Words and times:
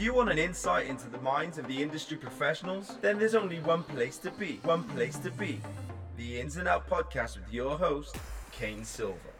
you 0.00 0.14
want 0.14 0.30
an 0.30 0.38
insight 0.38 0.86
into 0.86 1.08
the 1.08 1.18
minds 1.18 1.58
of 1.58 1.66
the 1.66 1.82
industry 1.82 2.16
professionals, 2.16 2.96
then 3.02 3.18
there's 3.18 3.34
only 3.34 3.60
one 3.60 3.82
place 3.82 4.16
to 4.18 4.30
be. 4.30 4.58
One 4.62 4.84
place 4.84 5.18
to 5.18 5.30
be. 5.30 5.60
The 6.16 6.40
Ins 6.40 6.56
and 6.56 6.66
Out 6.66 6.88
podcast 6.88 7.36
with 7.36 7.52
your 7.52 7.76
host, 7.76 8.16
Kane 8.50 8.84
Silver. 8.84 9.39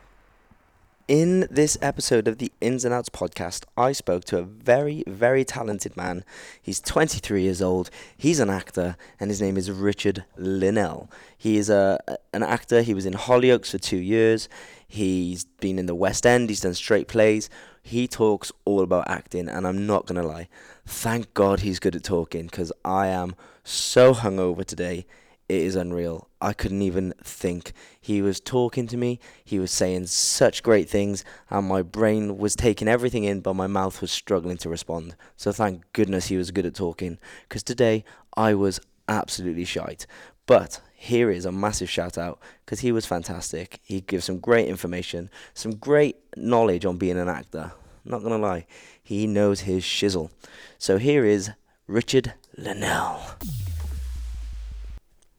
In 1.10 1.48
this 1.50 1.76
episode 1.82 2.28
of 2.28 2.38
the 2.38 2.52
Ins 2.60 2.84
and 2.84 2.94
Outs 2.94 3.08
podcast, 3.08 3.64
I 3.76 3.90
spoke 3.90 4.22
to 4.26 4.38
a 4.38 4.44
very, 4.44 5.02
very 5.08 5.44
talented 5.44 5.96
man. 5.96 6.24
He's 6.62 6.80
23 6.80 7.42
years 7.42 7.60
old. 7.60 7.90
He's 8.16 8.38
an 8.38 8.48
actor, 8.48 8.96
and 9.18 9.28
his 9.28 9.42
name 9.42 9.56
is 9.56 9.72
Richard 9.72 10.24
Linnell. 10.36 11.10
He 11.36 11.56
is 11.56 11.68
a 11.68 11.98
an 12.32 12.44
actor. 12.44 12.82
He 12.82 12.94
was 12.94 13.06
in 13.06 13.14
Hollyoaks 13.14 13.72
for 13.72 13.78
two 13.78 13.96
years. 13.96 14.48
He's 14.86 15.46
been 15.46 15.80
in 15.80 15.86
the 15.86 15.96
West 15.96 16.24
End. 16.24 16.48
He's 16.48 16.60
done 16.60 16.74
straight 16.74 17.08
plays. 17.08 17.50
He 17.82 18.06
talks 18.06 18.52
all 18.64 18.80
about 18.80 19.10
acting, 19.10 19.48
and 19.48 19.66
I'm 19.66 19.88
not 19.88 20.06
gonna 20.06 20.22
lie. 20.22 20.46
Thank 20.86 21.34
God 21.34 21.58
he's 21.58 21.80
good 21.80 21.96
at 21.96 22.04
talking, 22.04 22.46
because 22.46 22.72
I 22.84 23.08
am 23.08 23.34
so 23.64 24.14
hungover 24.14 24.64
today 24.64 25.06
it 25.50 25.62
is 25.62 25.74
unreal. 25.74 26.28
I 26.40 26.52
couldn't 26.52 26.82
even 26.82 27.12
think. 27.22 27.72
He 28.00 28.22
was 28.22 28.38
talking 28.38 28.86
to 28.86 28.96
me, 28.96 29.18
he 29.44 29.58
was 29.58 29.72
saying 29.72 30.06
such 30.06 30.62
great 30.62 30.88
things, 30.88 31.24
and 31.50 31.66
my 31.66 31.82
brain 31.82 32.38
was 32.38 32.54
taking 32.54 32.86
everything 32.86 33.24
in, 33.24 33.40
but 33.40 33.54
my 33.54 33.66
mouth 33.66 34.00
was 34.00 34.12
struggling 34.12 34.56
to 34.58 34.68
respond. 34.68 35.16
So 35.36 35.50
thank 35.50 35.92
goodness 35.92 36.28
he 36.28 36.36
was 36.36 36.52
good 36.52 36.66
at 36.66 36.74
talking, 36.74 37.18
because 37.48 37.64
today 37.64 38.04
I 38.36 38.54
was 38.54 38.80
absolutely 39.08 39.64
shite. 39.64 40.06
But 40.46 40.80
here 40.94 41.30
is 41.30 41.44
a 41.44 41.52
massive 41.52 41.90
shout 41.90 42.16
out 42.16 42.38
because 42.64 42.80
he 42.80 42.92
was 42.92 43.06
fantastic. 43.06 43.80
He 43.82 44.00
gives 44.00 44.24
some 44.24 44.38
great 44.38 44.68
information, 44.68 45.30
some 45.54 45.72
great 45.72 46.16
knowledge 46.36 46.84
on 46.84 46.96
being 46.96 47.18
an 47.18 47.28
actor. 47.28 47.72
Not 48.04 48.22
gonna 48.22 48.38
lie, 48.38 48.66
he 49.02 49.26
knows 49.26 49.60
his 49.60 49.82
shizzle. 49.82 50.30
So 50.78 50.98
here 50.98 51.24
is 51.24 51.50
Richard 51.86 52.34
Linnell. 52.56 53.20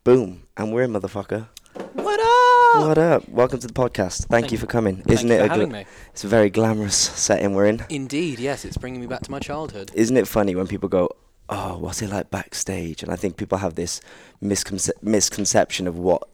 Boom, 0.04 0.48
and 0.58 0.74
we're 0.74 0.82
in, 0.84 0.92
motherfucker. 0.94 1.48
What 1.94 2.20
up? 2.20 2.88
What 2.88 2.98
up? 2.98 3.30
Welcome 3.30 3.60
to 3.60 3.68
the 3.68 3.74
podcast. 3.74 4.26
Thank, 4.26 4.30
Thank 4.46 4.52
you 4.52 4.58
for 4.58 4.66
coming. 4.66 5.04
Isn't 5.08 5.30
it 5.30 5.42
a 5.42 5.48
gl- 5.54 5.72
me. 5.72 5.86
It's 6.12 6.24
a 6.24 6.28
very 6.28 6.50
glamorous 6.50 6.96
setting 6.96 7.54
we're 7.54 7.68
in. 7.68 7.86
Indeed, 7.90 8.40
yes, 8.40 8.66
it's 8.66 8.78
bringing 8.78 9.00
me 9.02 9.08
back 9.08 9.22
to 9.22 9.32
my 9.32 9.40
childhood. 9.40 9.92
Isn't 9.94 10.18
it 10.18 10.28
funny 10.28 10.56
when 10.56 10.66
people 10.68 10.90
go, 10.90 11.10
"Oh, 11.50 11.78
what's 11.78 12.02
it 12.02 12.10
like 12.10 12.32
backstage?" 12.32 13.04
And 13.04 13.12
I 13.12 13.16
think 13.16 13.38
people 13.38 13.60
have 13.60 13.76
this 13.76 14.02
misconce- 14.42 14.90
misconception 15.04 15.88
of 15.88 16.00
what 16.00 16.28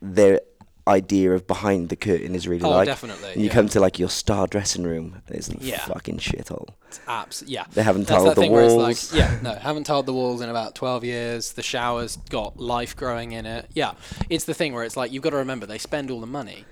their 0.00 0.40
idea 0.88 1.32
of 1.32 1.46
behind 1.46 1.88
the 1.88 1.96
curtain 1.96 2.34
is 2.34 2.48
really 2.48 2.64
Oh, 2.64 2.70
like. 2.70 2.86
definitely, 2.86 3.32
And 3.32 3.40
you 3.42 3.48
yeah. 3.48 3.54
come 3.54 3.68
to 3.68 3.80
like 3.80 3.98
your 3.98 4.08
star 4.08 4.46
dressing 4.46 4.82
room, 4.84 5.22
and 5.26 5.36
it's 5.36 5.48
a 5.48 5.56
Yeah. 5.60 5.80
fucking 5.86 6.18
shithole. 6.18 6.68
It's 6.88 7.00
abs- 7.06 7.44
yeah. 7.46 7.64
They 7.72 7.82
haven't 7.82 8.06
That's 8.06 8.22
tiled 8.22 8.36
the 8.36 8.40
thing 8.40 8.50
where 8.52 8.64
it's 8.64 8.74
walls. 8.74 9.12
like, 9.12 9.18
yeah, 9.20 9.38
no, 9.42 9.54
haven't 9.60 9.84
tiled 9.84 10.06
the 10.06 10.12
walls 10.14 10.40
in 10.40 10.48
about 10.48 10.74
12 10.74 11.04
years. 11.04 11.52
The 11.52 11.62
shower's 11.62 12.16
got 12.30 12.58
life 12.58 12.96
growing 12.96 13.32
in 13.32 13.46
it. 13.46 13.68
Yeah, 13.74 13.92
it's 14.28 14.44
the 14.44 14.54
thing 14.54 14.72
where 14.72 14.84
it's 14.84 14.96
like, 14.96 15.12
you've 15.12 15.22
got 15.22 15.30
to 15.30 15.36
remember, 15.36 15.66
they 15.66 15.78
spend 15.78 16.10
all 16.10 16.20
the 16.20 16.26
money 16.26 16.64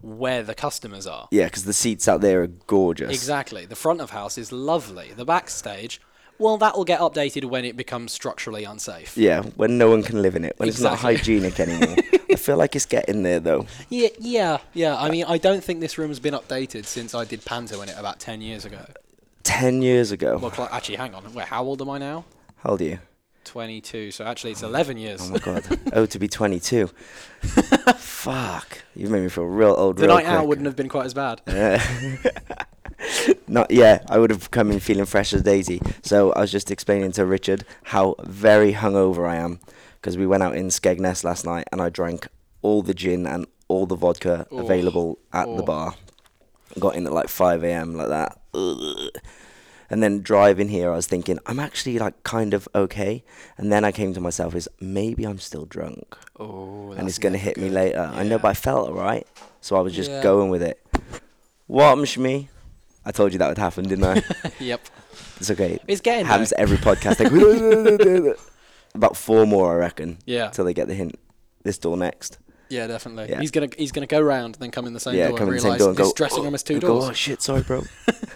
where 0.00 0.42
the 0.44 0.54
customers 0.54 1.06
are. 1.06 1.26
Yeah, 1.32 1.46
because 1.46 1.64
the 1.64 1.72
seats 1.72 2.06
out 2.06 2.20
there 2.20 2.42
are 2.42 2.46
gorgeous. 2.46 3.10
Exactly. 3.10 3.66
The 3.66 3.74
front 3.76 4.00
of 4.00 4.10
house 4.10 4.38
is 4.38 4.52
lovely. 4.52 5.10
The 5.16 5.24
backstage, 5.24 6.00
well, 6.38 6.56
that 6.58 6.76
will 6.76 6.84
get 6.84 7.00
updated 7.00 7.44
when 7.46 7.64
it 7.64 7.76
becomes 7.76 8.12
structurally 8.12 8.64
unsafe. 8.64 9.16
Yeah, 9.16 9.42
when 9.56 9.78
no 9.78 9.90
one 9.90 10.02
can 10.02 10.22
live 10.22 10.36
in 10.36 10.44
it, 10.44 10.54
when 10.58 10.68
it's 10.68 10.80
not 10.80 10.98
hygienic 10.98 11.58
anymore. 11.66 11.96
I 12.30 12.36
feel 12.36 12.56
like 12.56 12.76
it's 12.76 12.86
getting 12.86 13.22
there 13.22 13.40
though. 13.40 13.66
Yeah, 13.88 14.08
yeah, 14.18 14.58
yeah. 14.74 14.96
I 14.96 15.10
mean, 15.10 15.24
I 15.24 15.38
don't 15.38 15.62
think 15.62 15.80
this 15.80 15.98
room's 15.98 16.20
been 16.20 16.34
updated 16.34 16.84
since 16.84 17.14
I 17.14 17.24
did 17.24 17.44
Panto 17.44 17.80
in 17.82 17.88
it 17.88 17.96
about 17.98 18.20
10 18.20 18.40
years 18.40 18.64
ago. 18.64 18.84
Ten 19.42 19.80
years 19.80 20.12
ago. 20.12 20.36
Well, 20.36 20.68
actually, 20.70 20.96
hang 20.96 21.14
on. 21.14 21.32
Wait, 21.32 21.46
how 21.46 21.64
old 21.64 21.80
am 21.80 21.88
I 21.88 21.96
now? 21.98 22.24
How 22.58 22.70
old 22.70 22.82
are 22.82 22.84
you? 22.84 22.98
22. 23.48 24.10
So 24.12 24.24
actually, 24.24 24.52
it's 24.52 24.62
11 24.62 24.96
years. 24.98 25.20
Oh 25.22 25.30
my 25.30 25.38
god. 25.38 25.64
oh, 25.92 26.06
to 26.06 26.18
be 26.18 26.28
22. 26.28 26.86
Fuck. 27.96 28.82
You've 28.94 29.10
made 29.10 29.22
me 29.22 29.28
feel 29.28 29.44
real 29.44 29.74
old. 29.76 29.96
the 29.96 30.06
real 30.06 30.16
night 30.16 30.26
out 30.26 30.46
wouldn't 30.46 30.66
have 30.66 30.76
been 30.76 30.88
quite 30.88 31.06
as 31.06 31.14
bad. 31.14 31.40
Not 33.46 33.70
yeah, 33.70 34.00
I 34.08 34.18
would 34.18 34.30
have 34.30 34.50
come 34.50 34.70
in 34.70 34.80
feeling 34.80 35.06
fresh 35.06 35.32
as 35.32 35.42
daisy. 35.42 35.80
So 36.02 36.32
I 36.32 36.40
was 36.40 36.52
just 36.52 36.70
explaining 36.70 37.12
to 37.12 37.24
Richard 37.24 37.64
how 37.84 38.14
very 38.20 38.72
hungover 38.74 39.28
I 39.28 39.36
am 39.36 39.60
because 40.00 40.16
we 40.18 40.26
went 40.26 40.42
out 40.42 40.54
in 40.56 40.68
Skegness 40.68 41.24
last 41.24 41.44
night 41.46 41.64
and 41.72 41.80
I 41.80 41.88
drank 41.88 42.28
all 42.62 42.82
the 42.82 42.94
gin 42.94 43.26
and 43.26 43.46
all 43.68 43.86
the 43.86 43.94
vodka 43.96 44.46
Oh. 44.50 44.58
available 44.58 45.18
at 45.32 45.46
the 45.46 45.62
Oh. 45.62 45.66
bar. 45.66 45.94
Got 46.78 46.96
in 46.96 47.06
at 47.06 47.12
like 47.12 47.28
5 47.28 47.64
a.m. 47.64 47.94
like 47.94 48.08
that. 48.08 48.38
Ugh. 48.54 49.10
And 49.90 50.02
then 50.02 50.20
driving 50.20 50.68
here, 50.68 50.92
I 50.92 50.96
was 50.96 51.06
thinking 51.06 51.38
I'm 51.46 51.58
actually 51.58 51.98
like 51.98 52.22
kind 52.22 52.52
of 52.54 52.68
okay. 52.74 53.24
And 53.56 53.72
then 53.72 53.84
I 53.84 53.92
came 53.92 54.12
to 54.14 54.20
myself 54.20 54.54
is 54.54 54.68
maybe 54.80 55.24
I'm 55.24 55.38
still 55.38 55.64
drunk 55.64 56.16
Oh, 56.38 56.92
and 56.92 57.08
it's 57.08 57.18
gonna 57.18 57.38
hit 57.38 57.56
me 57.56 57.68
later. 57.70 58.10
I 58.14 58.22
know, 58.22 58.38
but 58.38 58.48
I 58.48 58.54
felt 58.54 58.88
alright, 58.90 59.26
so 59.60 59.76
I 59.76 59.80
was 59.80 59.94
just 59.94 60.10
Yeah. 60.10 60.22
going 60.22 60.50
with 60.50 60.62
it. 60.62 60.78
What, 61.66 61.96
Mshmi? 61.98 62.48
I 63.04 63.12
told 63.12 63.32
you 63.32 63.38
that 63.38 63.48
would 63.48 63.58
happen, 63.58 63.88
didn't 63.88 64.04
I? 64.04 64.22
yep. 64.60 64.80
it's 65.40 65.50
okay. 65.50 65.78
It's 65.86 66.00
getting 66.02 66.26
Happens 66.26 66.52
every 66.58 66.76
podcast. 66.76 67.18
Like, 68.28 68.36
about 68.94 69.16
four 69.16 69.46
more, 69.46 69.72
I 69.72 69.76
reckon, 69.76 70.18
Yeah. 70.26 70.48
till 70.48 70.64
they 70.64 70.74
get 70.74 70.88
the 70.88 70.94
hint. 70.94 71.18
This 71.62 71.78
door 71.78 71.96
next. 71.96 72.38
Yeah, 72.68 72.86
definitely. 72.86 73.30
Yeah. 73.30 73.40
He's 73.40 73.50
gonna 73.50 73.68
he's 73.76 73.92
gonna 73.92 74.06
go 74.06 74.20
round, 74.20 74.56
and 74.56 74.62
then 74.62 74.70
come 74.70 74.86
in 74.86 74.92
the 74.92 75.00
same 75.00 75.14
yeah, 75.14 75.28
door 75.28 75.38
come 75.38 75.48
and 75.48 75.56
in 75.56 75.56
the 75.56 75.60
same 75.62 75.68
realise 75.72 75.80
door 75.80 75.88
and 75.90 75.98
this 75.98 76.08
go. 76.08 76.14
dressing 76.14 76.42
room 76.44 76.52
has 76.52 76.62
two 76.62 76.80
doors. 76.80 77.04
Go, 77.04 77.10
oh 77.10 77.12
shit, 77.12 77.42
sorry, 77.42 77.62
bro. 77.62 77.84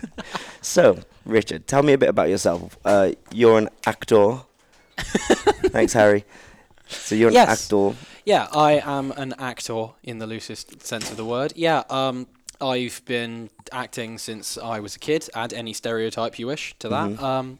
so, 0.60 0.98
Richard, 1.24 1.66
tell 1.66 1.82
me 1.82 1.92
a 1.92 1.98
bit 1.98 2.08
about 2.08 2.28
yourself. 2.28 2.78
Uh, 2.84 3.12
you're 3.32 3.58
an 3.58 3.68
actor. 3.86 4.40
Thanks, 4.96 5.92
Harry. 5.92 6.24
So 6.86 7.14
you're 7.14 7.28
an 7.28 7.34
Yes. 7.34 7.64
actor. 7.64 7.96
Yeah, 8.24 8.48
I 8.52 8.80
am 8.84 9.10
an 9.12 9.34
actor 9.38 9.88
in 10.02 10.18
the 10.18 10.26
loosest 10.26 10.82
sense 10.86 11.10
of 11.10 11.16
the 11.16 11.24
word. 11.24 11.52
Yeah, 11.56 11.82
um, 11.90 12.26
I've 12.60 13.02
been 13.04 13.50
acting 13.72 14.18
since 14.18 14.56
I 14.56 14.78
was 14.80 14.94
a 14.96 14.98
kid. 14.98 15.28
Add 15.34 15.52
any 15.52 15.72
stereotype 15.72 16.38
you 16.38 16.46
wish 16.46 16.74
to 16.78 16.88
that. 16.88 17.10
Mm-hmm. 17.10 17.24
Um, 17.24 17.58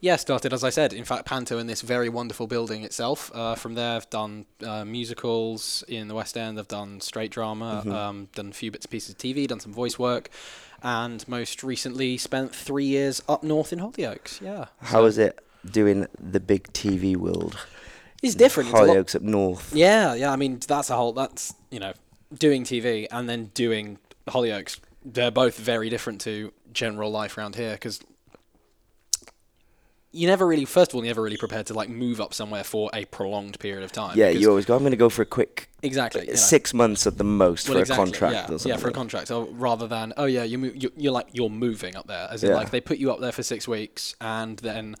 yeah, 0.00 0.16
started 0.16 0.52
as 0.52 0.62
I 0.62 0.70
said. 0.70 0.92
In 0.92 1.04
fact, 1.04 1.24
Panto 1.26 1.58
in 1.58 1.66
this 1.66 1.80
very 1.82 2.08
wonderful 2.08 2.46
building 2.46 2.84
itself. 2.84 3.30
Uh, 3.34 3.54
from 3.54 3.74
there, 3.74 3.96
I've 3.96 4.10
done 4.10 4.46
uh, 4.64 4.84
musicals 4.84 5.82
in 5.88 6.08
the 6.08 6.14
West 6.14 6.36
End. 6.36 6.58
I've 6.58 6.68
done 6.68 7.00
straight 7.00 7.30
drama. 7.30 7.82
Mm-hmm. 7.84 7.92
Um, 7.92 8.28
done 8.34 8.48
a 8.50 8.52
few 8.52 8.70
bits 8.70 8.86
and 8.86 8.90
pieces 8.90 9.10
of 9.10 9.18
TV. 9.18 9.46
Done 9.48 9.60
some 9.60 9.72
voice 9.72 9.98
work, 9.98 10.30
and 10.82 11.26
most 11.28 11.64
recently 11.64 12.16
spent 12.16 12.54
three 12.54 12.84
years 12.84 13.22
up 13.28 13.42
north 13.42 13.72
in 13.72 13.80
Hollyoaks. 13.80 14.40
Yeah. 14.40 14.66
how 14.80 14.98
How 14.98 15.04
is 15.04 15.18
it 15.18 15.38
doing 15.68 16.06
the 16.20 16.40
big 16.40 16.72
TV 16.72 17.16
world? 17.16 17.56
It's 18.22 18.34
different. 18.34 18.70
It's 18.70 18.78
a 18.78 18.82
lot- 18.82 18.96
Hollyoaks 18.96 19.14
up 19.16 19.22
north. 19.22 19.74
Yeah, 19.74 20.14
yeah. 20.14 20.32
I 20.32 20.36
mean, 20.36 20.60
that's 20.66 20.90
a 20.90 20.96
whole. 20.96 21.12
That's 21.12 21.54
you 21.70 21.80
know, 21.80 21.92
doing 22.36 22.64
TV 22.64 23.06
and 23.10 23.28
then 23.28 23.46
doing 23.54 23.98
Hollyoaks. 24.28 24.78
They're 25.04 25.30
both 25.30 25.56
very 25.58 25.88
different 25.88 26.20
to 26.22 26.52
general 26.72 27.10
life 27.10 27.38
around 27.38 27.56
here 27.56 27.72
because 27.72 28.00
you 30.10 30.26
never 30.26 30.46
really. 30.46 30.64
First 30.64 30.90
of 30.90 30.94
all, 30.96 31.02
you're 31.04 31.10
never 31.10 31.22
really 31.22 31.36
prepared 31.36 31.66
to 31.66 31.74
like 31.74 31.88
move 31.88 32.20
up 32.20 32.32
somewhere 32.32 32.64
for 32.64 32.90
a 32.94 33.04
prolonged 33.06 33.58
period 33.58 33.82
of 33.84 33.92
time. 33.92 34.16
Yeah, 34.16 34.28
you 34.30 34.48
always 34.48 34.64
go. 34.64 34.74
I'm 34.74 34.80
going 34.80 34.90
to 34.92 34.96
go 34.96 35.08
for 35.08 35.22
a 35.22 35.26
quick 35.26 35.68
exactly 35.82 36.22
you 36.22 36.28
know. 36.28 36.34
six 36.34 36.72
months 36.74 37.06
at 37.06 37.18
the 37.18 37.24
most 37.24 37.68
Well, 37.68 37.76
for 37.76 37.80
exactly, 37.82 38.02
a 38.02 38.06
contract 38.06 38.34
yeah, 38.34 38.42
or 38.54 38.58
something. 38.58 38.70
Yeah, 38.70 38.76
for 38.78 38.88
a 38.88 38.92
contract. 38.92 39.28
So 39.28 39.48
rather 39.52 39.86
than 39.86 40.12
oh 40.16 40.24
yeah, 40.24 40.44
you 40.44 40.72
you're 40.96 41.12
like 41.12 41.28
you're 41.32 41.50
moving 41.50 41.94
up 41.96 42.06
there, 42.06 42.26
as 42.30 42.42
in 42.42 42.50
Yeah. 42.50 42.56
like 42.56 42.70
they 42.70 42.80
put 42.80 42.98
you 42.98 43.12
up 43.12 43.20
there 43.20 43.32
for 43.32 43.42
six 43.42 43.68
weeks 43.68 44.14
and 44.20 44.58
then 44.60 44.96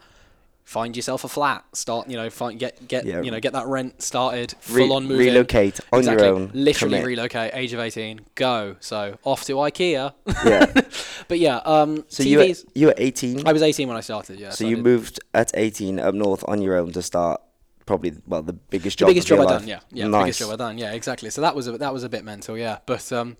find 0.68 0.94
yourself 0.94 1.24
a 1.24 1.28
flat, 1.28 1.64
start 1.72 2.10
you 2.10 2.16
know 2.16 2.28
find 2.28 2.58
get 2.58 2.86
get 2.86 3.06
Yeah. 3.06 3.22
you 3.22 3.30
know 3.30 3.40
get 3.40 3.54
that 3.54 3.66
rent 3.66 4.02
started, 4.02 4.52
Re- 4.70 4.82
full 4.86 4.92
on 4.92 5.04
moving, 5.04 5.26
relocate 5.26 5.80
on 5.92 6.02
your 6.04 6.12
exactly, 6.12 6.28
own, 6.28 6.50
literally 6.52 6.96
commit. 6.98 7.06
relocate, 7.06 7.50
age 7.54 7.72
of 7.72 7.80
eighteen, 7.80 8.20
go. 8.34 8.76
So 8.80 9.16
off 9.24 9.44
to 9.44 9.54
IKEA. 9.54 10.12
Yeah. 10.44 10.66
but 11.28 11.38
yeah, 11.38 11.56
um, 11.64 12.04
So 12.08 12.22
you 12.22 12.36
were, 12.38 12.44
TVs. 12.44 12.64
you 12.74 12.86
were 12.88 12.94
18. 12.98 13.48
I 13.48 13.52
was 13.54 13.62
eighteen 13.62 13.88
when 13.88 13.96
I 13.96 14.00
started. 14.02 14.38
Yeah, 14.38 14.50
so 14.50 14.66
I 14.66 14.68
you 14.68 14.76
moved 14.76 15.20
at 15.32 15.50
18 15.54 15.98
up 15.98 16.14
north 16.14 16.44
on 16.46 16.60
your 16.60 16.76
own 16.76 16.92
to 16.92 17.02
start 17.02 17.40
probably 17.86 18.12
well 18.26 18.42
the 18.42 18.52
biggest 18.52 18.98
the 18.98 19.04
job. 19.04 19.08
biggest 19.08 19.30
of 19.30 19.38
job 19.38 19.48
I've 19.48 19.58
done. 19.60 19.68
Yeah, 19.68 19.80
yeah, 19.90 20.06
nice. 20.06 20.24
biggest 20.24 20.38
job 20.40 20.50
I've 20.52 20.58
done. 20.58 20.76
Yeah, 20.76 20.92
exactly. 20.92 21.30
So 21.30 21.40
that 21.40 21.54
was 21.56 21.66
a 21.66 21.78
that 21.78 21.94
was 21.94 22.04
a 22.04 22.10
bit 22.10 22.24
mental. 22.24 22.58
Yeah, 22.58 22.78
but 22.84 23.10
um, 23.10 23.38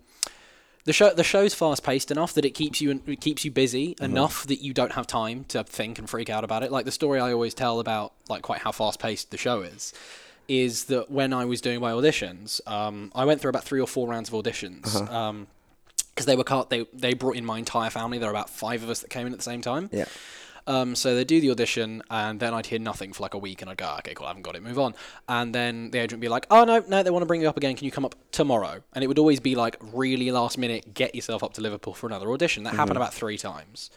the 0.89 0.93
show 0.93 1.09
the 1.13 1.23
show's 1.23 1.53
fast 1.53 1.83
paced 1.83 2.09
enough 2.11 2.33
that 2.33 2.45
it 2.45 2.51
keeps 2.61 2.81
you 2.81 3.01
it 3.05 3.21
keeps 3.21 3.45
you 3.45 3.51
busy 3.51 3.87
Mm-hmm. 3.95 4.05
enough 4.05 4.35
that 4.47 4.59
you 4.65 4.73
don't 4.73 4.93
have 4.93 5.05
time 5.07 5.45
to 5.53 5.63
think 5.63 5.99
and 5.99 6.09
freak 6.09 6.29
out 6.35 6.43
about 6.43 6.63
it. 6.63 6.71
Like 6.71 6.85
the 6.85 6.91
story 7.01 7.19
I 7.19 7.31
always 7.31 7.53
tell 7.53 7.79
about 7.79 8.13
like 8.27 8.41
quite 8.41 8.61
how 8.65 8.71
fast 8.71 8.99
paced 8.99 9.29
the 9.31 9.37
show 9.37 9.61
is. 9.61 9.93
Is 10.47 10.85
that 10.85 11.11
when 11.11 11.31
I 11.31 11.45
was 11.45 11.61
doing 11.61 11.79
my 11.79 11.91
auditions, 11.91 12.59
um, 12.67 13.11
I 13.13 13.23
went 13.25 13.39
through 13.39 13.49
about 13.49 13.63
three 13.65 13.79
or 13.79 13.85
four 13.87 14.07
rounds 14.07 14.29
of 14.29 14.33
auditions. 14.35 14.95
Uh-huh. 14.95 15.15
Um, 15.15 15.47
because 16.15 16.25
they 16.25 16.35
were 16.35 16.43
car- 16.43 16.65
they 16.69 16.85
they 16.91 17.13
brought 17.13 17.35
in 17.37 17.45
my 17.45 17.59
entire 17.59 17.89
family. 17.91 18.17
There 18.17 18.27
were 18.27 18.35
about 18.39 18.49
five 18.49 18.81
of 18.83 18.89
us 18.89 18.99
that 19.01 19.09
came 19.09 19.25
in 19.27 19.31
at 19.33 19.39
the 19.39 19.43
same 19.53 19.61
time. 19.61 19.89
Yeah. 19.93 20.05
Um, 20.69 20.93
so 20.95 21.15
they 21.15 21.23
do 21.23 21.41
the 21.41 21.49
audition, 21.49 22.03
and 22.11 22.39
then 22.39 22.53
I'd 22.53 22.67
hear 22.67 22.77
nothing 22.77 23.11
for 23.11 23.23
like 23.23 23.33
a 23.33 23.39
week, 23.39 23.63
and 23.63 23.71
I'd 23.71 23.77
go, 23.77 23.95
okay, 23.99 24.13
cool, 24.13 24.27
I 24.27 24.29
haven't 24.29 24.43
got 24.43 24.55
it, 24.55 24.61
move 24.61 24.77
on. 24.77 24.93
And 25.27 25.53
then 25.53 25.89
the 25.89 25.97
agent 25.97 26.19
would 26.19 26.21
be 26.21 26.29
like, 26.29 26.45
oh 26.51 26.63
no, 26.63 26.83
no, 26.87 27.01
they 27.01 27.09
want 27.09 27.23
to 27.23 27.25
bring 27.25 27.41
you 27.41 27.49
up 27.49 27.57
again. 27.57 27.75
Can 27.75 27.85
you 27.85 27.91
come 27.91 28.05
up 28.05 28.13
tomorrow? 28.31 28.83
And 28.93 29.03
it 29.03 29.07
would 29.07 29.17
always 29.17 29.39
be 29.39 29.55
like 29.55 29.77
really 29.81 30.29
last 30.31 30.59
minute, 30.59 30.93
get 30.93 31.15
yourself 31.15 31.43
up 31.43 31.53
to 31.53 31.61
Liverpool 31.61 31.95
for 31.95 32.05
another 32.05 32.31
audition. 32.31 32.63
That 32.65 32.75
happened 32.75 32.97
about 32.97 33.15
three 33.15 33.37
times. 33.37 33.89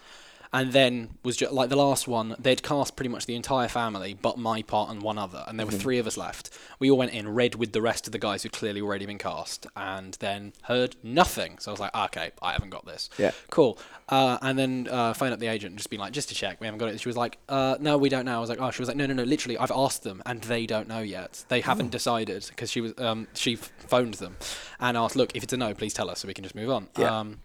And 0.52 0.72
then 0.72 1.10
was 1.22 1.36
just 1.36 1.52
like 1.52 1.70
the 1.70 1.76
last 1.76 2.06
one. 2.06 2.36
They'd 2.38 2.62
cast 2.62 2.94
pretty 2.96 3.08
much 3.08 3.26
the 3.26 3.34
entire 3.34 3.68
family, 3.68 4.14
but 4.20 4.36
my 4.38 4.62
part 4.62 4.90
and 4.90 5.00
one 5.02 5.16
other, 5.18 5.44
and 5.48 5.58
there 5.58 5.66
Mm-hmm. 5.66 5.76
were 5.76 5.80
three 5.80 5.98
of 5.98 6.06
us 6.06 6.16
left. 6.16 6.50
We 6.78 6.90
all 6.90 6.98
went 6.98 7.12
in, 7.12 7.28
read 7.34 7.54
with 7.54 7.72
the 7.72 7.80
rest 7.80 8.06
of 8.06 8.12
the 8.12 8.18
guys 8.18 8.42
who'd 8.42 8.52
clearly 8.52 8.80
already 8.80 9.06
been 9.06 9.18
cast, 9.18 9.66
and 9.76 10.14
then 10.20 10.52
heard 10.64 10.96
nothing. 11.02 11.58
So 11.58 11.70
I 11.70 11.72
was 11.72 11.80
like, 11.80 11.94
okay, 11.94 12.32
I 12.42 12.52
haven't 12.52 12.70
got 12.70 12.84
this. 12.84 13.08
Yeah. 13.18 13.30
Cool. 13.50 13.78
Uh, 14.08 14.36
and 14.42 14.58
then 14.58 14.88
uh, 14.90 15.14
phone 15.14 15.32
up 15.32 15.38
the 15.38 15.46
agent 15.46 15.70
and 15.70 15.78
just 15.78 15.88
be 15.88 15.96
like, 15.96 16.12
just 16.12 16.28
to 16.28 16.34
check, 16.34 16.60
we 16.60 16.66
haven't 16.66 16.78
got 16.78 16.88
it. 16.90 17.00
She 17.00 17.08
was 17.08 17.16
like, 17.16 17.38
uh, 17.48 17.76
no, 17.80 17.96
we 17.96 18.10
don't 18.10 18.26
know. 18.26 18.36
I 18.36 18.40
was 18.40 18.50
like, 18.50 18.60
oh, 18.60 18.70
she 18.70 18.82
was 18.82 18.88
like, 18.88 18.96
no, 18.98 19.06
no, 19.06 19.14
no. 19.14 19.22
Literally, 19.22 19.56
I've 19.56 19.70
asked 19.72 20.02
them 20.02 20.20
and 20.26 20.42
they 20.42 20.66
don't 20.66 20.86
know 20.88 21.00
yet. 21.00 21.44
They 21.48 21.62
haven't 21.62 21.90
decided 21.92 22.44
because 22.48 22.70
she 22.70 22.82
was 22.82 22.92
um, 22.98 23.26
she 23.32 23.56
phoned 23.56 24.14
them 24.14 24.36
and 24.80 24.96
asked, 24.98 25.16
look, 25.16 25.34
if 25.34 25.42
it's 25.42 25.52
a 25.54 25.56
no, 25.56 25.72
please 25.72 25.94
tell 25.94 26.10
us 26.10 26.20
so 26.20 26.28
we 26.28 26.34
can 26.34 26.42
just 26.44 26.54
move 26.54 26.68
on. 26.70 26.88
Yeah. 26.98 27.20
Um, 27.20 27.38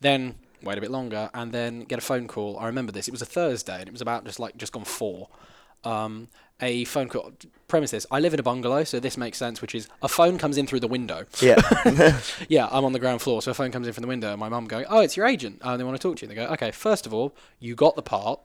then 0.00 0.34
wait 0.62 0.78
a 0.78 0.80
bit 0.80 0.90
longer 0.90 1.30
and 1.34 1.52
then 1.52 1.84
get 1.84 1.98
a 1.98 2.02
phone 2.02 2.28
call. 2.28 2.58
I 2.58 2.66
remember 2.66 2.92
this. 2.92 3.08
It 3.08 3.12
was 3.12 3.22
a 3.22 3.26
Thursday 3.26 3.78
and 3.80 3.88
it 3.88 3.92
was 3.92 4.00
about 4.00 4.24
just 4.24 4.38
like 4.40 4.56
just 4.56 4.72
gone 4.72 4.84
four. 4.84 5.28
Um, 5.84 6.28
a 6.60 6.84
phone 6.84 7.08
call. 7.08 7.32
Premise 7.68 7.90
this: 7.92 8.06
I 8.10 8.20
live 8.20 8.34
in 8.34 8.40
a 8.40 8.42
bungalow, 8.42 8.84
so 8.84 9.00
this 9.00 9.16
makes 9.16 9.38
sense. 9.38 9.62
Which 9.62 9.74
is 9.74 9.88
a 10.02 10.08
phone 10.08 10.36
comes 10.38 10.58
in 10.58 10.66
through 10.66 10.80
the 10.80 10.88
window. 10.88 11.24
Yeah. 11.40 11.60
Yeah, 12.48 12.68
I'm 12.70 12.84
on 12.84 12.92
the 12.92 12.98
ground 12.98 13.22
floor, 13.22 13.40
so 13.42 13.50
a 13.50 13.54
phone 13.54 13.70
comes 13.70 13.86
in 13.86 13.92
from 13.92 14.02
the 14.02 14.08
window, 14.08 14.30
and 14.30 14.40
my 14.40 14.48
mum 14.48 14.66
going, 14.66 14.84
"Oh, 14.88 15.00
it's 15.00 15.16
your 15.16 15.26
agent. 15.26 15.60
Uh, 15.62 15.76
they 15.76 15.84
want 15.84 15.96
to 15.96 16.02
talk 16.02 16.16
to 16.18 16.22
you." 16.22 16.28
They 16.28 16.34
go, 16.34 16.46
"Okay, 16.48 16.70
first 16.70 17.06
of 17.06 17.14
all, 17.14 17.34
you 17.60 17.74
got 17.74 17.96
the 17.96 18.02
part. 18.02 18.40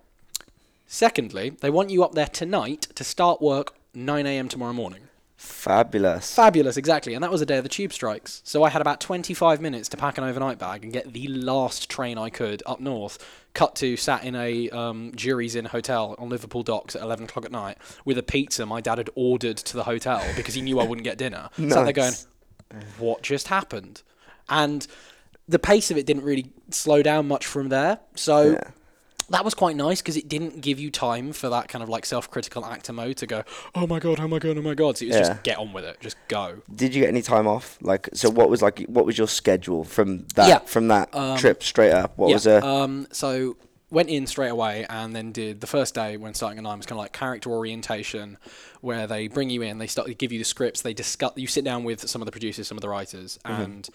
Secondly, 0.88 1.50
they 1.62 1.70
want 1.70 1.90
you 1.90 2.04
up 2.04 2.14
there 2.14 2.28
tonight 2.28 2.88
to 2.96 3.04
start 3.04 3.42
work 3.42 3.74
9 3.94 4.26
a.m. 4.26 4.48
tomorrow 4.48 4.74
morning." 4.74 5.02
Fabulous. 5.38 6.34
Fabulous, 6.34 6.78
exactly. 6.78 7.14
And 7.14 7.24
that 7.24 7.32
was 7.32 7.42
the 7.42 7.46
day 7.46 7.58
of 7.58 7.64
the 7.64 7.70
tube 7.70 7.92
strikes. 7.92 8.42
So 8.46 8.64
I 8.64 8.70
had 8.70 8.82
about 8.82 9.02
25 9.02 9.60
minutes 9.60 9.90
to 9.90 9.98
pack 9.98 10.18
an 10.18 10.24
overnight 10.24 10.58
bag 10.58 10.84
and 10.84 10.94
get 10.94 11.12
the 11.12 11.28
last 11.28 11.90
train 11.90 12.18
I 12.18 12.30
could 12.30 12.64
up 12.66 12.80
north. 12.80 13.18
Cut 13.54 13.76
to 13.78 13.98
sat 13.98 14.24
in 14.24 14.36
a 14.36 14.70
um, 14.70 15.12
Jurys 15.14 15.56
Inn 15.56 15.66
hotel 15.66 16.16
on 16.18 16.30
Liverpool 16.30 16.64
docks 16.64 16.96
at 16.96 17.02
11 17.02 17.26
o'clock 17.26 17.46
at 17.46 17.52
night 17.52 17.78
with 18.06 18.18
a 18.18 18.24
pizza 18.24 18.66
my 18.66 18.80
dad 18.82 18.98
had 18.98 19.10
ordered 19.16 19.58
to 19.58 19.76
the 19.76 19.84
hotel 19.84 20.24
because 20.36 20.54
he 20.54 20.62
knew 20.62 20.80
I 20.80 20.84
wouldn't 20.86 21.04
get 21.04 21.18
dinner. 21.18 21.50
Sat 21.58 21.84
there 21.84 21.94
going, 21.94 22.14
what 22.98 23.22
just 23.22 23.48
happened? 23.50 24.04
And 24.50 24.88
the 25.48 25.60
pace 25.60 25.92
of 25.92 25.98
it 25.98 26.06
didn't 26.06 26.24
really 26.24 26.52
slow 26.70 27.04
down 27.04 27.28
much 27.28 27.46
from 27.46 27.70
there. 27.70 28.00
So 28.16 28.52
Yeah. 28.52 28.72
That 29.30 29.44
was 29.44 29.54
quite 29.54 29.76
nice 29.76 30.02
because 30.02 30.18
it 30.18 30.28
didn't 30.30 30.62
give 30.62 30.80
you 30.80 30.92
time 30.92 31.34
for 31.34 31.50
that 31.50 31.68
kind 31.68 31.82
of 31.84 31.90
like 31.90 32.06
self-critical 32.06 32.64
actor 32.66 32.94
mode 32.94 33.18
to 33.18 33.28
go, 33.28 33.44
oh 33.74 33.88
my 33.88 34.00
god, 34.00 34.20
oh 34.20 34.28
my 34.28 34.40
god, 34.40 34.58
oh 34.58 34.62
my 34.62 34.74
god. 34.76 34.98
So 34.98 35.06
it 35.06 35.10
was 35.10 35.18
Yeah. 35.18 35.28
just 35.30 35.44
get 35.44 35.58
on 35.58 35.74
with 35.74 35.84
it, 35.86 36.00
just 36.00 36.18
go. 36.28 36.62
Did 36.74 36.94
you 36.94 37.02
get 37.02 37.10
any 37.10 37.22
time 37.22 37.48
off? 37.48 37.78
Like, 37.82 38.10
so 38.14 38.30
what 38.30 38.50
was 38.50 38.62
like, 38.62 38.84
what 38.88 39.06
was 39.06 39.18
your 39.18 39.28
schedule 39.28 39.84
from 39.84 40.26
that 40.36 40.48
Yeah. 40.48 40.60
from 40.60 40.88
that 40.90 41.10
Um, 41.14 41.38
trip 41.38 41.64
straight 41.64 41.92
up? 41.92 42.18
What 42.18 42.30
yeah. 42.30 42.36
was 42.36 42.48
a 42.48 42.66
Um. 42.66 43.08
So 43.12 43.58
went 43.92 44.10
in 44.10 44.28
straight 44.28 44.50
away 44.50 44.86
and 44.90 45.16
then 45.16 45.32
did 45.32 45.62
the 45.62 45.68
first 45.68 45.94
day 45.96 46.18
when 46.18 46.34
starting 46.34 46.58
at 46.58 46.64
nine 46.64 46.78
was 46.78 46.86
kind 46.86 46.98
of 46.98 47.04
like 47.04 47.14
character 47.14 47.50
orientation, 47.52 48.38
where 48.82 49.08
they 49.08 49.28
bring 49.28 49.50
you 49.50 49.62
in, 49.62 49.78
they 49.78 49.88
start 49.88 50.08
they 50.08 50.14
give 50.14 50.32
you 50.32 50.40
the 50.40 50.44
scripts, 50.46 50.82
they 50.82 50.94
discuss, 50.94 51.32
you 51.36 51.48
sit 51.48 51.64
down 51.64 51.84
with 51.84 52.08
some 52.10 52.22
of 52.22 52.26
the 52.26 52.32
producers, 52.32 52.68
some 52.68 52.78
of 52.78 52.82
the 52.82 52.90
writers, 52.90 53.40
Mm-hmm. 53.46 53.62
and 53.62 53.90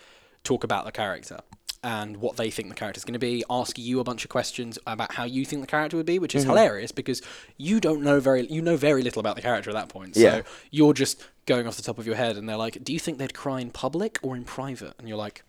talk 0.44 0.64
about 0.64 0.84
the 0.84 0.92
character. 0.92 1.40
And 1.82 2.18
what 2.18 2.36
they 2.36 2.50
think 2.50 2.68
the 2.68 2.74
character 2.74 2.98
is 2.98 3.04
going 3.06 3.14
to 3.14 3.18
be, 3.18 3.42
ask 3.48 3.78
you 3.78 4.00
a 4.00 4.04
bunch 4.04 4.22
of 4.24 4.28
questions 4.28 4.78
about 4.86 5.14
how 5.14 5.24
you 5.24 5.46
think 5.46 5.62
the 5.62 5.66
character 5.66 5.96
would 5.96 6.04
be, 6.04 6.18
which 6.18 6.32
Mm-hmm. 6.32 6.38
is 6.40 6.44
hilarious 6.44 6.92
because 6.92 7.22
you 7.56 7.80
don't 7.80 8.02
know 8.02 8.20
very, 8.20 8.46
you 8.48 8.60
know 8.60 8.76
very 8.76 9.02
little 9.02 9.20
about 9.20 9.34
the 9.36 9.40
character 9.42 9.70
at 9.70 9.74
that 9.76 9.88
point. 9.88 10.14
So 10.14 10.20
Yeah. 10.20 10.42
you're 10.70 10.92
just 10.92 11.24
going 11.46 11.66
off 11.66 11.76
the 11.76 11.82
top 11.82 11.98
of 11.98 12.06
your 12.06 12.16
head, 12.16 12.36
and 12.36 12.46
they're 12.46 12.58
like, 12.58 12.84
"Do 12.84 12.92
you 12.92 12.98
think 12.98 13.16
they'd 13.16 13.32
cry 13.32 13.60
in 13.60 13.70
public 13.70 14.18
or 14.22 14.36
in 14.36 14.44
private?" 14.44 14.92
And 14.98 15.08
you're 15.08 15.16
like, 15.16 15.42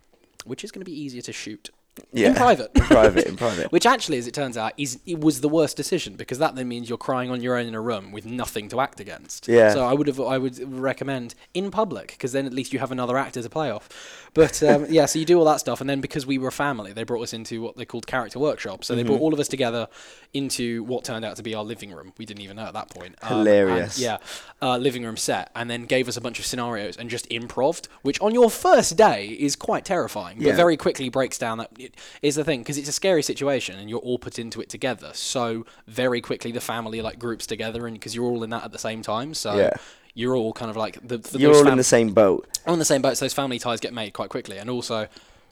"Which 0.46 0.64
is 0.64 0.72
going 0.72 0.80
to 0.80 0.90
be 0.90 0.98
easier 0.98 1.20
to 1.22 1.32
shoot?" 1.34 1.68
yeah 2.10 2.28
In 2.28 2.34
private. 2.34 2.70
in 2.76 2.82
private 2.84 3.26
in 3.26 3.36
private? 3.36 3.70
Which 3.70 3.84
actually, 3.84 4.16
as 4.16 4.26
it 4.26 4.32
turns 4.32 4.56
out, 4.56 4.72
is 4.78 4.98
it 5.04 5.20
was 5.20 5.42
the 5.42 5.48
worst 5.50 5.76
decision 5.76 6.14
because 6.16 6.38
that 6.38 6.54
then 6.54 6.66
means 6.66 6.88
you're 6.88 6.96
crying 6.96 7.30
on 7.30 7.42
your 7.42 7.54
own 7.58 7.66
in 7.66 7.74
a 7.74 7.80
room 7.82 8.12
with 8.12 8.24
nothing 8.24 8.70
to 8.70 8.80
act 8.80 8.98
against. 8.98 9.46
Yeah. 9.46 9.74
So 9.74 9.84
I 9.84 9.92
would 9.92 10.06
have, 10.06 10.18
I 10.18 10.38
would 10.38 10.58
recommend 10.72 11.34
in 11.52 11.70
public 11.70 12.12
because 12.12 12.32
then 12.32 12.46
at 12.46 12.54
least 12.54 12.72
you 12.72 12.78
have 12.78 12.92
another 12.92 13.18
actor 13.18 13.42
to 13.42 13.50
play 13.50 13.70
off. 13.70 13.90
But 14.34 14.62
um, 14.62 14.86
yeah, 14.90 15.06
so 15.06 15.18
you 15.18 15.24
do 15.24 15.38
all 15.38 15.44
that 15.46 15.60
stuff, 15.60 15.80
and 15.80 15.90
then 15.90 16.00
because 16.00 16.24
we 16.26 16.38
were 16.38 16.48
a 16.48 16.52
family, 16.52 16.92
they 16.92 17.02
brought 17.04 17.22
us 17.22 17.32
into 17.32 17.60
what 17.60 17.76
they 17.76 17.84
called 17.84 18.06
character 18.06 18.38
workshops. 18.38 18.86
So 18.86 18.94
they 18.94 19.02
Mm-hmm. 19.02 19.08
brought 19.08 19.20
all 19.20 19.34
of 19.34 19.40
us 19.40 19.48
together 19.48 19.88
into 20.32 20.84
what 20.84 21.04
turned 21.04 21.24
out 21.24 21.36
to 21.36 21.42
be 21.42 21.54
our 21.54 21.64
living 21.64 21.92
room. 21.92 22.12
We 22.18 22.24
didn't 22.24 22.42
even 22.42 22.56
know 22.56 22.64
at 22.64 22.72
that 22.74 22.88
point. 22.90 23.16
Um, 23.22 23.40
and, 23.40 23.48
Hilarious. 23.48 23.98
yeah, 23.98 24.18
uh, 24.62 24.76
living 24.78 25.02
room 25.04 25.16
set, 25.16 25.50
and 25.54 25.68
then 25.70 25.84
gave 25.84 26.08
us 26.08 26.16
a 26.16 26.20
bunch 26.20 26.38
of 26.38 26.46
scenarios 26.46 26.96
and 26.96 27.10
just 27.10 27.26
improved, 27.26 27.88
which 28.02 28.20
on 28.20 28.32
your 28.32 28.50
first 28.50 28.96
day 28.96 29.26
is 29.26 29.56
quite 29.56 29.84
terrifying, 29.84 30.38
but 30.38 30.46
Yeah. 30.46 30.56
very 30.56 30.76
quickly 30.76 31.08
breaks 31.08 31.36
down 31.38 31.58
that 31.58 31.70
it 31.78 31.94
is 32.22 32.36
the 32.36 32.44
thing 32.44 32.60
because 32.60 32.78
it's 32.78 32.88
a 32.88 32.92
scary 32.92 33.22
situation 33.22 33.78
and 33.78 33.90
you're 33.90 33.98
all 34.00 34.18
put 34.18 34.38
into 34.38 34.60
it 34.60 34.68
together. 34.68 35.10
So 35.14 35.66
very 35.86 36.20
quickly 36.20 36.52
the 36.52 36.60
family 36.60 37.02
like 37.02 37.18
groups 37.18 37.46
together, 37.46 37.86
and 37.86 37.94
because 37.96 38.14
you're 38.14 38.24
all 38.24 38.42
in 38.44 38.50
that 38.50 38.64
at 38.64 38.72
the 38.72 38.78
same 38.78 39.02
time, 39.02 39.34
so. 39.34 39.56
Yeah. 39.56 39.70
You're 40.14 40.36
all 40.36 40.52
kind 40.52 40.70
of 40.70 40.76
like 40.76 40.98
the, 41.06 41.18
the 41.18 41.38
You're 41.38 41.54
all 41.54 41.68
in 41.68 41.76
the 41.78 41.84
same 41.84 42.12
boat. 42.12 42.46
on 42.66 42.78
the 42.78 42.84
same 42.84 43.02
boat, 43.02 43.16
so 43.16 43.24
those 43.24 43.32
family 43.32 43.58
ties 43.58 43.80
get 43.80 43.92
made 43.94 44.12
quite 44.12 44.28
quickly. 44.28 44.58
And 44.58 44.68
also, 44.68 45.08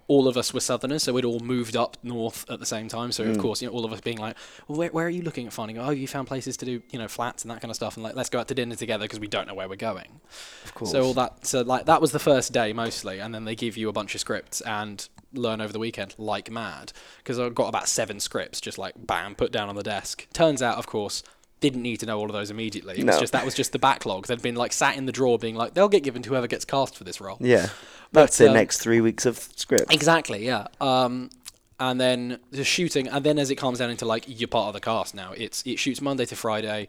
all 0.07 0.27
of 0.29 0.37
us 0.37 0.53
were 0.53 0.61
Southerners, 0.61 1.05
so 1.05 1.12
we'd 1.12 1.25
all 1.25 1.39
moved 1.41 1.77
up 1.77 1.97
north 2.03 2.45
at 2.51 2.59
the 2.59 2.67
same 2.67 2.89
time. 2.89 3.12
So 3.12 3.23
of 3.25 3.37
Mm. 3.37 3.41
course, 3.41 3.62
you 3.62 3.69
know, 3.69 3.73
all 3.75 3.85
of 3.85 3.93
us 3.93 4.01
being 4.01 4.19
like, 4.19 4.37
well, 4.67 4.77
where, 4.77 4.89
where 4.91 5.07
are 5.07 5.11
you 5.11 5.23
looking 5.23 5.47
at 5.47 5.53
finding? 5.53 5.79
Oh, 5.79 5.91
you 5.91 6.09
found 6.09 6.27
places 6.27 6.57
to 6.59 6.65
do, 6.67 6.83
you 6.91 6.99
know, 6.99 7.07
flats 7.09 7.45
and 7.45 7.51
that 7.53 7.61
kind 7.62 7.71
of 7.71 7.77
stuff, 7.77 7.97
and 7.97 8.03
like, 8.05 8.17
let's 8.17 8.29
go 8.29 8.39
out 8.41 8.49
to 8.49 8.55
dinner 8.55 8.75
together 8.75 9.05
because 9.05 9.21
we 9.21 9.29
don't 9.29 9.47
know 9.49 9.55
where 9.55 9.69
we're 9.69 9.77
going. 9.77 10.21
Of 10.65 10.75
course. 10.75 10.91
So 10.91 11.03
all 11.05 11.15
that, 11.15 11.47
so 11.47 11.62
like 11.62 11.87
that 11.87 12.01
was 12.01 12.12
the 12.12 12.19
first 12.19 12.53
day 12.53 12.73
mostly, 12.73 13.19
and 13.21 13.35
then 13.35 13.45
they 13.45 13.55
give 13.55 13.77
you 13.77 13.89
a 13.89 13.93
bunch 13.93 14.15
of 14.15 14.21
scripts 14.21 14.61
and 14.62 15.09
learn 15.33 15.61
over 15.61 15.73
the 15.73 15.79
weekend 15.79 16.12
like 16.19 16.51
mad 16.51 16.93
because 17.19 17.39
I 17.39 17.49
got 17.51 17.69
about 17.69 17.87
seven 17.89 18.19
scripts 18.19 18.61
just 18.61 18.79
like 18.79 18.95
bam 18.99 19.37
put 19.37 19.53
down 19.53 19.69
on 19.69 19.77
the 19.77 19.85
desk. 19.85 20.27
Turns 20.33 20.61
out, 20.61 20.77
of 20.77 20.87
course. 20.89 21.23
Didn't 21.61 21.83
need 21.83 21.99
to 22.01 22.07
know 22.07 22.19
all 22.19 22.27
of 22.27 22.33
those 22.33 22.51
immediately. 22.51 22.99
It 22.99 23.05
was 23.05 23.19
just 23.19 23.33
that 23.33 23.45
was 23.45 23.55
just 23.55 23.73
the 23.73 23.79
backlog. 23.79 24.27
They'd 24.27 24.41
been 24.41 24.57
like 24.57 24.73
sat 24.73 24.97
in 24.97 25.07
the 25.07 25.12
drawer, 25.12 25.39
being 25.39 25.57
like, 25.57 25.75
"They'll 25.75 25.89
get 25.89 26.03
given 26.03 26.23
to 26.23 26.31
whoever 26.31 26.47
gets 26.47 26.65
cast 26.65 26.97
for 26.97 27.05
this 27.05 27.21
role." 27.21 27.37
yeah. 27.41 27.69
But, 28.12 28.23
That's 28.23 28.39
the 28.39 28.49
um, 28.49 28.55
next 28.55 28.79
three 28.79 29.01
weeks 29.01 29.25
of 29.25 29.39
script. 29.55 29.93
Exactly, 29.93 30.45
yeah. 30.45 30.67
Um, 30.81 31.31
and 31.79 32.01
then 32.01 32.39
the 32.51 32.65
shooting, 32.65 33.09
and 33.09 33.25
then 33.25 33.39
as 33.39 33.51
it 33.51 33.57
comes 33.57 33.79
down 33.79 33.91
into 33.91 34.05
like 34.05 34.25
you're 34.27 34.49
part 34.49 34.69
of 34.69 34.75
the 34.75 34.81
cast 34.81 35.15
now, 35.15 35.33
it's 35.37 35.62
it 35.67 35.79
shoots 35.79 36.01
Monday 36.01 36.27
to 36.27 36.37
Friday, 36.37 36.89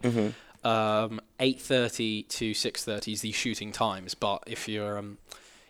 um, 0.64 1.22
eight 1.40 1.60
thirty 1.62 2.24
to 2.24 2.54
six 2.54 2.84
thirty 2.84 3.14
is 3.14 3.22
the 3.22 3.32
shooting 3.32 3.72
times. 3.72 4.14
But 4.14 4.44
if 4.48 4.68
you're 4.68 4.98
um, 4.98 5.18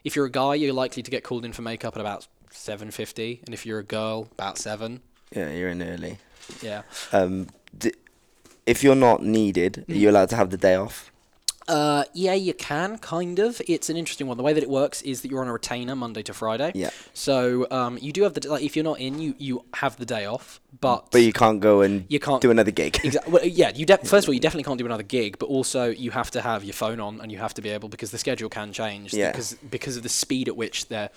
if 0.04 0.16
you're 0.16 0.26
a 0.26 0.32
guy, 0.32 0.56
you're 0.56 0.74
likely 0.74 1.04
to 1.04 1.12
get 1.12 1.24
called 1.24 1.46
in 1.46 1.54
for 1.54 1.62
makeup 1.62 1.96
at 1.96 2.02
about 2.02 2.28
seven 2.50 2.92
fifty, 2.92 3.42
and 3.46 3.54
if 3.54 3.66
you're 3.66 3.80
a 3.80 3.84
girl, 3.84 4.28
about 4.32 4.58
seven. 4.58 5.02
Yeah, 5.36 5.52
you're 5.52 5.70
in 5.70 5.82
early. 5.82 6.18
Yeah. 6.62 6.82
Um, 7.12 7.48
d- 7.78 7.94
if 8.66 8.84
you're 8.84 8.96
not 8.96 9.24
needed, 9.24 9.86
are 9.90 9.94
you 9.94 10.10
allowed 10.10 10.30
to 10.30 10.36
have 10.36 10.50
the 10.50 10.58
day 10.58 10.76
off? 10.76 11.12
Uh, 11.68 12.04
yeah, 12.14 12.34
you 12.34 12.54
can 12.54 12.98
kind 12.98 13.40
of. 13.40 13.62
It's 13.68 13.90
an 13.90 13.96
interesting 13.96 14.28
one. 14.28 14.36
The 14.36 14.44
way 14.44 14.52
that 14.52 14.64
it 14.64 14.70
works 14.70 15.02
is 15.04 15.22
that 15.22 15.32
you're 15.32 15.42
on 15.42 15.48
a 15.48 15.54
retainer 15.54 15.96
Monday 15.96 16.24
to 16.24 16.34
Friday. 16.34 16.72
Yeah. 16.76 16.90
So 17.14 17.68
um, 17.72 17.98
you 18.02 18.12
do 18.12 18.24
have 18.24 18.34
the 18.34 18.50
like 18.50 18.64
if 18.64 18.76
you're 18.76 18.84
not 18.84 19.00
in, 19.00 19.20
you 19.20 19.36
you 19.38 19.64
have 19.76 19.96
the 19.98 20.06
day 20.06 20.26
off, 20.26 20.60
but 20.82 21.12
But 21.12 21.22
you 21.22 21.32
can't 21.32 21.62
go 21.62 21.82
and 21.82 22.06
You 22.10 22.20
can't- 22.20 22.42
do 22.42 22.52
another 22.52 22.72
gig. 22.72 23.00
Exactly. 23.04 23.32
Well, 23.32 23.46
yeah, 23.46 23.72
you 23.74 23.86
de- 23.86 23.98
first 24.00 24.26
of 24.26 24.30
all, 24.30 24.34
you 24.34 24.40
definitely 24.40 24.64
can't 24.64 24.80
do 24.80 24.86
another 24.86 25.04
gig, 25.04 25.38
but 25.40 25.46
also 25.46 25.90
you 25.90 26.12
have 26.12 26.32
to 26.32 26.42
have 26.42 26.64
your 26.64 26.74
phone 26.74 27.00
on 27.00 27.22
and 27.22 27.32
you 27.32 27.38
have 27.38 27.54
to 27.54 27.62
be 27.62 27.70
able 27.70 27.88
because 27.90 28.12
the 28.12 28.18
schedule 28.18 28.50
can 28.50 28.74
change. 28.74 29.14
Yeah. 29.14 29.32
Because 29.32 29.54
because 29.54 29.96
of 29.96 30.04
the 30.04 30.10
speed 30.10 30.50
at 30.50 30.58
which 30.58 30.88
they're, 30.90 31.10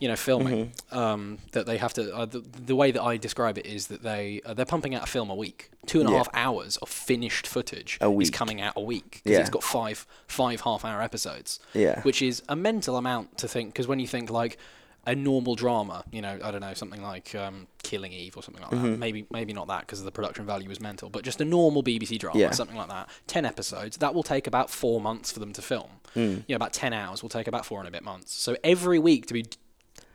you 0.00 0.08
know, 0.08 0.16
filming. 0.16 0.72
Mm-hmm. 0.90 0.98
Um, 0.98 1.38
that 1.52 1.64
they 1.64 1.78
have 1.78 1.94
to. 1.94 2.14
Uh, 2.14 2.26
the, 2.26 2.40
the 2.40 2.76
way 2.76 2.90
that 2.90 3.02
I 3.02 3.16
describe 3.16 3.56
it 3.56 3.64
is 3.64 3.86
that 3.86 4.02
they 4.02 4.42
uh, 4.44 4.52
they're 4.52 4.66
pumping 4.66 4.94
out 4.94 5.04
a 5.04 5.06
film 5.06 5.30
a 5.30 5.34
week. 5.34 5.70
Two 5.86 5.98
and 6.00 6.08
a 6.08 6.12
Yeah. 6.12 6.18
half 6.18 6.28
hours 6.32 6.76
of 6.76 6.88
finished 6.88 7.46
footage 7.46 7.98
is 8.00 8.30
coming 8.30 8.60
out 8.60 8.74
a 8.76 8.80
week 8.80 9.20
because 9.24 9.32
Yeah. 9.32 9.40
it's 9.40 9.50
got 9.50 9.64
five 9.64 10.06
five 10.28 10.60
half 10.60 10.84
hour 10.84 11.02
episodes. 11.02 11.58
Yeah. 11.74 12.00
Which 12.02 12.22
is 12.22 12.42
a 12.48 12.54
mental 12.54 12.96
amount 12.96 13.36
to 13.38 13.48
think 13.48 13.70
because 13.72 13.88
when 13.88 13.98
you 13.98 14.06
think 14.06 14.30
like 14.30 14.58
a 15.04 15.16
normal 15.16 15.56
drama, 15.56 16.04
you 16.12 16.22
know, 16.22 16.38
I 16.40 16.52
don't 16.52 16.60
know, 16.60 16.74
something 16.74 17.02
like 17.02 17.34
um, 17.34 17.66
Killing 17.82 18.12
Eve 18.12 18.36
or 18.36 18.42
something 18.44 18.62
like 18.62 18.70
Mm-hmm. 18.70 18.90
that. 18.92 18.98
Maybe 19.00 19.26
maybe 19.32 19.52
not 19.52 19.66
that 19.66 19.80
because 19.80 20.04
the 20.04 20.12
production 20.12 20.46
value 20.46 20.70
is 20.70 20.80
mental, 20.80 21.10
but 21.10 21.24
just 21.24 21.40
a 21.40 21.44
normal 21.44 21.82
BBC 21.82 22.16
drama, 22.18 22.38
Yeah. 22.38 22.52
something 22.52 22.76
like 22.76 22.88
that. 22.88 23.08
Ten 23.26 23.44
episodes. 23.44 23.96
That 23.96 24.14
will 24.14 24.22
take 24.22 24.46
about 24.46 24.70
four 24.70 25.00
months 25.00 25.32
for 25.32 25.40
them 25.40 25.52
to 25.54 25.62
film. 25.62 25.90
Hmm. 26.14 26.20
You 26.20 26.44
know, 26.50 26.56
about 26.56 26.72
ten 26.72 26.92
hours 26.92 27.22
will 27.24 27.30
take 27.30 27.48
about 27.48 27.66
four 27.66 27.80
and 27.80 27.88
a 27.88 27.90
bit 27.90 28.04
months. 28.04 28.32
So 28.32 28.56
every 28.62 29.00
week 29.00 29.26
to 29.26 29.34
be 29.34 29.46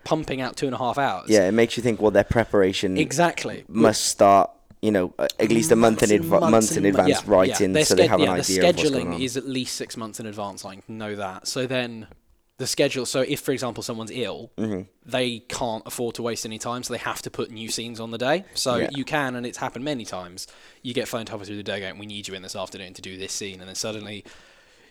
pumping 0.05 0.39
out 0.39 0.55
two 0.55 0.67
and 0.67 0.73
a 0.75 0.77
half 0.77 0.97
hours. 0.97 1.29
yeah, 1.29 1.45
it 1.49 1.51
makes 1.51 1.75
you 1.75 1.83
think. 1.83 2.01
Well, 2.01 2.11
their 2.11 2.23
preparation 2.23 2.95
exactly. 2.97 3.65
must 3.67 4.05
start. 4.05 4.49
You 4.81 4.91
know, 4.91 5.13
uh, 5.17 5.27
at 5.39 5.49
least 5.49 5.71
a 5.71 5.75
month 5.75 6.03
in 6.03 6.11
and 6.11 6.23
advance, 6.23 6.51
months 6.51 6.77
in 6.77 6.85
advance, 6.85 7.09
yeah, 7.09 7.19
writing, 7.25 7.73
Their 7.73 7.83
so 7.85 7.95
they 7.95 8.05
sched- 8.05 8.09
have 8.09 8.19
an 8.21 8.29
idea 8.29 8.61
The 8.61 8.69
of 8.69 8.75
what's 8.75 8.89
going 8.89 9.05
scheduling 9.07 9.13
on. 9.15 9.21
is 9.21 9.35
at 9.37 9.47
least 9.47 9.75
six 9.75 9.97
months 9.97 10.19
in 10.19 10.25
advance. 10.27 10.63
I 10.65 10.79
know 10.87 11.15
that. 11.15 11.47
So 11.47 11.65
then 11.65 12.07
the 12.57 12.67
schedule. 12.67 13.05
So 13.07 13.21
if, 13.21 13.39
for 13.39 13.51
example, 13.51 13.81
someone's 13.83 14.11
ill, 14.11 14.51
Mm-hmm. 14.57 14.81
they 15.05 15.39
can't 15.39 15.83
afford 15.85 16.15
to 16.15 16.21
waste 16.23 16.45
any 16.45 16.59
time, 16.59 16.83
so 16.83 16.93
they 16.93 16.99
have 16.99 17.21
to 17.23 17.31
put 17.31 17.49
new 17.51 17.69
scenes 17.69 17.99
on 17.99 18.11
the 18.11 18.17
day. 18.19 18.45
So 18.53 18.75
Yeah. 18.77 18.89
you 18.91 19.03
can, 19.03 19.35
and 19.35 19.45
it's 19.47 19.57
happened 19.57 19.83
many 19.85 20.05
times. 20.05 20.45
You 20.83 20.93
get 20.93 21.07
phoned 21.07 21.29
halfway 21.29 21.45
through 21.45 21.57
the 21.57 21.63
day 21.63 21.79
going, 21.79 21.97
"We 21.97 22.05
need 22.05 22.27
you 22.27 22.33
in 22.35 22.41
this 22.43 22.55
afternoon 22.55 22.93
to 22.93 23.01
do 23.01 23.17
this 23.17 23.33
scene," 23.33 23.59
and 23.59 23.67
then 23.67 23.75
suddenly. 23.75 24.23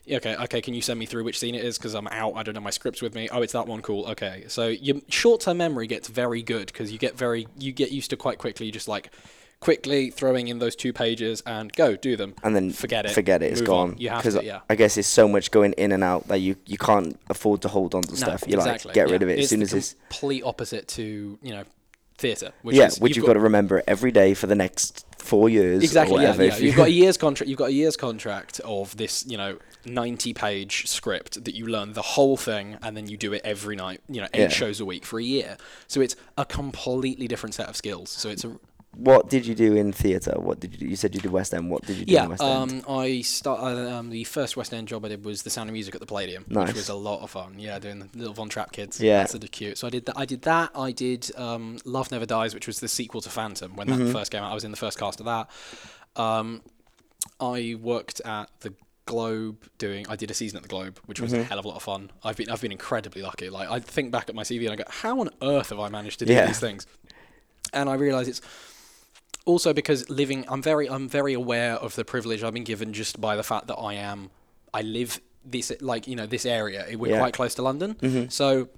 Okay, 0.09 0.37
okay. 0.37 0.61
Can 0.61 0.73
you 0.73 0.83
send 0.83 1.01
me 1.01 1.07
through 1.07 1.25
which 1.25 1.37
scene 1.37 1.57
it 1.57 1.65
is? 1.65 1.79
Because 1.79 1.95
I'm 1.95 2.07
out. 2.07 2.35
I 2.37 2.45
don't 2.45 2.55
know 2.55 2.61
my 2.61 2.71
scripts 2.71 3.03
with 3.03 3.17
me. 3.17 3.29
Oh, 3.29 3.43
it's 3.43 3.55
that 3.55 3.67
one. 3.67 3.83
Cool. 3.83 4.07
Okay. 4.07 4.45
So 4.47 4.69
your 4.69 4.99
short-term 5.09 5.57
memory 5.57 5.89
gets 5.89 6.07
very 6.07 6.43
good 6.45 6.67
because 6.69 6.93
you 6.93 6.99
get 6.99 7.19
very 7.19 7.49
you 7.59 7.73
get 7.73 7.91
used 7.91 8.11
to 8.11 8.17
quite 8.17 8.39
quickly 8.39 8.71
just 8.71 8.87
like 8.87 9.11
quickly 9.61 10.11
throwing 10.11 10.49
in 10.49 10.59
those 10.59 10.77
two 10.77 10.93
pages 10.93 11.43
and 11.47 11.73
go 11.73 11.97
do 11.97 12.17
them. 12.17 12.35
and 12.43 12.55
then 12.55 12.71
forget 12.71 13.07
it. 13.07 13.13
Forget 13.13 13.43
it. 13.43 13.53
It's 13.53 13.61
move 13.63 13.71
on. 13.71 13.89
gone. 13.91 13.99
You 13.99 14.11
have 14.11 14.23
to, 14.23 14.45
yeah. 14.45 14.61
I 14.71 14.75
guess 14.75 14.97
it's 14.97 15.09
so 15.09 15.27
much 15.27 15.51
going 15.51 15.73
in 15.75 15.93
and 15.93 16.05
out 16.05 16.29
that 16.29 16.39
you, 16.39 16.57
you 16.67 16.79
can't 16.79 17.19
afford 17.31 17.63
to 17.63 17.69
hold 17.69 17.95
on 17.95 18.03
to 18.03 18.11
No, 18.11 18.17
stuff. 18.17 18.45
You're 18.47 18.59
exactly, 18.61 18.91
like, 18.91 18.95
get 18.95 19.11
rid 19.11 19.23
yeah. 19.23 19.27
of 19.27 19.29
it 19.31 19.39
as 19.39 19.39
It's 19.41 19.49
soon 19.51 19.59
the 19.61 19.65
as 19.65 19.73
it's. 19.73 19.95
complete 20.09 20.43
opposite 20.45 20.87
to 20.89 21.39
you 21.43 21.53
know 21.53 21.65
theatre. 22.19 22.53
Which 22.63 22.77
Yeah, 22.77 22.87
is, 22.87 23.01
which 23.01 23.17
you've 23.17 23.27
got, 23.27 23.35
to 23.35 23.41
remember 23.41 23.83
every 23.89 24.11
day 24.13 24.35
for 24.35 24.47
the 24.47 24.55
next 24.55 25.05
four 25.19 25.49
years. 25.49 25.83
Exactly. 25.83 26.23
Yeah, 26.23 26.35
yeah. 26.35 26.57
you- 26.57 26.67
You've 26.67 26.77
got 26.77 26.87
a 26.89 26.91
year's 27.03 27.17
contract. 27.17 27.49
You've 27.49 27.59
got 27.59 27.69
a 27.71 27.73
year's 27.73 27.97
contract 27.97 28.61
of 28.61 28.97
this, 28.97 29.27
you 29.27 29.37
know, 29.37 29.59
ninety-page 29.85 30.87
script 30.87 31.45
that 31.45 31.55
you 31.55 31.67
learn 31.67 31.93
the 31.95 32.03
whole 32.03 32.37
thing, 32.37 32.77
and 32.83 32.97
then 32.97 33.09
you 33.09 33.17
do 33.17 33.33
it 33.33 33.43
every 33.45 33.77
night. 33.77 34.01
You 34.09 34.21
know, 34.21 34.29
eight 34.35 34.41
Yeah. 34.43 34.49
shows 34.49 34.81
a 34.81 34.85
week 34.85 35.05
for 35.05 35.19
a 35.19 35.23
year. 35.25 35.57
So 35.89 36.01
it's 36.01 36.17
a 36.39 36.45
completely 36.45 37.27
different 37.27 37.55
set 37.55 37.69
of 37.69 37.77
skills. 37.77 38.11
So 38.11 38.29
it's 38.29 38.45
a 38.45 38.57
What 38.97 39.29
did 39.29 39.47
you 39.47 39.55
do 39.55 39.75
in 39.77 39.93
theatre? 39.93 40.35
What 40.39 40.59
did 40.61 40.73
you 40.73 40.79
do? 40.79 40.87
You 40.87 40.97
said 40.97 41.15
you 41.15 41.21
did 41.21 41.31
West 41.31 41.53
End. 41.53 41.71
What 41.71 41.83
did 41.85 41.97
you 41.99 42.07
do 42.07 42.13
yeah. 42.15 42.25
in 42.25 42.31
West 42.31 42.43
End? 42.43 42.85
Um, 42.87 42.97
I 42.97 43.21
started 43.21 43.89
um, 43.93 44.09
the 44.11 44.25
first 44.25 44.57
West 44.57 44.73
End 44.73 44.89
job 44.89 45.05
I 45.05 45.09
did 45.09 45.25
was 45.25 45.43
the 45.43 45.51
Sound 45.51 45.69
of 45.69 45.75
Music 45.75 45.95
at 45.95 46.01
the 46.01 46.07
Palladium, 46.07 46.47
Nice. 46.49 46.69
which 46.69 46.77
was 46.77 46.89
a 46.89 46.95
lot 46.95 47.21
of 47.21 47.31
fun. 47.31 47.57
Yeah, 47.59 47.79
doing 47.79 47.99
the 47.99 48.09
little 48.17 48.33
Von 48.33 48.49
Trapp 48.49 48.73
kids. 48.73 48.99
Yeah. 49.01 49.19
that's 49.19 49.33
sort 49.33 49.45
of 49.45 49.51
cute. 49.51 49.77
So 49.79 49.87
I 49.87 49.91
did 49.91 50.07
that. 50.07 50.17
I 50.17 50.25
did 50.25 50.43
that. 50.43 50.71
I 50.75 50.93
did 50.93 51.31
um, 51.37 51.77
Love 51.85 52.11
Never 52.11 52.25
Dies, 52.27 52.55
which 52.55 52.67
was 52.67 52.81
the 52.81 52.89
sequel 52.89 53.21
to 53.21 53.29
Phantom 53.29 53.77
when 53.77 53.89
that 53.89 53.99
Mm-hmm. 53.99 54.13
first 54.13 54.31
came 54.33 54.43
out. 54.43 54.51
I 54.51 54.55
was 54.55 54.65
in 54.65 54.71
the 54.71 54.77
first 54.79 54.99
cast 54.99 55.21
of 55.21 55.27
that. 55.27 55.51
Um, 56.21 56.63
I 57.41 57.77
worked 57.81 58.21
at 58.25 58.49
the 58.61 58.73
Globe 59.05 59.69
doing. 59.79 60.07
I 60.09 60.17
did 60.17 60.31
a 60.31 60.35
season 60.35 60.57
at 60.57 60.63
the 60.63 60.69
Globe, 60.69 60.99
which 61.07 61.21
was 61.21 61.33
a 61.33 61.37
Mm-hmm. 61.37 61.45
hell 61.49 61.59
of 61.59 61.65
a 61.65 61.69
lot 61.69 61.77
of 61.77 61.83
fun. 61.83 62.11
I've 62.25 62.37
been 62.37 62.49
I've 62.51 62.61
been 62.63 62.73
incredibly 62.73 63.23
lucky. 63.23 63.51
Like 63.51 63.71
I 63.71 63.79
think 63.79 64.11
back 64.11 64.29
at 64.29 64.35
my 64.35 64.43
CV 64.43 64.63
and 64.65 64.71
I 64.73 64.77
go, 64.77 64.85
how 64.89 65.21
on 65.21 65.29
earth 65.43 65.69
have 65.69 65.79
I 65.81 65.89
managed 65.91 66.19
to 66.21 66.25
do 66.25 66.33
Yeah. 66.33 66.47
these 66.47 66.59
things? 66.59 66.87
And 67.73 67.89
I 67.91 67.95
realise 67.95 68.27
it's 68.29 68.41
also 69.47 69.73
because 69.73 70.11
living 70.11 70.45
I'm 70.49 70.61
very 70.61 70.89
I'm 70.91 71.09
very 71.09 71.33
aware 71.33 71.75
of 71.75 71.95
the 71.95 72.05
privilege 72.05 72.43
I've 72.43 72.53
been 72.53 72.65
given 72.65 72.93
just 72.93 73.21
by 73.21 73.37
the 73.37 73.43
fact 73.43 73.67
that 73.69 73.77
I 73.77 73.95
am 73.95 74.31
I 74.75 74.83
live 74.83 75.21
this 75.45 75.73
like 75.81 76.07
you 76.07 76.17
know 76.17 76.27
this 76.27 76.45
area 76.45 76.85
we're 76.99 77.13
Yeah. 77.13 77.19
quite 77.21 77.33
close 77.35 77.55
to 77.55 77.63
London 77.63 77.95
mm-hmm. 77.95 78.29
so 78.29 78.69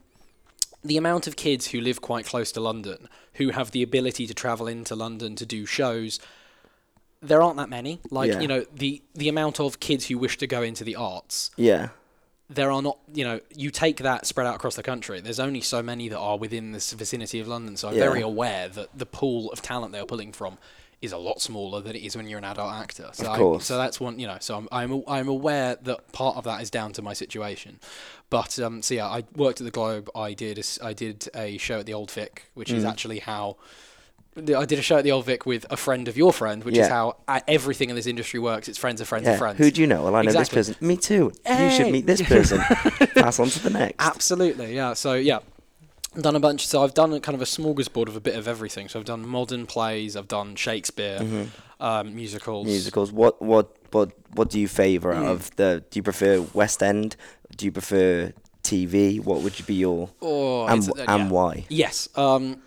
the 0.84 0.96
amount 0.96 1.26
of 1.26 1.34
kids 1.34 1.68
who 1.68 1.80
live 1.80 2.00
quite 2.00 2.24
close 2.26 2.52
to 2.52 2.60
London 2.60 3.08
who 3.34 3.50
have 3.50 3.70
the 3.72 3.82
ability 3.82 4.26
to 4.26 4.34
travel 4.34 4.68
into 4.68 4.94
London 4.94 5.34
to 5.36 5.46
do 5.46 5.66
shows 5.66 6.20
there 7.20 7.42
aren't 7.42 7.56
that 7.56 7.68
many 7.70 8.00
like 8.10 8.30
Yeah. 8.30 8.40
you 8.40 8.46
know 8.48 8.64
the 8.74 9.02
the 9.14 9.28
amount 9.28 9.58
of 9.58 9.80
kids 9.80 10.06
who 10.06 10.18
wish 10.18 10.36
to 10.38 10.46
go 10.46 10.62
into 10.62 10.84
the 10.84 10.94
arts 10.96 11.50
yeah. 11.56 11.88
There 12.50 12.70
are 12.70 12.80
not, 12.80 12.98
you 13.12 13.24
know, 13.24 13.40
you 13.54 13.70
take 13.70 13.98
that 13.98 14.26
spread 14.26 14.46
out 14.46 14.54
across 14.56 14.74
the 14.74 14.82
country. 14.82 15.20
There's 15.20 15.40
only 15.40 15.60
so 15.60 15.82
many 15.82 16.08
that 16.08 16.18
are 16.18 16.38
within 16.38 16.72
this 16.72 16.92
vicinity 16.92 17.40
of 17.40 17.48
London. 17.48 17.76
So 17.76 17.88
I'm 17.88 17.94
Yeah. 17.94 18.04
very 18.04 18.22
aware 18.22 18.68
that 18.70 18.88
the 18.96 19.04
pool 19.06 19.50
of 19.52 19.60
talent 19.60 19.92
they're 19.92 20.06
pulling 20.06 20.32
from 20.32 20.56
is 21.02 21.12
a 21.12 21.18
lot 21.18 21.40
smaller 21.40 21.80
than 21.80 21.94
it 21.94 22.02
is 22.02 22.16
when 22.16 22.26
you're 22.26 22.38
an 22.38 22.44
adult 22.44 22.72
actor. 22.72 23.10
So 23.12 23.24
Of 23.26 23.30
I, 23.30 23.36
course. 23.36 23.66
so 23.66 23.76
that's 23.76 24.00
one, 24.00 24.18
you 24.18 24.26
know, 24.26 24.38
so 24.40 24.56
I'm, 24.56 24.68
I'm, 24.72 25.04
I'm 25.06 25.28
aware 25.28 25.76
that 25.82 26.10
part 26.12 26.36
of 26.36 26.44
that 26.44 26.60
is 26.62 26.70
down 26.70 26.92
to 26.94 27.02
my 27.02 27.12
situation. 27.12 27.78
But, 28.30 28.58
um, 28.58 28.82
so 28.82 28.94
yeah, 28.94 29.06
I 29.06 29.24
worked 29.36 29.60
at 29.60 29.64
the 29.64 29.70
Globe. 29.70 30.10
I 30.16 30.32
did, 30.32 30.58
a 30.58 30.84
I 30.84 30.92
did 30.94 31.28
a 31.34 31.56
show 31.58 31.78
at 31.80 31.86
the 31.86 31.94
Old 31.94 32.10
Vic, 32.10 32.50
which 32.54 32.70
Mm. 32.70 32.76
is 32.78 32.84
actually 32.84 33.18
how, 33.20 33.56
I 34.38 34.64
did 34.64 34.78
a 34.78 34.82
show 34.82 34.96
at 34.98 35.04
the 35.04 35.12
Old 35.12 35.24
Vic 35.26 35.46
with 35.46 35.66
a 35.70 35.76
friend 35.76 36.06
of 36.08 36.16
your 36.16 36.32
friend, 36.32 36.62
which 36.64 36.76
is 36.76 36.86
how 36.88 37.16
uh, 37.26 37.40
everything 37.48 37.90
in 37.90 37.96
this 37.96 38.06
industry 38.06 38.38
works. 38.40 38.68
It's 38.68 38.78
friends 38.78 39.00
of 39.00 39.08
friends 39.08 39.26
Yeah. 39.26 39.32
of 39.32 39.38
friends. 39.38 39.58
Who 39.58 39.70
do 39.70 39.80
you 39.80 39.86
know? 39.86 40.04
Well, 40.04 40.14
I 40.14 40.22
know 40.22 40.28
Exactly. 40.28 40.56
this 40.60 40.68
person. 40.70 40.86
Me 40.86 40.96
too. 40.96 41.32
You 41.48 41.70
should 41.70 41.92
meet 41.92 42.06
this 42.06 42.22
person. 42.34 42.58
Pass 43.14 43.38
on 43.40 43.48
to 43.48 43.62
the 43.62 43.70
next. 43.70 43.96
Absolutely, 43.98 44.74
yeah. 44.74 44.94
So 44.94 45.14
yeah, 45.14 45.40
I've 46.14 46.22
done 46.22 46.36
a 46.36 46.40
bunch. 46.40 46.66
So 46.66 46.82
I've 46.84 46.94
done 46.94 47.18
kind 47.20 47.34
of 47.34 47.42
a 47.42 47.46
smorgasbord 47.46 48.08
of 48.08 48.16
a 48.16 48.20
bit 48.20 48.36
of 48.36 48.46
everything. 48.46 48.88
So 48.88 48.98
I've 49.00 49.04
done 49.04 49.26
modern 49.26 49.66
plays, 49.66 50.16
I've 50.16 50.28
done 50.28 50.54
Shakespeare, 50.56 51.48
um, 51.80 52.14
musicals. 52.14 52.64
Mm-hmm. 52.66 52.72
Musicals. 52.72 53.12
What 53.12 53.42
what 53.42 53.74
what 53.90 54.12
what 54.34 54.50
do 54.50 54.60
you 54.60 54.68
favour 54.68 55.14
Hmm. 55.14 55.24
out 55.24 55.30
of 55.32 55.56
the? 55.56 55.82
Do 55.90 55.98
you 55.98 56.02
prefer 56.02 56.40
West 56.54 56.82
End? 56.82 57.16
Do 57.56 57.64
you 57.66 57.72
prefer 57.72 58.32
TV? 58.62 59.18
What 59.22 59.42
would 59.42 59.54
be 59.66 59.74
your 59.74 60.10
Oh, 60.22 60.66
and 60.66 60.88
uh, 60.88 60.92
and 61.08 61.24
yeah. 61.24 61.28
why? 61.28 61.66
Yes. 61.68 62.08
Um, 62.14 62.62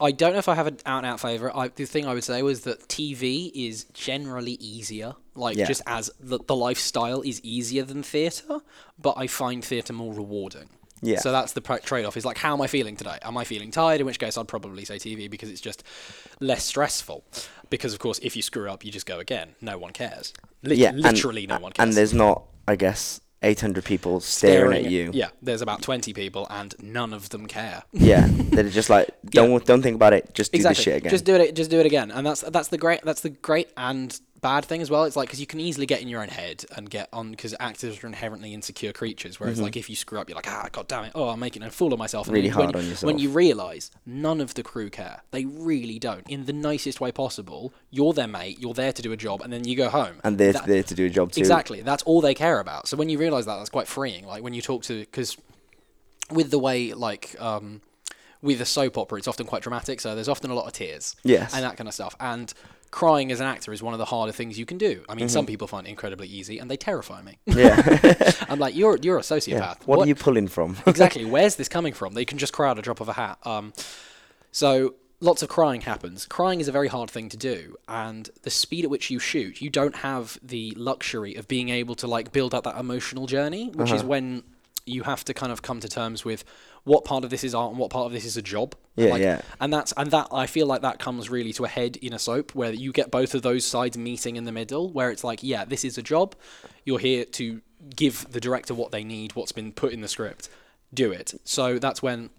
I 0.00 0.10
don't 0.10 0.32
know 0.32 0.38
if 0.38 0.48
I 0.48 0.54
have 0.54 0.66
an 0.66 0.78
out 0.86 0.98
and 0.98 1.06
out 1.06 1.20
favourite. 1.20 1.56
I, 1.56 1.68
the 1.68 1.84
thing 1.84 2.06
I 2.06 2.14
would 2.14 2.24
say 2.24 2.42
was 2.42 2.62
that 2.62 2.88
TV 2.88 3.50
is 3.54 3.84
generally 3.94 4.52
easier. 4.52 5.14
Like 5.36 5.56
Yeah. 5.56 5.66
just 5.66 5.82
as 5.86 6.10
the, 6.20 6.38
the 6.46 6.56
lifestyle 6.56 7.22
is 7.22 7.40
easier 7.42 7.82
than 7.84 8.02
theatre, 8.02 8.60
but 8.98 9.14
I 9.16 9.26
find 9.26 9.64
theatre 9.64 9.92
more 9.92 10.12
rewarding. 10.12 10.68
Yeah. 11.02 11.18
So 11.18 11.32
that's 11.32 11.52
the 11.52 11.60
trade-off. 11.60 12.16
Is 12.16 12.24
like, 12.24 12.38
how 12.38 12.54
am 12.54 12.60
I 12.62 12.66
feeling 12.66 12.96
today? 12.96 13.18
Am 13.22 13.36
I 13.36 13.44
feeling 13.44 13.70
tired? 13.70 14.00
In 14.00 14.06
which 14.06 14.18
case, 14.18 14.38
I'd 14.38 14.48
probably 14.48 14.84
say 14.84 14.96
TV 14.96 15.28
because 15.30 15.50
it's 15.50 15.60
just 15.60 15.82
less 16.40 16.64
stressful. 16.64 17.24
Because 17.68 17.92
of 17.92 17.98
course, 17.98 18.18
if 18.22 18.36
you 18.36 18.42
screw 18.42 18.70
up, 18.70 18.84
you 18.84 18.90
just 18.90 19.06
go 19.06 19.18
again. 19.18 19.54
No 19.60 19.76
one 19.76 19.92
cares. 19.92 20.32
Li- 20.62 20.76
Yeah, 20.76 20.90
and- 20.90 21.02
literally, 21.02 21.46
no 21.46 21.58
one 21.58 21.72
cares. 21.72 21.88
And 21.88 21.96
there's 21.96 22.14
not, 22.14 22.44
I 22.66 22.76
guess, 22.76 23.20
800 23.44 23.84
people 23.84 24.20
staring, 24.20 24.84
at 24.84 24.90
you. 24.90 25.10
Yeah, 25.12 25.28
there's 25.42 25.62
about 25.62 25.82
twenty 25.82 26.12
people, 26.12 26.46
and 26.50 26.74
none 26.82 27.12
of 27.12 27.28
them 27.28 27.46
care. 27.46 27.82
Yeah, 27.92 28.26
they're 28.30 28.68
just 28.68 28.90
like, 28.90 29.10
don't 29.26 29.64
don't 29.64 29.82
think 29.82 29.94
about 29.96 30.12
it. 30.12 30.34
Just 30.34 30.52
do 30.52 30.56
exactly. 30.56 30.74
this 30.74 30.84
shit 30.84 30.96
again. 30.96 31.10
Just 31.10 31.24
do 31.24 31.34
it. 31.36 31.54
Just 31.54 31.70
do 31.70 31.80
it 31.80 31.86
again. 31.86 32.10
And 32.10 32.26
that's 32.26 32.42
that's 32.42 32.68
the 32.68 32.78
great. 32.78 33.02
That's 33.02 33.20
the 33.20 33.30
great 33.30 33.70
and 33.76 34.18
bad 34.44 34.64
thing 34.66 34.82
as 34.82 34.90
well. 34.90 35.04
It's 35.04 35.16
like 35.16 35.28
because 35.28 35.40
you 35.40 35.46
can 35.46 35.58
easily 35.58 35.86
get 35.86 36.02
in 36.02 36.08
your 36.08 36.20
own 36.20 36.28
head 36.28 36.64
and 36.76 36.88
get 36.90 37.08
on 37.14 37.30
because 37.30 37.54
actors 37.58 38.04
are 38.04 38.06
inherently 38.06 38.52
insecure 38.52 38.92
creatures. 38.92 39.40
Whereas 39.40 39.58
like 39.58 39.74
if 39.74 39.88
you 39.88 39.96
screw 39.96 40.18
up, 40.20 40.28
you're 40.28 40.36
like, 40.36 40.46
ah, 40.48 40.68
god 40.70 40.86
damn 40.86 41.04
it, 41.04 41.12
oh, 41.14 41.28
I'm 41.30 41.40
making 41.40 41.62
a 41.62 41.70
fool 41.70 41.92
of 41.94 41.98
myself. 41.98 42.28
And 42.28 42.36
Mm-hmm. 42.36 42.42
Really 42.44 42.48
then 42.50 42.58
when, 42.74 42.74
hard 42.74 43.00
on 43.02 43.06
When 43.08 43.18
you 43.18 43.30
realise 43.30 43.90
none 44.04 44.40
of 44.42 44.52
the 44.52 44.62
crew 44.62 44.90
care, 44.90 45.22
they 45.30 45.46
really 45.46 45.98
don't. 45.98 46.28
In 46.28 46.44
the 46.44 46.52
nicest 46.52 47.00
way 47.00 47.10
possible, 47.10 47.72
you're 47.90 48.12
their 48.12 48.28
mate. 48.28 48.58
You're 48.60 48.74
there 48.74 48.92
to 48.92 49.00
do 49.02 49.12
a 49.12 49.16
job, 49.16 49.40
and 49.40 49.50
then 49.52 49.64
you 49.64 49.76
go 49.76 49.88
home. 49.88 50.16
and 50.22 50.36
they're 50.36 50.52
That- 50.52 50.66
there 50.66 50.82
to 50.82 50.94
do 50.94 51.06
a 51.06 51.10
job 51.10 51.32
too. 51.32 51.40
Exactly. 51.40 51.80
That's 51.80 52.02
all 52.02 52.20
they 52.20 52.34
care 52.34 52.60
about. 52.60 52.86
So 52.86 52.96
when 52.98 53.08
you 53.08 53.16
realize 53.18 53.46
that, 53.46 53.56
that's 53.56 53.70
quite 53.70 53.88
freeing. 53.88 54.26
Like 54.26 54.42
when 54.42 54.52
you 54.52 54.60
talk 54.60 54.82
to, 54.84 55.00
because 55.00 55.36
with 56.30 56.50
the 56.50 56.58
way, 56.58 56.92
like, 56.92 57.34
um, 57.40 57.80
with 58.42 58.60
a 58.60 58.66
soap 58.66 58.98
opera, 58.98 59.16
it's 59.18 59.28
often 59.28 59.46
quite 59.46 59.62
dramatic. 59.62 60.00
So 60.00 60.14
there's 60.14 60.28
often 60.28 60.50
a 60.50 60.54
lot 60.54 60.66
of 60.66 60.74
tears. 60.74 61.16
Yes. 61.22 61.54
And 61.54 61.64
that 61.64 61.76
kind 61.78 61.88
of 61.88 61.94
stuff. 61.94 62.14
And 62.20 62.52
crying 63.02 63.32
as 63.32 63.40
an 63.40 63.46
actor 63.46 63.72
is 63.72 63.82
one 63.82 63.92
of 63.92 63.98
the 63.98 64.04
harder 64.04 64.32
things 64.32 64.56
you 64.58 64.64
can 64.66 64.78
do. 64.78 64.92
I 65.08 65.14
mean, 65.14 65.26
Mm-hmm. 65.26 65.32
some 65.38 65.46
people 65.46 65.66
find 65.66 65.86
it 65.86 65.90
incredibly 65.90 66.28
easy, 66.28 66.58
and 66.60 66.70
they 66.70 66.76
terrify 66.76 67.20
me. 67.22 67.34
Yeah. 67.46 67.74
I'm 68.50 68.60
like, 68.64 68.74
you're 68.76 68.96
you're 69.02 69.18
a 69.18 69.20
yeah. 69.30 69.36
sociopath. 69.36 69.78
What, 69.86 69.98
are 70.00 70.06
you 70.06 70.14
pulling 70.14 70.48
from? 70.48 70.76
exactly. 70.86 71.24
Where's 71.24 71.56
this 71.56 71.68
coming 71.68 71.92
from? 71.92 72.16
You 72.16 72.24
can 72.32 72.38
just 72.38 72.52
cry 72.52 72.68
out 72.70 72.78
a 72.78 72.82
drop 72.82 73.00
of 73.00 73.08
a 73.08 73.14
hat. 73.14 73.38
Um, 73.44 73.72
so 74.52 74.94
lots 75.20 75.42
of 75.42 75.48
crying 75.48 75.80
happens. 75.80 76.26
Crying 76.26 76.60
is 76.60 76.68
a 76.68 76.72
very 76.72 76.88
hard 76.88 77.10
thing 77.10 77.28
to 77.30 77.36
do, 77.36 77.76
and 77.88 78.30
the 78.42 78.50
speed 78.50 78.84
at 78.84 78.90
which 78.90 79.10
you 79.10 79.18
shoot, 79.18 79.60
you 79.60 79.70
don't 79.70 79.96
have 79.96 80.38
the 80.42 80.72
luxury 80.76 81.34
of 81.34 81.48
being 81.48 81.68
able 81.70 81.94
to 81.96 82.06
like 82.06 82.30
build 82.32 82.54
up 82.54 82.64
that 82.64 82.76
emotional 82.78 83.26
journey, 83.26 83.70
which 83.74 83.88
Uh-huh. 83.90 83.96
is 83.96 84.04
when 84.04 84.42
you 84.86 85.02
have 85.02 85.24
to 85.24 85.32
kind 85.34 85.50
of 85.50 85.62
come 85.62 85.80
to 85.80 85.88
terms 85.88 86.24
with 86.24 86.44
what 86.84 87.04
part 87.04 87.24
of 87.24 87.30
this 87.30 87.42
is 87.42 87.54
art 87.54 87.70
and 87.70 87.78
what 87.78 87.90
part 87.90 88.06
of 88.06 88.12
this 88.12 88.24
is 88.24 88.36
a 88.36 88.42
job. 88.42 88.74
Yeah, 88.96 89.10
Like, 89.10 89.22
yeah. 89.22 89.40
And 89.60 89.72
that's 89.72 89.92
and 89.96 90.10
that 90.12 90.28
I 90.32 90.46
feel 90.46 90.66
like 90.66 90.82
that 90.82 90.98
comes 90.98 91.28
really 91.28 91.52
to 91.54 91.64
a 91.64 91.68
head 91.68 91.96
in 91.96 92.12
a 92.12 92.18
soap 92.18 92.54
where 92.54 92.72
you 92.72 92.92
get 92.92 93.10
both 93.10 93.34
of 93.34 93.42
those 93.42 93.64
sides 93.64 93.98
meeting 93.98 94.36
in 94.36 94.44
the 94.44 94.52
middle, 94.52 94.92
where 94.92 95.10
it's 95.10 95.24
like, 95.24 95.42
yeah, 95.42 95.64
this 95.64 95.84
is 95.84 95.98
a 95.98 96.02
job. 96.02 96.34
You're 96.84 97.00
here 97.00 97.24
to 97.24 97.60
give 97.96 98.30
the 98.30 98.40
director 98.40 98.72
what 98.74 98.92
they 98.92 99.02
need, 99.04 99.34
what's 99.34 99.52
been 99.52 99.72
put 99.72 99.92
in 99.92 100.00
the 100.00 100.08
script. 100.08 100.48
Do 100.92 101.10
it. 101.10 101.34
So 101.44 101.78
that's 101.78 102.02
when 102.02 102.30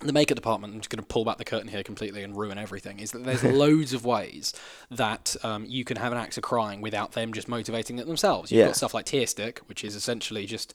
the 0.00 0.12
makeup 0.12 0.34
department, 0.36 0.74
I'm 0.74 0.80
just 0.80 0.90
going 0.90 1.02
to 1.02 1.06
pull 1.06 1.24
back 1.24 1.38
the 1.38 1.44
curtain 1.44 1.68
here 1.68 1.82
completely 1.82 2.22
and 2.22 2.36
ruin 2.36 2.58
everything, 2.58 3.00
is 3.00 3.12
that 3.12 3.24
there's 3.24 3.42
loads 3.62 3.94
of 3.94 4.04
ways 4.04 4.52
that 4.90 5.34
um, 5.42 5.64
you 5.66 5.84
can 5.84 5.96
have 5.96 6.12
an 6.12 6.18
actor 6.18 6.42
crying 6.42 6.82
without 6.82 7.12
them 7.12 7.32
just 7.32 7.48
motivating 7.48 7.98
it 7.98 8.06
themselves. 8.06 8.52
You've 8.52 8.58
Yeah. 8.58 8.66
got 8.66 8.76
stuff 8.76 8.92
like 8.92 9.06
tear 9.06 9.26
stick, 9.26 9.60
which 9.66 9.82
is 9.82 9.94
essentially 9.96 10.44
just 10.44 10.74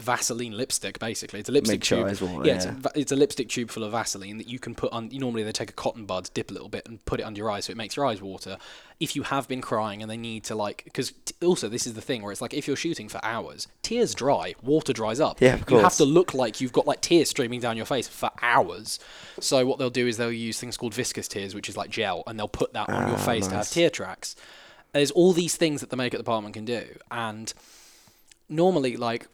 Vaseline 0.00 0.56
lipstick, 0.56 0.98
basically. 0.98 1.40
It's 1.40 1.48
a 1.48 1.52
lipstick 1.52 1.80
Make 1.80 1.84
sure 1.84 1.98
tube. 1.98 2.06
eyes 2.08 2.20
water, 2.22 2.46
yeah, 2.48 2.54
It's, 2.56 2.64
a, 2.66 2.80
it's 2.94 3.12
a 3.12 3.16
lipstick 3.16 3.48
tube 3.48 3.70
full 3.70 3.84
of 3.84 3.92
Vaseline 3.92 4.38
that 4.38 4.48
you 4.48 4.58
can 4.58 4.74
put 4.74 4.92
on. 4.92 5.08
Normally, 5.12 5.42
they 5.42 5.52
take 5.52 5.70
a 5.70 5.74
cotton 5.74 6.06
bud, 6.06 6.30
dip 6.34 6.50
a 6.50 6.54
little 6.54 6.68
bit, 6.68 6.86
and 6.88 7.04
put 7.04 7.20
it 7.20 7.22
under 7.24 7.38
your 7.38 7.50
eyes 7.50 7.66
so 7.66 7.70
it 7.72 7.76
makes 7.76 7.96
your 7.96 8.06
eyes 8.06 8.20
water. 8.22 8.56
If 8.98 9.14
you 9.16 9.22
have 9.24 9.46
been 9.48 9.60
crying 9.60 10.02
and 10.02 10.10
they 10.10 10.16
need 10.16 10.44
to, 10.44 10.54
like, 10.54 10.82
because 10.84 11.12
t- 11.24 11.34
also 11.44 11.68
this 11.68 11.86
is 11.86 11.94
the 11.94 12.00
thing 12.00 12.22
where 12.22 12.32
it's 12.32 12.40
like 12.42 12.52
if 12.54 12.66
you're 12.66 12.76
shooting 12.76 13.08
for 13.08 13.18
hours, 13.24 13.68
tears 13.82 14.14
dry, 14.14 14.54
water 14.62 14.92
dries 14.92 15.20
up. 15.20 15.40
Yeah, 15.40 15.54
of 15.54 15.64
course. 15.66 15.78
You 15.78 15.82
have 15.84 15.96
to 15.96 16.04
look 16.04 16.34
like 16.34 16.60
you've 16.60 16.72
got 16.72 16.86
like 16.86 17.00
tears 17.00 17.28
streaming 17.30 17.60
down 17.60 17.76
your 17.76 17.86
face 17.86 18.08
for 18.08 18.30
hours. 18.42 18.98
So 19.40 19.64
what 19.66 19.78
they'll 19.78 19.90
do 19.90 20.06
is 20.06 20.16
they'll 20.16 20.32
use 20.32 20.58
things 20.60 20.76
called 20.76 20.92
viscous 20.94 21.28
tears, 21.28 21.54
which 21.54 21.68
is 21.68 21.76
like 21.76 21.90
gel, 21.90 22.22
and 22.26 22.38
they'll 22.38 22.48
put 22.48 22.72
that 22.74 22.88
on 22.90 23.08
your 23.08 23.16
Ah, 23.18 23.24
face 23.24 23.46
to 23.48 23.54
have 23.54 23.70
tear 23.70 23.88
tracks. 23.90 24.36
There's 24.92 25.12
all 25.12 25.32
these 25.32 25.56
things 25.56 25.80
that 25.82 25.90
the 25.90 25.96
makeup 25.96 26.18
department 26.18 26.52
can 26.54 26.64
do, 26.64 26.84
and 27.10 27.52
normally, 28.48 28.96
like 28.96 29.28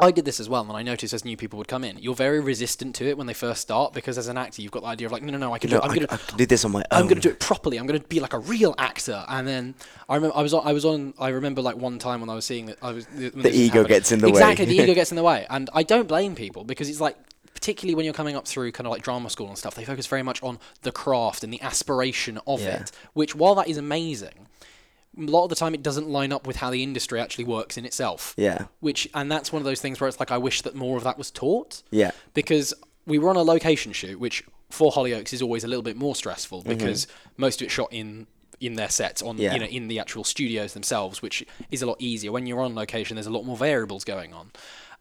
I 0.00 0.10
did 0.12 0.24
this 0.24 0.38
as 0.38 0.48
well, 0.48 0.62
and 0.62 0.72
I 0.72 0.82
noticed 0.82 1.12
as 1.12 1.24
new 1.24 1.36
people 1.36 1.56
would 1.58 1.66
come 1.68 1.82
in, 1.82 1.98
you're 1.98 2.14
very 2.14 2.38
resistant 2.38 2.94
to 2.96 3.06
it 3.08 3.18
when 3.18 3.26
they 3.26 3.34
first 3.34 3.60
start 3.60 3.92
because 3.92 4.16
as 4.16 4.28
an 4.28 4.38
actor, 4.38 4.62
you've 4.62 4.70
got 4.70 4.82
the 4.82 4.88
idea 4.88 5.06
of 5.06 5.12
like, 5.12 5.22
no, 5.22 5.32
no, 5.32 5.38
no, 5.38 5.52
I 5.52 5.58
can 5.58 5.70
No, 5.70 5.78
do 5.78 5.82
it. 5.82 5.84
I'm 5.86 5.90
I, 5.90 5.94
gonna, 5.94 6.06
I 6.10 6.16
can 6.18 6.36
do 6.38 6.46
this 6.46 6.64
on 6.64 6.70
my 6.70 6.84
own. 6.92 7.02
I'm 7.02 7.08
gonna 7.08 7.20
do 7.20 7.30
it 7.30 7.40
properly. 7.40 7.78
I'm 7.78 7.86
gonna 7.86 8.00
be 8.00 8.20
like 8.20 8.32
a 8.32 8.38
real 8.38 8.74
actor. 8.78 9.24
And 9.28 9.46
then 9.48 9.74
I 10.08 10.14
remember 10.14 10.36
I 10.36 10.42
was 10.42 10.54
on, 10.54 10.66
I 10.66 10.72
was 10.72 10.84
on. 10.84 11.14
I 11.18 11.30
remember 11.30 11.62
like 11.62 11.76
one 11.76 11.98
time 11.98 12.20
when 12.20 12.30
I 12.30 12.34
was 12.34 12.44
seeing 12.44 12.66
that 12.66 12.78
I 12.80 12.92
was 12.92 13.06
The 13.06 13.50
ego 13.52 13.84
gets 13.84 14.12
in 14.12 14.20
the 14.20 14.28
way. 14.28 14.32
exactly, 14.32 14.66
the 14.66 14.76
ego 14.76 14.94
gets 15.00 15.10
in 15.10 15.16
the 15.16 15.22
way, 15.24 15.46
and 15.50 15.68
I 15.74 15.82
don't 15.82 16.06
blame 16.06 16.34
people 16.36 16.64
because 16.64 16.88
it's 16.88 17.00
like 17.00 17.16
particularly 17.54 17.96
when 17.96 18.04
you're 18.04 18.14
coming 18.14 18.36
up 18.36 18.46
through 18.46 18.70
kind 18.70 18.86
of 18.86 18.92
like 18.92 19.02
drama 19.02 19.28
school 19.28 19.48
and 19.48 19.58
stuff, 19.58 19.74
they 19.74 19.84
focus 19.84 20.06
very 20.06 20.22
much 20.22 20.40
on 20.44 20.60
the 20.82 20.92
craft 20.92 21.42
and 21.42 21.52
the 21.52 21.60
aspiration 21.60 22.38
of 22.46 22.60
Yeah. 22.60 22.82
it. 22.82 22.92
Which, 23.14 23.34
while 23.34 23.56
that 23.56 23.66
is 23.66 23.76
amazing, 23.76 24.46
a 25.16 25.22
lot 25.22 25.44
of 25.44 25.48
the 25.50 25.56
time 25.56 25.74
it 25.74 25.82
doesn't 25.82 26.08
line 26.08 26.32
up 26.32 26.46
with 26.46 26.56
how 26.56 26.70
the 26.70 26.82
industry 26.82 27.20
actually 27.20 27.44
works 27.44 27.76
in 27.76 27.84
itself. 27.84 28.34
Yeah. 28.36 28.66
Which, 28.80 29.08
and 29.14 29.30
that's 29.30 29.52
one 29.52 29.60
of 29.60 29.64
those 29.66 29.80
things 29.80 30.00
where 30.00 30.08
it's 30.08 30.20
like 30.20 30.30
I 30.30 30.38
wish 30.38 30.62
that 30.62 30.74
more 30.74 30.96
of 30.96 31.04
that 31.04 31.18
was 31.18 31.30
taught 31.30 31.82
Yeah. 31.90 32.10
because 32.34 32.74
we 33.06 33.18
were 33.18 33.30
on 33.30 33.36
a 33.36 33.42
location 33.42 33.92
shoot, 33.92 34.20
which 34.20 34.44
for 34.70 34.92
Hollyoaks 34.92 35.32
is 35.32 35.40
always 35.42 35.64
a 35.64 35.68
little 35.68 35.82
bit 35.82 35.96
more 35.96 36.14
stressful 36.14 36.62
because 36.62 37.06
most 37.36 37.60
of 37.60 37.66
it's 37.66 37.74
shot 37.74 37.88
in 37.92 38.26
in 38.60 38.74
their 38.74 38.88
sets 38.88 39.22
on 39.22 39.36
Mm-hmm. 39.36 39.42
Yeah. 39.42 39.54
you 39.54 39.60
know 39.60 39.66
in 39.66 39.88
the 39.88 39.98
actual 40.00 40.24
studios 40.24 40.72
themselves, 40.74 41.22
which 41.22 41.44
is 41.70 41.80
a 41.80 41.86
lot 41.86 41.96
easier. 42.00 42.32
When 42.32 42.46
you're 42.46 42.60
on 42.60 42.74
location, 42.74 43.14
there's 43.14 43.26
a 43.28 43.30
lot 43.30 43.44
more 43.44 43.56
variables 43.56 44.02
going 44.04 44.34
on, 44.34 44.50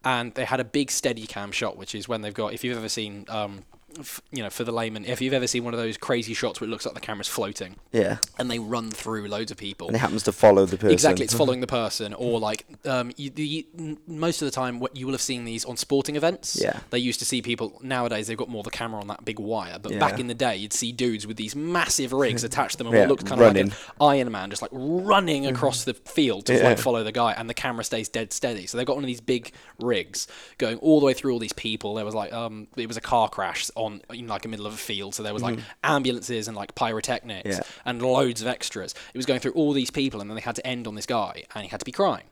and 0.05 0.33
they 0.35 0.45
had 0.45 0.59
a 0.59 0.63
big 0.63 0.91
steady 0.91 1.25
cam 1.25 1.51
shot, 1.51 1.75
which 1.75 1.95
is 1.95 2.07
when 2.07 2.21
they've 2.21 2.33
got 2.33 2.53
if 2.53 2.63
you've 2.63 2.77
ever 2.77 2.87
seen. 2.89 3.25
Um, 3.29 3.63
f- 3.99 4.21
you 4.31 4.43
know, 4.43 4.49
for 4.49 4.63
the 4.63 4.71
layman, 4.71 5.05
if 5.05 5.21
you've 5.21 5.33
ever 5.33 5.47
seen 5.47 5.63
one 5.63 5.73
of 5.73 5.79
those 5.79 5.97
crazy 5.97 6.33
shots 6.33 6.59
where 6.61 6.67
it 6.67 6.71
looks 6.71 6.85
like 6.85 6.95
the 6.95 7.01
camera's 7.01 7.27
floating 7.27 7.75
Yeah. 7.91 8.17
and 8.39 8.49
they 8.51 8.59
run 8.59 8.91
through 8.91 9.27
loads 9.27 9.51
of 9.51 9.57
people, 9.57 9.87
And 9.87 9.95
it 9.95 9.99
happens 9.99 10.23
to 10.23 10.31
follow 10.31 10.65
the 10.65 10.77
person. 10.77 10.91
Exactly, 10.91 11.25
it's 11.25 11.33
following 11.41 11.59
the 11.61 11.67
person, 11.67 12.13
or 12.13 12.39
like 12.39 12.65
um, 12.85 13.11
you, 13.17 13.29
the, 13.29 13.67
most 14.07 14.41
of 14.41 14.45
the 14.47 14.51
time, 14.51 14.79
what 14.79 14.95
you 14.95 15.05
will 15.05 15.13
have 15.13 15.21
seen 15.21 15.45
these 15.45 15.65
on 15.65 15.77
sporting 15.77 16.15
events. 16.15 16.59
Yeah. 16.61 16.79
they 16.89 16.99
used 16.99 17.19
to 17.19 17.25
see 17.25 17.41
people. 17.41 17.79
Nowadays, 17.83 18.27
they've 18.27 18.37
got 18.37 18.49
more 18.49 18.59
of 18.61 18.65
the 18.65 18.71
camera 18.71 18.99
on 19.01 19.07
that 19.07 19.25
big 19.25 19.39
wire, 19.39 19.77
but 19.81 19.97
back 19.99 20.19
in 20.19 20.27
the 20.27 20.33
day, 20.35 20.55
you'd 20.57 20.73
see 20.73 20.91
dudes 20.91 21.25
with 21.27 21.37
these 21.37 21.55
massive 21.55 22.13
rigs 22.13 22.43
attached 22.49 22.73
to 22.73 22.77
them, 22.79 22.87
and 22.87 22.95
Yeah, 22.95 23.01
what 23.03 23.09
looked 23.09 23.25
kind 23.25 23.41
of 23.41 23.47
like 23.55 23.63
an 23.65 23.73
Iron 24.01 24.31
Man, 24.31 24.49
just 24.49 24.61
like 24.61 24.71
running 24.73 25.45
across 25.47 25.83
the 25.83 25.93
field 25.93 26.45
to 26.47 26.53
Yeah. 26.55 26.63
like 26.69 26.79
follow 26.79 27.03
the 27.03 27.11
guy, 27.11 27.31
and 27.33 27.49
the 27.49 27.53
camera 27.53 27.83
stays 27.83 28.09
dead 28.09 28.33
steady. 28.33 28.67
So 28.67 28.77
they've 28.77 28.85
got 28.87 28.95
one 28.95 29.03
of 29.03 29.07
these 29.07 29.21
big 29.21 29.51
rigs 29.79 30.27
going 30.57 30.77
all 30.79 30.99
the 30.99 31.05
way 31.05 31.13
through 31.13 31.33
all 31.33 31.39
these 31.39 31.53
people. 31.53 31.95
There 31.95 32.05
was 32.05 32.15
like 32.15 32.33
um, 32.33 32.67
it 32.75 32.87
was 32.87 32.97
a 32.97 33.01
car 33.01 33.29
crash 33.29 33.69
on 33.75 33.86
in 33.87 34.27
like 34.27 34.41
the 34.43 34.47
middle 34.47 34.65
of 34.67 34.73
a 34.73 34.77
field, 34.77 35.15
so 35.15 35.23
there 35.23 35.33
was 35.33 35.43
like 35.43 35.59
ambulances 35.83 36.47
and 36.47 36.55
like 36.55 36.75
pyrotechnics 36.75 37.57
Yeah. 37.57 37.61
and 37.85 38.01
loads 38.01 38.41
of 38.41 38.47
extras. 38.47 38.93
It 39.13 39.17
was 39.17 39.25
going 39.25 39.39
through 39.39 39.53
all 39.53 39.73
these 39.73 39.89
people, 39.91 40.21
and 40.21 40.29
then 40.29 40.35
they 40.35 40.41
had 40.41 40.55
to 40.55 40.65
end 40.67 40.87
on 40.87 40.95
this 40.95 41.05
guy, 41.05 41.43
and 41.55 41.63
he 41.63 41.69
had 41.69 41.79
to 41.79 41.85
be 41.85 41.91
crying. 41.91 42.25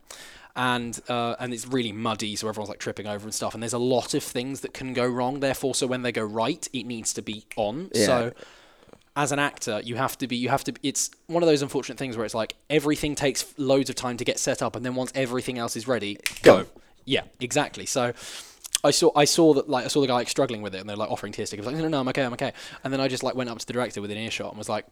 And 0.54 0.98
uh, 1.08 1.36
and 1.38 1.52
it's 1.52 1.66
really 1.66 1.92
muddy, 1.92 2.34
so 2.36 2.48
everyone's 2.48 2.70
like 2.70 2.78
tripping 2.78 3.06
over 3.06 3.24
and 3.24 3.34
stuff. 3.34 3.52
And 3.52 3.62
there's 3.62 3.74
a 3.74 3.78
lot 3.78 4.14
of 4.14 4.22
things 4.22 4.60
that 4.62 4.72
can 4.72 4.94
go 4.94 5.06
wrong. 5.06 5.40
Therefore, 5.40 5.74
so 5.74 5.86
when 5.86 6.00
they 6.02 6.12
go 6.12 6.22
right, 6.24 6.66
it 6.72 6.84
needs 6.86 7.12
to 7.12 7.22
be 7.22 7.44
on. 7.56 7.90
Yeah. 7.92 8.06
So 8.06 8.32
as 9.16 9.32
an 9.32 9.38
actor, 9.38 9.80
you 9.84 9.96
have 9.96 10.16
to 10.18 10.26
be. 10.26 10.36
You 10.36 10.48
have 10.48 10.64
to. 10.64 10.72
It's 10.82 11.10
one 11.26 11.42
of 11.42 11.46
those 11.46 11.60
unfortunate 11.60 11.98
things 11.98 12.16
where 12.16 12.24
it's 12.24 12.34
like 12.34 12.54
everything 12.70 13.14
takes 13.14 13.44
loads 13.58 13.90
of 13.90 13.96
time 13.96 14.16
to 14.16 14.24
get 14.24 14.38
set 14.38 14.62
up, 14.62 14.76
and 14.76 14.84
then 14.84 14.94
once 14.94 15.12
everything 15.14 15.58
else 15.58 15.76
is 15.76 15.86
ready, 15.86 16.18
go. 16.42 16.62
Go. 16.62 16.68
Yeah, 17.04 17.22
exactly. 17.38 17.84
So. 17.86 18.14
I 18.86 18.90
saw 18.90 19.10
I 19.14 19.24
saw 19.24 19.54
that 19.54 19.68
like 19.68 19.84
I 19.84 19.88
saw 19.88 20.00
the 20.00 20.06
guy 20.06 20.14
like 20.14 20.28
struggling 20.28 20.62
with 20.62 20.74
it 20.74 20.80
and 20.80 20.88
they're 20.88 20.96
like 20.96 21.10
offering 21.10 21.32
tear 21.32 21.46
stick. 21.46 21.58
I 21.58 21.62
was 21.62 21.66
like, 21.66 21.76
no, 21.76 21.82
no, 21.82 21.88
no, 21.88 22.00
I'm 22.00 22.08
okay, 22.08 22.24
I'm 22.24 22.32
okay. 22.32 22.52
And 22.84 22.92
then 22.92 23.00
I 23.00 23.08
just 23.08 23.22
like 23.22 23.34
went 23.34 23.50
up 23.50 23.58
to 23.58 23.66
the 23.66 23.72
director 23.72 24.00
within 24.00 24.16
earshot 24.16 24.50
and 24.50 24.58
was 24.58 24.68
like, 24.68 24.86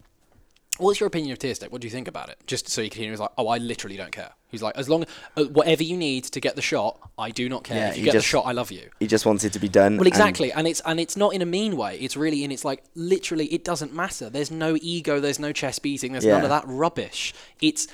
What's 0.78 0.98
your 0.98 1.06
opinion 1.06 1.30
of 1.32 1.38
tear 1.38 1.54
stick? 1.54 1.70
What 1.70 1.80
do 1.80 1.86
you 1.86 1.92
think 1.92 2.08
about 2.08 2.30
it? 2.30 2.38
Just 2.48 2.68
so 2.68 2.82
you 2.82 2.90
can 2.90 2.98
hear. 2.98 3.06
He 3.06 3.10
was 3.12 3.20
like, 3.20 3.30
"Oh, 3.38 3.46
I 3.46 3.58
literally 3.58 3.96
don't 3.96 4.10
care." 4.10 4.32
He's 4.48 4.60
like, 4.60 4.76
"As 4.76 4.88
long 4.88 5.04
uh, 5.36 5.44
whatever 5.44 5.84
you 5.84 5.96
need 5.96 6.24
to 6.24 6.40
get 6.40 6.56
the 6.56 6.62
shot, 6.62 6.98
I 7.16 7.30
do 7.30 7.48
not 7.48 7.62
care. 7.62 7.76
Yeah, 7.76 7.90
if 7.90 7.98
you 7.98 8.04
get 8.04 8.14
just- 8.14 8.26
the 8.26 8.28
shot, 8.28 8.44
I 8.44 8.50
love 8.50 8.72
you." 8.72 8.90
He 8.98 9.06
just 9.06 9.24
wants 9.24 9.44
it 9.44 9.52
to 9.52 9.60
be 9.60 9.68
done. 9.68 9.98
Well, 9.98 10.08
exactly, 10.08 10.50
and, 10.50 10.66
it's 10.66 10.80
and 10.84 10.98
it's 10.98 11.16
not 11.16 11.32
in 11.32 11.42
a 11.42 11.46
mean 11.46 11.76
way. 11.76 11.96
It's 12.00 12.16
really 12.16 12.42
in 12.42 12.50
it's 12.50 12.64
like 12.64 12.82
literally, 12.96 13.46
it 13.54 13.62
doesn't 13.62 13.94
matter. 13.94 14.28
There's 14.28 14.50
no 14.50 14.76
ego. 14.82 15.20
There's 15.20 15.38
no 15.38 15.52
chest 15.52 15.80
beating. 15.82 16.10
There's 16.10 16.26
none 16.26 16.42
of 16.42 16.48
that 16.48 16.64
rubbish. 16.66 17.34
It's 17.60 17.86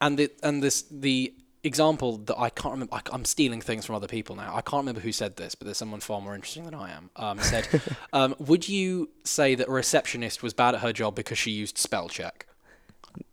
and 0.00 0.18
the 0.18 0.30
and 0.42 0.60
this 0.60 0.82
the 0.90 1.32
example 1.64 2.18
that 2.18 2.38
I 2.38 2.50
can't 2.50 2.72
remember. 2.72 2.94
I, 2.94 3.00
I'm 3.12 3.24
stealing 3.24 3.60
things 3.60 3.84
from 3.84 3.94
other 3.94 4.06
people 4.06 4.36
now. 4.36 4.54
I 4.54 4.60
can't 4.60 4.80
remember 4.82 5.00
who 5.00 5.12
said 5.12 5.36
this, 5.36 5.54
but 5.54 5.66
there's 5.66 5.78
someone 5.78 6.00
far 6.00 6.20
more 6.20 6.34
interesting 6.34 6.64
than 6.64 6.74
I 6.74 6.90
am. 6.90 7.10
Um, 7.16 7.38
said, 7.40 7.68
um, 8.12 8.34
"Would 8.38 8.68
you 8.68 9.10
say 9.24 9.54
that 9.54 9.68
a 9.68 9.70
receptionist 9.70 10.42
was 10.42 10.54
bad 10.54 10.74
at 10.74 10.80
her 10.80 10.92
job 10.92 11.14
because 11.14 11.38
she 11.38 11.50
used 11.50 11.78
spell 11.78 12.08
check?" 12.08 12.46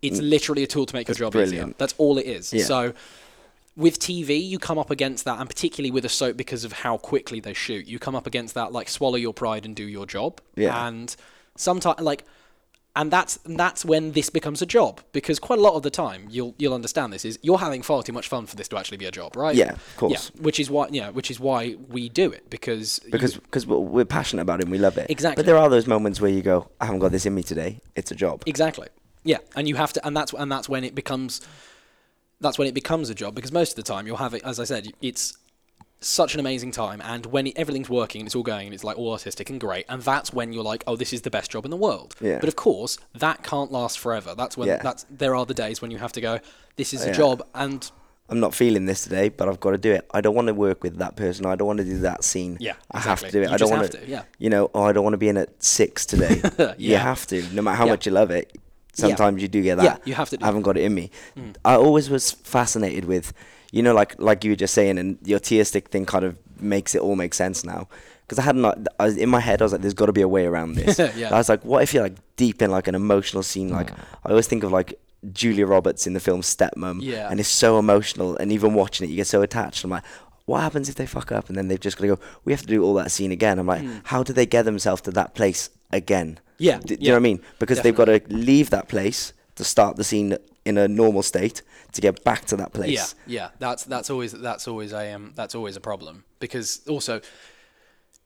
It's 0.02 0.20
literally 0.20 0.64
a 0.64 0.68
tool 0.68 0.86
to 0.88 0.96
make 0.96 1.08
your 1.08 1.16
job 1.16 1.36
easier. 1.36 1.46
brilliant. 1.46 1.78
That's 1.78 1.94
all 1.98 2.18
it 2.18 2.26
is. 2.26 2.52
Yeah. 2.52 2.64
So 2.64 2.94
with 3.76 4.00
TV, 4.00 4.48
you 4.48 4.58
come 4.58 4.78
up 4.78 4.90
against 4.90 5.26
that, 5.26 5.40
and 5.40 5.50
particularly 5.50 5.92
with 5.92 6.06
a 6.06 6.10
soap 6.10 6.38
because 6.38 6.64
of 6.64 6.72
how 6.72 6.98
quickly 6.98 7.40
they 7.40 7.54
shoot, 7.54 7.86
you 7.86 8.00
come 8.00 8.16
up 8.16 8.26
against 8.26 8.56
that 8.56 8.72
like 8.72 8.90
swallow 8.90 9.18
your 9.18 9.34
pride 9.34 9.66
and 9.66 9.76
do 9.76 9.84
your 9.88 10.06
job. 10.06 10.40
Yeah. 10.56 10.88
And 10.88 11.16
sometimes 11.56 12.00
like, 12.00 12.24
and 12.96 13.12
that's 13.12 13.40
and 13.46 13.60
that's 13.60 13.84
when 13.84 14.14
this 14.14 14.30
becomes 14.30 14.62
a 14.62 14.66
job 14.66 15.02
because 15.12 15.38
quite 15.40 15.60
a 15.60 15.62
lot 15.62 15.74
of 15.74 15.84
the 15.84 15.90
time 15.90 16.28
you'll 16.30 16.56
you'll 16.58 16.74
understand 16.74 17.12
this 17.12 17.26
is 17.26 17.38
you're 17.42 17.58
having 17.58 17.82
far 17.82 18.02
too 18.04 18.14
much 18.14 18.28
fun 18.28 18.46
for 18.46 18.56
this 18.56 18.68
to 18.70 18.78
actually 18.78 18.98
be 18.98 19.06
a 19.06 19.12
job, 19.12 19.36
right? 19.36 19.56
Yeah, 19.56 19.74
of 19.74 19.98
course. 19.98 20.32
Yeah, 20.34 20.42
which 20.42 20.60
is 20.60 20.70
why 20.70 20.88
yeah, 20.92 21.10
which 21.10 21.30
is 21.30 21.40
why 21.40 21.76
we 21.90 22.10
do 22.10 22.32
it 22.32 22.50
because 22.50 23.00
because 23.12 23.36
because 23.36 23.68
we're 23.68 24.06
passionate 24.06 24.44
about 24.44 24.60
it 24.60 24.64
and 24.64 24.72
we 24.72 24.78
love 24.78 24.98
it. 24.98 25.10
Exactly. 25.10 25.42
But 25.42 25.46
there 25.46 25.58
are 25.58 25.70
those 25.70 25.88
moments 25.88 26.22
where 26.22 26.32
you 26.32 26.42
go, 26.42 26.70
I 26.80 26.86
haven't 26.86 27.00
got 27.00 27.12
this 27.12 27.26
in 27.26 27.36
me 27.36 27.44
today. 27.44 27.82
It's 27.96 28.12
a 28.12 28.16
job. 28.16 28.44
Exactly. 28.46 28.88
Yeah, 29.24 29.40
and 29.56 29.68
you 29.68 29.76
have 29.76 29.92
to, 29.94 30.08
and 30.08 30.16
that's 30.16 30.34
and 30.34 30.52
that's 30.52 30.70
when 30.70 30.84
it 30.84 30.94
becomes, 30.94 31.42
that's 32.40 32.60
when 32.60 32.68
it 32.68 32.76
becomes 32.76 33.10
a 33.10 33.16
job 33.16 33.34
because 33.34 33.52
most 33.52 33.72
of 33.72 33.76
the 33.84 33.92
time 33.92 34.06
you'll 34.06 34.18
have 34.18 34.36
it. 34.36 34.44
As 34.44 34.60
I 34.60 34.66
said, 34.66 34.88
it's 35.02 35.38
such 36.06 36.34
an 36.34 36.40
amazing 36.40 36.72
time, 36.72 37.02
and 37.04 37.26
when 37.28 37.52
everything's 37.56 37.90
working 37.90 38.22
and 38.22 38.28
it's 38.28 38.36
all 38.36 38.44
going 38.44 38.68
and 38.68 38.74
it's 38.74 38.84
like 38.84 38.98
all 38.98 39.12
artistic 39.12 39.50
and 39.50 39.60
great, 39.60 39.86
and 39.90 40.02
that's 40.02 40.32
when 40.34 40.54
you're 40.54 40.64
like, 40.64 40.84
oh, 40.88 40.96
this 40.96 41.12
is 41.14 41.22
the 41.22 41.32
best 41.32 41.52
job 41.52 41.66
in 41.66 41.72
the 41.72 41.78
world. 41.78 42.16
Yeah. 42.22 42.40
But 42.40 42.48
of 42.50 42.56
course, 42.56 42.98
that 43.16 43.44
can't 43.44 43.72
last 43.72 44.00
forever. 44.00 44.36
That's 44.36 44.56
when 44.58 44.68
Yeah. 44.68 44.82
that's 44.82 45.06
there 45.10 45.36
are 45.36 45.46
the 45.46 45.54
days 45.54 45.82
when 45.82 45.92
you 45.92 45.98
have 45.98 46.12
to 46.14 46.22
go, 46.22 46.40
this 46.76 46.94
is 46.94 47.04
a 47.04 47.08
Yeah. 47.08 47.14
job, 47.14 47.44
and 47.56 47.90
I'm 48.30 48.40
not 48.40 48.56
feeling 48.56 48.86
this 48.88 49.04
today, 49.04 49.30
but 49.30 49.48
I've 49.48 49.60
got 49.60 49.72
to 49.72 49.78
do 49.78 49.92
it. 49.92 50.08
I 50.12 50.20
don't 50.22 50.34
want 50.34 50.48
to 50.48 50.54
work 50.54 50.82
with 50.84 50.98
that 50.98 51.16
person. 51.16 51.46
I 51.46 51.56
don't 51.56 51.68
want 51.68 51.78
to 51.80 51.86
do 51.86 52.00
that 52.00 52.24
scene. 52.24 52.58
Yeah, 52.60 52.74
I 52.92 53.00
have 53.00 53.20
to 53.22 53.30
do 53.32 53.42
it. 53.44 53.50
You 53.50 53.54
I 53.54 53.58
don't 53.58 53.70
want 53.70 53.84
have 53.84 53.92
to, 54.02 54.08
yeah. 54.10 54.24
You 54.40 54.50
know, 54.50 54.72
oh, 54.74 54.84
I 54.84 54.94
don't 54.94 55.04
want 55.04 55.14
to 55.14 55.20
be 55.20 55.30
in 55.30 55.38
at 55.38 55.64
six 55.64 56.06
today. 56.06 56.42
You 56.78 56.96
have 56.98 57.28
to, 57.28 57.44
no 57.54 57.62
matter 57.62 57.78
how 57.78 57.86
Yeah. 57.86 57.92
much 57.92 58.06
you 58.06 58.12
love 58.12 58.32
it. 58.32 58.52
Sometimes 58.94 59.42
you 59.42 59.48
do 59.50 59.62
get 59.62 59.76
that. 59.76 59.84
Yeah, 59.84 59.98
you 60.06 60.14
have 60.14 60.30
to 60.30 60.38
do 60.38 60.44
I 60.44 60.48
haven't 60.48 60.62
got 60.62 60.78
it 60.78 60.84
in 60.84 60.94
me. 60.96 61.12
Mm. 61.38 61.56
I 61.66 61.76
always 61.76 62.10
was 62.10 62.32
fascinated 62.32 63.04
with, 63.06 63.34
you 63.76 63.84
know, 63.84 63.94
like 63.94 64.16
like 64.20 64.46
you 64.46 64.52
were 64.52 64.56
just 64.56 64.74
saying, 64.74 64.98
and 64.98 65.18
your 65.26 65.38
tear 65.38 65.66
stick 65.66 65.90
thing 65.90 66.06
kind 66.06 66.24
of 66.24 66.38
makes 66.62 66.96
it 66.96 67.02
all 67.02 67.18
make 67.18 67.34
sense 67.34 67.66
now. 67.66 67.90
Because 68.22 68.40
I 68.40 68.44
had 68.44 68.56
not, 68.56 68.88
I 69.02 69.06
was, 69.06 69.18
in 69.18 69.30
my 69.30 69.42
head, 69.42 69.62
I 69.62 69.66
was 69.66 69.74
like, 69.74 69.82
"There's 69.82 69.94
got 69.94 70.06
to 70.06 70.14
be 70.14 70.22
a 70.22 70.30
way 70.30 70.46
around 70.46 70.76
this." 70.80 70.98
Yeah. 70.98 71.34
I 71.34 71.38
was 71.38 71.50
like, 71.50 71.66
"What 71.66 71.84
if 71.84 71.94
you're 71.94 72.04
like 72.04 72.16
deep 72.38 72.62
in 72.62 72.72
like 72.72 72.88
an 72.88 72.96
emotional 72.96 73.44
scene?" 73.44 73.70
Like 73.70 73.92
I 74.26 74.30
always 74.30 74.48
think 74.48 74.64
of 74.64 74.72
like 74.72 74.98
Julia 75.34 75.68
Roberts 75.68 76.08
in 76.08 76.14
the 76.14 76.22
film 76.22 76.40
Stepmom, 76.40 77.00
Yeah. 77.02 77.28
and 77.30 77.38
it's 77.38 77.50
so 77.50 77.78
emotional, 77.78 78.38
and 78.38 78.50
even 78.50 78.74
watching 78.76 79.06
it, 79.06 79.10
you 79.12 79.18
get 79.18 79.28
so 79.28 79.42
attached. 79.42 79.84
I'm 79.84 79.90
like, 79.90 80.06
what 80.46 80.62
happens 80.62 80.88
if 80.88 80.96
they 80.96 81.06
fuck 81.06 81.34
up 81.34 81.50
and 81.50 81.58
then 81.58 81.68
they've 81.68 81.80
just 81.80 81.98
got 81.98 82.04
to 82.04 82.16
go? 82.16 82.20
We 82.46 82.54
have 82.54 82.62
to 82.62 82.68
do 82.68 82.82
all 82.82 82.94
that 82.94 83.12
scene 83.12 83.34
again. 83.34 83.60
I'm 83.60 83.68
like, 83.68 83.82
hmm. 83.82 83.98
how 84.06 84.24
do 84.24 84.32
they 84.32 84.46
get 84.46 84.64
themselves 84.64 85.02
to 85.02 85.12
that 85.12 85.36
place 85.36 85.70
again? 85.92 86.40
Yeah, 86.60 86.80
do 86.80 86.96
you 86.96 87.08
know 87.10 87.16
what 87.16 87.18
I 87.18 87.30
mean? 87.32 87.42
Because 87.60 87.82
they've 87.82 87.94
got 87.96 88.06
to 88.06 88.22
leave 88.30 88.70
that 88.70 88.88
place 88.88 89.34
to 89.56 89.66
start 89.66 89.98
the 89.98 90.06
scene 90.06 90.38
in 90.64 90.78
a 90.78 90.88
normal 90.88 91.24
state 91.24 91.62
to 91.96 92.02
get 92.02 92.24
back 92.24 92.46
to 92.46 92.58
that 92.58 92.74
place. 92.74 93.16
Yeah, 93.26 93.42
yeah. 93.42 93.50
That's 93.60 93.84
that's 93.84 94.10
always 94.10 94.32
that's 94.32 94.68
always 94.68 94.94
a 94.94 95.14
um, 95.14 95.34
that's 95.36 95.56
always 95.56 95.76
a 95.76 95.82
problem 95.82 96.24
because 96.40 96.82
also 96.88 97.22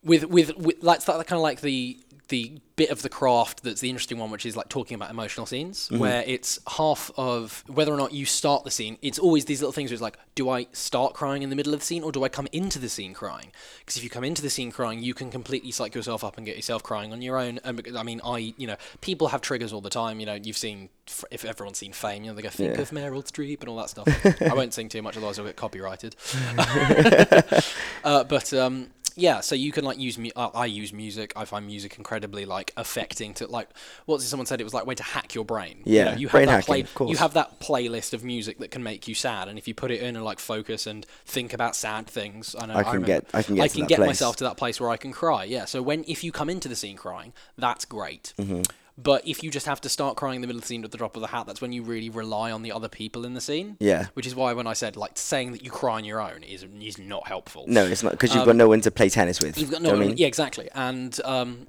with 0.03 0.25
with, 0.25 0.55
with 0.58 0.84
that's 0.84 1.05
that 1.05 1.25
kind 1.27 1.38
of 1.38 1.43
like 1.43 1.62
the 1.62 1.99
the 2.30 2.60
bit 2.76 2.89
of 2.92 3.02
the 3.02 3.10
craft 3.10 3.62
that's 3.63 3.82
the 3.82 3.89
interesting 3.89 4.18
one, 4.18 4.32
which 4.32 4.46
is 4.46 4.56
like 4.56 4.70
talking 4.70 4.96
about 4.96 5.12
emotional 5.12 5.46
scenes, 5.46 5.89
Mm-hmm. 5.89 6.00
where 6.00 6.24
it's 6.26 6.60
half 6.78 7.12
of 7.18 7.63
whether 7.68 7.94
or 7.94 7.98
not 7.98 8.13
you 8.13 8.26
start 8.26 8.63
the 8.63 8.72
scene. 8.72 8.98
It's 9.02 9.20
always 9.20 9.46
these 9.46 9.60
little 9.60 9.74
things 9.74 9.89
where 9.92 9.96
it's 9.96 10.02
like, 10.02 10.18
do 10.36 10.50
I 10.50 10.68
start 10.72 11.13
crying 11.13 11.42
in 11.44 11.50
the 11.50 11.56
middle 11.58 11.74
of 11.74 11.82
the 11.82 11.86
scene 11.86 12.04
or 12.04 12.12
do 12.13 12.24
I 12.24 12.30
come 12.30 12.48
into 12.54 12.80
the 12.80 12.88
scene 12.88 13.13
crying? 13.13 13.52
Because 13.80 13.98
if 13.98 14.04
you 14.04 14.10
come 14.10 14.24
into 14.24 14.42
the 14.42 14.50
scene 14.50 14.72
crying, 14.72 15.00
you 15.04 15.13
can 15.13 15.30
completely 15.30 15.72
psych 15.72 15.94
yourself 15.94 16.24
up 16.24 16.38
and 16.38 16.46
get 16.46 16.56
yourself 16.56 16.82
crying 16.82 17.12
on 17.12 17.22
your 17.22 17.38
own. 17.38 17.60
And 17.65 17.76
because- 17.76 17.96
I 17.98 18.04
mean, 18.04 18.22
I 18.24 18.54
you 18.58 18.68
know 18.68 18.78
people 19.02 19.28
have 19.28 19.42
triggers 19.42 19.74
all 19.74 19.82
the 19.82 19.89
time. 19.89 20.20
You 20.22 20.26
know, 20.26 20.36
you've 20.36 20.58
seen 20.58 20.89
if 21.32 21.44
everyone's 21.44 21.80
seen 21.80 21.92
Fame, 21.92 22.24
you 22.24 22.30
know, 22.30 22.36
they 22.36 22.44
go 22.44 22.50
think 22.50 22.76
Yeah. 22.76 22.82
of 22.82 22.92
Meryl 22.92 23.26
Streep 23.26 23.60
and 23.62 23.68
all 23.70 23.78
that 23.78 23.89
stuff. 23.89 24.08
I 24.42 24.54
won't 24.54 24.74
sing 24.76 24.88
too 24.89 25.02
much, 25.02 25.18
otherwise 25.18 25.39
I'll 25.39 25.46
get 25.46 25.56
copyrighted. 25.56 26.15
uh, 28.04 28.24
but 28.24 28.54
um, 28.54 28.92
yeah, 29.15 29.39
so 29.41 29.56
you 29.56 29.72
can 29.72 29.86
like 29.86 29.98
use 29.98 30.17
me. 30.17 30.32
Uh, 30.36 30.50
I 30.54 30.65
use 30.65 30.91
music. 30.93 31.34
I 31.36 31.45
find 31.45 31.65
music 31.65 31.98
incredibly 31.98 32.45
like 32.45 32.74
affecting 32.78 33.34
to 33.36 33.48
like. 33.48 33.69
What's 34.06 34.24
it? 34.24 34.28
Someone 34.28 34.45
said 34.45 34.62
it 34.62 34.63
was 34.63 34.74
like 34.74 34.86
way 34.86 34.95
to 34.95 35.04
hack 35.04 35.36
your 35.36 35.45
brain. 35.45 35.82
Yeah, 35.86 36.00
you, 36.00 36.06
know, 36.12 36.17
you 36.17 36.28
have 36.28 36.32
brain 36.32 36.45
that 36.48 36.52
hacking, 36.52 36.65
play. 36.65 36.82
of 36.82 36.93
course. 36.95 37.12
You 37.12 37.17
have 37.17 37.34
that 37.34 37.60
playlist 37.60 38.13
of 38.13 38.24
music 38.24 38.60
that 38.60 38.72
can 38.72 38.84
make 38.84 39.08
you 39.08 39.15
sad, 39.15 39.48
and 39.48 39.58
if 39.58 39.67
you 39.67 39.74
put 39.74 39.91
it 39.91 40.02
in 40.02 40.15
and 40.15 40.26
like 40.26 40.39
focus 40.39 40.88
and 40.88 41.06
think 41.26 41.54
about 41.54 41.76
sad 41.76 42.08
things, 42.08 42.56
I 42.60 42.65
know 42.65 42.74
I 42.76 42.84
can 42.84 42.93
remember- 42.93 43.08
get- 43.08 43.26
I 43.34 43.43
can 43.43 43.56
get 43.56 43.63
I 43.63 43.67
can 43.67 43.86
get 43.86 43.95
place. 43.98 44.08
myself 44.08 44.36
to 44.38 44.43
that 44.45 44.58
place 44.58 44.80
where 44.82 44.89
I 44.89 44.98
can 44.98 45.12
cry. 45.12 45.43
Yeah. 45.43 45.65
So 45.65 45.82
when 45.82 46.04
if 46.08 46.24
you 46.24 46.32
come 46.32 46.50
into 46.50 46.67
the 46.67 46.76
scene 46.76 46.98
crying, 46.98 47.34
that's 47.58 47.86
great. 47.86 48.34
Mm-hmm. 48.38 48.62
But 49.02 49.26
if 49.28 49.44
you 49.44 49.50
just 49.52 49.66
have 49.66 49.80
to 49.82 49.90
start 49.90 50.18
crying 50.18 50.36
in 50.36 50.42
the 50.42 50.48
middle 50.48 50.58
of 50.58 50.64
the 50.64 50.68
scene 50.68 50.84
at 50.84 50.92
the 50.92 50.98
drop 50.98 51.16
of 51.16 51.22
the 51.22 51.28
hat, 51.28 51.48
that's 51.48 51.62
when 51.62 51.72
you 51.72 51.84
really 51.84 52.10
rely 52.10 52.52
on 52.52 52.64
the 52.64 52.72
other 52.72 52.90
people 52.90 53.26
in 53.26 53.34
the 53.34 53.42
scene. 53.42 53.78
Yeah. 53.80 54.08
Which 54.14 54.28
is 54.28 54.36
why 54.36 54.52
when 54.54 54.68
I 54.68 54.74
said 54.74 54.98
like 54.98 55.12
saying 55.16 55.54
that 55.54 55.64
you 55.64 55.72
cry 55.72 55.96
on 55.96 56.06
your 56.06 56.22
own 56.22 56.44
is 56.44 56.66
is 56.82 56.98
not 56.98 57.28
helpful. 57.28 57.64
No, 57.68 57.86
it's 57.86 58.04
not 58.04 58.12
because 58.14 58.36
you've 58.36 58.46
got 58.46 58.56
no 58.56 58.68
one 58.68 58.82
to 58.82 58.92
play 58.92 59.10
tennis 59.10 59.40
with. 59.40 59.58
Um, 59.58 59.62
You've 59.62 59.72
got 59.72 59.82
no, 59.82 59.90
what 59.92 60.02
I 60.02 60.06
mean? 60.08 60.18
yeah, 60.18 60.28
exactly, 60.28 60.70
and 60.74 61.18
um, 61.24 61.68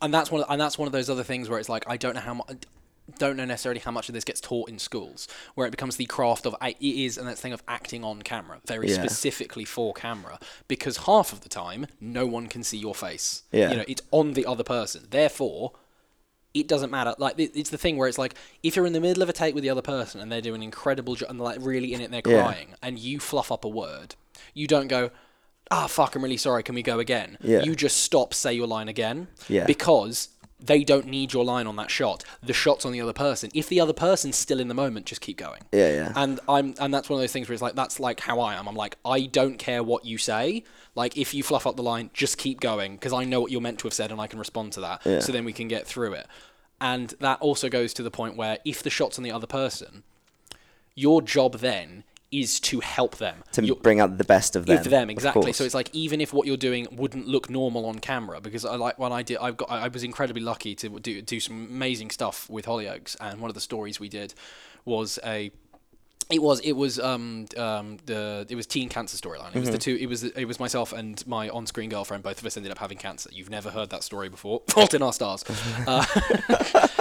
and 0.00 0.12
that's 0.12 0.30
one, 0.30 0.42
of, 0.42 0.50
and 0.50 0.60
that's 0.60 0.76
one 0.78 0.86
of 0.86 0.92
those 0.92 1.08
other 1.08 1.22
things 1.22 1.48
where 1.48 1.58
it's 1.58 1.68
like 1.68 1.84
I 1.86 1.96
don't 1.96 2.14
know 2.14 2.20
how 2.20 2.34
much. 2.34 2.48
don't 3.18 3.36
know 3.36 3.44
necessarily 3.44 3.80
how 3.80 3.90
much 3.90 4.08
of 4.08 4.14
this 4.14 4.24
gets 4.24 4.40
taught 4.40 4.68
in 4.68 4.78
schools, 4.78 5.28
where 5.54 5.66
it 5.66 5.70
becomes 5.70 5.96
the 5.96 6.06
craft 6.06 6.46
of 6.46 6.56
it 6.62 6.76
is 6.80 7.18
and 7.18 7.28
that 7.28 7.36
thing 7.38 7.52
of 7.52 7.62
acting 7.68 8.02
on 8.02 8.22
camera, 8.22 8.60
very 8.66 8.88
Yeah. 8.88 8.94
specifically 8.94 9.64
for 9.64 9.92
camera, 9.92 10.38
because 10.66 10.98
half 10.98 11.32
of 11.32 11.40
the 11.42 11.48
time 11.48 11.86
no 12.00 12.26
one 12.26 12.46
can 12.48 12.62
see 12.62 12.78
your 12.78 12.94
face. 12.94 13.42
Yeah. 13.52 13.70
you 13.70 13.76
know, 13.76 13.84
it's 13.86 14.02
on 14.10 14.32
the 14.32 14.46
other 14.46 14.64
person. 14.64 15.06
Therefore, 15.10 15.72
it 16.54 16.68
doesn't 16.68 16.90
matter. 16.90 17.14
Like 17.18 17.34
it's 17.38 17.70
the 17.70 17.78
thing 17.78 17.96
where 17.96 18.08
it's 18.08 18.18
like 18.18 18.34
if 18.62 18.76
you're 18.76 18.86
in 18.86 18.92
the 18.92 19.00
middle 19.00 19.22
of 19.22 19.28
a 19.28 19.32
take 19.32 19.54
with 19.54 19.62
the 19.62 19.70
other 19.70 19.82
person 19.82 20.20
and 20.20 20.30
they're 20.30 20.40
doing 20.42 20.56
an 20.60 20.62
incredible 20.64 21.14
job 21.14 21.30
and 21.30 21.38
they're 21.40 21.44
like 21.46 21.58
really 21.60 21.94
in 21.94 22.00
it 22.00 22.04
and 22.04 22.14
they're 22.14 22.22
Yeah. 22.26 22.42
crying 22.42 22.68
and 22.82 22.98
you 22.98 23.20
fluff 23.20 23.50
up 23.50 23.64
a 23.64 23.68
word, 23.68 24.14
you 24.54 24.66
don't 24.66 24.88
go, 24.88 25.10
ah 25.70 25.86
fuck, 25.86 26.14
I'm 26.14 26.22
really 26.22 26.36
sorry. 26.36 26.62
Can 26.62 26.74
we 26.74 26.82
go 26.82 26.98
again? 26.98 27.38
Yeah. 27.40 27.62
You 27.62 27.74
just 27.74 27.98
stop, 27.98 28.34
say 28.34 28.52
your 28.52 28.66
line 28.66 28.88
again. 28.88 29.28
Yeah. 29.48 29.64
Because 29.64 30.28
they 30.62 30.84
don't 30.84 31.06
need 31.06 31.32
your 31.32 31.44
line 31.44 31.66
on 31.66 31.76
that 31.76 31.90
shot. 31.90 32.24
The 32.42 32.52
shot's 32.52 32.84
on 32.84 32.92
the 32.92 33.00
other 33.00 33.12
person. 33.12 33.50
If 33.54 33.68
the 33.68 33.80
other 33.80 33.92
person's 33.92 34.36
still 34.36 34.60
in 34.60 34.68
the 34.68 34.74
moment, 34.74 35.06
just 35.06 35.20
keep 35.20 35.36
going. 35.36 35.62
Yeah, 35.72 35.90
yeah. 35.90 36.12
And 36.16 36.40
I'm 36.48 36.74
and 36.78 36.94
that's 36.94 37.08
one 37.10 37.18
of 37.18 37.22
those 37.22 37.32
things 37.32 37.48
where 37.48 37.54
it's 37.54 37.62
like 37.62 37.74
that's 37.74 37.98
like 38.00 38.20
how 38.20 38.40
I 38.40 38.54
am. 38.54 38.68
I'm 38.68 38.76
like 38.76 38.96
I 39.04 39.22
don't 39.22 39.58
care 39.58 39.82
what 39.82 40.04
you 40.04 40.18
say. 40.18 40.64
Like 40.94 41.16
if 41.16 41.34
you 41.34 41.42
fluff 41.42 41.66
up 41.66 41.76
the 41.76 41.82
line, 41.82 42.10
just 42.12 42.38
keep 42.38 42.60
going 42.60 42.94
because 42.94 43.12
I 43.12 43.24
know 43.24 43.40
what 43.40 43.50
you're 43.50 43.60
meant 43.60 43.78
to 43.80 43.86
have 43.86 43.94
said 43.94 44.12
and 44.12 44.20
I 44.20 44.26
can 44.26 44.38
respond 44.38 44.72
to 44.74 44.80
that. 44.82 45.02
Yeah. 45.04 45.20
So 45.20 45.32
then 45.32 45.44
we 45.44 45.52
can 45.52 45.68
get 45.68 45.86
through 45.86 46.14
it. 46.14 46.26
And 46.80 47.14
that 47.20 47.40
also 47.40 47.68
goes 47.68 47.94
to 47.94 48.02
the 48.02 48.10
point 48.10 48.36
where 48.36 48.58
if 48.64 48.82
the 48.82 48.90
shot's 48.90 49.18
on 49.18 49.24
the 49.24 49.32
other 49.32 49.46
person, 49.46 50.02
your 50.94 51.22
job 51.22 51.58
then 51.58 52.04
is 52.32 52.58
to 52.60 52.80
help 52.80 53.18
them. 53.18 53.44
to 53.52 53.62
You're- 53.64 53.78
bring 53.80 54.00
out 54.00 54.18
the 54.18 54.24
best 54.24 54.56
of 54.56 54.66
them. 54.66 54.78
of 54.78 54.84
them 54.84 55.10
exactly. 55.10 55.52
so 55.52 55.62
it's 55.64 55.74
like 55.74 55.90
even 55.92 56.20
if 56.20 56.32
what 56.32 56.46
you're 56.46 56.56
doing 56.56 56.88
wouldn't 56.90 57.28
look 57.28 57.50
normal 57.50 57.86
on 57.86 57.98
camera, 57.98 58.40
because 58.40 58.64
I 58.64 58.76
like 58.76 58.98
when 58.98 59.12
I 59.12 59.22
did, 59.22 59.36
I've 59.38 59.56
got, 59.58 59.70
I 59.70 59.84
I 59.84 59.88
was 59.88 60.02
incredibly 60.02 60.42
lucky 60.42 60.74
to 60.76 60.88
do 60.98 61.20
do 61.22 61.38
some 61.38 61.66
amazing 61.70 62.10
stuff 62.10 62.48
with 62.48 62.66
Hollyoaks, 62.66 63.16
and 63.20 63.40
one 63.40 63.50
of 63.50 63.54
the 63.54 63.60
stories 63.60 64.00
we 64.00 64.08
did 64.08 64.34
was 64.84 65.18
a. 65.24 65.52
It 66.30 66.40
was 66.40 66.60
it 66.60 66.72
was 66.72 66.98
um 66.98 67.46
um 67.58 67.98
the 68.06 68.46
it 68.48 68.54
was 68.54 68.66
teen 68.66 68.88
cancer 68.88 69.18
storyline. 69.18 69.54
It 69.54 69.58
was 69.60 69.70
the 69.70 69.76
two 69.76 69.96
it 70.00 70.06
was 70.06 70.22
it 70.22 70.46
was 70.46 70.58
myself 70.58 70.94
and 70.94 71.22
my 71.26 71.50
on 71.50 71.66
screen 71.66 71.90
girlfriend. 71.90 72.22
Both 72.22 72.38
of 72.40 72.46
us 72.46 72.56
ended 72.56 72.72
up 72.72 72.78
having 72.78 72.96
cancer. 72.96 73.28
You've 73.32 73.50
never 73.50 73.68
heard 73.70 73.90
that 73.90 74.02
story 74.02 74.30
before. 74.30 74.62
Fault 74.68 74.94
in 74.94 75.02
our 75.02 75.12
stars. 75.12 75.44
Uh, 75.86 76.06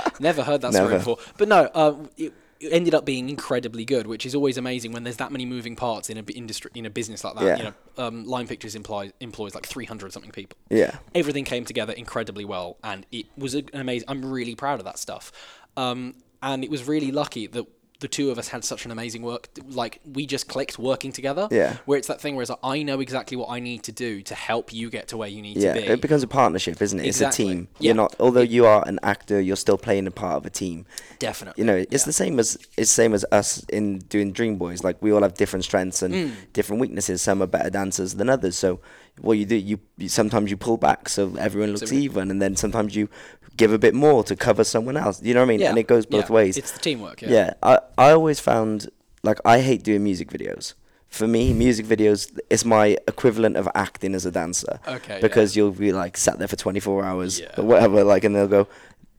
never 0.19 0.43
heard 0.43 0.61
that 0.61 0.73
story 0.73 0.95
before. 0.95 1.17
But 1.37 1.47
no, 1.47 1.69
uh, 1.73 1.95
it 2.17 2.33
ended 2.69 2.93
up 2.93 3.05
being 3.05 3.29
incredibly 3.29 3.85
good, 3.85 4.07
which 4.07 4.25
is 4.25 4.35
always 4.35 4.57
amazing 4.57 4.91
when 4.91 5.03
there's 5.03 5.17
that 5.17 5.31
many 5.31 5.45
moving 5.45 5.75
parts 5.75 6.09
in 6.09 6.17
a 6.17 6.23
b- 6.23 6.33
industry 6.33 6.71
in 6.75 6.85
a 6.85 6.89
business 6.89 7.23
like 7.23 7.35
that. 7.35 7.43
Yeah. 7.43 7.57
You 7.57 7.63
know, 7.63 7.73
um, 7.97 8.25
Lime 8.25 8.47
Pictures 8.47 8.75
employs 8.75 9.11
employs 9.19 9.55
like 9.55 9.65
300 9.65 10.13
something 10.13 10.31
people. 10.31 10.57
yeah, 10.69 10.97
Everything 11.15 11.45
came 11.45 11.65
together 11.65 11.93
incredibly 11.93 12.45
well, 12.45 12.77
and 12.83 13.05
it 13.11 13.25
was 13.37 13.55
an 13.55 13.69
amazing. 13.73 14.07
I'm 14.09 14.23
really 14.23 14.55
proud 14.55 14.79
of 14.79 14.85
that 14.85 14.99
stuff, 14.99 15.31
um, 15.77 16.15
and 16.43 16.63
it 16.63 16.69
was 16.69 16.87
really 16.87 17.11
lucky 17.11 17.47
that. 17.47 17.65
The 18.01 18.07
two 18.07 18.31
of 18.31 18.37
us 18.37 18.47
had 18.49 18.63
such 18.65 18.83
an 18.85 18.91
amazing 18.91 19.21
work, 19.21 19.47
like 19.69 20.01
we 20.03 20.25
just 20.25 20.47
clicked 20.47 20.77
working 20.77 21.11
together. 21.11 21.47
Yeah. 21.51 21.77
Where 21.85 21.97
it's 21.97 22.07
that 22.07 22.19
thing 22.19 22.35
where 22.35 22.41
it's 22.41 22.49
like, 22.49 22.59
I 22.63 22.81
know 22.83 22.99
exactly 22.99 23.37
what 23.37 23.49
I 23.49 23.59
need 23.59 23.83
to 23.83 23.91
do 23.91 24.21
to 24.23 24.35
help 24.35 24.73
you 24.73 24.89
get 24.89 25.07
to 25.09 25.17
where 25.17 25.29
you 25.29 25.41
need 25.41 25.57
yeah. 25.57 25.73
to 25.75 25.81
be. 25.81 25.87
It 25.87 26.01
becomes 26.01 26.23
a 26.23 26.27
partnership, 26.27 26.81
isn't 26.81 26.99
it? 26.99 27.05
Exactly. 27.05 27.45
It's 27.45 27.51
a 27.51 27.53
team. 27.55 27.67
Yeah. 27.79 27.87
You're 27.89 27.95
not, 27.95 28.15
although 28.19 28.41
you 28.41 28.65
are 28.65 28.83
an 28.87 28.99
actor, 29.03 29.39
you're 29.39 29.55
still 29.55 29.77
playing 29.77 30.07
a 30.07 30.11
part 30.11 30.37
of 30.37 30.45
a 30.45 30.49
team. 30.49 30.85
Definitely. 31.19 31.61
You 31.61 31.65
know, 31.67 31.75
it's 31.75 31.91
Yeah. 32.03 32.05
the 32.05 32.13
same 32.13 32.39
as 32.39 32.55
it's 32.75 32.89
the 32.91 33.01
same 33.03 33.13
as 33.13 33.23
us 33.31 33.63
in 33.69 33.99
doing 33.99 34.31
Dream 34.33 34.57
Boys. 34.57 34.83
Like 34.83 34.99
we 35.01 35.11
all 35.13 35.21
have 35.21 35.35
different 35.35 35.63
strengths 35.63 36.01
and 36.01 36.13
Mm. 36.13 36.31
different 36.53 36.81
weaknesses. 36.81 37.21
Some 37.21 37.41
are 37.41 37.47
better 37.47 37.69
dancers 37.69 38.15
than 38.15 38.29
others. 38.29 38.57
So 38.57 38.79
what 39.19 39.37
you 39.37 39.45
do, 39.45 39.55
you, 39.55 39.79
you 39.97 40.09
sometimes 40.09 40.49
you 40.49 40.57
pull 40.57 40.77
back 40.77 41.07
so 41.07 41.35
everyone 41.37 41.71
looks 41.73 41.89
So 41.91 41.95
even, 41.95 42.31
and 42.31 42.41
then 42.41 42.55
sometimes 42.55 42.95
you 42.95 43.09
give 43.57 43.73
a 43.73 43.77
bit 43.79 43.93
more 43.93 44.23
to 44.23 44.35
cover 44.35 44.63
someone 44.63 44.97
else. 44.97 45.21
You 45.21 45.33
know 45.33 45.41
what 45.41 45.45
I 45.45 45.49
mean? 45.49 45.59
Yeah. 45.61 45.69
And 45.69 45.77
it 45.77 45.87
goes 45.87 46.05
both 46.05 46.29
yeah. 46.29 46.35
ways. 46.35 46.57
It's 46.57 46.71
the 46.71 46.79
teamwork. 46.79 47.21
Yeah, 47.21 47.29
yeah. 47.29 47.53
I, 47.61 47.79
I 47.97 48.11
always 48.11 48.39
found 48.39 48.89
like 49.23 49.39
I 49.45 49.59
hate 49.61 49.83
doing 49.83 50.03
music 50.03 50.29
videos. 50.29 50.73
For 51.09 51.27
me, 51.27 51.53
music 51.53 51.85
videos 51.85 52.31
is 52.49 52.63
my 52.63 52.97
equivalent 53.07 53.57
of 53.57 53.67
acting 53.75 54.15
as 54.15 54.25
a 54.25 54.31
dancer. 54.31 54.79
Okay, 54.87 55.15
yeah. 55.15 55.19
Because 55.21 55.55
you'll 55.57 55.71
be 55.71 55.91
like 55.91 56.15
sat 56.15 56.39
there 56.39 56.47
for 56.47 56.55
24 56.55 57.03
hours 57.03 57.39
Yeah. 57.41 57.47
or 57.57 57.65
whatever, 57.65 58.03
like, 58.05 58.23
and 58.23 58.33
they'll 58.33 58.47
go, 58.47 58.65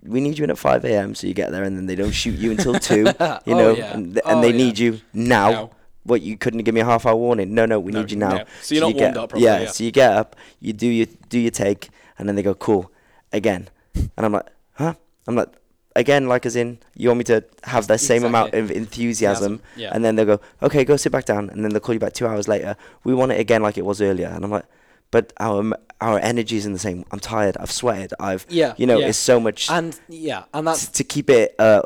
"We 0.03 0.23
need 0.23 0.39
you 0.39 0.45
in 0.45 0.51
at 0.51 0.57
5 0.57 0.87
a.m." 0.87 1.15
So 1.15 1.27
you 1.27 1.35
get 1.35 1.51
there, 1.53 1.65
and 1.65 1.77
then 1.77 1.85
they 1.85 1.95
don't 1.95 2.13
shoot 2.13 2.39
you 2.39 2.51
until 2.51 2.75
two. 2.79 3.05
You 3.45 3.55
Oh, 3.55 3.59
know, 3.59 3.77
yeah. 3.77 3.93
and, 3.93 4.15
th- 4.15 4.25
and 4.27 4.39
Oh, 4.39 4.41
they 4.41 4.51
yeah. 4.53 4.57
need 4.57 4.79
you 4.79 5.01
now. 5.13 5.51
Now. 5.51 5.71
What 6.05 6.23
you 6.23 6.37
couldn't 6.39 6.63
give 6.65 6.75
me 6.75 6.81
a 6.81 6.85
half 6.85 7.07
hour 7.07 7.15
warning? 7.15 7.55
No, 7.55 7.65
no, 7.65 7.79
we 7.79 7.93
No, 7.93 8.01
need 8.01 8.11
you 8.11 8.17
now. 8.17 8.45
So 8.63 8.75
you're 8.75 8.81
not 8.83 8.89
you 8.89 8.95
get, 8.95 9.01
warmed 9.03 9.17
up 9.19 9.29
properly, 9.31 9.45
Yeah, 9.45 9.61
yeah. 9.61 9.69
So 9.71 9.85
you 9.85 9.93
get 9.93 10.11
up, 10.13 10.35
you 10.61 10.73
do 10.73 10.89
your 10.89 11.07
do 11.29 11.39
your 11.39 11.53
take, 11.53 11.91
and 12.19 12.27
then 12.27 12.35
they 12.37 12.43
go, 12.43 12.55
"Cool," 12.55 12.91
again, 13.33 13.69
and 13.95 14.27
I'm 14.27 14.33
like, 14.33 14.47
"Huh?" 14.75 14.95
I'm 15.27 15.37
like, 15.37 15.49
again, 15.97 16.27
like 16.29 16.47
as 16.47 16.57
in 16.57 16.79
you 16.97 17.09
want 17.09 17.19
me 17.19 17.25
to 17.25 17.45
have 17.65 17.87
the 17.87 17.99
same 17.99 18.25
amount 18.25 18.55
of 18.55 18.71
enthusiasm, 18.71 19.61
Yeah. 19.77 19.91
and 19.93 20.05
then 20.05 20.17
they'll 20.17 20.27
go, 20.37 20.41
"Okay, 20.63 20.85
go 20.85 20.97
sit 20.97 21.13
back 21.13 21.25
down," 21.25 21.51
and 21.51 21.65
then 21.65 21.71
they'll 21.73 21.81
call 21.81 21.95
you 21.95 22.01
back 22.01 22.13
two 22.13 22.27
hours 22.27 22.49
later. 22.49 22.77
We 23.05 23.15
want 23.15 23.33
it 23.33 23.41
again 23.41 23.63
like 23.63 23.77
it 23.79 23.85
was 23.85 24.01
earlier, 24.01 24.29
and 24.29 24.45
I'm 24.45 24.51
like, 24.51 24.65
"But 25.11 25.33
our 25.41 25.73
our 26.01 26.19
energy 26.19 26.57
is 26.57 26.67
in 26.67 26.73
the 26.73 26.79
same. 26.81 27.05
I'm 27.13 27.21
tired. 27.21 27.57
I've 27.61 27.71
sweated. 27.71 28.13
I've 28.19 28.45
Yeah, 28.49 28.75
you 28.77 28.87
know, 28.87 28.99
yeah. 28.99 29.09
it's 29.09 29.19
so 29.19 29.39
much 29.39 29.71
And 29.71 29.99
yeah, 30.09 30.45
and 30.53 30.67
that's 30.67 30.89
to 30.89 31.05
keep 31.05 31.31
it 31.31 31.55
uh 31.61 31.83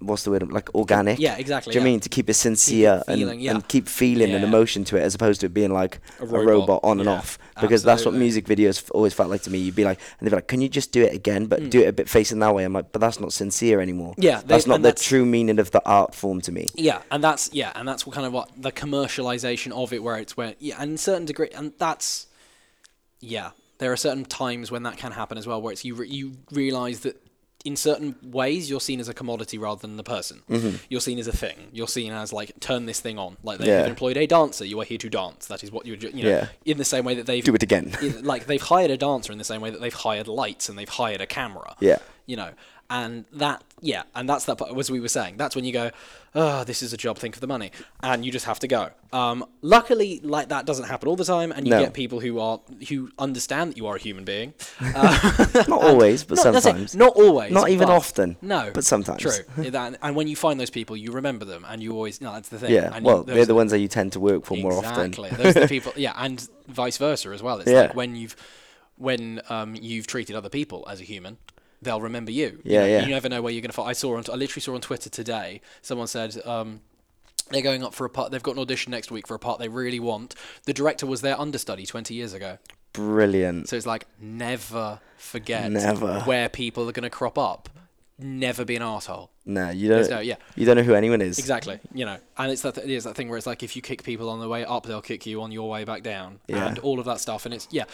what's 0.00 0.22
the 0.22 0.30
word? 0.30 0.50
Like 0.52 0.74
organic? 0.74 1.18
Yeah, 1.18 1.36
exactly, 1.36 1.72
do 1.72 1.78
you 1.78 1.80
know 1.80 1.84
what 1.84 1.86
I 1.86 1.90
yeah. 1.90 1.94
mean? 1.94 2.00
To 2.00 2.08
keep 2.08 2.30
it 2.30 2.34
sincere 2.34 3.02
feeling, 3.06 3.28
and, 3.30 3.42
yeah. 3.42 3.50
and 3.52 3.68
keep 3.68 3.88
feeling 3.88 4.30
Yeah. 4.30 4.42
emotion 4.44 4.84
to 4.84 4.96
it 4.96 5.00
as 5.02 5.14
opposed 5.14 5.40
to 5.40 5.46
it 5.46 5.54
being 5.54 5.72
like 5.72 6.00
A 6.20 6.22
a 6.22 6.26
robot, 6.26 6.46
robot, 6.46 6.80
on 6.84 7.00
and 7.00 7.08
off. 7.08 7.38
Because 7.60 7.82
that's 7.82 8.04
what 8.04 8.14
music 8.14 8.46
videos 8.46 8.88
always 8.92 9.12
felt 9.14 9.30
like 9.30 9.42
to 9.42 9.50
me. 9.50 9.58
You'd 9.58 9.74
be 9.74 9.84
like 9.84 9.98
and 10.18 10.26
they'd 10.26 10.30
be 10.30 10.36
like 10.36 10.46
can 10.46 10.60
you 10.60 10.68
just 10.68 10.92
do 10.92 11.02
it 11.02 11.12
again 11.12 11.46
but 11.46 11.70
do 11.70 11.80
it 11.80 11.86
a 11.88 11.92
bit 11.92 12.08
facing 12.08 12.38
that 12.38 12.54
way? 12.54 12.62
I'm 12.64 12.72
like 12.72 12.92
but 12.92 13.00
that's 13.00 13.18
not 13.18 13.32
sincere 13.32 13.80
anymore. 13.80 14.12
Mm. 14.14 14.22
Yeah, 14.24 14.40
they- 14.40 14.46
that's 14.46 14.66
not 14.68 14.76
the 14.76 14.82
that's- 14.90 15.04
true 15.04 15.26
meaning 15.26 15.58
of 15.58 15.70
the 15.72 15.82
art 15.84 16.14
form 16.14 16.40
to 16.42 16.52
me. 16.52 16.66
Yeah, 16.74 17.02
and 17.10 17.22
that's 17.24 17.50
yeah, 17.52 17.72
and 17.74 17.86
that's 17.88 18.06
what 18.06 18.14
kind 18.14 18.26
of 18.26 18.32
what 18.32 18.50
the 18.56 18.70
commercialization 18.70 19.72
of 19.72 19.92
it, 19.92 20.02
where 20.02 20.16
it's 20.16 20.36
where 20.36 20.54
yeah, 20.60 20.76
and 20.78 20.92
in 20.92 20.98
certain 20.98 21.24
degree, 21.24 21.48
and 21.54 21.72
that's 21.78 22.26
yeah, 23.20 23.50
there 23.78 23.90
are 23.92 23.96
certain 23.96 24.24
times 24.24 24.70
when 24.70 24.84
that 24.84 24.96
can 24.96 25.10
happen 25.12 25.36
as 25.38 25.46
well, 25.46 25.60
where 25.60 25.72
it's 25.72 25.84
you 25.84 25.94
re- 25.96 26.08
you 26.08 26.34
realize 26.52 27.00
that 27.00 27.20
in 27.68 27.76
certain 27.76 28.14
ways 28.22 28.68
you're 28.70 28.80
seen 28.80 28.98
as 28.98 29.08
a 29.08 29.14
commodity 29.14 29.58
rather 29.58 29.80
than 29.80 29.96
the 29.96 30.02
person. 30.02 30.42
You're 30.88 31.00
seen 31.02 31.18
as 31.18 31.26
a 31.28 31.36
thing. 31.36 31.56
You're 31.72 31.86
seen 31.98 32.12
as 32.12 32.32
like 32.32 32.58
turn 32.60 32.86
this 32.86 32.98
thing 33.00 33.18
on. 33.18 33.36
Like 33.42 33.58
they've 33.58 33.68
Mm-hmm. 33.68 33.84
Yeah. 33.84 33.90
employed 33.90 34.16
a 34.16 34.26
dancer. 34.26 34.64
You 34.64 34.80
are 34.80 34.84
here 34.84 34.98
to 34.98 35.10
dance. 35.10 35.46
That 35.46 35.62
is 35.62 35.70
what 35.70 35.84
you're 35.86 35.96
you 35.96 36.22
know. 36.24 36.30
Yeah. 36.30 36.48
In 36.64 36.78
the 36.78 36.84
same 36.84 37.04
way 37.04 37.14
that 37.14 37.26
they've 37.26 37.44
do 37.44 37.54
it 37.54 37.62
again 37.62 37.94
like 38.22 38.46
they've 38.46 38.62
hired 38.62 38.90
a 38.90 38.96
dancer 38.96 39.30
in 39.32 39.38
the 39.38 39.44
same 39.44 39.60
way 39.60 39.70
that 39.70 39.80
they've 39.82 39.92
hired 40.08 40.26
lights 40.28 40.68
and 40.70 40.78
they've 40.78 40.88
hired 40.88 41.20
a 41.20 41.26
camera. 41.26 41.76
Yeah. 41.80 41.98
You 42.26 42.36
know, 42.36 42.50
and 42.90 43.24
that 43.32 43.62
yeah, 43.80 44.02
and 44.14 44.28
that's 44.28 44.44
that 44.46 44.58
part 44.58 44.76
as 44.76 44.90
we 44.90 44.98
were 45.00 45.08
saying. 45.08 45.36
That's 45.36 45.54
when 45.54 45.64
you 45.64 45.72
go, 45.72 45.90
oh, 46.34 46.64
this 46.64 46.82
is 46.82 46.92
a 46.92 46.96
job. 46.96 47.18
Think 47.18 47.34
of 47.36 47.40
the 47.40 47.46
money, 47.46 47.70
and 48.02 48.24
you 48.24 48.32
just 48.32 48.46
have 48.46 48.58
to 48.60 48.66
go. 48.68 48.90
Um, 49.12 49.44
luckily, 49.62 50.20
like 50.24 50.48
that 50.48 50.64
doesn't 50.66 50.86
happen 50.86 51.08
all 51.08 51.14
the 51.16 51.24
time, 51.24 51.52
and 51.52 51.66
you 51.66 51.70
No. 51.74 51.80
get 51.80 51.92
people 51.92 52.18
who 52.20 52.40
are 52.40 52.60
who 52.88 53.10
understand 53.18 53.70
that 53.72 53.76
you 53.76 53.86
are 53.86 53.96
a 53.96 53.98
human 53.98 54.24
being. 54.24 54.54
Uh, 54.80 55.46
not 55.68 55.82
always 55.82 56.24
but 56.24 56.36
not, 56.36 56.62
sometimes 56.62 56.96
not 56.96 57.14
always, 57.14 57.52
Not 57.52 57.68
even 57.68 57.88
often, 57.90 58.36
No, 58.42 58.70
but 58.72 58.84
sometimes. 58.84 59.20
True. 59.22 59.44
That- 59.70 59.98
and 60.02 60.16
when 60.16 60.26
you 60.28 60.34
find 60.36 60.58
those 60.58 60.70
people, 60.70 60.96
you 60.96 61.12
remember 61.12 61.44
them, 61.44 61.64
and 61.68 61.82
you 61.82 61.92
always 61.94 62.20
no, 62.20 62.32
that's 62.32 62.48
the 62.48 62.58
thing. 62.58 62.72
yeah 62.72 62.90
and 62.94 63.04
well 63.04 63.18
you, 63.18 63.34
they're 63.34 63.46
the 63.46 63.54
ones 63.54 63.70
that 63.70 63.78
you 63.80 63.88
tend 63.88 64.12
to 64.12 64.20
work 64.20 64.44
for 64.44 64.56
more 64.56 64.72
often 64.72 65.06
Exactly. 65.12 65.30
Those 65.30 65.56
are 65.56 65.60
the 65.60 65.68
people. 65.68 65.92
Yeah, 65.96 66.14
and 66.16 66.48
vice 66.68 66.96
versa 66.98 67.28
as 67.30 67.42
well. 67.42 67.60
It's 67.60 67.70
Yeah. 67.70 67.82
like 67.82 67.94
when 67.94 68.16
you've 68.16 68.34
when 68.96 69.40
um, 69.48 69.76
you've 69.76 70.06
treated 70.06 70.34
other 70.34 70.48
people 70.48 70.84
as 70.90 71.00
a 71.00 71.04
human, 71.04 71.36
they'll 71.82 72.00
remember 72.00 72.30
you. 72.30 72.60
You 72.64 72.74
Yeah, 72.74 72.80
know, 72.80 72.86
yeah. 72.86 73.00
You 73.06 73.08
never 73.10 73.28
know 73.28 73.42
where 73.42 73.52
you're 73.52 73.60
going 73.62 73.70
to 73.70 73.74
find. 73.76 73.88
I 73.88 73.92
saw 73.92 74.16
on. 74.16 74.24
I 74.32 74.36
literally 74.36 74.62
saw 74.62 74.74
on 74.74 74.80
Twitter 74.80 75.10
today. 75.10 75.60
Someone 75.82 76.06
said. 76.06 76.40
Um, 76.46 76.80
they're 77.50 77.62
going 77.62 77.82
up 77.82 77.94
for 77.94 78.04
a 78.04 78.10
part. 78.10 78.30
They've 78.30 78.42
got 78.42 78.56
an 78.56 78.58
audition 78.60 78.90
next 78.90 79.10
week 79.10 79.26
for 79.26 79.34
a 79.34 79.38
part 79.38 79.58
they 79.58 79.68
really 79.68 79.98
want. 80.00 80.34
The 80.66 80.74
director 80.74 81.06
was 81.06 81.22
their 81.22 81.40
understudy 81.40 81.86
20 81.86 82.12
years 82.12 82.34
ago. 82.34 82.58
brilliant 82.92 83.70
So 83.70 83.76
it's 83.76 83.86
like 83.86 84.06
never 84.20 85.00
forget 85.16 85.70
Never. 85.72 86.20
where 86.20 86.50
people 86.50 86.86
are 86.90 86.92
going 86.92 87.04
to 87.04 87.10
crop 87.10 87.38
up. 87.38 87.70
Never 88.18 88.66
be 88.66 88.76
an 88.76 88.82
asshole. 88.82 89.30
no 89.46 89.70
you 89.70 89.88
don't 89.88 90.10
no 90.10 90.18
yeah. 90.20 90.34
you 90.56 90.66
don't 90.66 90.76
know 90.76 90.82
who 90.82 90.92
anyone 90.94 91.22
is 91.22 91.38
Exactly. 91.38 91.78
You 91.94 92.04
know, 92.04 92.18
and 92.36 92.52
it's 92.52 92.60
that 92.62 92.74
th- 92.74 92.86
it's 92.86 93.04
that 93.06 93.14
thing 93.16 93.28
where 93.30 93.38
it's 93.38 93.46
like 93.46 93.62
if 93.62 93.76
you 93.76 93.80
kick 93.80 94.02
people 94.02 94.28
on 94.28 94.40
the 94.40 94.48
way 94.48 94.64
up, 94.66 94.84
they'll 94.84 95.00
kick 95.00 95.24
you 95.24 95.40
on 95.40 95.50
your 95.50 95.70
way 95.70 95.84
back 95.84 96.02
down, 96.02 96.40
Yeah. 96.48 96.66
and 96.68 96.78
all 96.80 96.98
of 96.98 97.06
that 97.06 97.18
stuff. 97.20 97.46
And 97.46 97.54
it's 97.54 97.66
yeah, 97.70 97.84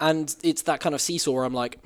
and 0.00 0.34
it's 0.42 0.62
that 0.62 0.80
kind 0.80 0.94
of 0.96 1.00
seesaw 1.00 1.30
where 1.32 1.44
I'm 1.44 1.54
like, 1.54 1.78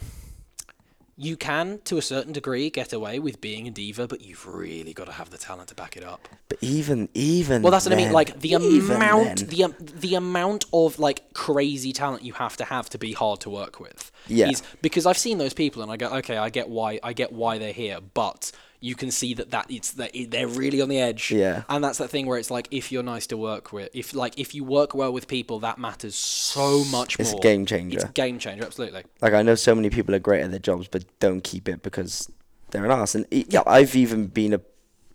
you 1.17 1.37
can 1.37 1.81
to 1.85 1.99
a 1.99 2.03
certain 2.03 2.33
degree 2.33 2.71
get 2.71 2.93
away 2.93 3.19
with 3.19 3.41
being 3.41 3.69
a 3.69 3.71
diva, 3.71 4.09
but 4.09 4.23
you've 4.23 4.47
really 4.47 4.93
got 4.93 5.05
to 5.05 5.13
have 5.13 5.31
the 5.31 5.39
talent 5.39 5.69
to 5.69 5.75
back 5.75 5.97
it 5.97 6.05
up. 6.05 6.29
but 6.49 6.59
even 6.61 7.09
even 7.15 7.63
Well, 7.63 7.71
that's 7.71 7.85
what 7.85 7.93
I 7.93 7.97
mean. 7.97 8.13
Like 8.13 8.41
the 8.41 8.55
amount, 8.55 9.41
then. 9.41 9.49
the 9.49 9.65
um, 9.65 9.75
the 9.79 10.15
amount 10.15 10.65
of 10.73 10.99
like 10.99 11.33
crazy 11.35 11.93
talent 11.93 12.23
you 12.23 12.33
have 12.35 12.57
to 12.57 12.65
have 12.65 12.89
to 12.91 12.99
be 12.99 13.13
hard 13.13 13.41
to 13.41 13.51
work 13.51 13.79
with. 13.79 14.11
Yeah. 14.27 14.49
Is 14.49 14.63
because 14.81 15.07
I've 15.07 15.19
seen 15.19 15.39
those 15.39 15.55
people 15.55 15.83
and 15.83 15.93
I 15.93 15.97
go, 15.97 16.09
okay, 16.19 16.37
I 16.37 16.49
get 16.49 16.69
why 16.69 16.99
I 17.03 17.13
get 17.13 17.33
why 17.33 17.59
they're 17.59 17.73
here, 17.73 17.99
but 18.15 18.51
you 18.85 18.95
can 18.97 19.11
see 19.11 19.33
that 19.35 19.51
that 19.53 19.67
it's 19.71 19.93
that 19.93 20.11
it- 20.15 20.31
they're 20.33 20.49
really 20.49 20.81
on 20.83 20.89
the 20.89 20.99
edge. 21.01 21.31
Yeah. 21.31 21.63
And 21.69 21.83
that's 21.83 21.99
that 21.99 22.09
thing 22.11 22.27
where 22.27 22.37
it's 22.39 22.51
like 22.51 22.69
if 22.71 22.91
you're 22.93 23.03
nice 23.05 23.27
to 23.29 23.37
work 23.39 23.73
with, 23.73 23.89
if 23.95 24.13
like 24.13 24.39
if 24.39 24.55
you 24.55 24.65
work 24.65 24.95
well 24.95 25.13
with 25.13 25.29
people, 25.29 25.61
that 25.61 25.79
matters 25.79 26.15
so 26.17 26.85
much 26.87 27.17
It's 27.19 27.31
a 27.31 27.35
more. 27.35 27.41
game 27.41 27.65
changer. 27.65 27.97
It's 27.97 28.05
a 28.05 28.13
game 28.13 28.39
changer, 28.39 28.65
absolutely. 28.65 29.05
Like 29.21 29.33
I 29.35 29.43
know 29.43 29.55
so 29.55 29.75
many 29.75 29.89
people 29.89 30.15
are 30.15 30.19
great 30.19 30.43
at 30.43 30.51
their 30.51 30.59
jobs, 30.59 30.89
but 30.89 31.05
don't 31.21 31.43
keep 31.45 31.69
it 31.69 31.83
because 31.83 32.31
they're 32.73 32.85
an 32.85 32.91
ass. 32.91 33.15
And 33.15 33.25
e- 33.31 33.47
yeah, 33.49 33.63
I've 33.67 33.95
even 33.97 34.27
been 34.27 34.53
a 34.55 34.61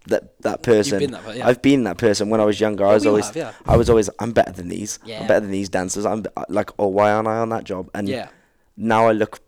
that 0.08 0.40
that 0.44 0.64
person. 0.64 1.00
been 1.00 1.12
that 1.12 1.36
yeah. 1.36 1.46
I've 1.46 1.62
been 1.62 1.84
that 1.84 1.98
person 1.98 2.30
when 2.30 2.40
I 2.40 2.46
was 2.46 2.62
younger. 2.62 2.86
I 2.86 2.92
oh, 2.92 2.94
was 2.94 3.04
we 3.04 3.10
always 3.10 3.26
have, 3.26 3.36
yeah. 3.36 3.52
I 3.66 3.76
was 3.76 3.90
always 3.90 4.10
I'm 4.20 4.32
better 4.32 4.54
than 4.54 4.70
these. 4.70 4.98
Yeah. 5.06 5.20
I'm 5.20 5.28
better 5.28 5.42
than 5.42 5.52
these 5.52 5.68
dancers. 5.68 6.06
I'm 6.06 6.24
like, 6.48 6.70
oh, 6.80 6.88
why 6.88 7.12
aren't 7.12 7.28
I 7.28 7.38
on 7.40 7.50
that 7.50 7.66
job? 7.66 7.90
And 7.94 8.08
Yeah. 8.08 8.30
now 8.78 9.08
I 9.10 9.12
look 9.12 9.42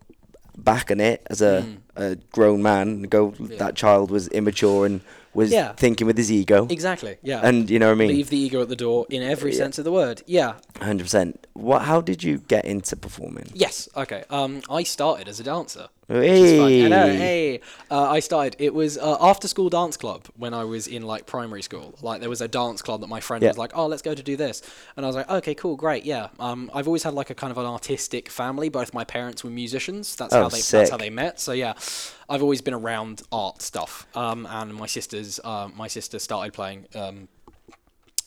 back 0.58 0.90
on 0.90 1.00
it 1.00 1.26
as 1.30 1.40
a, 1.40 1.64
mm. 1.66 1.78
A 2.02 2.16
grown 2.32 2.62
man 2.62 3.02
go, 3.02 3.30
that 3.58 3.74
child 3.76 4.10
was 4.10 4.28
immature 4.28 4.86
and 4.86 5.00
was 5.32 5.50
Yeah. 5.52 5.72
thinking 5.74 6.06
with 6.06 6.16
his 6.18 6.30
ego. 6.32 6.66
Exactly. 6.70 7.16
Yeah. 7.22 7.40
And 7.46 7.70
you 7.70 7.78
know 7.78 7.86
what 7.86 7.92
I 7.92 8.06
mean? 8.06 8.08
leave 8.08 8.30
the 8.30 8.38
ego 8.38 8.60
at 8.62 8.68
the 8.68 8.76
door 8.76 9.06
in 9.10 9.22
every 9.22 9.52
Yeah. 9.52 9.58
sense 9.58 9.78
of 9.78 9.84
the 9.84 9.92
word. 9.92 10.22
Yeah. 10.26 10.54
Hundred 10.80 11.04
percent. 11.04 11.46
What? 11.52 11.82
How 11.82 12.00
did 12.00 12.22
you 12.24 12.38
get 12.48 12.64
into 12.64 12.96
performing? 12.96 13.46
Yes. 13.54 13.88
Okay. 13.96 14.24
Um, 14.30 14.62
I 14.68 14.82
started 14.82 15.28
as 15.28 15.38
a 15.38 15.44
dancer. 15.44 15.88
Fun. 16.10 16.72
I 16.82 16.88
know, 16.88 17.06
Hey. 17.06 17.16
hey. 17.18 17.60
Uh, 17.90 18.10
I 18.10 18.20
started. 18.20 18.56
It 18.58 18.74
was 18.74 18.98
uh, 18.98 19.16
after 19.20 19.46
school 19.48 19.68
dance 19.70 19.96
club 19.96 20.26
when 20.36 20.52
I 20.54 20.64
was 20.64 20.86
in 20.86 21.02
like 21.02 21.26
primary 21.26 21.62
school. 21.62 21.94
Like 22.02 22.20
there 22.20 22.28
was 22.30 22.40
a 22.40 22.48
dance 22.48 22.82
club 22.82 23.00
that 23.02 23.06
my 23.08 23.20
friend 23.20 23.42
Yeah. 23.42 23.50
was 23.50 23.58
like, 23.58 23.72
"Oh, 23.74 23.86
let's 23.86 24.02
go 24.02 24.14
to 24.14 24.22
do 24.22 24.36
this," 24.36 24.62
and 24.96 25.06
I 25.06 25.08
was 25.08 25.16
like, 25.16 25.30
"Okay, 25.30 25.54
cool, 25.54 25.76
great, 25.76 26.04
yeah." 26.04 26.28
Um, 26.38 26.70
I've 26.74 26.86
always 26.86 27.02
had 27.04 27.14
like 27.14 27.30
a 27.30 27.34
kind 27.34 27.50
of 27.50 27.58
an 27.58 27.66
artistic 27.66 28.28
family. 28.28 28.68
Both 28.68 28.92
my 28.92 29.04
parents 29.04 29.44
were 29.44 29.50
musicians. 29.50 30.16
That's 30.16 30.34
Oh, 30.34 30.42
how 30.42 30.48
they. 30.48 30.60
That's 30.60 30.90
how 30.90 30.96
they 30.96 31.10
met. 31.10 31.38
So 31.40 31.52
yeah, 31.52 31.74
I've 32.28 32.42
always 32.42 32.60
been 32.60 32.74
around 32.74 33.22
art 33.32 33.62
stuff. 33.62 34.06
Um, 34.14 34.46
and 34.50 34.74
my 34.74 34.86
sister's. 34.86 35.38
Uh, 35.44 35.68
my 35.76 35.88
sister 35.88 36.18
started 36.18 36.52
playing. 36.52 36.86
Um, 36.94 37.28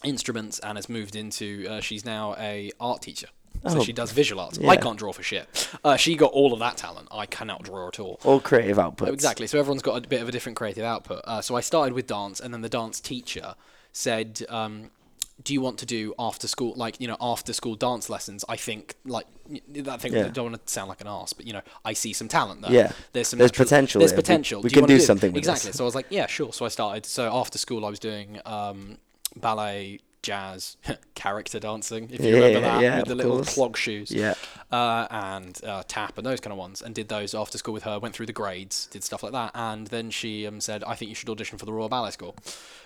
instruments 0.04 0.60
and 0.60 0.78
has 0.78 0.89
moved 0.89 1.15
into 1.15 1.65
uh, 1.69 1.80
she's 1.80 2.04
now 2.04 2.36
a 2.38 2.69
art 2.78 3.02
teacher 3.02 3.28
so 3.67 3.80
Oh, 3.80 3.84
she 3.84 3.93
does 3.93 4.12
visual 4.12 4.41
arts 4.41 4.60
i 4.60 4.76
can't 4.76 4.97
draw 4.99 5.12
for 5.13 5.23
shit 5.23 5.69
uh, 5.84 5.95
she 5.95 6.15
got 6.15 6.32
all 6.32 6.54
of 6.54 6.60
that 6.60 6.78
talent 6.78 7.08
i 7.12 7.26
cannot 7.26 7.63
draw 7.63 7.88
at 7.88 7.99
all 7.99 8.19
All 8.23 8.39
creative 8.39 8.78
output. 8.80 9.10
exactly 9.10 9.47
so 9.47 9.60
everyone's 9.60 9.82
got 9.82 10.04
a 10.06 10.08
bit 10.08 10.21
of 10.21 10.28
a 10.30 10.32
different 10.32 10.58
creative 10.58 10.84
output 10.84 11.21
uh, 11.26 11.41
so 11.41 11.56
i 11.56 11.62
started 11.62 11.93
with 11.93 12.08
dance 12.08 12.39
and 12.39 12.54
then 12.54 12.62
the 12.62 12.69
dance 12.69 12.99
teacher 12.99 13.56
said 13.91 14.41
um, 14.49 14.89
do 15.43 15.52
you 15.54 15.62
want 15.62 15.78
to 15.80 15.86
do 15.86 16.13
after 16.19 16.47
school 16.47 16.73
like 16.76 16.99
you 17.02 17.08
know 17.08 17.17
after 17.19 17.54
school 17.54 17.76
dance 17.76 18.10
lessons 18.10 18.45
i 18.47 18.56
think 18.56 18.95
like 19.06 19.26
that 19.69 19.99
thing 19.99 20.13
Yeah. 20.13 20.26
i 20.26 20.30
don't 20.30 20.52
want 20.52 20.65
to 20.65 20.71
sound 20.71 20.89
like 20.89 21.02
an 21.02 21.08
ass 21.08 21.34
but 21.34 21.45
you 21.47 21.54
know 21.54 21.62
i 21.84 21.93
see 21.93 22.13
some 22.13 22.28
talent 22.28 22.62
there 22.62 22.71
Yeah. 22.71 22.91
there's 23.13 23.30
some 23.30 23.39
There's 23.39 23.52
natural- 23.52 23.65
potential 23.65 23.99
there's 23.99 24.12
there. 24.12 24.21
Potential 24.21 24.62
we 24.62 24.69
do 24.69 24.76
can 24.76 24.82
wanna 24.84 24.93
do 24.95 24.99
something 24.99 25.32
with 25.32 25.39
exactly 25.39 25.69
this. 25.69 25.78
so 25.78 25.84
I 25.84 25.86
was 25.86 25.95
like, 25.95 26.06
yeah, 26.10 26.28
sure. 26.28 26.54
So 26.54 26.65
I 26.65 26.69
started. 26.69 27.06
So 27.06 27.34
after 27.36 27.58
school, 27.58 27.84
I 27.86 27.89
was 27.89 27.99
doing 27.99 28.39
um, 28.45 28.97
ballet, 29.36 29.99
jazz, 30.24 30.78
character 31.16 31.60
dancing, 31.60 32.10
if 32.12 32.20
you 32.24 32.30
Yeah, 32.36 32.46
remember 32.48 32.62
that, 32.62 32.82
yeah, 32.82 32.98
with 33.00 33.08
the 33.10 33.16
little 33.16 33.36
course. 33.38 33.54
clog 33.54 33.78
shoes, 33.78 34.10
Yeah. 34.10 34.34
uh, 34.72 35.06
and 35.12 35.60
uh, 35.64 35.84
tap 35.88 36.18
and 36.18 36.26
those 36.26 36.40
kind 36.40 36.52
of 36.52 36.58
ones, 36.58 36.82
and 36.82 36.96
did 36.96 37.10
those 37.10 37.36
after 37.36 37.58
school 37.60 37.74
with 37.76 37.84
her. 37.84 38.00
Went 38.00 38.16
through 38.16 38.26
the 38.26 38.34
grades, 38.34 38.88
did 38.88 39.04
stuff 39.04 39.22
like 39.22 39.34
that, 39.34 39.52
and 39.54 39.88
then 39.88 40.10
she 40.10 40.48
um, 40.48 40.60
said, 40.60 40.84
"I 40.86 40.96
think 40.96 41.10
you 41.10 41.16
should 41.16 41.30
audition 41.30 41.60
for 41.60 41.66
the 41.66 41.74
Royal 41.74 41.90
Ballet 41.90 42.12
School." 42.12 42.36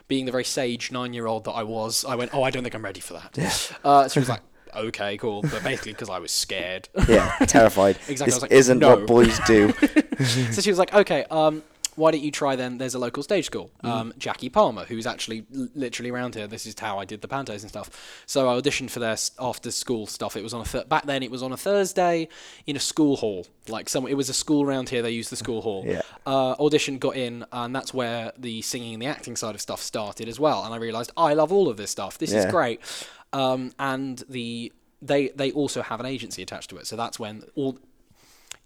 Being 0.09 0.25
the 0.25 0.31
very 0.31 0.43
sage 0.43 0.91
nine-year-old 0.91 1.45
that 1.45 1.51
I 1.51 1.63
was, 1.63 2.03
I 2.03 2.15
went, 2.15 2.33
"Oh, 2.33 2.43
I 2.43 2.49
don't 2.51 2.63
think 2.63 2.75
I'm 2.75 2.83
ready 2.83 2.99
for 2.99 3.13
that." 3.13 3.71
Uh, 3.85 4.03
so 4.09 4.13
she 4.15 4.19
was 4.19 4.29
like. 4.29 4.41
Okay, 4.75 5.17
cool. 5.17 5.41
But 5.43 5.63
basically, 5.63 5.93
because 5.93 6.09
I 6.09 6.19
was 6.19 6.29
scared, 6.31 6.89
Yeah. 7.07 7.31
Terrified. 7.47 7.97
Exactly, 8.09 8.25
This 8.33 8.41
like, 8.41 8.51
isn't 8.51 8.79
no. 8.79 8.89
what 8.97 9.07
boys 9.07 9.39
do. 9.47 9.71
so 10.51 10.61
she 10.61 10.69
was 10.69 10.77
like, 10.77 10.93
okay, 10.93 11.23
um, 11.31 11.63
why 11.97 12.11
don't 12.11 12.21
you 12.23 12.31
try 12.31 12.55
then? 12.55 12.77
There's 12.77 12.93
a 12.93 12.99
local 12.99 13.21
stage 13.23 13.45
school, 13.45 13.69
Mm. 13.83 13.89
um, 13.89 14.13
Jackie 14.17 14.49
Palmer, 14.49 14.85
who's 14.85 15.05
actually 15.05 15.45
l- 15.55 15.67
literally 15.75 16.09
around 16.11 16.35
here. 16.35 16.47
This 16.47 16.65
is 16.65 16.75
how 16.79 16.97
I 16.99 17.05
did 17.05 17.21
the 17.21 17.27
pantos 17.27 17.61
and 17.63 17.69
stuff. 17.69 17.89
So 18.25 18.47
I 18.49 18.59
auditioned 18.61 18.89
for 18.91 18.99
their 18.99 19.11
s- 19.11 19.31
after 19.39 19.71
school 19.71 20.07
stuff. 20.07 20.37
It 20.37 20.43
was 20.43 20.53
on 20.53 20.61
a 20.61 20.65
th- 20.65 20.87
back 20.87 21.05
then. 21.05 21.23
It 21.23 21.31
was 21.31 21.43
on 21.43 21.51
a 21.51 21.57
Thursday 21.57 22.29
in 22.65 22.75
a 22.75 22.79
school 22.79 23.17
hall. 23.17 23.45
Like 23.67 23.89
some, 23.89 24.07
it 24.07 24.13
was 24.15 24.29
a 24.29 24.33
school 24.33 24.63
around 24.63 24.89
here. 24.89 25.01
They 25.01 25.11
used 25.11 25.29
the 25.31 25.35
school 25.35 25.61
hall. 25.61 25.83
Yeah. 25.97 26.01
Uh, 26.25 26.51
audition 26.59 26.97
got 26.99 27.15
in, 27.17 27.45
and 27.51 27.75
that's 27.75 27.93
where 27.93 28.31
the 28.37 28.61
singing 28.61 28.93
and 28.93 29.01
the 29.01 29.07
acting 29.07 29.35
side 29.35 29.55
of 29.55 29.61
stuff 29.61 29.81
started 29.81 30.27
as 30.29 30.39
well. 30.39 30.63
And 30.63 30.73
I 30.73 30.77
realised 30.77 31.11
I 31.17 31.33
love 31.33 31.51
all 31.51 31.67
of 31.69 31.77
this 31.77 31.91
stuff. 31.91 32.17
This 32.17 32.31
is 32.33 32.45
great. 32.45 32.79
Um, 33.33 33.73
and 33.79 34.23
the 34.29 34.71
they 35.01 35.29
they 35.29 35.51
also 35.51 35.81
have 35.81 35.99
an 35.99 36.05
agency 36.05 36.41
attached 36.41 36.69
to 36.71 36.77
it. 36.77 36.87
So 36.87 36.95
that's 36.95 37.19
when 37.19 37.43
all 37.55 37.77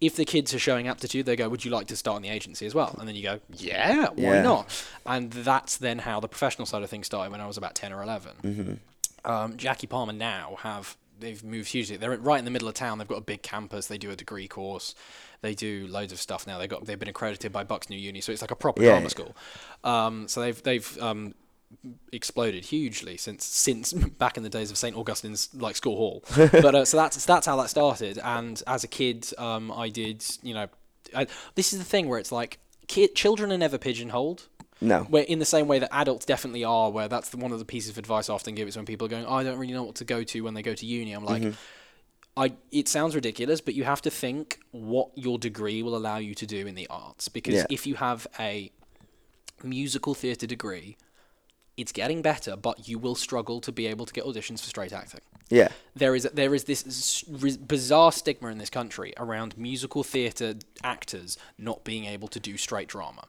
if 0.02 0.16
the 0.16 0.26
kids 0.26 0.54
are 0.54 0.60
showing 0.60 0.88
aptitude, 0.88 1.26
they 1.26 1.36
go, 1.36 1.48
"Would 1.48 1.64
you 1.64 1.72
like 1.72 1.88
to 1.88 1.96
start 1.96 2.18
in 2.18 2.24
the 2.24 2.30
agency 2.30 2.66
as 2.66 2.74
well?" 2.76 2.96
And 3.00 3.08
then 3.08 3.16
you 3.16 3.24
go, 3.24 3.40
"Yeah, 3.56 4.08
why 4.10 4.36
Yeah. 4.36 4.42
not?" 4.42 4.86
And 5.06 5.32
that's 5.32 5.78
then 5.78 6.00
how 6.00 6.20
the 6.20 6.28
professional 6.28 6.66
side 6.66 6.84
of 6.84 6.90
things 6.90 7.06
started 7.06 7.32
when 7.32 7.40
I 7.42 7.48
was 7.48 7.58
about 7.58 7.76
ten 7.76 7.94
or 7.94 8.02
11 8.04 8.34
Mm-hmm. 8.44 8.74
Um, 9.32 9.56
Jackie 9.58 9.86
Palmer 9.88 10.14
now 10.14 10.58
have 10.62 10.98
they've 11.20 11.44
moved 11.44 11.70
hugely. 11.70 11.98
They're 11.98 12.18
right 12.18 12.40
in 12.40 12.46
the 12.46 12.50
middle 12.52 12.68
of 12.68 12.74
town. 12.74 12.98
They've 12.98 13.08
got 13.08 13.20
a 13.20 13.22
big 13.22 13.44
campus. 13.44 13.86
They 13.86 14.00
do 14.00 14.10
a 14.10 14.16
degree 14.16 14.48
course. 14.48 14.96
They 15.42 15.54
do 15.54 15.86
loads 15.88 16.12
of 16.12 16.20
stuff 16.20 16.48
now. 16.48 16.58
They 16.58 16.66
got 16.68 16.86
they've 16.86 16.98
been 16.98 17.08
accredited 17.10 17.52
by 17.52 17.64
Bucks 17.64 17.90
New 17.92 17.98
Uni, 17.98 18.22
so 18.22 18.32
it's 18.32 18.42
like 18.42 18.50
a 18.52 18.56
proper 18.56 18.82
Yeah. 18.82 18.90
drama 18.94 19.10
school. 19.12 19.36
Um, 19.84 20.28
so 20.28 20.42
they've 20.42 20.62
they've 20.64 20.98
um, 21.02 21.36
exploded 22.12 22.66
hugely 22.66 23.18
since 23.18 23.46
since 23.46 23.94
back 24.18 24.38
in 24.38 24.44
the 24.44 24.50
days 24.50 24.72
of 24.72 24.78
St 24.78 24.96
Augustine's 24.96 25.50
like 25.54 25.76
school 25.76 25.96
hall. 25.96 26.24
but 26.52 26.76
uh, 26.76 26.86
so 26.86 26.98
that's 26.98 27.24
that's 27.26 27.46
how 27.46 27.56
that 27.58 27.70
started. 27.70 28.20
And 28.24 28.62
as 28.68 28.84
a 28.84 28.88
kid, 28.88 29.28
um, 29.38 29.72
I 29.72 29.90
did 29.90 30.24
you 30.42 30.54
know, 30.54 30.68
I, 31.16 31.28
this 31.56 31.74
is 31.74 31.80
the 31.80 31.86
thing 31.86 32.08
where 32.08 32.20
it's 32.20 32.32
like 32.32 32.60
kid 32.88 33.16
children 33.16 33.52
are 33.52 33.58
never 33.58 33.78
pigeonholed. 33.78 34.48
No. 34.84 35.04
Where 35.04 35.24
in 35.24 35.38
the 35.38 35.46
same 35.46 35.68
way 35.68 35.78
that 35.78 35.94
adults 35.94 36.26
definitely 36.26 36.64
are, 36.64 36.90
where 36.90 37.08
that's 37.08 37.30
the, 37.30 37.38
one 37.38 37.52
of 37.52 37.60
the 37.60 37.66
pieces 37.66 37.92
of 37.92 37.98
advice 38.00 38.30
I 38.32 38.34
often 38.34 38.56
give 38.56 38.68
is 38.68 38.76
when 38.76 38.86
people 38.86 39.06
are 39.06 39.10
going, 39.12 39.26
oh, 39.26 39.36
I 39.36 39.44
don't 39.44 39.60
really 39.60 39.74
know 39.74 39.84
what 39.84 39.96
to 39.98 40.06
go 40.06 40.24
to 40.24 40.42
when 40.42 40.56
they 40.56 40.64
go 40.64 40.74
to 40.74 40.86
uni. 40.86 41.14
I'm 41.14 41.24
like, 41.24 41.54
I 42.36 42.54
it 42.72 42.88
sounds 42.88 43.14
ridiculous, 43.14 43.62
but 43.62 43.76
you 43.76 43.84
have 43.84 44.02
to 44.02 44.10
think 44.10 44.60
what 44.72 45.10
your 45.16 45.38
degree 45.38 45.84
will 45.84 45.96
allow 45.96 46.18
you 46.18 46.34
to 46.36 46.46
do 46.48 46.66
in 46.66 46.76
the 46.76 46.88
arts. 46.90 47.28
Because 47.28 47.56
Yeah. 47.56 47.66
if 47.70 47.86
you 47.86 47.96
have 47.96 48.26
a 48.40 48.72
musical 49.64 50.16
theatre 50.16 50.48
degree, 50.48 50.98
it's 51.82 51.92
getting 51.92 52.22
better, 52.22 52.56
but 52.56 52.88
you 52.88 52.98
will 53.00 53.16
struggle 53.16 53.60
to 53.62 53.72
be 53.72 53.88
able 53.88 54.06
to 54.06 54.14
get 54.14 54.24
auditions 54.24 54.60
for 54.62 54.68
straight 54.68 54.94
acting. 54.94 55.22
Yeah. 55.50 55.68
There 55.96 56.16
is 56.16 56.24
there 56.34 56.56
is 56.56 56.64
this 56.64 57.24
bizarre 57.58 58.12
stigma 58.14 58.48
in 58.50 58.58
this 58.58 58.70
country 58.70 59.14
around 59.18 59.58
musical 59.58 60.04
theatre 60.04 60.54
actors 60.84 61.38
not 61.58 61.84
being 61.84 62.06
able 62.06 62.30
to 62.30 62.40
do 62.40 62.56
straight 62.56 62.88
drama. 62.88 63.26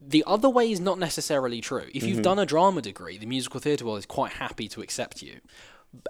The 0.00 0.24
other 0.26 0.48
way 0.48 0.70
is 0.70 0.80
not 0.80 0.98
necessarily 0.98 1.60
true. 1.60 1.86
If 1.92 2.02
Mm-hmm. 2.02 2.06
you've 2.08 2.22
done 2.22 2.38
a 2.38 2.46
drama 2.46 2.80
degree, 2.80 3.18
the 3.18 3.26
musical 3.26 3.60
theatre 3.60 3.84
world 3.84 3.98
is 3.98 4.06
quite 4.06 4.32
happy 4.34 4.68
to 4.68 4.80
accept 4.80 5.20
you. 5.20 5.40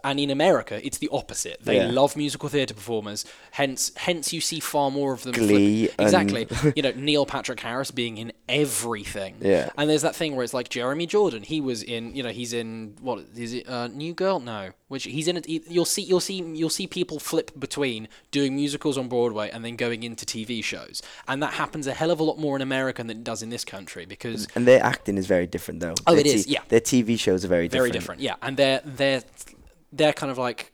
And 0.05 0.21
in 0.21 0.31
America, 0.31 0.85
it's 0.85 0.99
the 0.99 1.09
opposite. 1.11 1.59
They 1.63 1.77
Yeah. 1.79 1.91
love 1.91 2.15
musical 2.17 2.49
theatre 2.51 2.75
performers. 2.75 3.25
Hence, 3.53 3.93
hence 3.97 4.31
you 4.33 4.41
see 4.43 4.61
far 4.61 4.91
more 4.91 5.15
of 5.15 5.23
them. 5.23 5.33
Glee 5.33 5.89
exactly. 5.99 6.47
you 6.77 6.83
know, 6.83 6.93
Neil 6.95 7.25
Patrick 7.25 7.61
Harris 7.61 7.91
being 7.91 8.19
in 8.19 8.33
everything. 8.47 9.37
Yeah. 9.41 9.71
And 9.79 9.89
there's 9.89 10.03
that 10.03 10.15
thing 10.15 10.37
where 10.37 10.45
it's 10.45 10.53
like 10.53 10.69
Jeremy 10.69 11.07
Jordan. 11.07 11.43
He 11.43 11.61
was 11.63 11.83
in, 11.83 12.15
you 12.15 12.23
know, 12.23 12.29
he's 12.29 12.53
in 12.53 12.95
what 13.01 13.25
is 13.35 13.55
it? 13.55 13.69
Uh, 13.69 13.89
New 13.89 14.13
Girl? 14.13 14.39
No, 14.39 14.71
which 14.89 15.05
he's 15.05 15.29
in 15.29 15.43
he- 15.47 15.63
You'll 15.69 15.85
see, 15.87 16.03
you'll 16.03 16.21
see, 16.21 16.43
you'll 16.43 16.69
see 16.69 16.87
people 16.87 17.19
flip 17.19 17.51
between 17.59 18.09
doing 18.31 18.55
musicals 18.55 18.99
on 18.99 19.09
Broadway 19.09 19.49
and 19.51 19.65
then 19.65 19.77
going 19.77 20.03
into 20.03 20.27
TV 20.27 20.63
shows, 20.63 21.01
and 21.27 21.43
that 21.43 21.55
happens 21.55 21.87
a 21.87 21.95
hell 21.95 22.11
of 22.11 22.21
a 22.21 22.23
lot 22.23 22.39
more 22.39 22.55
in 22.57 22.63
America 22.63 23.03
than 23.03 23.11
it 23.11 23.25
does 23.25 23.43
in 23.43 23.49
this 23.49 23.65
country 23.65 24.05
because 24.05 24.47
And 24.55 24.67
their 24.69 24.83
acting 24.85 25.17
is 25.17 25.27
very 25.27 25.47
different, 25.47 25.81
though. 25.81 25.95
Oh, 26.07 26.13
Their 26.13 26.21
it 26.21 26.27
is, 26.27 26.47
yeah. 26.47 26.61
Their 26.69 26.81
TV 26.81 27.19
shows 27.19 27.45
are 27.45 27.49
very 27.49 27.69
different. 27.69 27.81
very 27.83 27.91
different. 27.91 28.21
Yeah, 28.21 28.35
and 28.43 28.57
they're 28.57 28.83
they're 28.85 29.23
they're 29.93 30.13
kind 30.13 30.31
of 30.31 30.39
like 30.39 30.73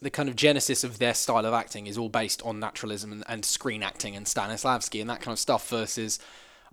the 0.00 0.10
kind 0.10 0.28
of 0.28 0.36
genesis 0.36 0.84
of 0.84 0.98
their 0.98 1.14
style 1.14 1.44
of 1.44 1.52
acting 1.52 1.86
is 1.86 1.98
all 1.98 2.08
based 2.08 2.40
on 2.42 2.60
naturalism 2.60 3.12
and, 3.12 3.24
and 3.28 3.44
screen 3.44 3.82
acting 3.82 4.14
and 4.14 4.26
Stanislavski 4.26 5.00
and 5.00 5.10
that 5.10 5.20
kind 5.20 5.32
of 5.32 5.38
stuff 5.38 5.68
versus 5.68 6.18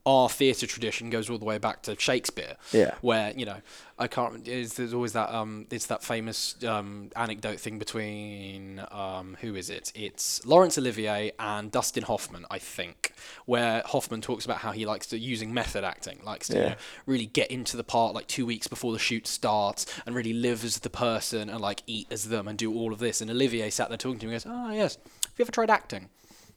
our 0.05 0.29
theatre 0.29 0.67
tradition 0.67 1.09
goes 1.09 1.29
all 1.29 1.37
the 1.37 1.45
way 1.45 1.57
back 1.57 1.81
to 1.83 1.99
Shakespeare. 1.99 2.55
Yeah. 2.71 2.93
Where 3.01 3.33
you 3.35 3.45
know 3.45 3.61
I 3.97 4.07
can't. 4.07 4.47
Is, 4.47 4.73
there's 4.75 4.93
always 4.93 5.13
that 5.13 5.33
um. 5.33 5.67
It's 5.71 5.87
that 5.87 6.03
famous 6.03 6.55
um 6.63 7.09
anecdote 7.15 7.59
thing 7.59 7.79
between 7.79 8.83
um 8.91 9.37
who 9.41 9.55
is 9.55 9.69
it? 9.69 9.91
It's 9.95 10.45
Laurence 10.45 10.77
Olivier 10.77 11.31
and 11.39 11.71
Dustin 11.71 12.03
Hoffman, 12.03 12.45
I 12.51 12.59
think, 12.59 13.13
where 13.45 13.81
Hoffman 13.85 14.21
talks 14.21 14.45
about 14.45 14.57
how 14.57 14.71
he 14.71 14.85
likes 14.85 15.07
to 15.07 15.17
using 15.17 15.53
method 15.53 15.83
acting, 15.83 16.19
likes 16.23 16.47
to 16.49 16.53
you 16.53 16.59
know, 16.61 16.75
really 17.05 17.25
get 17.25 17.49
into 17.49 17.77
the 17.77 17.83
part 17.83 18.13
like 18.13 18.27
two 18.27 18.45
weeks 18.45 18.67
before 18.67 18.91
the 18.93 18.99
shoot 18.99 19.25
starts 19.27 19.85
and 20.05 20.15
really 20.15 20.33
live 20.33 20.63
as 20.63 20.79
the 20.79 20.89
person 20.89 21.49
and 21.49 21.61
like 21.61 21.81
eat 21.87 22.07
as 22.11 22.29
them 22.29 22.47
and 22.47 22.57
do 22.57 22.73
all 22.73 22.93
of 22.93 22.99
this. 22.99 23.21
And 23.21 23.31
Olivier 23.31 23.69
sat 23.69 23.89
there 23.89 23.97
talking 23.97 24.19
to 24.19 24.27
him 24.27 24.33
and 24.33 24.43
goes, 24.43 24.51
"Oh 24.51 24.71
yes, 24.71 24.97
have 24.97 25.33
you 25.37 25.43
ever 25.43 25.51
tried 25.51 25.69
acting?" 25.69 26.09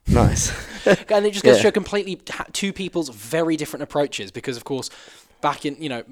Nice. 0.06 0.50
and 0.86 1.26
it 1.26 1.32
just 1.32 1.44
goes 1.44 1.56
to 1.56 1.58
Yeah. 1.58 1.62
show 1.64 1.70
completely 1.70 2.20
two 2.52 2.72
people's 2.72 3.08
very 3.10 3.56
different 3.56 3.82
approaches 3.82 4.30
because 4.30 4.56
of 4.56 4.64
course 4.64 4.90
back 5.40 5.66
in 5.66 5.76
you 5.80 5.88
know 5.88 6.02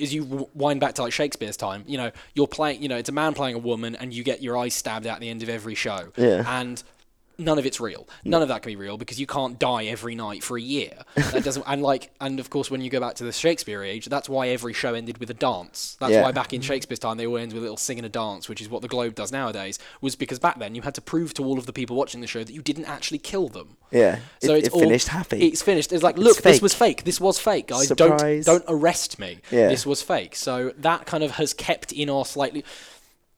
as 0.00 0.12
you 0.12 0.48
wind 0.54 0.78
back 0.80 0.94
to 0.94 1.02
like 1.02 1.12
Shakespeare's 1.12 1.56
time 1.56 1.84
you 1.86 1.96
know 1.96 2.10
you're 2.34 2.46
playing 2.46 2.82
you 2.82 2.88
know 2.88 2.96
it's 2.96 3.08
a 3.08 3.12
man 3.12 3.32
playing 3.32 3.54
a 3.54 3.58
woman 3.58 3.96
and 3.96 4.12
you 4.12 4.22
get 4.22 4.42
your 4.42 4.56
eyes 4.58 4.74
stabbed 4.74 5.06
out 5.06 5.14
at 5.14 5.20
the 5.20 5.30
end 5.30 5.42
of 5.42 5.48
every 5.48 5.74
show 5.74 6.08
Yeah. 6.16 6.44
and 6.60 6.82
none 7.40 7.58
of 7.58 7.66
it's 7.66 7.80
real. 7.80 8.06
None 8.24 8.42
of 8.42 8.48
that 8.48 8.62
can 8.62 8.70
be 8.70 8.76
real 8.76 8.96
because 8.96 9.18
you 9.18 9.26
can't 9.26 9.58
die 9.58 9.86
every 9.86 10.14
night 10.14 10.44
for 10.44 10.56
a 10.56 10.60
year. 10.60 10.92
That 11.16 11.42
doesn't. 11.42 11.64
And 11.66 11.82
like, 11.82 12.10
and 12.20 12.38
of 12.38 12.50
course, 12.50 12.70
when 12.70 12.80
you 12.80 12.90
go 12.90 13.00
back 13.00 13.14
to 13.16 13.24
the 13.24 13.32
Shakespeare 13.32 13.82
age, 13.82 14.06
that's 14.06 14.28
why 14.28 14.48
every 14.48 14.72
show 14.72 14.94
ended 14.94 15.18
with 15.18 15.30
a 15.30 15.34
dance. 15.34 15.96
That's 15.98 16.12
Yeah. 16.12 16.22
why 16.22 16.30
back 16.32 16.52
in 16.52 16.60
Shakespeare's 16.60 16.98
time 17.00 17.16
they 17.16 17.26
all 17.26 17.36
ended 17.38 17.54
with 17.54 17.62
a 17.62 17.64
little 17.64 17.76
singing 17.76 18.04
a 18.04 18.08
dance, 18.08 18.48
which 18.48 18.60
is 18.60 18.68
what 18.68 18.82
the 18.82 18.88
Globe 18.88 19.14
does 19.16 19.32
nowadays. 19.32 19.78
Was 20.00 20.14
because 20.14 20.38
back 20.38 20.58
then 20.60 20.74
you 20.76 20.82
had 20.82 20.94
to 20.94 21.00
prove 21.00 21.34
to 21.34 21.44
all 21.44 21.58
of 21.58 21.66
the 21.66 21.72
people 21.72 21.96
watching 21.96 22.20
the 22.20 22.26
show 22.28 22.44
that 22.44 22.52
you 22.52 22.62
didn't 22.62 22.84
actually 22.84 23.18
kill 23.18 23.48
them. 23.48 23.76
Yeah. 23.90 24.20
So 24.42 24.54
it, 24.54 24.58
it's 24.58 24.68
it 24.68 24.72
all- 24.74 24.80
finished 24.80 25.08
happy. 25.08 25.48
It's 25.48 25.62
finished. 25.62 25.92
It's 25.92 26.02
like, 26.04 26.16
look, 26.18 26.42
this 26.42 26.62
was 26.62 26.74
fake. 26.74 27.02
This 27.04 27.20
was 27.20 27.38
fake, 27.40 27.66
guys. 27.66 27.88
Surprise. 27.88 28.44
Don't 28.44 28.60
don't 28.60 28.64
arrest 28.68 29.18
me. 29.18 29.38
Yeah. 29.50 29.68
This 29.68 29.86
was 29.86 30.02
fake. 30.02 30.36
So 30.36 30.72
that 30.78 31.06
kind 31.06 31.24
of 31.24 31.32
has 31.32 31.54
kept 31.54 31.92
in 31.92 32.10
our 32.10 32.24
slightly 32.24 32.64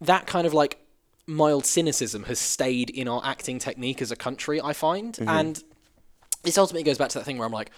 that 0.01 0.27
kind 0.27 0.47
of 0.47 0.53
like 0.55 0.79
mild 1.27 1.65
cynicism 1.67 2.25
has 2.25 2.39
stayed 2.39 2.91
in 2.91 3.09
our 3.09 3.23
acting 3.25 3.59
technique 3.59 4.03
as 4.03 4.11
a 4.11 4.17
country, 4.17 4.61
I 4.61 4.73
find. 4.73 5.15
Mm-hmm. 5.15 5.29
And 5.29 5.65
this 6.43 6.59
ultimately 6.59 6.85
goes 6.85 6.99
back 6.99 7.11
to 7.11 7.19
that 7.19 7.25
thing 7.25 7.39
where 7.39 7.47
I'm 7.47 7.53
like, 7.53 7.71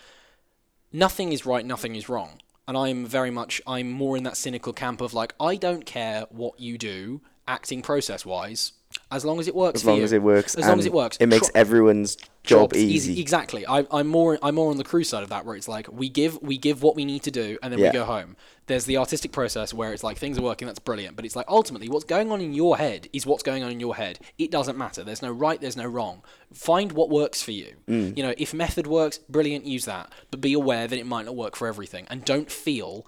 nothing 0.92 1.32
is 1.32 1.44
right, 1.44 1.64
nothing 1.64 1.94
is 1.94 2.08
wrong. 2.08 2.40
And 2.66 2.76
I'm 2.76 3.06
very 3.06 3.30
much, 3.30 3.60
I'm 3.66 3.90
more 3.90 4.16
in 4.16 4.22
that 4.22 4.36
cynical 4.36 4.72
camp 4.72 5.00
of 5.00 5.12
like, 5.12 5.34
I 5.38 5.56
don't 5.56 5.84
care 5.84 6.26
what 6.30 6.58
you 6.58 6.78
do, 6.78 7.20
acting 7.46 7.82
process 7.82 8.24
wise, 8.24 8.72
as 9.10 9.24
long 9.24 9.38
as 9.38 9.46
it 9.48 9.54
works 9.54 9.76
as 9.76 9.82
for 9.82 9.90
long 9.90 9.98
you. 9.98 10.04
as 10.04 10.12
it 10.12 10.22
works. 10.22 10.54
As 10.54 10.66
long 10.66 10.78
as 10.78 10.86
it 10.86 10.92
works. 10.92 11.16
It 11.18 11.26
makes 11.26 11.50
everyone's 11.54 12.16
job 12.42 12.70
jobs 12.72 12.76
easy. 12.76 13.20
Exactly. 13.20 13.66
I, 13.66 13.86
I'm 13.90 14.06
more 14.08 14.38
I'm 14.42 14.54
more 14.56 14.70
on 14.70 14.76
the 14.76 14.84
crew 14.84 15.04
side 15.04 15.22
of 15.22 15.28
that, 15.30 15.44
where 15.46 15.56
it's 15.56 15.68
like 15.68 15.88
we 15.90 16.08
give 16.08 16.40
we 16.42 16.58
give 16.58 16.82
what 16.82 16.96
we 16.96 17.04
need 17.04 17.22
to 17.24 17.30
do, 17.30 17.58
and 17.62 17.72
then 17.72 17.78
Yeah. 17.80 17.88
we 17.90 17.92
go 17.92 18.04
home. 18.04 18.36
There's 18.66 18.86
the 18.86 18.96
artistic 18.96 19.30
process 19.32 19.74
where 19.74 19.92
it's 19.92 20.02
like 20.02 20.16
things 20.18 20.38
are 20.38 20.42
working, 20.42 20.66
that's 20.66 20.78
brilliant. 20.78 21.16
But 21.16 21.24
it's 21.26 21.36
like 21.36 21.46
ultimately 21.48 21.88
what's 21.88 22.04
going 22.04 22.30
on 22.32 22.40
in 22.40 22.54
your 22.54 22.76
head 22.76 23.08
is 23.12 23.26
what's 23.26 23.42
going 23.42 23.62
on 23.62 23.70
in 23.70 23.78
your 23.80 23.94
head. 23.96 24.18
It 24.38 24.50
doesn't 24.50 24.76
matter. 24.78 25.04
There's 25.04 25.22
no 25.22 25.30
right. 25.30 25.60
There's 25.60 25.76
no 25.76 25.86
wrong. 25.86 26.22
Find 26.52 26.92
what 26.92 27.10
works 27.10 27.42
for 27.42 27.52
you. 27.52 27.74
Mm. 27.88 28.16
You 28.16 28.22
know, 28.22 28.34
if 28.38 28.52
method 28.54 28.86
works, 28.86 29.18
brilliant. 29.18 29.66
Use 29.66 29.84
that. 29.84 30.12
But 30.30 30.40
be 30.40 30.54
aware 30.54 30.86
that 30.88 30.98
it 30.98 31.06
might 31.06 31.26
not 31.26 31.36
work 31.36 31.56
for 31.56 31.68
everything, 31.68 32.06
and 32.10 32.24
don't 32.24 32.50
feel 32.50 33.06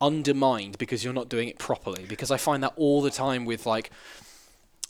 undermined 0.00 0.78
because 0.78 1.04
you're 1.04 1.12
not 1.12 1.28
doing 1.28 1.48
it 1.48 1.58
properly. 1.58 2.04
Because 2.08 2.30
I 2.30 2.36
find 2.36 2.62
that 2.62 2.72
all 2.76 3.02
the 3.02 3.10
time 3.10 3.44
with 3.44 3.66
like. 3.66 3.90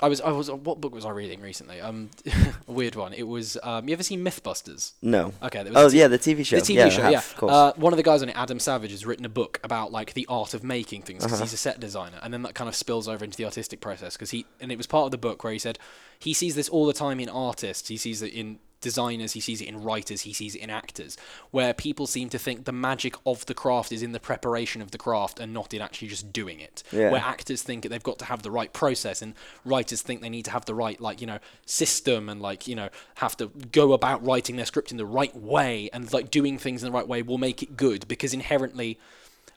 I 0.00 0.08
was 0.08 0.20
I 0.20 0.30
was 0.32 0.50
what 0.50 0.80
book 0.80 0.92
was 0.94 1.04
I 1.04 1.10
reading 1.10 1.40
recently? 1.40 1.80
Um, 1.80 2.10
a 2.68 2.72
weird 2.72 2.96
one. 2.96 3.12
It 3.12 3.22
was 3.28 3.56
um, 3.62 3.88
you 3.88 3.92
ever 3.92 4.02
seen 4.02 4.24
MythBusters? 4.24 4.92
no. 5.00 5.32
Okay, 5.42 5.62
there 5.62 5.72
was 5.72 5.82
Oh 5.84 5.88
t- 5.88 5.98
yeah, 5.98 6.08
the 6.08 6.18
TV 6.18 6.44
show. 6.44 6.56
The 6.56 6.62
TV 6.62 6.74
yeah, 6.76 6.88
show, 6.88 7.02
have, 7.02 7.12
yeah. 7.12 7.18
Of 7.18 7.36
course. 7.36 7.52
Uh, 7.52 7.72
one 7.76 7.92
of 7.92 7.96
the 7.96 8.02
guys 8.02 8.20
on 8.22 8.28
it, 8.28 8.36
Adam 8.36 8.58
Savage, 8.58 8.90
has 8.90 9.06
written 9.06 9.24
a 9.24 9.28
book 9.28 9.60
about 9.62 9.92
like 9.92 10.14
the 10.14 10.26
art 10.28 10.52
of 10.52 10.64
making 10.64 11.02
things 11.02 11.22
Uh-huh. 11.24 11.28
because 11.28 11.40
he's 11.40 11.52
a 11.52 11.56
set 11.56 11.78
designer, 11.80 12.18
and 12.22 12.34
then 12.34 12.42
that 12.42 12.54
kind 12.54 12.68
of 12.68 12.74
spills 12.74 13.06
over 13.08 13.24
into 13.24 13.36
the 13.36 13.44
artistic 13.44 13.80
process 13.80 14.14
because 14.16 14.30
he 14.30 14.46
and 14.60 14.72
it 14.72 14.76
was 14.76 14.86
part 14.88 15.04
of 15.06 15.10
the 15.12 15.18
book 15.18 15.44
where 15.44 15.52
he 15.52 15.58
said 15.60 15.78
he 16.18 16.34
sees 16.34 16.54
this 16.56 16.68
all 16.68 16.86
the 16.86 16.92
time 16.92 17.20
in 17.20 17.28
artists, 17.28 17.88
he 17.88 17.96
sees 17.96 18.20
it 18.20 18.32
in 18.32 18.58
designers, 18.84 19.32
he 19.32 19.40
sees 19.40 19.60
it 19.60 19.66
in 19.66 19.82
writers, 19.82 20.20
he 20.20 20.32
sees 20.32 20.54
it 20.54 20.60
in 20.62 20.70
actors, 20.70 21.16
where 21.50 21.74
people 21.74 22.06
seem 22.06 22.28
to 22.28 22.38
think 22.38 22.64
the 22.64 22.72
magic 22.72 23.16
of 23.26 23.44
the 23.46 23.54
craft 23.54 23.90
is 23.90 24.02
in 24.02 24.12
the 24.12 24.20
preparation 24.20 24.80
of 24.80 24.92
the 24.92 24.98
craft 24.98 25.40
and 25.40 25.52
not 25.52 25.74
in 25.74 25.82
actually 25.82 26.06
just 26.08 26.32
doing 26.32 26.60
it. 26.60 26.84
Yeah. 26.92 27.10
Where 27.10 27.20
actors 27.20 27.62
think 27.62 27.82
that 27.82 27.88
they've 27.88 28.02
got 28.02 28.18
to 28.20 28.26
have 28.26 28.42
the 28.42 28.50
right 28.52 28.72
process 28.72 29.22
and 29.22 29.34
writers 29.64 30.02
think 30.02 30.20
they 30.20 30.28
need 30.28 30.44
to 30.44 30.50
have 30.52 30.66
the 30.66 30.74
right 30.74 31.00
like 31.00 31.20
you 31.20 31.26
know 31.26 31.38
system 31.66 32.28
and 32.28 32.40
like 32.40 32.68
you 32.68 32.76
know 32.76 32.90
have 33.16 33.36
to 33.38 33.46
go 33.72 33.92
about 33.94 34.24
writing 34.24 34.56
their 34.56 34.66
script 34.66 34.90
in 34.92 34.98
the 34.98 35.06
right 35.06 35.34
way 35.34 35.88
and 35.92 36.12
like 36.12 36.30
doing 36.30 36.58
things 36.58 36.82
in 36.82 36.86
the 36.90 36.96
right 36.96 37.08
way 37.08 37.22
will 37.22 37.38
make 37.38 37.62
it 37.62 37.76
good 37.76 38.06
because 38.06 38.34
inherently 38.34 38.98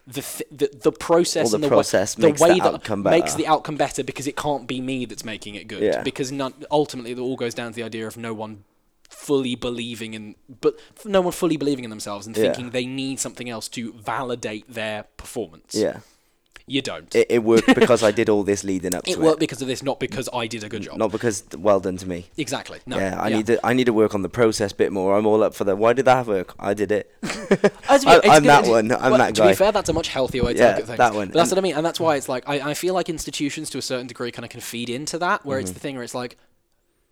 the 0.08 0.22
th- 0.22 0.50
the, 0.52 0.70
the 0.84 0.92
process 0.92 1.50
the 1.50 1.56
and 1.56 1.64
the 1.64 1.68
process 1.68 2.18
way, 2.18 2.30
makes 2.30 2.40
the 2.40 2.48
way 2.48 2.60
that 2.60 2.74
outcome 2.76 3.04
makes 3.04 3.32
better. 3.32 3.38
the 3.44 3.48
outcome 3.48 3.76
better 3.76 4.04
because 4.04 4.26
it 4.26 4.38
can't 4.38 4.66
be 4.66 4.80
me 4.80 5.04
that's 5.06 5.26
making 5.26 5.56
it 5.56 5.68
good 5.68 5.82
Yeah. 5.84 6.02
because 6.02 6.32
none, 6.32 6.54
ultimately 6.72 7.12
it 7.12 7.20
all 7.20 7.36
goes 7.36 7.54
down 7.54 7.72
to 7.72 7.76
the 7.76 7.84
idea 7.84 8.08
of 8.08 8.16
no 8.16 8.34
one 8.34 8.64
fully 9.10 9.56
believing 9.56 10.14
in 10.14 10.36
but 10.62 10.78
no 11.06 11.22
one 11.22 11.32
fully 11.32 11.58
believing 11.58 11.84
in 11.84 11.90
themselves 11.90 12.28
and 12.28 12.36
Yeah. 12.36 12.44
thinking 12.44 12.72
they 12.72 12.86
need 12.86 13.20
something 13.20 13.50
else 13.50 13.68
to 13.70 13.94
validate 13.94 14.66
their 14.74 15.04
performance 15.16 15.74
yeah. 15.76 16.00
you 16.68 16.82
don't 16.82 17.16
It, 17.16 17.28
it 17.30 17.44
worked 17.44 17.74
because 17.84 18.04
I 18.04 18.12
did 18.12 18.28
all 18.28 18.44
this 18.44 18.66
leading 18.66 18.94
up 18.94 19.06
to 19.06 19.10
it 19.10 19.14
it. 19.18 19.22
worked 19.22 19.40
because 19.40 19.62
of 19.62 19.68
this, 19.70 19.82
not 19.82 20.00
because 20.02 20.28
I 20.34 20.48
did 20.48 20.64
a 20.66 20.70
good 20.70 20.82
job. 20.84 20.98
Not 20.98 21.12
because 21.14 21.46
well 21.58 21.80
done 21.80 21.96
to 21.98 22.06
me. 22.08 22.28
Exactly. 22.36 22.80
No. 22.86 22.98
yeah, 22.98 23.16
I 23.22 23.30
need 23.30 23.46
to 23.48 23.66
I 23.66 23.72
need 23.72 23.86
to 23.86 23.94
work 23.94 24.14
on 24.14 24.22
the 24.24 24.30
process 24.30 24.74
a 24.74 24.76
bit 24.76 24.92
more. 24.92 25.16
I'm 25.18 25.26
all 25.26 25.42
up 25.44 25.56
for 25.56 25.64
that. 25.64 25.78
Why 25.78 25.94
did 25.94 26.04
that 26.06 26.28
work? 26.28 26.54
I 26.60 26.74
did 26.74 26.92
it. 26.92 27.06
I, 27.24 28.20
I'm 28.26 28.42
good- 28.42 28.50
that 28.50 28.66
one. 28.68 28.92
I'm 28.92 29.12
well, 29.12 29.18
that 29.20 29.36
To 29.36 29.48
be 29.48 29.54
fair, 29.54 29.72
that's 29.72 29.88
a 29.88 29.94
much 29.94 30.10
healthier 30.10 30.44
way 30.44 30.54
to 30.54 30.60
Yeah, 30.60 30.68
look 30.72 30.80
at 30.80 30.86
things. 30.88 30.98
that 30.98 31.14
one. 31.14 31.28
But 31.30 31.36
that's 31.36 31.52
And- 31.52 31.58
what 31.58 31.62
I 31.62 31.68
mean, 31.68 31.76
and 31.78 31.86
that's 31.86 32.02
why 32.02 32.18
it's 32.18 32.28
like 32.28 32.44
I, 32.50 32.72
I 32.72 32.74
feel 32.74 32.94
like 32.94 33.08
institutions 33.08 33.70
to 33.70 33.78
a 33.78 33.82
certain 33.82 34.08
degree 34.08 34.32
kind 34.32 34.44
of 34.44 34.50
can 34.52 34.60
feed 34.60 34.90
into 34.90 35.18
that, 35.20 35.46
where 35.46 35.58
Mm-hmm. 35.60 35.64
it's 35.64 35.72
the 35.72 35.80
thing 35.80 35.96
where 35.96 36.04
it's 36.04 36.16
like 36.16 36.38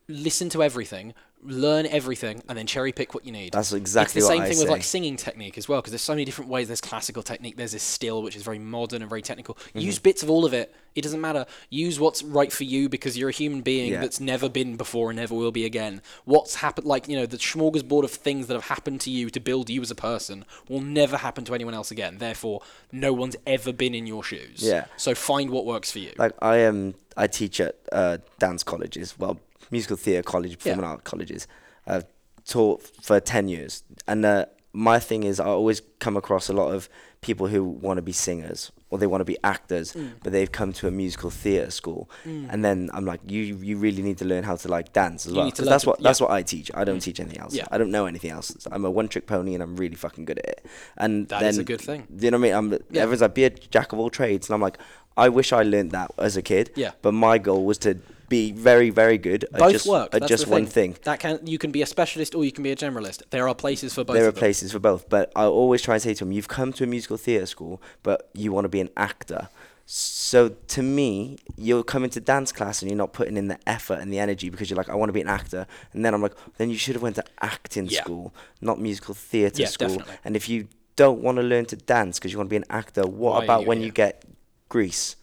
listen 0.08 0.50
to 0.50 0.62
everything, 0.62 1.14
learn 1.46 1.86
everything, 1.88 2.42
and 2.50 2.58
then 2.58 2.68
cherry 2.68 2.92
pick 2.92 3.14
what 3.14 3.26
you 3.26 3.32
need. 3.32 3.54
That's 3.54 3.74
exactly 3.74 4.20
It's 4.20 4.28
the 4.28 4.34
same 4.34 4.42
I 4.42 4.50
thing 4.50 4.60
with 4.60 4.70
like 4.70 4.84
singing 4.84 5.18
technique 5.18 5.58
as 5.58 5.70
well, 5.70 5.82
because 5.82 5.92
there's 5.92 6.02
so 6.02 6.14
many 6.14 6.26
different 6.26 6.50
ways. 6.50 6.68
There's 6.68 6.82
classical 6.82 7.24
technique. 7.24 7.58
There's 7.58 7.74
Estill, 7.76 8.22
which 8.24 8.36
is 8.36 8.44
very 8.44 8.60
modern 8.60 9.02
and 9.02 9.10
very 9.10 9.22
technical. 9.22 9.56
Mm-hmm. 9.56 9.80
Use 9.80 10.00
bits 10.00 10.24
of 10.24 10.30
all 10.30 10.46
of 10.46 10.54
it. 10.54 10.74
It 10.96 11.02
doesn't 11.02 11.20
matter. 11.20 11.46
Use 11.70 12.00
what's 12.00 12.24
right 12.24 12.52
for 12.52 12.64
you 12.64 12.88
because 12.88 13.18
you're 13.18 13.30
a 13.30 13.34
human 13.34 13.62
being 13.62 13.92
Yeah. 13.92 14.02
that's 14.02 14.20
never 14.20 14.48
been 14.48 14.78
before 14.78 15.10
and 15.10 15.20
never 15.20 15.36
will 15.36 15.52
be 15.52 15.66
again. 15.66 16.02
What's 16.24 16.56
happened, 16.56 16.88
like 16.88 17.08
you 17.10 17.18
know, 17.18 17.26
the 17.26 17.38
smorgasbord 17.38 18.04
of 18.04 18.12
things 18.12 18.48
that 18.48 18.54
have 18.54 18.66
happened 18.66 19.02
to 19.02 19.10
you 19.10 19.30
to 19.30 19.40
build 19.40 19.70
you 19.70 19.82
as 19.82 19.92
a 19.92 19.96
person 19.96 20.46
will 20.70 20.82
never 20.82 21.18
happen 21.18 21.44
to 21.46 21.54
anyone 21.54 21.74
else 21.74 21.92
again. 21.92 22.18
Therefore, 22.20 22.62
no 22.92 23.12
one's 23.12 23.36
ever 23.46 23.74
been 23.74 23.94
in 23.94 24.08
your 24.08 24.24
shoes. 24.24 24.64
Yeah. 24.64 24.86
So 24.96 25.14
find 25.14 25.50
what 25.50 25.66
works 25.66 25.92
for 25.92 26.00
you. 26.00 26.14
Like 26.18 26.34
I 26.42 26.58
am, 26.58 26.96
I 27.18 27.28
teach 27.28 27.60
at 27.60 27.76
uh, 27.92 28.20
dance 28.40 28.64
colleges, 28.64 29.20
well, 29.20 29.40
musical 29.72 29.98
theatre 29.98 30.24
college, 30.24 30.58
performing 30.58 30.84
Yeah. 30.86 30.92
art 30.92 31.04
colleges. 31.04 31.48
I've 31.88 32.06
taught 32.48 32.84
for 33.02 33.20
ten 33.20 33.48
years, 33.48 33.84
and 34.08 34.26
uh, 34.26 34.46
my 34.74 35.00
thing 35.00 35.24
is, 35.24 35.40
I 35.40 35.46
always 35.46 35.82
come 36.00 36.18
across 36.18 36.50
a 36.50 36.54
lot 36.54 36.74
of 36.74 36.90
people 37.22 37.48
who 37.48 37.64
want 37.64 37.98
to 37.98 38.02
be 38.04 38.12
singers 38.12 38.72
or 38.92 39.00
they 39.00 39.08
want 39.08 39.22
to 39.22 39.26
be 39.26 39.38
actors, 39.44 39.94
Mm. 39.94 40.12
but 40.24 40.32
they've 40.32 40.52
come 40.52 40.72
to 40.74 40.88
a 40.88 40.92
musical 40.92 41.30
theatre 41.32 41.72
school, 41.72 42.08
and 42.26 42.64
then 42.64 42.90
I'm 42.94 43.06
like, 43.06 43.20
you 43.28 43.42
you 43.42 43.78
really 43.78 44.04
need 44.04 44.18
to 44.20 44.26
learn 44.26 44.44
how 44.44 44.56
to 44.58 44.68
like 44.68 44.94
dance 44.94 45.26
as 45.26 45.32
You 45.32 45.38
well, 45.38 45.46
need 45.46 45.56
to 45.56 45.62
'cause 45.62 45.66
learn 45.68 45.72
that's 45.74 45.86
what 45.88 46.00
yeah. 46.00 46.04
that's 46.04 46.22
what 46.22 46.30
I 46.32 46.44
teach. 46.44 46.70
I 46.74 46.84
don't 46.84 47.00
teach 47.00 47.20
anything 47.20 47.40
else. 47.40 47.56
Yeah. 47.56 47.66
I 47.72 47.78
don't 47.80 47.90
know 47.90 48.06
anything 48.06 48.30
else. 48.32 48.56
I'm 48.72 48.86
a 48.86 48.92
one 48.92 49.08
trick 49.08 49.26
pony, 49.28 49.54
and 49.56 49.64
I'm 49.64 49.76
really 49.76 49.96
fucking 49.96 50.26
good 50.26 50.38
at 50.40 50.46
it. 50.46 50.66
And 50.98 51.28
That 51.30 51.40
then, 51.40 51.50
is 51.50 51.58
a 51.58 51.64
good 51.64 51.82
thing. 51.82 52.08
Do 52.16 52.26
you 52.26 52.32
know 52.32 52.38
what 52.38 52.54
I 52.56 52.62
mean? 52.62 52.74
I'm, 52.74 52.80
Yeah. 52.92 53.02
Everyone's 53.04 53.22
like, 53.22 53.34
be 53.34 53.46
a 53.46 53.50
jack 53.50 53.92
of 53.94 53.98
all 54.00 54.10
trades, 54.12 54.48
and 54.48 54.54
I'm 54.54 54.62
like, 54.62 54.78
I 55.18 55.30
wish 55.30 55.52
I 55.52 55.64
learned 55.64 55.92
that 55.92 56.12
as 56.20 56.38
a 56.38 56.42
kid. 56.44 56.72
Yeah. 56.76 56.92
But 57.02 57.14
my 57.14 57.38
goal 57.40 57.66
was 57.66 57.78
to 57.80 57.98
be 58.38 58.52
very, 58.70 58.90
very 59.02 59.18
good 59.18 59.42
at 59.46 59.60
Both 59.66 59.72
just, 59.78 59.88
work. 59.88 60.10
at 60.14 60.20
That's 60.22 60.30
just 60.36 60.48
one 60.48 60.66
thing. 60.78 60.92
That 61.10 61.20
can 61.20 61.34
you 61.54 61.58
can 61.64 61.72
be 61.78 61.82
a 61.82 61.90
specialist 61.96 62.32
or 62.36 62.42
you 62.48 62.52
can 62.58 62.64
be 62.70 62.72
a 62.72 62.76
generalist. 62.86 63.20
There 63.30 63.48
are 63.50 63.56
places 63.66 63.90
for 63.96 64.04
both. 64.04 64.16
There 64.18 64.28
are 64.28 64.32
places 64.46 64.68
for 64.74 64.80
both, 64.90 65.02
but 65.16 65.26
I 65.36 65.44
always 65.46 65.82
try 65.82 65.96
and 65.96 66.04
say 66.08 66.14
to 66.14 66.22
them, 66.24 66.32
"You've 66.32 66.48
come 66.60 66.70
to 66.78 66.84
a 66.84 66.88
musical 66.96 67.18
theatre 67.26 67.46
school, 67.56 67.76
but 68.08 68.18
you 68.42 68.52
want 68.56 68.66
to 68.66 68.74
be 68.78 68.82
an 68.88 68.92
actor." 69.10 69.50
So 69.88 70.50
to 70.76 70.82
me, 70.82 71.38
you're 71.58 71.84
coming 71.84 72.10
to 72.18 72.20
dance 72.20 72.52
class 72.52 72.82
and 72.82 72.90
you're 72.90 72.98
not 73.06 73.14
putting 73.14 73.38
in 73.38 73.48
the 73.54 73.60
effort 73.68 74.00
and 74.02 74.12
the 74.12 74.20
energy 74.20 74.50
because 74.50 74.68
you're 74.70 74.78
like, 74.78 74.90
"I 74.90 74.96
want 74.96 75.10
to 75.10 75.14
be 75.14 75.22
an 75.22 75.28
actor," 75.40 75.68
and 75.94 76.04
then 76.04 76.12
I'm 76.16 76.22
like, 76.24 76.34
"Then 76.58 76.70
you 76.72 76.78
should 76.78 76.96
have 76.96 77.04
went 77.04 77.18
to 77.18 77.26
acting 77.54 77.86
Yeah. 77.88 78.02
school, 78.04 78.34
not 78.62 78.80
musical 78.80 79.14
theatre 79.14 79.62
Yeah, 79.62 79.68
school." 79.70 79.90
definitely. 79.90 80.16
And 80.26 80.36
if 80.36 80.50
you 80.50 80.68
don't 80.96 81.22
want 81.22 81.36
to 81.38 81.44
learn 81.44 81.66
to 81.74 81.76
dance 81.76 82.18
because 82.18 82.32
you 82.32 82.38
want 82.40 82.50
to 82.50 82.56
be 82.58 82.62
an 82.66 82.70
actor, 82.82 83.04
what 83.04 83.34
Why 83.36 83.44
about 83.44 83.62
you 83.62 83.68
when 83.68 83.78
here? 83.78 83.86
you 83.88 83.92
get 83.92 84.24
Grease? 84.70 85.16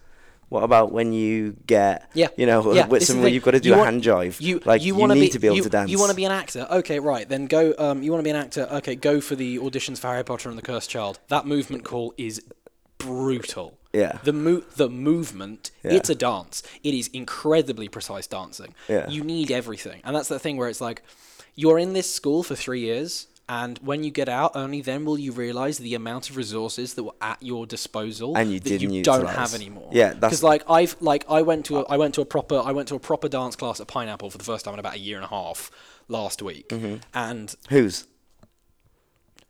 What 0.52 0.64
about 0.64 0.92
when 0.92 1.14
you 1.14 1.56
get, 1.66 2.10
Yeah. 2.12 2.28
you 2.36 2.44
know, 2.44 2.74
Yeah, 2.74 2.86
with 2.86 3.00
this 3.00 3.02
is 3.04 3.08
the 3.08 3.12
somewhere 3.14 3.26
thing. 3.28 3.34
you've 3.34 3.42
got 3.42 3.50
to 3.52 3.60
do 3.60 3.70
You 3.70 3.74
a 3.74 3.78
want- 3.78 3.90
hand 3.90 4.02
jive? 4.04 4.38
You 4.38 4.60
like 4.66 4.82
you, 4.82 4.94
you, 4.98 5.08
need 5.08 5.14
be, 5.20 5.28
to 5.30 5.38
be 5.38 5.46
able 5.46 5.56
you, 5.56 5.62
to 5.62 5.70
dance. 5.70 5.90
You 5.90 5.98
want 5.98 6.10
to 6.10 6.16
be 6.16 6.26
an 6.26 6.32
actor? 6.32 6.66
Okay, 6.70 6.98
right. 7.00 7.26
Then 7.26 7.46
go. 7.46 7.74
Um, 7.78 8.02
you 8.02 8.10
want 8.12 8.20
to 8.20 8.24
be 8.24 8.28
an 8.30 8.36
actor? 8.36 8.68
Okay, 8.70 8.94
go 8.94 9.22
for 9.22 9.34
the 9.34 9.58
auditions 9.58 9.98
for 9.98 10.08
Harry 10.08 10.22
Potter 10.24 10.50
and 10.50 10.58
the 10.58 10.62
Cursed 10.62 10.90
Child. 10.90 11.20
That 11.28 11.46
movement 11.46 11.84
call 11.84 12.12
is 12.18 12.42
brutal. 12.98 13.78
Yeah. 13.94 14.18
The 14.24 14.32
mo- 14.32 14.62
the 14.76 14.88
movement. 14.88 15.70
Yeah. 15.82 15.92
It's 15.92 16.10
a 16.10 16.14
dance. 16.14 16.62
It 16.82 16.94
is 16.94 17.08
incredibly 17.08 17.88
precise 17.88 18.26
dancing. 18.26 18.74
Yeah. 18.88 19.08
You 19.08 19.22
need 19.24 19.50
everything, 19.50 20.00
and 20.04 20.14
that's 20.14 20.28
the 20.28 20.38
thing 20.38 20.56
where 20.58 20.68
it's 20.68 20.80
like, 20.80 21.02
you're 21.54 21.78
in 21.78 21.92
this 21.92 22.12
school 22.12 22.42
for 22.42 22.54
three 22.54 22.80
years. 22.80 23.26
And 23.60 23.78
when 23.82 24.02
you 24.02 24.10
get 24.10 24.30
out, 24.30 24.52
only 24.54 24.80
then 24.80 25.04
will 25.04 25.18
you 25.18 25.30
realize 25.30 25.76
the 25.76 25.94
amount 25.94 26.30
of 26.30 26.38
resources 26.38 26.94
that 26.94 27.04
were 27.04 27.18
at 27.20 27.42
your 27.42 27.66
disposal 27.66 28.34
And 28.34 28.50
you 28.50 28.58
that 28.60 28.80
you 28.80 28.88
didn't 28.88 29.04
don't 29.04 29.26
have 29.26 29.52
anymore. 29.52 29.90
Yeah, 29.92 30.14
because 30.14 30.42
like 30.42 30.62
I've 30.70 30.96
like 31.00 31.26
I 31.28 31.42
went 31.42 31.66
to 31.66 31.80
a, 31.80 31.82
I 31.84 31.98
went 31.98 32.14
to 32.14 32.22
a 32.22 32.24
proper 32.24 32.58
I 32.64 32.72
went 32.72 32.88
to 32.88 32.94
a 32.94 32.98
proper 33.10 33.28
dance 33.28 33.54
class 33.54 33.78
at 33.78 33.88
Pineapple 33.88 34.30
for 34.30 34.38
the 34.38 34.44
first 34.44 34.64
time 34.64 34.72
in 34.72 34.80
about 34.80 34.94
a 34.94 34.98
year 34.98 35.16
and 35.16 35.24
a 35.26 35.28
half 35.28 35.70
last 36.08 36.40
week, 36.40 36.68
Mm-hmm. 36.70 36.96
and 37.12 37.54
Who's 37.68 38.06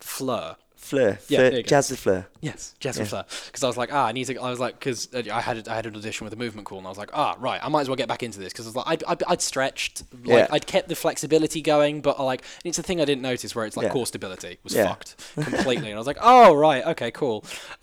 Fleur. 0.00 0.56
Fleur? 0.92 1.08
Yeah, 1.28 1.38
Fleur 1.38 1.38
there 1.50 1.56
you 1.58 1.62
go. 1.62 1.68
Jazz 1.68 1.90
with 1.90 2.00
Fleur. 2.00 2.26
Yes, 2.42 2.74
Jess 2.80 2.98
and 2.98 3.08
Fleur. 3.08 3.24
Because 3.46 3.62
I 3.62 3.66
was 3.68 3.76
like, 3.76 3.92
ah, 3.92 4.06
I 4.06 4.12
need 4.12 4.24
to. 4.26 4.36
I 4.38 4.50
was 4.50 4.58
like, 4.60 4.78
because 4.78 5.08
I 5.14 5.40
had 5.40 5.68
I 5.68 5.74
had 5.76 5.86
an 5.86 5.96
audition 5.96 6.24
with 6.24 6.32
a 6.32 6.36
movement 6.36 6.66
call, 6.66 6.78
and 6.78 6.86
I 6.86 6.90
was 6.90 6.98
like, 6.98 7.10
ah, 7.14 7.36
right, 7.38 7.60
I 7.62 7.68
might 7.68 7.82
as 7.82 7.88
well 7.88 7.96
get 7.96 8.08
back 8.08 8.22
into 8.22 8.38
this 8.40 8.52
because 8.52 8.66
I 8.66 8.68
was 8.70 8.76
like, 8.76 8.86
I'd, 8.88 9.04
I'd, 9.06 9.22
I'd 9.28 9.40
stretched, 9.40 10.02
like 10.12 10.26
Yeah. 10.26 10.46
I'd 10.50 10.66
kept 10.66 10.88
the 10.88 10.96
flexibility 10.96 11.62
going, 11.62 12.00
but 12.02 12.18
I 12.18 12.24
like 12.24 12.42
it's 12.64 12.78
a 12.78 12.82
thing 12.82 13.00
I 13.00 13.04
didn't 13.04 13.22
notice 13.22 13.54
where 13.54 13.64
it's 13.64 13.76
like 13.76 13.86
Yeah. 13.86 13.92
core 13.92 14.06
stability 14.06 14.58
was 14.64 14.74
Yeah. 14.74 14.88
fucked 14.88 15.16
completely, 15.34 15.86
and 15.88 15.94
I 15.94 15.98
was 15.98 16.06
like, 16.06 16.18
oh 16.20 16.54
right, 16.54 16.84
okay, 16.86 17.10
cool. 17.10 17.44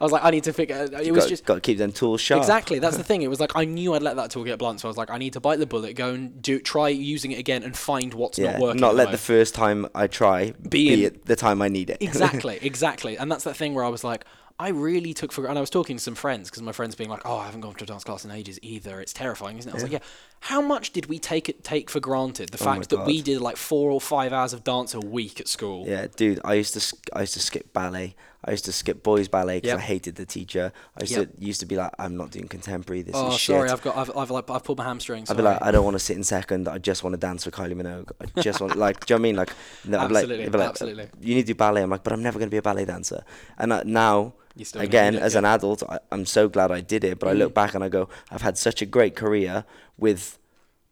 I 0.00 0.04
was 0.04 0.12
like, 0.12 0.24
I 0.24 0.30
need 0.30 0.44
to 0.44 0.52
figure. 0.52 0.88
It 1.02 1.12
was 1.12 1.24
got, 1.24 1.28
just 1.28 1.44
got 1.44 1.54
to 1.56 1.60
keep 1.60 1.78
them 1.78 1.92
tools 1.92 2.20
sharp. 2.20 2.40
Exactly, 2.40 2.78
that's 2.78 2.96
the 2.96 3.04
thing. 3.10 3.22
It 3.22 3.28
was 3.28 3.40
like 3.40 3.52
I 3.56 3.64
knew 3.64 3.94
I'd 3.94 4.02
let 4.02 4.16
that 4.16 4.30
tool 4.30 4.44
get 4.44 4.58
blunt, 4.58 4.80
so 4.80 4.88
I 4.88 4.90
was 4.90 4.96
like, 4.96 5.10
I 5.10 5.18
need 5.18 5.32
to 5.34 5.40
bite 5.40 5.58
the 5.58 5.66
bullet, 5.66 5.94
go 5.94 6.12
and 6.14 6.40
do 6.42 6.58
try 6.60 6.88
using 6.88 7.32
it 7.32 7.38
again, 7.38 7.62
and 7.62 7.76
find 7.76 8.14
what's 8.14 8.38
Yeah, 8.38 8.52
not 8.52 8.60
working. 8.60 8.80
not 8.80 8.94
let 8.94 9.10
the 9.10 9.18
first 9.18 9.54
time 9.54 9.86
I 9.94 10.06
try 10.06 10.52
Be 10.68 10.96
be, 10.96 11.04
at 11.06 11.24
the 11.24 11.36
time 11.36 11.62
I 11.62 11.68
need 11.68 11.90
it. 11.90 11.98
exactly, 12.00 12.58
exactly, 12.62 13.16
and 13.16 13.30
that's 13.30 13.44
that 13.44 13.56
thing 13.56 13.74
where 13.74 13.84
I 13.84 13.88
was 13.88 14.04
like, 14.04 14.24
I 14.58 14.68
really 14.70 15.12
took 15.12 15.32
for, 15.32 15.46
and 15.46 15.58
I 15.58 15.60
was 15.60 15.68
talking 15.68 15.98
to 15.98 16.02
some 16.02 16.14
friends 16.14 16.48
because 16.48 16.62
my 16.62 16.72
friends 16.72 16.94
being 16.94 17.10
like, 17.10 17.20
oh, 17.26 17.36
I 17.36 17.44
haven't 17.44 17.60
gone 17.60 17.74
to 17.74 17.84
a 17.84 17.86
dance 17.86 18.04
class 18.04 18.24
in 18.24 18.30
ages 18.30 18.58
either. 18.62 19.02
It's 19.02 19.12
terrifying, 19.12 19.58
isn't 19.58 19.68
it? 19.68 19.72
I 19.72 19.76
was 19.76 19.82
like, 19.82 19.92
yeah. 19.92 19.98
How 20.40 20.60
much 20.60 20.92
did 20.92 21.06
we 21.06 21.18
take 21.18 21.48
it 21.48 21.64
take 21.64 21.90
for 21.90 21.98
granted 21.98 22.50
the 22.50 22.58
Oh 22.62 22.64
fact 22.64 22.90
that 22.90 23.04
we 23.04 23.20
did 23.20 23.40
like 23.40 23.56
four 23.56 23.90
or 23.90 24.00
five 24.00 24.32
hours 24.32 24.52
of 24.52 24.62
dance 24.62 24.94
a 24.94 25.00
week 25.00 25.40
at 25.40 25.48
school? 25.48 25.84
Yeah, 25.88 26.06
dude, 26.14 26.40
I 26.44 26.54
used 26.54 26.74
to 26.74 26.96
I 27.12 27.20
used 27.22 27.34
to 27.34 27.40
skip 27.40 27.72
ballet. 27.72 28.14
I 28.44 28.52
used 28.52 28.64
to 28.66 28.72
skip 28.72 29.02
boys 29.02 29.26
ballet 29.26 29.56
because 29.56 29.70
Yep. 29.70 29.78
I 29.78 29.82
hated 29.82 30.14
the 30.14 30.24
teacher. 30.26 30.72
I 30.96 31.02
used 31.02 31.16
Yep. 31.16 31.36
to 31.36 31.44
used 31.44 31.60
to 31.60 31.66
be 31.66 31.74
like, 31.74 31.90
I'm 31.98 32.16
not 32.16 32.30
doing 32.30 32.46
contemporary. 32.46 33.02
This 33.02 33.16
Oh, 33.16 33.28
is 33.32 33.38
shit. 33.40 33.56
sorry, 33.56 33.70
I've 33.70 33.82
got, 33.82 33.96
I've, 33.96 34.16
I've, 34.16 34.30
like, 34.30 34.48
I've 34.48 34.62
pulled 34.62 34.78
my 34.78 34.84
hamstrings. 34.84 35.28
I'd 35.28 35.36
be 35.36 35.42
like, 35.42 35.60
I 35.62 35.72
don't 35.72 35.84
want 35.84 35.96
to 35.96 35.98
sit 35.98 36.16
in 36.16 36.22
second. 36.22 36.68
I 36.68 36.78
just 36.78 37.02
want 37.02 37.14
to 37.14 37.18
dance 37.18 37.44
with 37.44 37.56
Kylie 37.56 37.74
Minogue. 37.74 38.12
I 38.20 38.40
just 38.40 38.60
want, 38.60 38.76
like, 38.76 39.04
do 39.04 39.14
you 39.14 39.18
know 39.18 39.22
what 39.22 39.26
I 39.26 39.28
mean? 39.28 39.36
Like, 39.36 39.52
no, 39.84 39.98
like- 39.98 40.10
Absolutely, 40.10 40.46
like, 40.48 40.68
absolutely. 40.68 41.08
You 41.20 41.34
need 41.34 41.42
to 41.42 41.46
do 41.48 41.54
ballet. 41.56 41.82
I'm 41.82 41.90
like, 41.90 42.04
but 42.04 42.12
I'm 42.12 42.22
never 42.22 42.38
going 42.38 42.46
to 42.48 42.54
be 42.54 42.58
a 42.58 42.62
ballet 42.62 42.84
dancer. 42.84 43.24
And 43.58 43.72
uh, 43.72 43.82
now, 43.84 44.34
You 44.54 44.64
still 44.64 44.78
don't 44.80 44.88
again, 44.90 45.14
it, 45.16 45.22
as 45.22 45.34
yeah. 45.34 45.40
Mm. 45.40 45.44
an 45.44 45.44
adult, 45.46 45.82
I, 45.88 45.98
I'm 46.12 46.24
so 46.24 46.48
glad 46.48 46.70
I 46.70 46.82
did 46.82 47.02
it. 47.02 47.18
But 47.18 47.30
I 47.30 47.32
look 47.32 47.52
back 47.52 47.74
and 47.74 47.82
I 47.82 47.88
go, 47.88 48.08
I've 48.30 48.42
had 48.42 48.56
such 48.56 48.80
a 48.80 48.86
great 48.86 49.16
career 49.16 49.64
with 49.98 50.35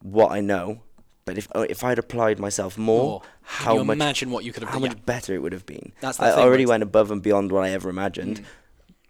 what 0.04 0.30
I 0.30 0.40
know. 0.40 0.80
But 1.24 1.38
if 1.38 1.48
uh, 1.54 1.64
if 1.68 1.82
I'd 1.82 1.98
applied 1.98 2.38
myself 2.38 2.76
more, 2.76 3.04
More. 3.04 3.22
How 3.42 3.82
much 3.82 3.94
imagine 3.96 4.30
what 4.30 4.44
you 4.44 4.52
could 4.52 4.62
have 4.62 4.72
how 4.72 4.78
much 4.78 5.04
better 5.06 5.34
it 5.34 5.38
would 5.42 5.52
have 5.52 5.64
been. 5.66 5.92
That's 6.00 6.18
the 6.18 6.24
I 6.24 6.30
thing, 6.30 6.38
Mm. 6.38 6.46
already 6.46 6.66
went 6.66 6.82
above 6.82 7.10
and 7.10 7.22
beyond 7.22 7.50
what 7.50 7.64
I 7.64 7.70
ever 7.70 7.88
imagined. 7.88 8.42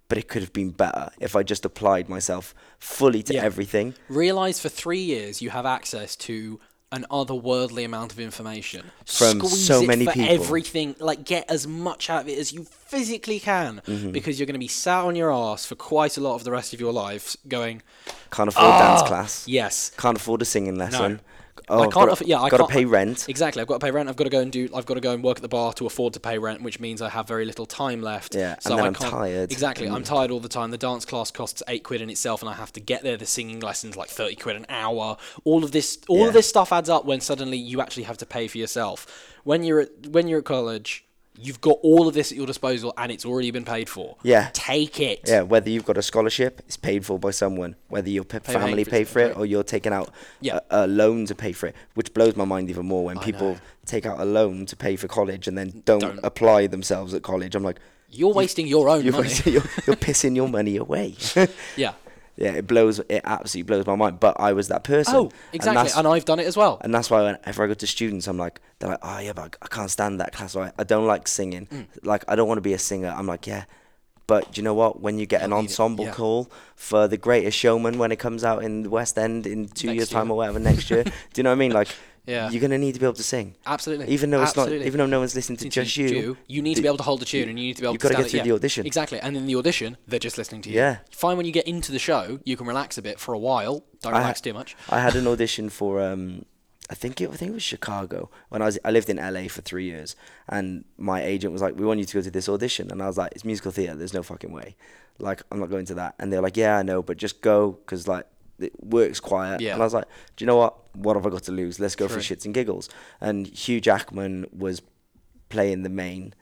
But 0.09 0.18
it 0.18 0.28
could 0.28 0.42
have 0.42 0.53
been 0.53 0.70
better 0.70 1.11
if 1.18 1.34
I 1.34 1.42
just 1.42 1.64
applied 1.64 2.09
myself 2.09 2.55
fully 2.78 3.22
to 3.24 3.34
Yeah. 3.34 3.42
everything. 3.42 3.95
Realize 4.09 4.61
for 4.61 4.68
three 4.68 5.01
years 5.03 5.42
you 5.42 5.51
have 5.51 5.66
access 5.66 6.14
to 6.28 6.61
an 6.95 7.05
otherworldly 7.11 7.84
amount 7.84 8.12
of 8.12 8.18
information 8.20 8.90
From 9.05 9.38
Squeeze 9.40 9.66
so 9.66 9.82
it 9.82 9.86
many 9.86 10.05
for 10.07 10.12
people. 10.12 10.34
everything. 10.34 10.97
Like 10.99 11.24
get 11.24 11.51
as 11.51 11.66
much 11.66 12.09
out 12.09 12.22
of 12.22 12.28
it 12.28 12.38
as 12.38 12.53
you 12.53 12.64
physically 12.64 13.40
can, 13.40 13.82
Mm-hmm. 13.86 14.11
because 14.12 14.38
you're 14.38 14.47
going 14.47 14.55
to 14.55 14.59
be 14.59 14.68
sat 14.68 15.05
on 15.05 15.16
your 15.16 15.32
ass 15.32 15.66
for 15.66 15.74
quite 15.74 16.16
a 16.16 16.20
lot 16.20 16.34
of 16.36 16.45
the 16.45 16.51
rest 16.53 16.72
of 16.74 16.80
your 16.80 16.92
life, 16.92 17.36
going, 17.49 17.82
Can't 18.30 18.49
afford 18.49 18.64
dance 18.78 19.03
"Ah, 19.03 19.07
class. 19.07 19.47
Yes, 19.49 19.90
Can't 19.97 20.16
afford 20.16 20.40
a 20.42 20.45
singing 20.45 20.76
lesson. 20.76 21.20
Oh, 21.69 21.79
I 21.79 21.83
can't. 21.85 21.95
gotta- 21.95 22.12
aff- 22.12 22.23
yeah, 22.27 22.41
I 22.41 22.51
gotta 22.51 22.65
can't 22.65 22.71
pay 22.73 22.85
rent. 22.85 23.27
Exactly. 23.29 23.61
I've 23.62 23.67
got 23.69 23.81
to 23.81 23.85
pay 23.87 23.91
rent. 23.91 24.09
I've 24.09 24.17
got 24.17 24.25
to 24.25 24.31
go 24.31 24.41
and 24.41 24.53
do. 24.53 24.69
I've 24.75 24.87
got 24.87 24.95
to 24.95 25.01
go 25.01 25.12
and 25.12 25.23
work 25.25 25.39
at 25.39 25.43
the 25.43 25.49
bar 25.49 25.73
to 25.75 25.87
afford 25.87 26.12
to 26.15 26.21
pay 26.21 26.39
rent, 26.39 26.62
which 26.62 26.79
means 26.81 27.01
I 27.01 27.09
have 27.09 27.27
very 27.27 27.45
little 27.45 27.67
time 27.67 28.03
left. 28.03 28.35
Yeah, 28.35 28.53
and 28.55 28.62
so 28.62 28.71
then 28.77 28.85
I 28.85 28.87
I'm 28.89 28.95
tired. 28.95 29.51
Exactly. 29.53 29.89
I'm 29.89 30.03
Mm. 30.03 30.07
tired 30.07 30.31
all 30.31 30.41
the 30.41 30.49
time. 30.49 30.71
The 30.71 30.79
dance 30.79 31.05
class 31.05 31.31
costs 31.31 31.62
eight 31.69 31.83
quid 31.85 32.01
in 32.03 32.11
itself, 32.11 32.43
and 32.43 32.49
I 32.51 32.55
have 32.55 32.73
to 32.75 32.81
get 32.81 33.03
there. 33.03 33.17
The 33.17 33.27
singing 33.27 33.61
lessons 33.61 33.97
like 33.97 34.09
thirty 34.11 34.37
quid 34.37 34.57
an 34.57 34.67
hour. 34.69 35.17
All 35.45 35.65
of 35.65 35.73
this, 35.73 35.99
all 36.09 36.19
Yeah. 36.21 36.27
of 36.29 36.33
this 36.35 36.49
stuff 36.49 36.73
adds 36.73 36.89
up 36.91 37.05
when 37.05 37.21
suddenly 37.21 37.57
you 37.59 37.81
actually 37.81 38.05
have 38.05 38.19
to 38.19 38.27
pay 38.27 38.47
for 38.49 38.59
yourself. 38.59 39.07
When 39.45 39.62
you're 39.62 39.81
at 39.81 40.07
when 40.09 40.29
you're 40.29 40.41
at 40.41 40.45
college, 40.45 41.04
you've 41.39 41.61
got 41.61 41.78
all 41.82 42.07
of 42.09 42.14
this 42.14 42.30
at 42.32 42.37
your 42.39 42.47
disposal, 42.47 42.95
and 42.97 43.11
it's 43.11 43.24
already 43.24 43.51
been 43.51 43.64
paid 43.64 43.89
for. 43.89 44.16
Yeah. 44.22 44.51
Take 44.53 45.01
it. 45.01 45.20
Yeah, 45.26 45.43
whether 45.43 45.68
you've 45.70 45.85
got 45.85 45.97
a 45.99 46.03
scholarship, 46.03 46.61
it's 46.66 46.76
paid 46.76 47.05
for 47.05 47.18
by 47.18 47.30
someone. 47.32 47.76
Whether 47.89 48.09
your 48.11 48.24
p- 48.24 48.39
family 48.39 48.85
pay 48.85 49.05
for 49.05 49.18
it 49.18 49.28
right. 49.28 49.37
or 49.37 49.47
you're 49.47 49.62
taking 49.64 49.93
out 49.93 50.11
Yeah. 50.41 50.61
a, 50.70 50.85
a 50.85 50.87
loan 50.87 51.26
to 51.26 51.35
pay 51.35 51.53
for 51.53 51.66
it, 51.66 51.74
which 51.95 52.14
blows 52.14 52.37
my 52.37 52.45
mind 52.45 52.70
even 52.70 52.87
more 52.87 53.05
when 53.05 53.18
I 53.18 53.22
people 53.24 53.55
know. 53.55 53.59
take 53.85 54.07
out 54.07 54.20
a 54.20 54.24
loan 54.24 54.66
to 54.66 54.76
pay 54.76 54.97
for 54.97 55.09
college 55.09 55.49
and 55.49 55.59
then 55.59 55.82
don't, 55.85 56.01
Don't. 56.01 56.20
apply 56.22 56.66
themselves 56.68 57.14
at 57.14 57.22
college. 57.22 57.55
I'm 57.55 57.64
like, 57.64 57.78
You're 58.11 58.32
wasting 58.32 58.66
your 58.68 58.89
own 58.89 59.03
you're, 59.05 59.12
money. 59.12 59.30
you're, 59.45 59.62
you're 59.87 59.97
pissing 59.97 60.37
your 60.37 60.49
money 60.49 60.76
away. 60.76 61.16
yeah. 61.76 61.95
Yeah, 62.37 62.53
it 62.53 62.66
blows. 62.66 63.01
It 63.09 63.22
absolutely 63.24 63.66
blows 63.68 63.87
my 63.87 63.97
mind. 63.97 64.20
But 64.20 64.39
I 64.41 64.53
was 64.53 64.68
that 64.68 64.85
person. 64.85 65.14
Oh, 65.14 65.30
exactly. 65.53 65.76
that's- 65.76 65.97
And, 65.97 66.09
I've 66.09 66.24
done 66.24 66.41
it 66.41 66.47
as 66.47 66.57
well. 66.57 66.78
And 66.80 66.95
that's 66.95 67.11
why 67.11 67.22
whenever 67.22 67.64
I 67.64 67.66
go 67.66 67.74
to 67.74 67.87
students, 67.87 68.26
I'm 68.26 68.39
like, 68.39 68.61
they're 68.78 68.91
like, 68.91 69.01
oh 69.03 69.18
yeah, 69.18 69.32
but 69.32 69.57
I 69.62 69.66
can't 69.68 69.91
stand 69.91 70.20
that 70.20 70.32
class. 70.32 70.55
Or 70.57 70.72
I, 70.78 70.85
don't 70.85 71.07
like 71.07 71.28
singing. 71.28 71.66
Mm. 71.66 71.87
Like 72.03 72.24
I 72.28 72.37
don't 72.37 72.49
want 72.49 72.59
to 72.59 72.62
be 72.62 72.72
a 72.72 72.78
singer. 72.78 73.14
I'm 73.16 73.26
like, 73.26 73.47
yeah, 73.47 73.64
but 74.26 74.53
do 74.53 74.61
you 74.61 74.64
know 74.64 74.74
what? 74.74 75.01
When 75.01 75.18
you 75.18 75.26
get 75.26 75.43
an 75.43 75.51
need 75.51 75.57
it, 75.57 75.59
ensemble 75.61 76.07
yeah. 76.07 76.12
call 76.12 76.51
for 76.76 77.07
The 77.09 77.16
Greatest 77.16 77.57
Showman 77.59 77.99
when 77.99 78.11
it 78.11 78.18
comes 78.18 78.43
out 78.43 78.64
in 78.64 78.82
the 78.82 78.91
West 78.91 79.18
End 79.18 79.47
in 79.47 79.68
two 79.68 79.89
Next 79.89 79.97
years' 79.97 80.09
time 80.09 80.30
or 80.30 80.37
whatever 80.37 80.59
next 80.59 80.91
year, 80.91 81.05
do 81.05 81.11
you 81.37 81.43
know 81.43 81.51
what 81.51 81.57
I 81.57 81.59
mean? 81.59 81.72
Like, 81.72 81.89
Yeah. 82.27 82.51
you're 82.51 82.61
gonna 82.61 82.79
need 82.79 82.95
to 82.95 83.01
be 83.01 83.07
able 83.07 83.14
to 83.14 83.22
sing, 83.22 83.55
Absolutely. 83.66 84.09
even 84.09 84.31
though 84.31 84.43
it's 84.43 84.51
Absolutely. 84.51 84.79
not, 84.79 84.87
even 84.87 84.99
though 84.99 85.07
no 85.07 85.18
one's 85.18 85.35
listening 85.35 85.59
to 85.59 85.68
just 85.68 85.95
to 85.95 86.03
you. 86.03 86.37
you 86.47 86.62
need 86.62 86.75
to 86.77 86.83
be 86.83 86.89
able 86.89 86.97
to 86.97 87.03
hold 87.03 87.20
a 87.22 87.25
tune, 87.25 87.49
and 87.49 87.59
you 87.59 87.66
need 87.66 87.77
to 87.77 87.83
be 87.83 87.87
able 87.87 87.95
you've 87.95 88.01
to 88.01 88.09
gotta 88.09 88.14
stand 88.14 88.25
get 88.25 88.31
through 88.31 88.39
yeah. 88.39 88.45
the 88.45 88.53
audition. 88.53 88.87
Exactly, 88.87 89.20
and 89.20 89.37
in 89.37 89.47
the 89.47 89.57
audition, 89.57 89.97
they're 90.07 90.18
just 90.18 90.39
listening 90.39 90.62
to 90.62 90.70
you. 90.70 90.77
Yeah. 90.77 90.99
Fine 91.11 91.37
when 91.37 91.47
you 91.47 91.53
get 91.53 91.66
into 91.66 91.93
the 91.93 91.99
show, 91.99 92.41
you 92.45 92.57
can 92.57 92.66
relax 92.66 92.97
a 92.99 93.03
bit 93.03 93.18
for 93.20 93.35
a 93.35 93.39
while. 93.39 93.85
Don't 94.03 94.14
I- 94.14 94.18
relax 94.18 94.41
too 94.41 94.55
much. 94.55 94.77
I 94.89 95.01
had 95.01 95.16
an 95.16 95.27
audition 95.27 95.68
for 95.68 96.01
um 96.01 96.45
I 96.91 96.95
think 96.95 97.20
it 97.20 97.31
I 97.31 97.35
think 97.37 97.51
it 97.51 97.55
was 97.55 97.62
Chicago 97.62 98.31
when 98.51 98.61
I 98.61 98.66
was 98.66 98.79
I 98.85 98.91
lived 98.91 99.09
in 99.09 99.16
LA 99.16 99.49
for 99.49 99.62
three 99.62 99.85
years 99.85 100.16
and 100.49 100.85
my 100.99 101.22
agent 101.22 101.53
was 101.53 101.62
like 101.62 101.77
we 101.77 101.87
want 101.87 101.99
you 102.01 102.05
to 102.05 102.14
go 102.14 102.20
to 102.20 102.31
this 102.31 102.49
audition 102.49 102.91
and 102.91 103.03
I 103.03 103.07
was 103.07 103.16
like 103.16 103.33
it's 103.33 103.45
musical 103.45 103.70
theater 103.70 103.95
there's 103.95 104.12
no 104.12 104.22
fucking 104.22 104.53
way 104.53 104.77
like 105.18 105.43
I'm 105.51 105.61
not 105.61 105.70
going 105.70 105.87
to 105.87 105.95
that 105.95 106.14
and 106.18 106.31
they're 106.31 106.43
like 106.43 106.59
yeah 106.59 106.77
I 106.77 106.83
know 106.83 107.03
but 107.03 107.16
just 107.16 107.41
go 107.41 107.72
because 107.72 108.07
like 108.07 108.27
it 108.59 108.73
works 108.83 109.21
quiet. 109.21 109.61
Yeah. 109.61 109.73
and 109.75 109.83
I 109.83 109.85
was 109.85 109.95
like 109.95 110.07
do 110.37 110.45
you 110.45 110.47
know 110.47 110.57
what? 110.57 110.75
What 110.97 111.17
have 111.17 111.27
I 111.27 111.31
got 111.31 111.43
to 111.45 111.53
lose? 111.53 111.81
Let's 111.81 111.97
go 111.97 112.09
for 112.09 112.19
shits 112.21 112.45
and 112.45 112.55
giggles. 112.55 112.89
And 113.21 113.47
Hugh 113.47 113.81
Jackman 113.81 114.47
was 114.57 114.83
playing 115.49 115.83
the 115.83 115.89
main 115.91 116.35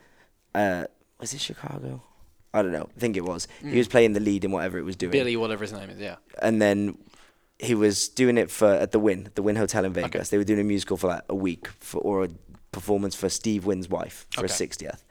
uh 0.55 0.85
was 1.21 1.33
it 1.35 1.41
Chicago? 1.41 2.03
I 2.55 2.61
don't 2.63 2.73
know. 2.73 2.89
I 2.95 3.01
think 3.01 3.17
it 3.17 3.25
was. 3.25 3.49
He 3.63 3.79
was 3.79 3.89
playing 3.89 4.13
the 4.13 4.21
lead 4.21 4.45
in 4.45 4.51
whatever 4.51 4.77
it 4.79 4.83
was 4.83 4.97
doing. 4.97 5.13
Billy, 5.13 5.37
whatever 5.37 5.63
his 5.63 5.73
name 5.73 5.89
is, 5.89 5.99
yeah. 5.99 6.17
and 6.43 6.61
then 6.61 6.99
he 7.59 7.75
was 7.75 8.09
doing 8.09 8.37
it 8.37 8.51
for 8.51 8.67
at 8.69 8.91
the 8.93 8.99
Wynn, 8.99 9.31
the 9.37 9.43
Wynn 9.43 9.57
Hotel 9.57 9.85
in 9.85 9.93
Vegas. 9.93 10.29
They 10.31 10.37
were 10.37 10.45
doing 10.45 10.61
a 10.61 10.65
musical 10.65 10.97
for 10.97 11.07
like 11.07 11.23
a 11.29 11.35
week 11.35 11.69
for 11.79 12.01
or 12.03 12.25
a 12.25 12.29
performance 12.73 13.15
for 13.15 13.29
Steve 13.29 13.65
Wynn's 13.65 13.89
wife 13.89 14.27
for 14.35 14.43
his 14.43 14.51
Okay. 14.51 14.57
sixtieth. 14.59 15.05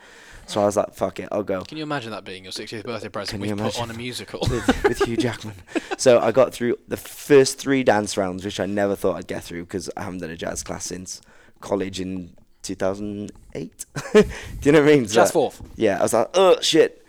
So 0.51 0.61
I 0.61 0.65
was 0.65 0.75
like, 0.77 0.93
"Fuck 0.93 1.19
it, 1.19 1.29
I'll 1.31 1.43
go." 1.43 1.61
Can 1.63 1.77
you 1.77 1.83
imagine 1.83 2.11
that 2.11 2.23
being 2.25 2.43
your 2.43 2.51
60th 2.51 2.83
birthday 2.83 3.09
present? 3.09 3.31
Can 3.31 3.41
We've 3.41 3.49
you 3.51 3.55
put 3.55 3.61
imagine? 3.77 3.81
on 3.83 3.91
a 3.91 3.93
musical. 3.93 4.39
with, 4.49 4.83
with 4.83 4.99
Hugh 5.05 5.17
Jackman. 5.17 5.55
So 5.97 6.19
I 6.19 6.31
got 6.31 6.53
through 6.53 6.77
the 6.87 6.97
first 6.97 7.57
three 7.57 7.83
dance 7.83 8.17
rounds, 8.17 8.43
which 8.43 8.59
I 8.59 8.65
never 8.65 8.95
thought 8.95 9.15
I'd 9.15 9.27
get 9.27 9.43
through 9.43 9.63
because 9.63 9.89
I 9.95 10.03
haven't 10.03 10.19
done 10.19 10.29
a 10.29 10.35
jazz 10.37 10.63
class 10.63 10.85
since 10.85 11.21
college 11.61 11.99
in 12.01 12.33
2008. 12.63 13.85
Do 14.13 14.23
you 14.63 14.71
know 14.71 14.81
what 14.81 14.89
I 14.89 14.95
mean? 14.95 15.07
So- 15.07 15.15
Jazz 15.15 15.31
fourth. 15.31 15.61
Yeah, 15.75 15.99
I 15.99 16.01
was 16.03 16.13
like, 16.13 16.29
oh 16.33 16.57
shit, 16.61 17.05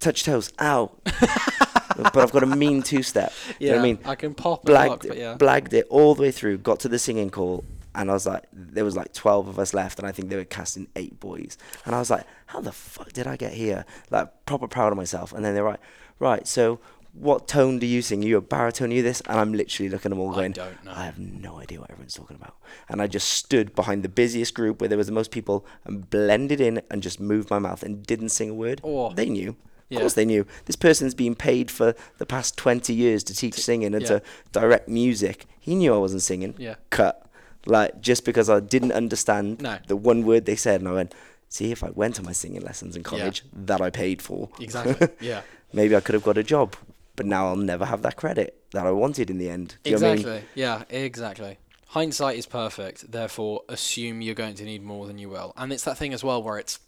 touch 0.00 0.24
toes, 0.24 0.52
ow. 0.60 0.90
but 1.04 2.16
I've 2.16 2.32
got 2.32 2.42
a 2.42 2.46
mean 2.46 2.82
two 2.82 3.02
step. 3.02 3.32
you 3.58 3.70
know 3.70 3.76
what 3.76 3.80
I 3.80 3.82
mean? 3.82 3.98
I 4.04 4.14
can 4.14 4.34
pop 4.34 4.64
blagged, 4.64 4.88
lock, 4.88 5.04
but 5.08 5.16
yeah. 5.16 5.36
blagged 5.36 5.72
it 5.72 5.86
all 5.90 6.14
the 6.14 6.22
way 6.22 6.30
through, 6.30 6.58
got 6.58 6.80
to 6.80 6.88
the 6.88 6.98
singing 6.98 7.30
call, 7.30 7.64
and 7.94 8.10
I 8.10 8.14
was 8.14 8.26
like, 8.26 8.44
there 8.52 8.84
was 8.84 8.96
like 8.96 9.12
12 9.12 9.48
of 9.48 9.58
us 9.58 9.74
left, 9.74 9.98
and 9.98 10.06
I 10.06 10.12
think 10.12 10.28
they 10.28 10.36
were 10.36 10.44
casting 10.44 10.88
eight 10.96 11.18
boys. 11.20 11.56
And 11.84 11.94
I 11.94 11.98
was 11.98 12.10
like, 12.10 12.24
how 12.46 12.60
the 12.60 12.72
fuck 12.72 13.12
did 13.12 13.26
I 13.26 13.36
get 13.36 13.52
here? 13.52 13.84
Like, 14.10 14.44
proper 14.46 14.68
proud 14.68 14.92
of 14.92 14.96
myself. 14.96 15.32
And 15.32 15.44
then 15.44 15.54
they're 15.54 15.64
like, 15.64 15.80
right, 16.18 16.46
so 16.46 16.80
what 17.14 17.48
tone 17.48 17.78
do 17.78 17.86
you 17.86 18.00
sing? 18.02 18.22
You 18.22 18.36
a 18.36 18.40
baritone, 18.40 18.90
you 18.92 19.02
this? 19.02 19.20
And 19.22 19.40
I'm 19.40 19.52
literally 19.52 19.88
looking 19.88 20.10
at 20.12 20.16
them 20.16 20.20
all 20.20 20.32
going, 20.32 20.52
I 20.52 20.54
don't 20.54 20.84
know. 20.84 20.92
I 20.94 21.04
have 21.04 21.18
no 21.18 21.58
idea 21.58 21.80
what 21.80 21.90
everyone's 21.90 22.14
talking 22.14 22.36
about. 22.36 22.54
And 22.88 23.02
I 23.02 23.06
just 23.08 23.28
stood 23.30 23.74
behind 23.74 24.02
the 24.04 24.08
busiest 24.08 24.54
group 24.54 24.80
where 24.80 24.88
there 24.88 24.98
was 24.98 25.08
the 25.08 25.12
most 25.12 25.30
people 25.30 25.66
and 25.84 26.08
blended 26.08 26.60
in 26.60 26.80
and 26.90 27.02
just 27.02 27.18
moved 27.18 27.50
my 27.50 27.58
mouth 27.58 27.82
and 27.82 28.06
didn't 28.06 28.28
sing 28.28 28.50
a 28.50 28.54
word. 28.54 28.80
Oh. 28.84 29.12
They 29.12 29.28
knew. 29.28 29.50
Of 29.50 29.56
Yeah. 29.88 30.00
course 30.00 30.14
they 30.14 30.26
knew. 30.26 30.46
This 30.66 30.76
person's 30.76 31.14
been 31.14 31.34
paid 31.34 31.70
for 31.70 31.94
the 32.18 32.26
past 32.26 32.56
20 32.58 32.92
years 32.94 33.24
to 33.24 33.34
teach 33.34 33.54
singing 33.54 33.94
and 33.94 34.02
yeah. 34.02 34.08
to 34.08 34.22
direct 34.52 34.88
music. 34.88 35.46
He 35.58 35.74
knew 35.74 35.94
I 35.94 35.98
wasn't 35.98 36.22
singing. 36.22 36.54
Yeah. 36.58 36.74
Cut. 36.90 37.26
Like, 37.66 38.00
just 38.00 38.24
because 38.24 38.48
I 38.48 38.60
didn't 38.60 38.92
understand 38.92 39.60
No. 39.60 39.78
the 39.86 39.96
one 39.96 40.24
word 40.24 40.44
they 40.46 40.56
said. 40.56 40.80
And 40.80 40.88
I 40.88 40.92
went, 40.92 41.14
see, 41.48 41.70
if 41.72 41.82
I 41.84 41.90
went 41.90 42.14
to 42.16 42.22
my 42.22 42.32
singing 42.32 42.62
lessons 42.62 42.96
in 42.96 43.02
college 43.02 43.42
that 43.52 43.80
I 43.80 43.90
paid 43.90 44.22
for, 44.22 44.48
Exactly. 44.60 45.08
Yeah. 45.20 45.42
maybe 45.72 45.94
I 45.96 46.00
could 46.00 46.14
have 46.14 46.24
got 46.24 46.38
a 46.38 46.42
job. 46.42 46.76
But 47.16 47.26
now 47.26 47.48
I'll 47.48 47.56
never 47.56 47.84
have 47.84 48.02
that 48.02 48.14
credit 48.16 48.62
that 48.72 48.86
I 48.86 48.92
wanted 48.92 49.28
in 49.28 49.38
the 49.38 49.50
end. 49.50 49.76
Do 49.82 49.90
you 49.90 49.98
know 49.98 50.06
I 50.06 50.10
mean? 50.10 50.18
Exactly. 50.20 50.48
Yeah, 50.54 50.84
exactly. 50.88 51.58
Hindsight 51.88 52.36
is 52.38 52.46
perfect, 52.46 53.10
therefore 53.10 53.62
assume 53.68 54.20
you're 54.20 54.34
going 54.36 54.54
to 54.54 54.64
need 54.64 54.82
more 54.84 55.06
than 55.06 55.18
you 55.18 55.28
will. 55.28 55.52
And 55.56 55.72
it's 55.72 55.82
that 55.84 55.98
thing 55.98 56.12
as 56.14 56.22
well 56.22 56.40
where 56.42 56.58
it's 56.58 56.78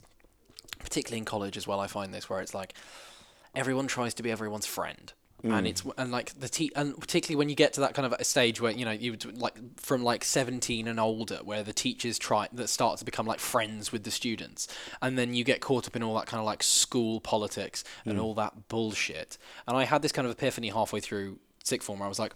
particularly 0.79 1.17
in 1.19 1.25
college 1.25 1.57
as 1.57 1.67
well 1.67 1.79
I 1.79 1.87
find 1.87 2.13
this 2.13 2.29
where 2.29 2.39
it's 2.39 2.53
like 2.53 2.73
everyone 3.53 3.87
tries 3.87 4.13
to 4.15 4.23
be 4.23 4.31
everyone's 4.31 4.65
friend. 4.65 5.11
Mm. 5.43 5.57
And 5.57 5.67
it's 5.67 5.83
and 5.97 6.11
like 6.11 6.39
the 6.39 6.47
te- 6.47 6.71
and 6.75 6.95
particularly 6.99 7.35
when 7.35 7.49
you 7.49 7.55
get 7.55 7.73
to 7.73 7.81
that 7.81 7.95
kind 7.95 8.05
of 8.05 8.13
a 8.13 8.23
stage 8.23 8.61
where 8.61 8.71
you 8.71 8.85
know 8.85 8.91
you 8.91 9.11
would 9.11 9.37
like 9.39 9.55
from 9.77 10.03
like 10.03 10.23
17 10.23 10.87
and 10.87 10.99
older 10.99 11.37
where 11.43 11.63
the 11.63 11.73
teachers 11.73 12.19
try 12.19 12.47
that 12.53 12.67
start 12.67 12.99
to 12.99 13.05
become 13.05 13.25
like 13.25 13.39
friends 13.39 13.91
with 13.91 14.03
the 14.03 14.11
students 14.11 14.67
and 15.01 15.17
then 15.17 15.33
you 15.33 15.43
get 15.43 15.59
caught 15.59 15.87
up 15.87 15.95
in 15.95 16.03
all 16.03 16.13
that 16.15 16.27
kind 16.27 16.39
of 16.39 16.45
like 16.45 16.61
school 16.61 17.19
politics 17.19 17.83
and 18.05 18.19
Mm. 18.19 18.23
all 18.23 18.33
that 18.35 18.67
bullshit 18.67 19.37
and 19.67 19.75
I 19.75 19.85
had 19.85 20.03
this 20.03 20.11
kind 20.11 20.27
of 20.27 20.31
epiphany 20.31 20.69
halfway 20.69 20.99
through 20.99 21.39
sixth 21.63 21.87
form 21.87 21.99
where 21.99 22.05
I 22.05 22.09
was 22.09 22.19
like 22.19 22.33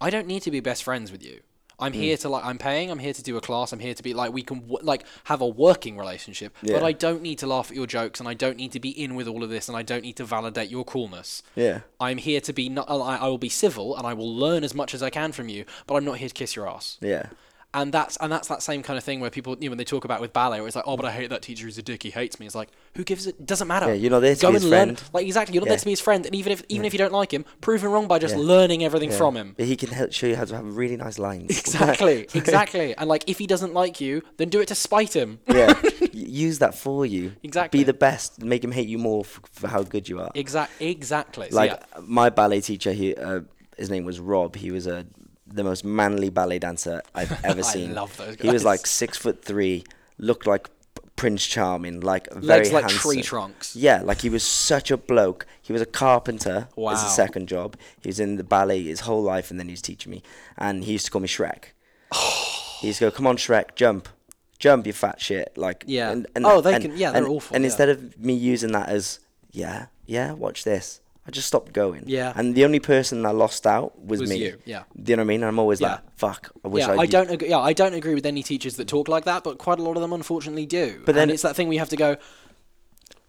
I 0.00 0.08
don't 0.10 0.26
need 0.28 0.42
to 0.42 0.50
be 0.52 0.60
best 0.60 0.82
friends 0.84 1.10
with 1.10 1.22
you. 1.24 1.40
I'm 1.80 1.92
hmm. 1.92 2.00
here 2.00 2.16
to 2.18 2.28
like 2.28 2.44
I'm 2.44 2.58
paying. 2.58 2.90
I'm 2.90 2.98
here 2.98 3.12
to 3.12 3.22
do 3.22 3.36
a 3.36 3.40
class. 3.40 3.72
I'm 3.72 3.78
here 3.78 3.94
to 3.94 4.02
be 4.02 4.14
like 4.14 4.32
we 4.32 4.42
can 4.42 4.60
w- 4.60 4.78
like 4.82 5.04
have 5.24 5.40
a 5.40 5.46
working 5.46 5.96
relationship. 5.96 6.56
Yeah. 6.62 6.74
But 6.74 6.84
I 6.84 6.92
don't 6.92 7.22
need 7.22 7.38
to 7.38 7.46
laugh 7.46 7.70
at 7.70 7.76
your 7.76 7.86
jokes, 7.86 8.20
and 8.20 8.28
I 8.28 8.34
don't 8.34 8.56
need 8.56 8.72
to 8.72 8.80
be 8.80 8.90
in 8.90 9.14
with 9.14 9.26
all 9.26 9.42
of 9.42 9.50
this, 9.50 9.68
and 9.68 9.76
I 9.76 9.82
don't 9.82 10.02
need 10.02 10.16
to 10.16 10.24
validate 10.24 10.70
your 10.70 10.84
coolness. 10.84 11.42
Yeah. 11.54 11.80
I'm 11.98 12.18
here 12.18 12.40
to 12.40 12.52
be 12.52 12.68
not. 12.68 12.90
I, 12.90 13.16
I 13.16 13.28
will 13.28 13.38
be 13.38 13.48
civil, 13.48 13.96
and 13.96 14.06
I 14.06 14.14
will 14.14 14.34
learn 14.34 14.64
as 14.64 14.74
much 14.74 14.94
as 14.94 15.02
I 15.02 15.10
can 15.10 15.32
from 15.32 15.48
you. 15.48 15.64
But 15.86 15.94
I'm 15.96 16.04
not 16.04 16.18
here 16.18 16.28
to 16.28 16.34
kiss 16.34 16.56
your 16.56 16.68
ass. 16.68 16.98
Yeah. 17.00 17.26
And 17.72 17.92
that's 17.94 18.16
and 18.16 18.32
that's 18.32 18.48
that 18.48 18.62
same 18.64 18.82
kind 18.82 18.96
of 18.98 19.04
thing 19.04 19.20
where 19.20 19.30
people, 19.30 19.56
you 19.60 19.68
know, 19.68 19.70
when 19.70 19.78
they 19.78 19.84
talk 19.84 20.04
about 20.04 20.20
with 20.20 20.32
ballet, 20.32 20.58
where 20.58 20.66
it's 20.66 20.74
like, 20.74 20.86
oh, 20.88 20.96
but 20.96 21.06
I 21.06 21.12
hate 21.12 21.30
that 21.30 21.40
teacher. 21.42 21.66
He's 21.66 21.78
a 21.78 21.82
dick. 21.82 22.02
He 22.02 22.10
hates 22.10 22.40
me. 22.40 22.46
It's 22.46 22.54
like, 22.56 22.68
who 22.96 23.04
gives 23.04 23.28
it? 23.28 23.46
Doesn't 23.46 23.68
matter. 23.68 23.86
Yeah, 23.86 23.92
you're 23.94 24.10
not 24.10 24.20
there 24.20 24.34
to 24.34 24.40
Go 24.42 24.48
be 24.50 24.56
and 24.56 24.62
his 24.62 24.70
learn. 24.70 24.96
friend. 24.96 25.10
Like 25.12 25.24
exactly, 25.26 25.54
you're 25.54 25.60
not 25.60 25.66
Yeah. 25.66 25.70
there 25.74 25.78
to 25.78 25.84
be 25.84 25.90
his 25.92 26.00
friend. 26.00 26.26
And 26.26 26.34
even 26.34 26.50
if 26.52 26.64
even 26.68 26.84
if 26.84 26.92
you 26.92 26.98
don't 26.98 27.12
like 27.12 27.32
him, 27.32 27.44
prove 27.60 27.84
him 27.84 27.92
wrong 27.92 28.08
by 28.08 28.18
just 28.18 28.34
Yeah. 28.34 28.42
learning 28.42 28.82
everything 28.84 29.10
Yeah. 29.12 29.18
from 29.18 29.36
him. 29.36 29.54
But 29.56 29.66
he 29.66 29.76
can 29.76 29.90
help 29.90 30.12
show 30.12 30.26
you 30.26 30.34
how 30.34 30.46
to 30.46 30.56
have 30.56 30.76
really 30.76 30.96
nice 30.96 31.18
lines. 31.20 31.50
Exactly, 31.60 32.26
exactly. 32.34 32.96
And 32.96 33.08
like, 33.08 33.22
if 33.28 33.38
he 33.38 33.46
doesn't 33.46 33.72
like 33.72 34.00
you, 34.00 34.22
then 34.38 34.48
do 34.48 34.60
it 34.60 34.66
to 34.68 34.74
spite 34.74 35.14
him. 35.14 35.38
yeah. 35.46 35.80
Use 36.12 36.58
that 36.58 36.74
for 36.74 37.06
you. 37.06 37.34
Exactly. 37.44 37.78
Be 37.78 37.84
the 37.84 37.94
best. 37.94 38.42
Make 38.42 38.64
him 38.64 38.72
hate 38.72 38.88
you 38.88 38.98
more 38.98 39.20
f- 39.24 39.40
for 39.52 39.68
how 39.68 39.84
good 39.84 40.08
you 40.08 40.18
are. 40.20 40.30
Exact, 40.34 40.72
exactly. 40.80 41.50
So, 41.50 41.56
like 41.56 41.70
yeah. 41.70 42.00
my 42.02 42.30
ballet 42.30 42.60
teacher, 42.62 42.92
he 42.92 43.14
uh, 43.14 43.42
his 43.78 43.90
name 43.90 44.04
was 44.04 44.18
Rob. 44.18 44.56
He 44.56 44.72
was 44.72 44.86
a 44.88 45.06
the 45.52 45.64
most 45.64 45.84
manly 45.84 46.30
ballet 46.30 46.58
dancer 46.58 47.02
I've 47.14 47.32
ever 47.44 47.60
I 47.60 47.62
seen. 47.62 47.94
love 47.94 48.16
those 48.16 48.36
guys. 48.36 48.42
He 48.44 48.50
was 48.50 48.64
like 48.64 48.86
six 48.86 49.16
foot 49.18 49.44
three, 49.44 49.84
looked 50.18 50.46
like 50.46 50.68
Prince 51.16 51.46
Charming, 51.46 52.00
like 52.00 52.32
very 52.32 52.46
legs 52.46 52.72
like 52.72 52.84
handsome. 52.84 52.98
tree 53.10 53.22
trunks. 53.22 53.76
Yeah, 53.76 54.00
like 54.02 54.20
he 54.22 54.30
was 54.30 54.42
such 54.42 54.90
a 54.90 54.96
bloke. 54.96 55.46
He 55.60 55.72
was 55.72 55.82
a 55.82 55.86
carpenter 55.86 56.68
as 56.70 56.76
Wow. 56.76 56.92
a 56.92 56.96
second 56.96 57.48
job. 57.48 57.76
He 58.00 58.08
was 58.08 58.18
in 58.20 58.36
the 58.36 58.44
ballet 58.44 58.82
his 58.84 59.00
whole 59.00 59.22
life, 59.22 59.50
and 59.50 59.60
then 59.60 59.66
he 59.68 59.72
was 59.72 59.82
teaching 59.82 60.10
me. 60.10 60.22
And 60.56 60.84
he 60.84 60.92
used 60.92 61.04
to 61.06 61.10
call 61.10 61.20
me 61.20 61.28
Shrek. 61.28 61.64
he 62.80 62.86
used 62.88 62.98
to 63.00 63.06
go, 63.06 63.10
"Come 63.10 63.26
on, 63.26 63.36
Shrek, 63.36 63.74
jump, 63.74 64.08
jump, 64.58 64.86
you 64.86 64.92
fat 64.92 65.20
shit!" 65.20 65.52
Like, 65.56 65.84
Yeah. 65.86 66.10
And, 66.10 66.26
and, 66.34 66.46
Oh, 66.46 66.60
they 66.60 66.74
and- 66.74 66.82
can- 66.84 66.96
yeah, 66.96 67.10
they're 67.12 67.22
and- 67.24 67.30
awful, 67.32 67.54
And 67.54 67.64
yeah. 67.64 67.68
instead 67.68 67.88
of 67.90 68.18
me 68.18 68.32
using 68.34 68.72
that 68.72 68.88
as, 68.88 69.20
yeah, 69.52 69.86
yeah, 70.06 70.32
watch 70.32 70.64
this, 70.64 70.99
I 71.26 71.30
just 71.30 71.46
stopped 71.46 71.72
going. 71.72 72.04
Yeah. 72.06 72.32
And 72.34 72.54
the 72.54 72.64
only 72.64 72.80
person 72.80 73.26
I 73.26 73.30
lost 73.30 73.66
out 73.66 73.98
was, 74.02 74.20
Was 74.20 74.30
me. 74.30 74.36
you, 74.38 74.58
yeah. 74.64 74.84
Do 75.00 75.12
you 75.12 75.16
know 75.16 75.20
what 75.22 75.26
I 75.26 75.28
mean? 75.28 75.44
I'm 75.44 75.58
always 75.58 75.80
Yeah. 75.80 75.92
like, 75.92 76.00
fuck. 76.16 76.50
I 76.64 76.68
wish 76.68 76.84
yeah, 76.86 76.92
I'd 76.92 76.98
I 77.00 77.06
don't. 77.06 77.30
Agree, 77.30 77.48
yeah, 77.50 77.58
I 77.58 77.72
don't 77.74 77.94
agree 77.94 78.14
with 78.14 78.24
any 78.26 78.42
teachers 78.42 78.76
that 78.76 78.88
talk 78.88 79.06
like 79.08 79.24
that, 79.26 79.44
but 79.44 79.58
quite 79.58 79.78
a 79.78 79.82
lot 79.82 79.96
of 79.96 80.00
them 80.02 80.12
unfortunately 80.12 80.66
do. 80.66 81.02
But 81.04 81.14
then- 81.14 81.24
and 81.24 81.30
it's 81.32 81.42
that 81.42 81.54
thing 81.56 81.68
we 81.68 81.76
have 81.76 81.90
to 81.90 81.96
go. 81.96 82.16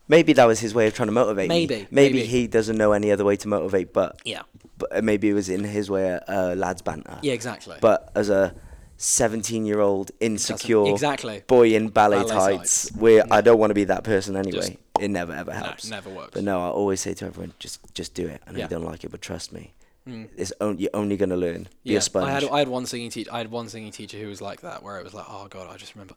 Maybe 0.07 0.33
that 0.33 0.45
was 0.45 0.59
his 0.59 0.73
way 0.73 0.87
of 0.87 0.93
trying 0.93 1.07
to 1.07 1.13
motivate 1.13 1.47
Maybe, 1.47 1.75
me. 1.75 1.87
Maybe, 1.91 2.13
maybe. 2.15 2.25
he 2.27 2.47
doesn't 2.47 2.77
know 2.77 2.91
any 2.91 3.11
other 3.11 3.23
way 3.23 3.35
to 3.37 3.47
motivate, 3.47 3.93
but 3.93 4.19
Yeah. 4.25 4.41
but 4.77 5.03
maybe 5.03 5.29
it 5.29 5.33
was 5.33 5.47
in 5.47 5.63
his 5.63 5.89
way, 5.89 6.19
uh, 6.27 6.55
lads 6.55 6.81
banter. 6.81 7.17
Yeah, 7.21 7.33
exactly. 7.33 7.77
But 7.79 8.09
as 8.15 8.29
a 8.29 8.53
17 9.01 9.65
year 9.65 9.79
old 9.79 10.11
insecure 10.19 10.85
exactly. 10.87 11.43
boy 11.47 11.73
in 11.73 11.89
ballet, 11.89 12.17
Ballet 12.23 12.29
tights, 12.29 12.83
tights. 12.89 12.95
where 12.95 13.23
I 13.31 13.41
don't 13.41 13.57
want 13.59 13.71
to 13.71 13.75
be 13.75 13.85
that 13.85 14.03
person 14.03 14.35
anyway. 14.35 14.57
Just- 14.59 14.71
it 14.99 15.09
never 15.09 15.33
ever 15.33 15.51
helps. 15.51 15.89
never 15.89 16.11
works. 16.11 16.29
But 16.33 16.43
no, 16.43 16.59
I 16.61 16.67
always 16.67 17.01
say 17.01 17.15
to 17.15 17.25
everyone, 17.25 17.53
just 17.57 17.79
just 17.95 18.13
do 18.13 18.27
it. 18.27 18.39
I 18.45 18.51
know 18.51 18.59
Yeah. 18.59 18.65
you 18.65 18.69
don't 18.69 18.85
like 18.85 19.03
it, 19.03 19.09
but 19.09 19.19
trust 19.21 19.51
me. 19.51 19.73
Mm. 20.07 20.29
It's 20.37 20.53
on, 20.61 20.77
you're 20.77 20.91
only 20.93 21.17
gonna 21.17 21.35
learn. 21.37 21.63
Be 21.83 21.93
yeah, 21.93 21.97
a 21.97 22.01
sponge. 22.01 22.27
I 22.27 22.31
had 22.31 22.43
I 22.45 22.59
had 22.59 22.67
one 22.67 22.85
singing 22.85 23.09
teacher. 23.09 23.31
I 23.33 23.39
had 23.39 23.49
one 23.49 23.67
singing 23.69 23.91
teacher 23.91 24.17
who 24.19 24.27
was 24.27 24.41
like 24.41 24.61
that, 24.61 24.83
where 24.83 24.99
it 24.99 25.03
was 25.03 25.15
like, 25.15 25.25
oh 25.27 25.47
god, 25.49 25.67
I 25.73 25.77
just 25.77 25.95
remember, 25.95 26.13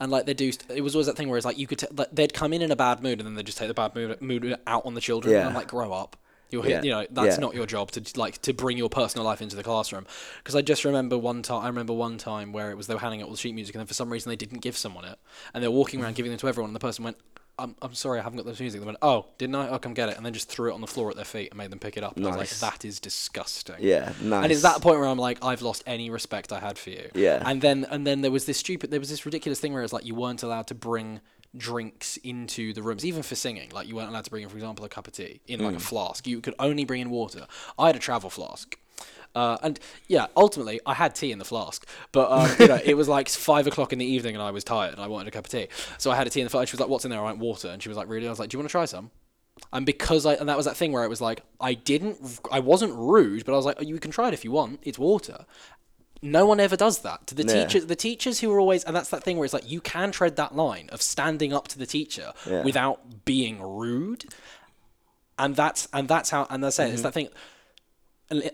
and 0.00 0.10
like 0.10 0.26
they 0.26 0.34
do. 0.34 0.50
It 0.74 0.80
was 0.80 0.96
always 0.96 1.06
that 1.06 1.16
thing 1.16 1.28
where 1.28 1.36
it's 1.36 1.44
like 1.46 1.58
you 1.58 1.68
could 1.68 1.78
t- 1.78 1.86
like, 1.96 2.08
they'd 2.12 2.34
come 2.34 2.52
in 2.52 2.62
in 2.62 2.72
a 2.72 2.76
bad 2.76 3.00
mood 3.02 3.20
and 3.20 3.26
then 3.26 3.34
they'd 3.34 3.46
just 3.46 3.58
take 3.58 3.68
the 3.68 3.74
bad 3.74 3.94
mood 3.94 4.20
mood 4.20 4.56
out 4.66 4.84
on 4.84 4.94
the 4.94 5.00
children. 5.00 5.32
And 5.34 5.42
Yeah. 5.42 5.48
I'm 5.48 5.54
like, 5.54 5.68
grow 5.68 5.92
up. 5.92 6.16
You're 6.62 6.68
Yeah. 6.68 6.82
you 6.82 6.90
know 6.90 7.06
that's 7.10 7.36
Yeah. 7.36 7.40
not 7.40 7.54
your 7.54 7.66
job 7.66 7.90
to 7.92 8.02
like 8.16 8.40
to 8.42 8.52
bring 8.52 8.78
your 8.78 8.88
personal 8.88 9.24
life 9.26 9.42
into 9.42 9.56
the 9.56 9.62
classroom. 9.64 10.06
Because 10.38 10.54
I 10.54 10.62
just 10.62 10.84
remember 10.84 11.18
one 11.18 11.42
time. 11.42 11.62
I 11.64 11.66
remember 11.68 11.92
one 11.92 12.16
time 12.18 12.52
where 12.52 12.70
it 12.70 12.76
was 12.76 12.86
they 12.86 12.94
were 12.94 13.00
handing 13.00 13.20
out 13.22 13.26
all 13.26 13.32
the 13.32 13.36
sheet 13.38 13.54
music 13.54 13.74
and 13.74 13.80
then 13.80 13.86
for 13.86 13.94
some 13.94 14.10
reason 14.10 14.30
they 14.30 14.36
didn't 14.36 14.60
give 14.60 14.76
someone 14.76 15.04
it, 15.04 15.18
and 15.52 15.62
they 15.62 15.68
were 15.68 15.74
walking 15.74 16.00
around 16.02 16.12
mm. 16.12 16.16
giving 16.16 16.30
them 16.32 16.38
to 16.38 16.48
everyone, 16.48 16.68
and 16.70 16.76
the 16.76 16.80
person 16.80 17.04
went. 17.04 17.16
I'm, 17.56 17.76
I'm 17.80 17.94
sorry, 17.94 18.18
I 18.18 18.24
haven't 18.24 18.38
got 18.38 18.52
the 18.52 18.60
music. 18.60 18.80
They 18.80 18.84
went, 18.84 18.98
oh, 19.00 19.26
didn't 19.38 19.54
I? 19.54 19.68
I'll 19.68 19.78
come 19.78 19.94
get 19.94 20.08
it. 20.08 20.16
And 20.16 20.26
then 20.26 20.32
just 20.32 20.48
threw 20.48 20.72
it 20.72 20.74
on 20.74 20.80
the 20.80 20.88
floor 20.88 21.10
at 21.10 21.14
their 21.14 21.24
feet 21.24 21.50
and 21.52 21.56
made 21.56 21.70
them 21.70 21.78
pick 21.78 21.96
it 21.96 22.02
up. 22.02 22.16
And 22.16 22.26
I 22.26 22.30
was 22.30 22.36
Nice. 22.38 22.60
like, 22.60 22.72
that 22.72 22.84
is 22.84 22.98
disgusting. 22.98 23.76
yeah, 23.78 24.12
nice. 24.20 24.42
And 24.42 24.50
it's 24.52 24.62
that 24.62 24.80
point 24.82 24.98
where 24.98 25.06
I'm 25.06 25.20
like, 25.20 25.38
I've 25.44 25.62
lost 25.62 25.84
any 25.86 26.10
respect 26.10 26.52
I 26.52 26.58
had 26.58 26.78
for 26.78 26.90
you. 26.90 27.08
Yeah. 27.14 27.40
And 27.46 27.62
then 27.62 27.86
and 27.88 28.04
then 28.04 28.22
there 28.22 28.32
was 28.32 28.46
this 28.46 28.58
stupid, 28.58 28.90
there 28.90 28.98
was 28.98 29.08
this 29.08 29.24
ridiculous 29.24 29.60
thing 29.60 29.72
where 29.72 29.84
it's 29.84 29.92
like 29.92 30.04
you 30.04 30.16
weren't 30.16 30.42
allowed 30.42 30.66
to 30.66 30.74
bring 30.74 31.20
drinks 31.56 32.16
into 32.18 32.72
the 32.72 32.82
rooms, 32.82 33.04
even 33.04 33.22
for 33.22 33.34
singing. 33.34 33.70
Like 33.70 33.86
you 33.88 33.96
weren't 33.96 34.08
allowed 34.08 34.24
to 34.24 34.30
bring 34.30 34.42
in, 34.42 34.48
for 34.48 34.56
example, 34.56 34.84
a 34.84 34.88
cup 34.88 35.06
of 35.06 35.12
tea 35.14 35.40
in 35.46 35.60
Mm. 35.60 35.64
like 35.66 35.76
a 35.76 35.80
flask. 35.80 36.26
You 36.26 36.40
could 36.40 36.54
only 36.58 36.84
bring 36.84 37.00
in 37.00 37.10
water. 37.10 37.46
I 37.78 37.86
had 37.88 37.96
a 37.96 38.00
travel 38.00 38.30
flask. 38.30 38.78
Uh, 39.34 39.56
and 39.64 39.80
yeah, 40.06 40.26
ultimately, 40.36 40.80
I 40.86 40.94
had 40.94 41.16
tea 41.16 41.32
in 41.32 41.40
the 41.40 41.44
flask, 41.44 41.84
but 42.12 42.30
um, 42.30 42.48
you 42.60 42.68
know, 42.68 42.78
it 42.84 42.94
was 42.96 43.08
like 43.08 43.28
five 43.50 43.66
o'clock 43.66 43.92
in 43.92 43.98
the 43.98 44.04
evening, 44.06 44.36
and 44.36 44.42
I 44.42 44.52
was 44.52 44.62
tired, 44.62 44.92
and 44.92 45.02
I 45.02 45.08
wanted 45.08 45.26
a 45.26 45.30
cup 45.32 45.46
of 45.46 45.50
tea. 45.50 45.66
So 45.98 46.12
I 46.12 46.14
had 46.14 46.26
a 46.28 46.30
tea 46.30 46.40
in 46.40 46.46
the 46.46 46.50
flask. 46.50 46.68
She 46.68 46.74
was 46.76 46.80
like, 46.80 46.88
"What's 46.88 47.04
in 47.04 47.10
there?" 47.10 47.20
I 47.20 47.24
went, 47.24 47.38
"Water," 47.38 47.68
and 47.68 47.82
she 47.82 47.88
was 47.88 47.98
like, 47.98 48.08
"Really?" 48.08 48.28
I 48.28 48.30
was 48.30 48.38
like, 48.38 48.50
"Do 48.50 48.54
you 48.54 48.60
want 48.60 48.68
to 48.68 48.72
try 48.72 48.84
some?" 48.84 49.10
And 49.72 49.84
because 49.86 50.24
I 50.24 50.34
and 50.34 50.48
that 50.48 50.56
was 50.56 50.66
that 50.66 50.76
thing 50.76 50.92
where 50.92 51.02
it 51.04 51.08
was 51.08 51.20
like 51.20 51.42
I 51.60 51.74
didn't 51.74 52.40
I 52.52 52.60
wasn't 52.60 52.94
rude, 52.94 53.44
but 53.44 53.52
I 53.52 53.56
was 53.56 53.64
like, 53.64 53.76
oh, 53.80 53.82
you 53.82 53.98
can 53.98 54.10
try 54.12 54.28
it 54.28 54.34
if 54.34 54.44
you 54.44 54.50
want. 54.52 54.80
It's 54.82 54.98
water. 54.98 55.46
No 56.24 56.46
one 56.46 56.58
ever 56.58 56.76
does 56.76 57.00
that 57.00 57.26
to 57.28 57.34
the 57.34 57.44
Yeah. 57.44 57.64
teachers. 57.66 57.86
The 57.86 57.94
teachers 57.96 58.40
who 58.40 58.50
are 58.52 58.58
always 58.58 58.82
and 58.84 58.96
that's 58.96 59.10
that 59.10 59.22
thing 59.22 59.36
where 59.36 59.44
it's 59.44 59.54
like 59.54 59.68
you 59.70 59.80
can 59.80 60.10
tread 60.10 60.36
that 60.36 60.56
line 60.56 60.88
of 60.90 61.02
standing 61.02 61.52
up 61.52 61.68
to 61.68 61.78
the 61.78 61.86
teacher 61.86 62.32
Yeah. 62.46 62.62
without 62.62 63.24
being 63.24 63.60
rude. 63.60 64.24
And 65.38 65.54
that's 65.54 65.86
and 65.92 66.08
that's 66.08 66.30
how 66.30 66.46
and 66.50 66.64
that's 66.64 66.78
it. 66.78 66.84
Mm-hmm. 66.84 66.92
It's 66.94 67.02
that 67.02 67.14
thing. 67.14 67.28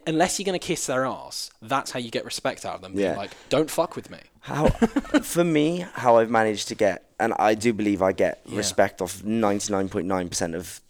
Unless 0.06 0.38
you're 0.38 0.44
gonna 0.44 0.58
kiss 0.58 0.86
their 0.86 1.06
ass, 1.06 1.50
that's 1.62 1.92
how 1.92 2.00
you 2.00 2.10
get 2.10 2.24
respect 2.24 2.64
out 2.66 2.74
of 2.74 2.82
them. 2.82 2.92
Yeah. 2.98 3.16
like, 3.16 3.30
don't 3.48 3.70
fuck 3.70 3.94
with 3.94 4.10
me. 4.10 4.18
How, 4.40 4.68
for 5.22 5.44
me, 5.44 5.86
how 5.94 6.16
I've 6.16 6.28
managed 6.30 6.66
to 6.68 6.74
get, 6.74 7.04
and 7.20 7.32
I 7.38 7.54
do 7.54 7.72
believe 7.72 8.02
I 8.02 8.12
get 8.12 8.40
Yeah. 8.46 8.56
respect 8.56 9.00
off 9.00 9.22
99.9% 9.22 10.54
of 10.56 10.80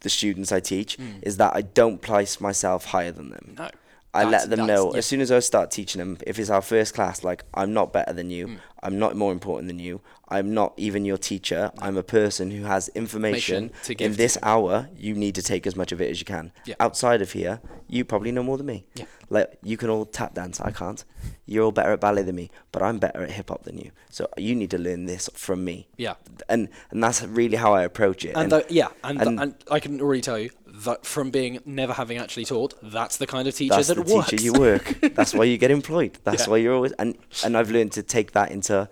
the 0.00 0.10
students 0.10 0.50
I 0.50 0.58
teach, 0.60 0.98
Mm. 0.98 1.20
is 1.22 1.36
that 1.36 1.54
I 1.54 1.62
don't 1.62 2.02
place 2.02 2.40
myself 2.40 2.86
higher 2.86 3.12
than 3.12 3.30
them. 3.30 3.54
No. 3.58 3.70
I 4.16 4.24
let 4.24 4.50
them 4.50 4.66
know 4.66 4.92
yeah. 4.92 4.98
as 4.98 5.06
soon 5.06 5.20
as 5.20 5.30
I 5.30 5.38
start 5.40 5.70
teaching 5.70 5.98
them, 5.98 6.18
if 6.26 6.38
it's 6.38 6.50
our 6.50 6.62
first 6.62 6.94
class, 6.94 7.22
like, 7.24 7.44
I'm 7.54 7.72
not 7.72 7.92
better 7.92 8.12
than 8.12 8.30
you, 8.30 8.46
Mm. 8.46 8.58
I'm 8.82 8.98
not 8.98 9.16
more 9.16 9.32
important 9.32 9.66
than 9.68 9.78
you, 9.80 10.00
I'm 10.28 10.54
not 10.54 10.74
even 10.76 11.04
your 11.04 11.16
teacher, 11.16 11.72
I'm 11.80 11.96
a 11.96 12.02
person 12.04 12.50
who 12.50 12.64
has 12.64 12.88
information. 12.90 13.56
Information 13.64 13.84
to 13.84 13.94
give 13.94 14.12
In 14.12 14.16
this 14.16 14.38
hour, 14.42 14.88
you 14.96 15.14
need 15.14 15.34
to 15.36 15.42
take 15.42 15.66
as 15.66 15.74
much 15.76 15.90
of 15.92 16.00
it 16.00 16.10
as 16.10 16.20
you 16.20 16.24
can. 16.26 16.52
Yeah. 16.66 16.74
Outside 16.78 17.20
of 17.22 17.32
here, 17.32 17.60
you 17.88 18.04
probably 18.04 18.30
know 18.32 18.42
more 18.44 18.56
than 18.58 18.66
me. 18.66 18.86
Yeah. 18.94 19.06
Like 19.28 19.58
you 19.62 19.76
can 19.76 19.90
all 19.90 20.04
tap 20.04 20.34
dance, 20.34 20.60
I 20.60 20.70
can't. 20.70 21.04
You're 21.46 21.64
all 21.64 21.72
better 21.72 21.92
at 21.92 22.00
ballet 22.00 22.22
than 22.22 22.36
me, 22.36 22.50
but 22.70 22.82
I'm 22.82 22.98
better 22.98 23.22
at 23.22 23.30
hip 23.32 23.48
hop 23.48 23.64
than 23.64 23.78
you. 23.78 23.90
So 24.10 24.28
you 24.36 24.54
need 24.54 24.70
to 24.70 24.78
learn 24.78 25.06
this 25.06 25.28
from 25.34 25.64
me. 25.64 25.88
Yeah. 25.96 26.14
And 26.48 26.68
and 26.90 27.02
that's 27.02 27.22
really 27.24 27.56
how 27.56 27.72
I 27.74 27.82
approach 27.82 28.24
it. 28.24 28.36
And, 28.36 28.52
tho- 28.52 28.64
yeah, 28.68 28.88
and, 29.02 29.20
and- 29.20 29.40
and 29.40 29.54
I 29.70 29.80
can 29.80 30.00
already 30.00 30.20
tell 30.22 30.38
you 30.38 30.50
that 30.84 31.06
from 31.06 31.30
being 31.30 31.60
never 31.64 31.92
having 31.92 32.18
actually 32.18 32.44
taught, 32.44 32.74
that's 32.82 33.16
the 33.16 33.26
kind 33.26 33.48
of 33.48 33.54
teacher 33.54 33.74
that's 33.76 33.88
that 33.88 33.94
the 34.04 34.14
works. 34.14 34.30
teacher 34.30 34.42
you 34.44 34.52
work. 34.52 34.98
That's 35.14 35.32
why 35.34 35.44
you 35.44 35.56
get 35.58 35.70
employed. 35.70 36.18
That's 36.24 36.44
Yeah. 36.44 36.50
why 36.50 36.56
you're 36.58 36.74
always 36.74 36.92
and 36.92 37.16
and 37.44 37.56
I've 37.56 37.70
learned 37.70 37.92
to 37.92 38.02
take 38.02 38.32
that 38.32 38.50
into 38.50 38.88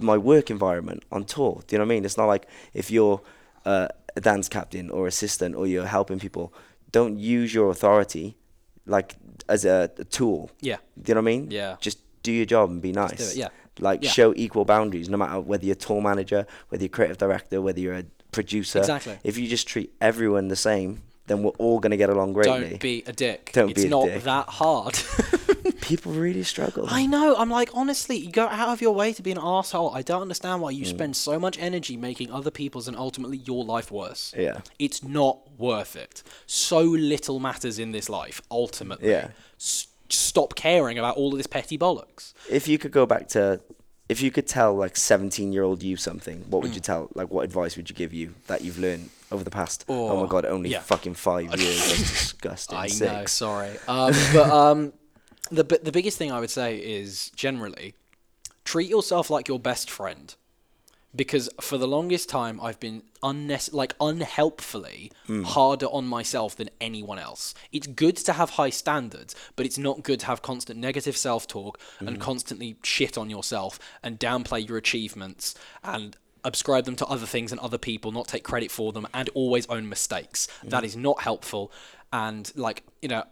my 0.00 0.16
work 0.16 0.50
environment 0.50 1.04
on 1.12 1.24
tour. 1.24 1.62
Do 1.66 1.74
you 1.74 1.78
know 1.78 1.84
what 1.84 1.92
I 1.92 1.94
mean? 1.96 2.04
It's 2.04 2.16
not 2.16 2.26
like 2.26 2.46
if 2.74 2.90
you're 2.90 3.20
uh, 3.64 3.88
a 4.16 4.20
dance 4.20 4.48
captain 4.48 4.90
or 4.90 5.06
assistant 5.06 5.54
or 5.54 5.66
you're 5.66 5.86
helping 5.86 6.18
people, 6.18 6.52
don't 6.92 7.18
use 7.18 7.52
your 7.54 7.70
authority 7.70 8.36
like 8.86 9.14
as 9.48 9.64
a, 9.64 9.90
a 9.98 10.04
tool. 10.04 10.50
Yeah. 10.60 10.76
Do 11.00 11.10
you 11.10 11.14
know 11.14 11.20
what 11.20 11.30
I 11.30 11.36
mean? 11.36 11.50
Yeah. 11.50 11.76
Just 11.80 11.98
do 12.22 12.32
your 12.32 12.46
job 12.46 12.70
and 12.70 12.80
be 12.82 12.92
nice. 12.92 13.36
yeah. 13.36 13.48
Like 13.80 14.02
Yeah. 14.02 14.10
show 14.10 14.32
equal 14.36 14.64
boundaries, 14.64 15.08
no 15.08 15.16
matter 15.16 15.40
whether 15.40 15.64
you're 15.64 15.74
tour 15.76 16.00
manager, 16.02 16.46
whether 16.70 16.82
you're 16.82 16.88
creative 16.88 17.18
director, 17.18 17.60
whether 17.62 17.78
you're 17.80 17.94
a 17.98 18.04
producer. 18.32 18.78
Exactly. 18.80 19.18
If 19.24 19.38
you 19.38 19.46
just 19.46 19.68
treat 19.68 19.92
everyone 20.00 20.48
the 20.48 20.56
same, 20.56 21.02
then 21.28 21.42
we're 21.42 21.50
all 21.58 21.78
gonna 21.78 21.96
get 21.96 22.10
along 22.10 22.32
greatly. 22.32 22.70
Don't 22.70 22.80
be 22.80 23.04
a 23.06 23.12
dick. 23.12 23.50
Don't 23.52 23.70
it's 23.70 23.82
be 23.82 23.86
a 23.86 23.90
not 23.90 24.06
dick. 24.06 24.22
that 24.24 24.48
hard. 24.48 24.98
People 25.80 26.12
really 26.12 26.42
struggle. 26.42 26.86
I 26.88 27.06
know. 27.06 27.34
I'm 27.36 27.48
like, 27.50 27.70
honestly, 27.72 28.16
you 28.16 28.30
go 28.30 28.46
out 28.46 28.68
of 28.68 28.80
your 28.82 28.94
way 28.94 29.12
to 29.12 29.22
be 29.22 29.30
an 29.30 29.38
asshole. 29.40 29.94
I 29.94 30.02
don't 30.02 30.22
understand 30.22 30.60
why 30.60 30.70
you 30.70 30.84
Mm. 30.84 30.88
spend 30.90 31.16
so 31.16 31.38
much 31.38 31.58
energy 31.58 31.96
making 31.96 32.30
other 32.30 32.50
people's 32.50 32.88
and 32.88 32.96
ultimately 32.96 33.38
your 33.38 33.64
life 33.64 33.90
worse. 33.90 34.34
Yeah. 34.36 34.60
It's 34.78 35.02
not 35.02 35.38
worth 35.58 35.96
it. 35.96 36.22
So 36.46 36.80
little 36.82 37.40
matters 37.40 37.78
in 37.78 37.92
this 37.92 38.08
life, 38.10 38.42
ultimately. 38.50 39.10
Yeah. 39.10 39.28
S- 39.58 39.86
stop 40.10 40.54
caring 40.54 40.98
about 40.98 41.16
all 41.16 41.32
of 41.32 41.38
this 41.38 41.46
petty 41.46 41.78
bollocks. 41.78 42.32
if 42.50 42.66
you 42.68 42.78
could 42.78 42.92
go 42.92 43.04
back 43.06 43.28
to 43.28 43.60
if 44.08 44.22
you 44.22 44.30
could 44.30 44.46
tell 44.46 44.74
like 44.74 44.96
17 44.96 45.52
year 45.52 45.62
old 45.62 45.82
you 45.82 45.96
something 45.96 46.44
what 46.48 46.60
Mm. 46.60 46.62
would 46.62 46.74
you 46.74 46.80
tell 46.80 47.10
like 47.14 47.30
what 47.30 47.44
advice 47.44 47.76
would 47.76 47.90
you 47.90 47.94
give 47.94 48.14
you 48.14 48.34
that 48.46 48.62
you've 48.62 48.78
learned 48.78 49.10
over 49.30 49.44
the 49.44 49.50
past 49.50 49.84
oh, 49.88 50.08
Oh, 50.10 50.22
my 50.22 50.28
god 50.28 50.44
only 50.44 50.70
yeah. 50.70 50.80
fucking 50.80 51.14
five 51.14 51.54
years 51.60 51.78
that's 51.88 51.98
disgusting 52.10 52.78
I 52.84 52.86
know, 52.86 52.88
six 52.88 53.32
sorry. 53.32 53.76
Um, 53.86 54.12
but 54.32 54.50
um, 54.50 54.92
the 55.50 55.64
the 55.82 55.92
biggest 55.92 56.18
thing 56.18 56.30
I 56.32 56.40
would 56.40 56.50
say 56.50 56.76
is 56.78 57.30
generally 57.36 57.94
treat 58.64 58.88
yourself 58.90 59.30
like 59.30 59.48
your 59.48 59.58
best 59.58 59.88
friend, 59.90 60.34
because 61.16 61.48
for 61.60 61.78
the 61.78 61.88
longest 61.88 62.28
time 62.28 62.60
I've 62.60 62.78
been 62.78 63.02
unnecess- 63.22 63.72
like 63.72 63.94
unhelpfully 64.00 65.10
Hmm. 65.26 65.42
harder 65.42 65.86
on 65.86 66.06
myself 66.06 66.54
than 66.56 66.68
anyone 66.80 67.18
else. 67.18 67.54
It's 67.72 67.86
good 67.86 68.16
to 68.18 68.32
have 68.34 68.50
high 68.50 68.70
standards, 68.70 69.34
but 69.56 69.64
it's 69.66 69.78
not 69.78 70.02
good 70.02 70.20
to 70.20 70.26
have 70.26 70.42
constant 70.42 70.78
negative 70.78 71.16
self-talk 71.16 71.80
Hmm. 71.98 72.08
and 72.08 72.20
constantly 72.20 72.76
shit 72.84 73.16
on 73.18 73.30
yourself 73.30 73.78
and 74.02 74.18
downplay 74.20 74.66
your 74.68 74.76
achievements 74.78 75.54
and 75.82 76.16
ascribe 76.44 76.84
them 76.84 76.96
to 76.96 77.06
other 77.06 77.26
things 77.26 77.52
and 77.52 77.60
other 77.60 77.78
people, 77.78 78.12
not 78.12 78.28
take 78.28 78.44
credit 78.44 78.70
for 78.70 78.92
them 78.92 79.06
and 79.14 79.28
always 79.34 79.66
own 79.68 79.88
mistakes. 79.88 80.48
That 80.64 80.84
is 80.84 80.96
not 80.96 81.22
helpful 81.22 81.72
and 82.12 82.50
like, 82.56 82.84
you 83.02 83.08
know, 83.08 83.24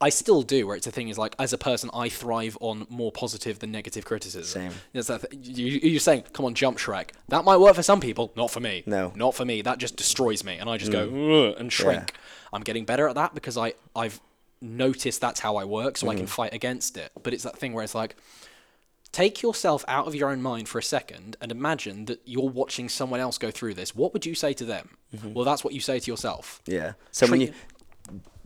I 0.00 0.08
still 0.08 0.42
do. 0.42 0.66
Where 0.66 0.76
it's 0.76 0.86
a 0.86 0.90
thing 0.90 1.08
is 1.08 1.16
like, 1.16 1.34
as 1.38 1.52
a 1.52 1.58
person, 1.58 1.88
I 1.94 2.08
thrive 2.08 2.58
on 2.60 2.86
more 2.90 3.12
positive 3.12 3.60
than 3.60 3.70
negative 3.70 4.04
criticism. 4.04 4.62
Same. 4.62 4.72
It's 4.92 5.08
that 5.08 5.30
th- 5.30 5.56
you, 5.56 5.80
you're 5.90 6.00
saying, 6.00 6.24
come 6.32 6.44
on, 6.44 6.54
jump 6.54 6.78
Shrek. 6.78 7.10
That 7.28 7.44
might 7.44 7.58
work 7.58 7.74
for 7.74 7.82
some 7.82 8.00
people, 8.00 8.32
not 8.36 8.50
for 8.50 8.60
me. 8.60 8.82
No. 8.86 9.12
Not 9.14 9.34
for 9.34 9.44
me. 9.44 9.62
That 9.62 9.78
just 9.78 9.96
destroys 9.96 10.44
me. 10.44 10.56
And 10.56 10.68
I 10.68 10.76
just 10.76 10.92
go, 10.92 11.08
mm. 11.08 11.58
and 11.58 11.72
shrink. 11.72 12.12
I'm 12.52 12.62
getting 12.62 12.84
better 12.84 13.08
at 13.08 13.14
that 13.14 13.34
because 13.34 13.56
I, 13.56 13.74
I've 13.94 14.20
noticed 14.60 15.20
that's 15.20 15.40
how 15.40 15.56
I 15.56 15.64
work, 15.64 15.96
so 15.96 16.08
I 16.08 16.14
can 16.16 16.26
mm. 16.26 16.28
fight 16.30 16.52
against 16.52 16.96
it. 16.96 17.10
But 17.22 17.32
it's 17.32 17.44
that 17.44 17.56
thing 17.56 17.72
where 17.72 17.84
it's 17.84 17.94
like, 17.94 18.16
take 19.14 19.42
yourself 19.42 19.84
out 19.86 20.08
of 20.08 20.14
your 20.14 20.28
own 20.28 20.42
mind 20.42 20.68
for 20.68 20.78
a 20.78 20.82
second 20.82 21.36
and 21.40 21.52
imagine 21.52 22.06
that 22.06 22.20
you're 22.24 22.48
watching 22.48 22.88
someone 22.88 23.20
else 23.20 23.38
go 23.38 23.52
through 23.52 23.72
this. 23.74 23.94
What 23.94 24.12
would 24.12 24.26
you 24.26 24.34
say 24.34 24.52
to 24.54 24.64
them? 24.64 24.96
Well, 25.22 25.44
that's 25.44 25.62
what 25.62 25.72
you 25.72 25.78
say 25.78 26.00
to 26.00 26.10
yourself. 26.10 26.60
Yeah. 26.66 26.94
So 27.12 27.28
when 27.28 27.40
you 27.40 27.52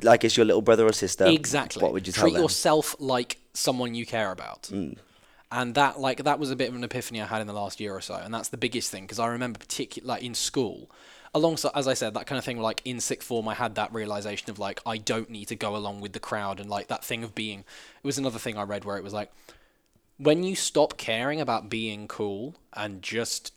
like 0.02 0.24
it's 0.24 0.36
your 0.36 0.44
little 0.44 0.60
brother 0.60 0.86
or 0.86 0.92
sister, 0.92 1.26
Exactly. 1.26 1.82
What 1.82 1.94
would 1.94 2.06
you 2.06 2.12
tell 2.12 2.24
Treat 2.24 2.34
them? 2.34 2.42
Mm. 2.42 2.44
yourself 2.44 2.94
like 2.98 3.38
someone 3.54 3.94
you 3.94 4.04
care 4.04 4.30
about. 4.30 4.70
And 5.50 5.74
that, 5.76 5.98
like, 5.98 6.24
that 6.24 6.38
was 6.38 6.50
a 6.50 6.56
bit 6.56 6.68
of 6.68 6.74
an 6.74 6.84
epiphany 6.84 7.22
I 7.22 7.26
had 7.26 7.40
in 7.40 7.46
the 7.46 7.54
last 7.54 7.80
year 7.80 7.94
or 7.94 8.02
so, 8.02 8.16
and 8.16 8.34
that's 8.34 8.50
the 8.50 8.58
biggest 8.58 8.90
thing 8.90 9.04
because 9.04 9.18
I 9.18 9.28
remember, 9.28 9.58
particularly 9.58 10.06
like 10.06 10.22
in 10.22 10.34
school, 10.34 10.90
alongside, 11.32 11.72
as 11.74 11.88
I 11.88 11.94
said, 11.94 12.12
that 12.12 12.26
kind 12.26 12.38
of 12.38 12.44
thing. 12.44 12.60
Like 12.60 12.82
in 12.84 13.00
sixth 13.00 13.26
form, 13.26 13.48
I 13.48 13.54
had 13.54 13.74
that 13.76 13.90
realization 13.94 14.50
of 14.50 14.58
like 14.58 14.80
I 14.84 14.98
don't 14.98 15.30
need 15.30 15.48
to 15.48 15.56
go 15.56 15.74
along 15.74 16.02
with 16.02 16.12
the 16.12 16.20
crowd, 16.20 16.60
and 16.60 16.68
like 16.68 16.88
that 16.88 17.02
thing 17.02 17.24
of 17.24 17.34
being. 17.34 17.60
It 17.60 18.04
was 18.04 18.18
another 18.18 18.38
thing 18.38 18.58
I 18.58 18.62
read 18.64 18.84
where 18.84 18.98
it 18.98 19.02
was 19.04 19.14
like, 19.14 19.32
when 20.18 20.42
you 20.42 20.54
stop 20.54 20.96
caring 20.98 21.40
about 21.40 21.68
being 21.70 22.06
cool 22.08 22.56
and 22.74 23.02
just 23.02 23.52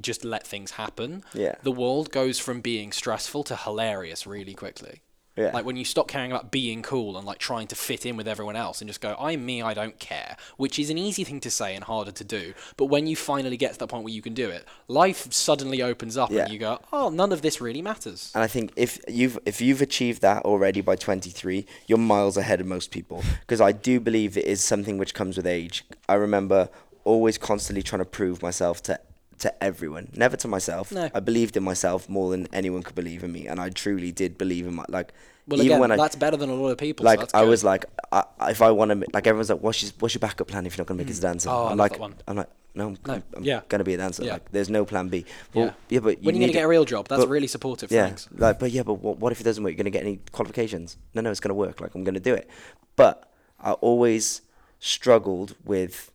just 0.00 0.22
let 0.24 0.46
things 0.46 0.72
happen, 0.72 1.24
Yeah. 1.32 1.54
the 1.62 1.72
world 1.72 2.10
goes 2.10 2.38
from 2.38 2.60
being 2.60 2.92
stressful 2.92 3.42
to 3.44 3.56
hilarious 3.56 4.26
really 4.26 4.54
quickly. 4.54 5.00
Yeah. 5.36 5.50
Like 5.52 5.64
when 5.64 5.76
you 5.76 5.84
stop 5.84 6.08
caring 6.08 6.30
about 6.30 6.50
being 6.50 6.82
cool 6.82 7.16
and 7.16 7.26
like 7.26 7.38
trying 7.38 7.66
to 7.68 7.74
fit 7.74 8.04
in 8.04 8.16
with 8.16 8.28
everyone 8.28 8.54
else 8.54 8.80
and 8.82 8.88
just 8.88 9.00
go, 9.00 9.16
I'm 9.18 9.44
me, 9.46 9.62
I 9.62 9.72
don't 9.72 9.98
care, 9.98 10.36
which 10.58 10.78
is 10.78 10.90
an 10.90 10.98
easy 10.98 11.24
thing 11.24 11.40
to 11.40 11.50
say 11.50 11.74
and 11.74 11.84
harder 11.84 12.12
to 12.12 12.24
do. 12.24 12.52
But 12.76 12.86
when 12.86 13.06
you 13.06 13.16
finally 13.16 13.56
get 13.56 13.72
to 13.72 13.78
the 13.78 13.86
point 13.86 14.04
where 14.04 14.12
you 14.12 14.20
can 14.20 14.34
do 14.34 14.50
it, 14.50 14.66
life 14.88 15.32
suddenly 15.32 15.80
opens 15.82 16.16
up 16.18 16.30
Yeah. 16.30 16.42
and 16.42 16.52
you 16.52 16.58
go, 16.58 16.80
oh, 16.92 17.08
none 17.08 17.32
of 17.32 17.40
this 17.40 17.60
really 17.60 17.80
matters. 17.80 18.30
And 18.34 18.44
I 18.44 18.46
think 18.46 18.72
if 18.76 18.98
you've 19.08 19.38
if 19.46 19.60
you've 19.60 19.80
achieved 19.80 20.20
that 20.22 20.42
already 20.44 20.80
by 20.82 20.96
23, 20.96 21.64
you're 21.86 21.98
miles 21.98 22.36
ahead 22.36 22.60
of 22.60 22.66
most 22.66 22.90
people. 22.90 23.22
Because 23.40 23.60
I 23.60 23.72
do 23.72 24.00
believe 24.00 24.36
it 24.36 24.44
is 24.44 24.62
something 24.62 24.98
which 24.98 25.14
comes 25.14 25.36
with 25.36 25.46
age. 25.46 25.84
I 26.08 26.14
remember 26.14 26.68
always 27.04 27.38
constantly 27.38 27.82
trying 27.82 28.00
to 28.00 28.04
prove 28.04 28.42
myself 28.42 28.82
to 28.84 29.00
to 29.38 29.64
everyone, 29.64 30.10
never 30.14 30.36
to 30.36 30.48
myself. 30.48 30.92
No. 30.92 31.10
I 31.14 31.20
believed 31.20 31.56
in 31.56 31.62
myself 31.62 32.08
more 32.08 32.30
than 32.30 32.48
anyone 32.52 32.82
could 32.82 32.94
believe 32.94 33.24
in 33.24 33.32
me, 33.32 33.46
and 33.46 33.60
I 33.60 33.70
truly 33.70 34.12
did 34.12 34.38
believe 34.38 34.66
in 34.66 34.74
my 34.74 34.84
like. 34.88 35.12
Well, 35.48 35.58
even 35.58 35.72
again, 35.72 35.80
when 35.80 35.90
I 35.90 35.96
that's 35.96 36.14
better 36.14 36.36
than 36.36 36.50
a 36.50 36.54
lot 36.54 36.68
of 36.68 36.78
people. 36.78 37.04
like 37.04 37.18
that's 37.18 37.34
I 37.34 37.42
was 37.42 37.64
like, 37.64 37.84
I, 38.12 38.24
if 38.42 38.62
I 38.62 38.70
want 38.70 38.92
to, 38.92 39.06
like 39.12 39.26
everyone's 39.26 39.50
like, 39.50 39.60
what's 39.60 39.82
your 39.82 39.90
what's 39.98 40.14
your 40.14 40.20
backup 40.20 40.46
plan 40.46 40.66
if 40.66 40.76
you're 40.76 40.82
not 40.82 40.86
going 40.86 40.98
to 40.98 41.04
make 41.04 41.08
it 41.08 41.12
as 41.12 41.18
a 41.18 41.22
mm. 41.22 41.30
dancer? 41.30 41.50
Oh, 41.50 41.66
I'm 41.66 41.76
like. 41.76 41.98
I'm 42.28 42.36
like, 42.36 42.48
no, 42.74 42.88
I'm, 42.88 42.98
No, 43.04 43.22
I'm 43.36 43.44
yeah. 43.44 43.62
going 43.68 43.80
to 43.80 43.84
be 43.84 43.94
a 43.94 43.96
dancer. 43.96 44.24
Yeah. 44.24 44.34
Like, 44.34 44.50
there's 44.50 44.70
no 44.70 44.84
plan 44.84 45.08
B. 45.08 45.26
Well, 45.52 45.66
Yeah. 45.66 45.72
yeah, 45.90 46.00
but 46.00 46.18
you 46.18 46.26
when 46.26 46.34
you 46.34 46.40
need 46.40 46.46
going 46.46 46.52
to 46.52 46.58
get 46.58 46.64
a 46.64 46.68
real 46.68 46.84
job? 46.84 47.08
That's 47.08 47.24
but- 47.24 47.28
really 47.28 47.46
supportive. 47.46 47.90
yeah, 47.90 48.06
Thanks. 48.06 48.28
like, 48.32 48.58
but 48.58 48.70
yeah, 48.70 48.82
but 48.82 48.94
what, 48.94 49.18
what 49.18 49.32
if 49.32 49.40
it 49.40 49.44
doesn't 49.44 49.62
work? 49.62 49.72
You're 49.72 49.78
gonna 49.78 49.90
get 49.90 50.02
any 50.02 50.20
qualifications? 50.30 50.96
No, 51.14 51.20
no, 51.22 51.30
it's 51.30 51.40
gonna 51.40 51.54
work. 51.54 51.80
Like 51.80 51.94
I'm 51.94 52.04
gonna 52.04 52.20
do 52.20 52.34
it. 52.34 52.48
But 52.96 53.30
I 53.60 53.72
always 53.72 54.42
struggled 54.78 55.54
with 55.64 56.11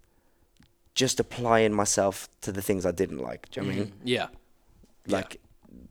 just 0.98 1.20
applying 1.20 1.74
myself 1.74 2.28
to 2.42 2.52
the 2.52 2.62
things 2.62 2.84
I 2.86 2.92
didn't 2.92 3.20
like. 3.20 3.50
Do 3.52 3.62
you 3.62 3.62
know 3.62 3.68
what 3.70 3.76
I 3.76 3.80
mean? 3.80 3.88
Mm-hmm. 3.90 4.08
Yeah. 4.08 4.28
Like 5.08 5.40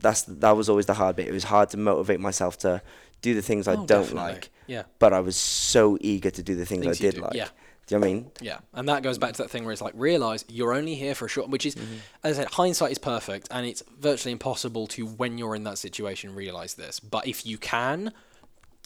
that's 0.01 0.21
that's 0.23 0.39
that 0.41 0.51
was 0.57 0.67
always 0.69 0.85
the 0.85 0.93
hard 0.93 1.15
bit. 1.15 1.27
It 1.27 1.31
was 1.31 1.45
hard 1.45 1.69
to 1.71 1.77
motivate 1.77 2.19
myself 2.19 2.57
to 2.59 2.81
do 3.21 3.33
the 3.33 3.41
things 3.41 3.67
I 3.67 3.73
Oh, 3.73 3.75
don't 3.77 3.87
definitely. 3.87 4.33
like. 4.33 4.49
Yeah. 4.67 4.83
But 4.99 5.13
I 5.13 5.21
was 5.21 5.37
so 5.37 5.97
eager 6.01 6.29
to 6.29 6.43
do 6.43 6.55
the 6.55 6.65
things, 6.65 6.83
Things 6.83 6.99
I 6.99 7.01
did 7.01 7.15
do, 7.15 7.21
like. 7.21 7.33
yeah. 7.33 7.47
Do 7.87 7.95
you 7.95 8.01
know 8.01 8.05
what 8.05 8.11
I 8.11 8.13
mean? 8.15 8.31
Yeah, 8.41 8.57
and 8.73 8.89
that 8.89 9.01
goes 9.01 9.17
back 9.17 9.31
to 9.35 9.43
that 9.43 9.49
thing 9.49 9.63
where 9.63 9.71
it's 9.71 9.81
like 9.81 9.93
realize 9.95 10.43
you're 10.49 10.73
only 10.73 10.95
here 10.95 11.15
for 11.15 11.23
a 11.25 11.29
short, 11.29 11.47
which 11.49 11.65
is, 11.65 11.75
mm-hmm. 11.75 11.95
as 12.21 12.37
I 12.37 12.41
said, 12.43 12.51
hindsight 12.51 12.91
is 12.91 12.97
perfect, 12.97 13.47
and 13.49 13.65
it's 13.65 13.81
virtually 13.97 14.33
impossible 14.33 14.87
to 14.87 15.05
when 15.05 15.37
you're 15.37 15.55
in 15.55 15.63
that 15.63 15.77
situation 15.77 16.35
realize 16.35 16.73
this. 16.73 16.99
But 16.99 17.25
if 17.27 17.45
you 17.45 17.57
can, 17.57 18.11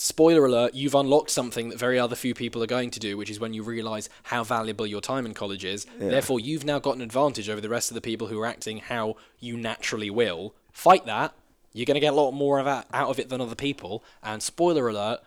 spoiler 0.01 0.45
alert, 0.45 0.73
you've 0.73 0.95
unlocked 0.95 1.29
something 1.29 1.69
that 1.69 1.77
very 1.77 1.99
other 1.99 2.15
few 2.15 2.33
people 2.33 2.63
are 2.63 2.67
going 2.67 2.89
to 2.91 2.99
do, 2.99 3.17
which 3.17 3.29
is 3.29 3.39
when 3.39 3.53
you 3.53 3.61
realize 3.63 4.09
how 4.23 4.43
valuable 4.43 4.87
your 4.87 5.01
time 5.01 5.25
in 5.25 5.33
college 5.33 5.63
is. 5.63 5.85
Therefore, 5.99 6.39
you've 6.39 6.65
now 6.65 6.79
got 6.79 6.95
an 6.95 7.01
advantage 7.01 7.49
over 7.49 7.61
the 7.61 7.69
rest 7.69 7.91
of 7.91 7.95
the 7.95 8.01
people 8.01 8.27
who 8.27 8.39
are 8.39 8.45
acting 8.47 8.77
how 8.79 9.15
you 9.39 9.55
naturally 9.57 10.09
will. 10.09 10.55
Fight 10.71 11.05
that. 11.05 11.33
You're 11.73 11.85
going 11.85 11.95
to 11.95 12.01
get 12.01 12.13
a 12.13 12.15
lot 12.15 12.31
more 12.31 12.59
of 12.59 12.65
that 12.65 12.87
out 12.93 13.09
of 13.09 13.19
it 13.19 13.29
than 13.29 13.39
other 13.41 13.55
people. 13.55 14.03
And 14.23 14.41
spoiler 14.41 14.89
alert, 14.89 15.19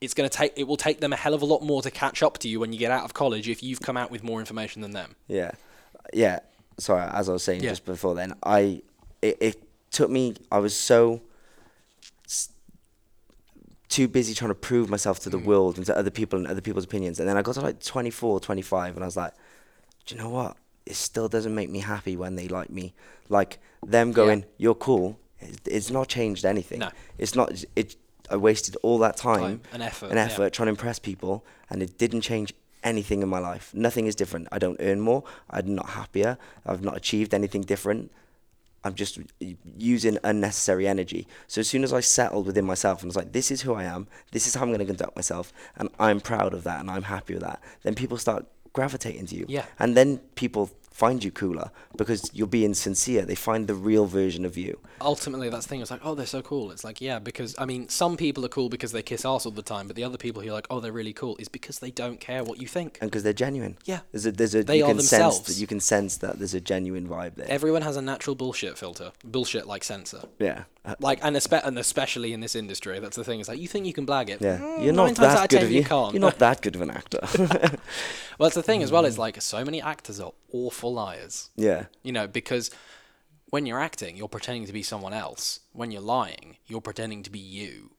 it's 0.00 0.14
going 0.14 0.28
to 0.28 0.34
take 0.36 0.52
it 0.56 0.64
will 0.64 0.76
take 0.76 1.00
them 1.00 1.12
a 1.12 1.16
hell 1.16 1.34
of 1.34 1.42
a 1.42 1.46
lot 1.46 1.62
more 1.62 1.82
to 1.82 1.90
catch 1.90 2.22
up 2.22 2.38
to 2.38 2.48
you 2.48 2.60
when 2.60 2.72
you 2.72 2.78
get 2.78 2.90
out 2.90 3.04
of 3.04 3.14
college 3.14 3.48
if 3.48 3.62
you've 3.62 3.80
come 3.80 3.96
out 3.96 4.10
with 4.10 4.22
more 4.22 4.38
information 4.40 4.80
than 4.82 4.92
them. 4.92 5.16
Yeah, 5.28 5.52
yeah. 6.12 6.40
Sorry, 6.78 7.08
as 7.12 7.28
I 7.28 7.32
was 7.32 7.42
saying 7.42 7.62
Yeah. 7.62 7.70
just 7.70 7.84
before 7.84 8.14
then, 8.14 8.34
I 8.42 8.82
it, 9.22 9.36
it 9.40 9.62
took 9.90 10.10
me. 10.10 10.34
I 10.52 10.58
was 10.58 10.74
so 10.76 11.20
too 13.94 14.08
busy 14.08 14.32
trying 14.34 14.50
to 14.50 14.54
prove 14.70 14.86
myself 14.90 15.16
to 15.20 15.30
the 15.30 15.38
Mm. 15.38 15.44
world 15.50 15.76
and 15.78 15.86
to 15.86 15.96
other 15.96 16.10
people 16.10 16.36
and 16.40 16.46
other 16.48 16.60
people's 16.66 16.84
opinions, 16.90 17.16
and 17.20 17.28
then 17.28 17.36
I 17.36 17.42
got 17.42 17.54
to 17.54 17.60
like 17.68 17.78
24, 17.80 18.40
25, 18.40 18.94
and 18.96 19.04
I 19.04 19.06
was 19.06 19.16
like, 19.16 19.32
do 20.06 20.14
you 20.14 20.20
know 20.20 20.30
what? 20.38 20.56
It 20.86 20.96
still 20.96 21.28
doesn't 21.28 21.54
make 21.54 21.70
me 21.70 21.78
happy 21.80 22.14
when 22.16 22.34
they 22.36 22.48
like 22.48 22.70
me. 22.70 22.86
Like 23.28 23.58
them 23.96 24.12
going, 24.12 24.44
"You're 24.58 24.74
cool." 24.88 25.18
It's, 25.64 25.90
not 25.90 26.08
changed 26.08 26.44
anything. 26.44 26.80
No. 26.80 26.90
It's 27.18 27.34
not. 27.34 27.48
It. 27.76 27.96
I 28.30 28.36
wasted 28.36 28.76
all 28.82 28.98
that 29.06 29.16
time, 29.16 29.40
Time 29.40 29.60
and 29.74 29.82
effort, 29.82 30.06
and 30.10 30.16
yeah. 30.16 30.24
effort 30.24 30.52
trying 30.52 30.66
to 30.66 30.70
impress 30.76 30.98
people, 30.98 31.44
and 31.70 31.82
it 31.82 31.96
didn't 31.98 32.22
change 32.22 32.52
anything 32.82 33.22
in 33.22 33.28
my 33.28 33.38
life. 33.38 33.66
Nothing 33.74 34.06
is 34.06 34.14
different. 34.14 34.48
I 34.52 34.58
don't 34.58 34.78
earn 34.88 35.00
more. 35.00 35.22
I'm 35.50 35.74
not 35.74 35.88
happier. 35.90 36.36
I've 36.66 36.82
not 36.82 36.96
achieved 36.96 37.32
anything 37.34 37.62
different. 37.62 38.10
I'm 38.84 38.94
just 38.94 39.18
using 39.76 40.18
unnecessary 40.22 40.86
energy. 40.86 41.26
So 41.46 41.60
as 41.60 41.68
soon 41.68 41.84
as 41.84 41.92
I 41.92 42.00
settled 42.00 42.46
within 42.46 42.66
myself 42.66 43.00
and 43.00 43.08
was 43.08 43.16
like, 43.16 43.32
this 43.32 43.50
is 43.50 43.62
who 43.62 43.74
I 43.74 43.84
am, 43.84 44.06
this 44.32 44.46
is 44.46 44.54
how 44.54 44.62
I'm 44.62 44.68
going 44.68 44.80
to 44.80 44.84
conduct 44.84 45.16
myself, 45.16 45.52
and 45.76 45.88
I'm 45.98 46.20
proud 46.20 46.52
of 46.52 46.64
that 46.64 46.80
and 46.80 46.90
I'm 46.90 47.04
happy 47.04 47.34
with 47.34 47.42
that, 47.42 47.62
then 47.82 47.94
people 47.94 48.18
start 48.18 48.46
gravitating 48.74 49.26
to 49.26 49.36
you. 49.36 49.46
Yeah. 49.48 49.64
And 49.78 49.96
then 49.96 50.18
people 50.34 50.70
find 50.94 51.24
you 51.24 51.30
cooler 51.32 51.72
because 51.96 52.30
you're 52.32 52.46
being 52.46 52.72
sincere. 52.72 53.22
They 53.26 53.34
find 53.34 53.66
the 53.66 53.74
real 53.74 54.06
version 54.06 54.44
of 54.44 54.56
you. 54.56 54.78
Ultimately, 55.00 55.48
that's 55.50 55.66
the 55.66 55.70
thing. 55.70 55.80
It's 55.80 55.90
like, 55.90 56.00
oh, 56.04 56.14
they're 56.14 56.24
so 56.24 56.40
cool. 56.40 56.70
It's 56.70 56.84
like, 56.84 57.00
yeah, 57.00 57.18
because 57.18 57.56
I 57.58 57.64
mean, 57.64 57.88
some 57.88 58.16
people 58.16 58.44
are 58.44 58.48
cool 58.48 58.68
because 58.68 58.92
they 58.92 59.02
kiss 59.02 59.24
ass 59.24 59.44
all 59.44 59.50
the 59.52 59.60
time, 59.60 59.88
but 59.88 59.96
the 59.96 60.04
other 60.04 60.16
people 60.16 60.40
who 60.40 60.50
are 60.50 60.52
like, 60.52 60.68
oh, 60.70 60.78
they're 60.78 60.92
really 60.92 61.12
cool, 61.12 61.36
is 61.38 61.48
because 61.48 61.80
they 61.80 61.90
don't 61.90 62.20
care 62.20 62.44
what 62.44 62.60
you 62.60 62.68
think. 62.68 62.98
And 63.00 63.10
because 63.10 63.24
they're 63.24 63.32
genuine. 63.32 63.76
Yeah. 63.84 64.00
There's 64.12 64.24
a, 64.26 64.32
there's 64.32 64.54
a, 64.54 64.62
They 64.62 64.78
you 64.78 64.84
are 64.84 64.88
can 64.88 64.98
sense 65.00 65.10
themselves. 65.10 65.40
that 65.48 65.60
you 65.60 65.66
can 65.66 65.80
sense 65.80 66.16
that 66.18 66.38
there's 66.38 66.54
a 66.54 66.60
genuine 66.60 67.08
vibe 67.08 67.34
there. 67.34 67.46
Everyone 67.50 67.82
has 67.82 67.96
a 67.96 68.02
natural 68.02 68.36
bullshit 68.36 68.78
filter, 68.78 69.10
bullshit 69.24 69.66
like 69.66 69.82
sensor. 69.82 70.22
yeah. 70.38 70.64
Like 71.00 71.18
and, 71.22 71.34
espe- 71.34 71.64
and 71.66 71.78
especially 71.78 72.34
in 72.34 72.40
this 72.40 72.54
industry, 72.54 72.98
that's 72.98 73.16
the 73.16 73.24
thing. 73.24 73.40
It's 73.40 73.48
like 73.48 73.58
you 73.58 73.66
think 73.66 73.86
you 73.86 73.94
can 73.94 74.06
blag 74.06 74.28
it. 74.28 74.42
Yeah, 74.42 74.58
Mm, 74.58 74.84
you're 74.84 74.92
not 74.92 75.14
that 75.16 75.48
good 75.48 75.62
of 75.62 75.70
you 75.70 75.78
you. 75.78 75.84
can't. 75.84 76.12
You're 76.12 76.20
not 76.20 76.38
that 76.46 76.60
good 76.60 76.74
of 76.76 76.82
an 76.82 76.90
actor. 76.90 77.20
well, 78.38 78.46
it's 78.48 78.54
the 78.54 78.62
thing 78.62 78.82
as 78.82 78.92
well. 78.92 79.06
Is 79.06 79.16
like 79.18 79.40
so 79.40 79.64
many 79.64 79.80
actors 79.80 80.20
are 80.20 80.32
awful 80.52 80.83
liars. 80.92 81.50
yeah, 81.56 81.86
You 82.02 82.12
know, 82.12 82.26
because 82.26 82.70
when 83.50 83.66
you're 83.66 83.80
acting, 83.80 84.16
you're 84.16 84.28
pretending 84.28 84.66
to 84.66 84.72
be 84.72 84.82
someone 84.82 85.12
else. 85.12 85.60
When 85.72 85.90
you're 85.90 86.00
lying, 86.02 86.56
you're 86.66 86.80
pretending 86.80 87.22
to 87.22 87.30
be 87.30 87.38
you. 87.38 87.92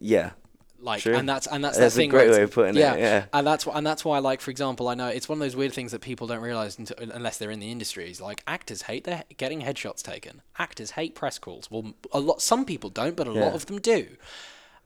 yeah, 0.00 0.30
Like, 0.78 1.02
True. 1.02 1.14
and 1.16 1.28
that's 1.28 1.46
and 1.46 1.64
that's 1.64 1.78
That's 1.78 1.94
the 1.94 2.00
a 2.00 2.02
thing. 2.02 2.10
great 2.10 2.30
way 2.30 2.42
of 2.42 2.50
putting 2.52 2.76
it, 2.76 2.80
yeah. 2.80 3.24
and 3.32 3.46
that's 3.46 3.66
and 3.66 3.86
that's 3.86 4.04
why, 4.04 4.18
like, 4.18 4.40
for 4.40 4.50
example, 4.50 4.88
I 4.88 4.94
know 4.94 5.08
it's 5.08 5.28
one 5.28 5.36
of 5.38 5.40
those 5.40 5.56
weird 5.56 5.72
things 5.72 5.92
that 5.92 6.00
people 6.02 6.26
don't 6.26 6.42
realize 6.42 6.78
until, 6.78 6.96
unless 6.98 7.38
they're 7.38 7.50
in 7.50 7.58
the 7.60 7.70
industry. 7.72 8.10
Is 8.10 8.20
like 8.20 8.42
actors 8.46 8.82
hate 8.82 9.04
their 9.04 9.24
getting 9.36 9.62
headshots 9.62 10.02
taken. 10.02 10.42
Actors 10.58 10.92
hate 10.92 11.14
press 11.14 11.38
calls. 11.38 11.70
Well, 11.70 11.94
a 12.12 12.20
lot. 12.20 12.42
Some 12.42 12.64
people 12.64 12.90
don't, 12.90 13.16
but 13.16 13.26
a 13.26 13.32
lot 13.32 13.54
of 13.54 13.66
them 13.66 13.80
do. 13.80 14.08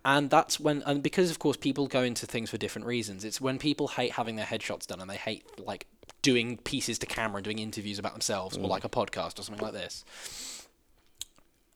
And 0.04 0.30
that's 0.30 0.60
when, 0.60 0.82
and 0.86 1.02
because 1.02 1.30
of 1.30 1.38
course 1.40 1.56
people 1.56 1.86
go 1.88 2.02
into 2.02 2.24
things 2.24 2.48
for 2.50 2.56
different 2.56 2.86
reasons. 2.86 3.24
It's 3.24 3.40
when 3.40 3.58
people 3.58 3.88
hate 3.88 4.12
having 4.12 4.36
their 4.36 4.46
headshots 4.46 4.86
done 4.86 5.00
and 5.00 5.10
they 5.10 5.16
hate 5.16 5.44
like 5.58 5.86
doing 6.22 6.56
pieces 6.58 6.98
to 6.98 7.06
camera, 7.06 7.42
doing 7.42 7.58
interviews 7.58 7.98
about 7.98 8.12
themselves, 8.12 8.56
Mm. 8.56 8.64
or 8.64 8.68
like 8.68 8.84
a 8.84 8.88
podcast 8.88 9.38
or 9.38 9.42
something 9.42 9.62
like 9.64 9.72
this 9.74 10.04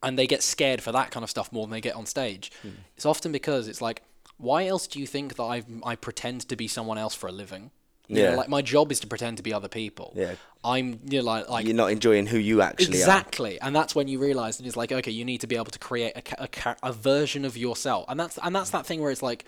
and 0.03 0.19
they 0.19 0.27
get 0.27 0.43
scared 0.43 0.83
for 0.83 0.91
that 0.93 1.11
kind 1.11 1.23
of 1.23 1.31
stuff 1.31 1.53
more 1.53 1.65
than 1.65 1.71
they 1.71 1.81
get 1.81 1.95
on 1.95 2.07
stage. 2.07 2.51
It's 2.97 3.07
often 3.07 3.31
because 3.31 3.69
it's 3.69 3.81
like, 3.81 4.03
why 4.37 4.67
else 4.67 4.89
do 4.89 4.99
you 4.99 5.07
think 5.07 5.37
that 5.37 5.43
I 5.45 5.63
I 5.85 5.95
pretend 5.95 6.49
to 6.49 6.57
be 6.57 6.67
someone 6.67 6.99
else 6.99 7.15
for 7.15 7.29
a 7.29 7.33
living? 7.33 7.71
You 8.09 8.21
Yeah. 8.21 8.31
know, 8.33 8.37
like 8.39 8.49
my 8.49 8.63
job 8.63 8.91
is 8.91 8.99
to 9.01 9.07
pretend 9.07 9.37
to 9.37 9.45
be 9.45 9.55
other 9.55 9.69
people. 9.69 10.13
Yeah. 10.17 10.35
I'm 10.65 10.99
you 11.09 11.19
know 11.21 11.25
like 11.25 11.49
like 11.49 11.67
You're 11.67 11.77
not 11.77 11.93
enjoying 11.93 12.27
who 12.27 12.37
you 12.39 12.63
actually 12.63 12.97
are. 12.99 13.01
exactly 13.01 13.61
and 13.61 13.75
that's 13.77 13.95
when 13.95 14.09
you 14.09 14.19
realize 14.19 14.57
that 14.59 14.67
it's 14.67 14.77
like 14.77 14.91
okay 14.93 15.11
you 15.11 15.25
need 15.25 15.41
to 15.43 15.47
be 15.47 15.55
able 15.57 15.67
to 15.67 15.79
create 15.79 16.15
a, 16.17 16.43
a, 16.69 16.77
a 16.83 16.93
version 16.93 17.45
of 17.45 17.57
yourself 17.57 18.05
and 18.09 18.19
that's 18.19 18.39
and 18.43 18.55
that's 18.57 18.71
that 18.71 18.85
thing 18.87 19.01
where 19.01 19.11
it's 19.13 19.23
like 19.23 19.45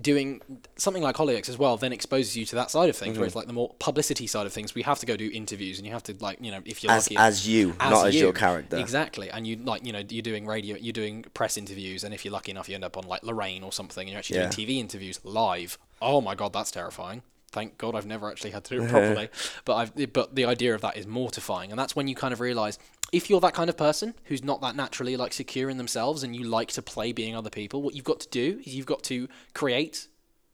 doing 0.00 0.40
something 0.76 1.02
like 1.02 1.16
Hollyoaks 1.16 1.48
as 1.48 1.58
well 1.58 1.76
then 1.76 1.92
exposes 1.92 2.36
you 2.36 2.44
to 2.46 2.54
that 2.56 2.70
side 2.70 2.88
of 2.88 2.96
things 2.96 3.12
Mm-hmm. 3.12 3.20
where 3.20 3.26
it's 3.26 3.36
like 3.36 3.46
the 3.46 3.52
more 3.52 3.74
publicity 3.78 4.26
side 4.26 4.46
of 4.46 4.52
things 4.52 4.74
we 4.74 4.82
have 4.82 4.98
to 5.00 5.06
go 5.06 5.16
do 5.16 5.30
interviews 5.32 5.78
and 5.78 5.86
you 5.86 5.92
have 5.92 6.02
to 6.04 6.14
like 6.20 6.38
you 6.40 6.50
know 6.50 6.60
if 6.64 6.82
you're. 6.82 6.92
As, 6.92 7.06
lucky 7.10 7.16
as 7.16 7.46
you, 7.48 7.74
not 7.80 8.06
as 8.06 8.14
your 8.14 8.32
character. 8.32 8.76
exactly 8.78 9.30
and 9.30 9.46
you 9.46 9.56
like 9.56 9.84
you 9.84 9.92
know 9.92 10.02
you're 10.08 10.22
doing 10.22 10.46
radio 10.46 10.76
you're 10.76 10.92
doing 10.92 11.24
press 11.34 11.56
interviews 11.56 12.04
and 12.04 12.14
if 12.14 12.24
you're 12.24 12.32
lucky 12.32 12.50
enough 12.52 12.68
you 12.68 12.74
end 12.74 12.84
up 12.84 12.96
on 12.96 13.04
like 13.06 13.22
Lorraine 13.22 13.62
or 13.62 13.72
something 13.72 14.02
and 14.02 14.10
you're 14.10 14.18
actually 14.18 14.38
Yeah. 14.38 14.48
doing 14.50 14.68
TV 14.68 14.78
interviews 14.80 15.20
live 15.24 15.78
oh 16.00 16.20
my 16.20 16.34
god 16.34 16.52
that's 16.52 16.70
terrifying 16.70 17.22
thank 17.52 17.76
god 17.78 17.96
I've 17.96 18.06
never 18.06 18.30
actually 18.30 18.52
had 18.52 18.62
to 18.64 18.76
do 18.78 18.84
it 18.84 18.88
properly 18.90 19.28
but 19.64 19.74
I've 19.74 20.12
but 20.12 20.34
the 20.36 20.44
idea 20.44 20.74
of 20.74 20.80
that 20.82 20.96
is 20.96 21.06
mortifying 21.06 21.70
and 21.70 21.78
that's 21.78 21.96
when 21.96 22.06
you 22.08 22.14
kind 22.14 22.32
of 22.32 22.40
realize 22.40 22.78
if 23.12 23.28
you're 23.28 23.40
that 23.40 23.54
kind 23.54 23.68
of 23.68 23.76
person 23.76 24.14
who's 24.24 24.44
not 24.44 24.60
that 24.60 24.76
naturally 24.76 25.16
like 25.16 25.32
secure 25.32 25.68
in 25.68 25.76
themselves 25.76 26.22
and 26.22 26.36
you 26.36 26.44
like 26.44 26.68
to 26.68 26.82
play 26.82 27.12
being 27.12 27.34
other 27.34 27.50
people 27.50 27.82
what 27.82 27.94
you've 27.94 28.04
got 28.04 28.20
to 28.20 28.28
do 28.28 28.60
is 28.64 28.74
you've 28.74 28.86
got 28.86 29.02
to 29.04 29.28
create 29.54 30.06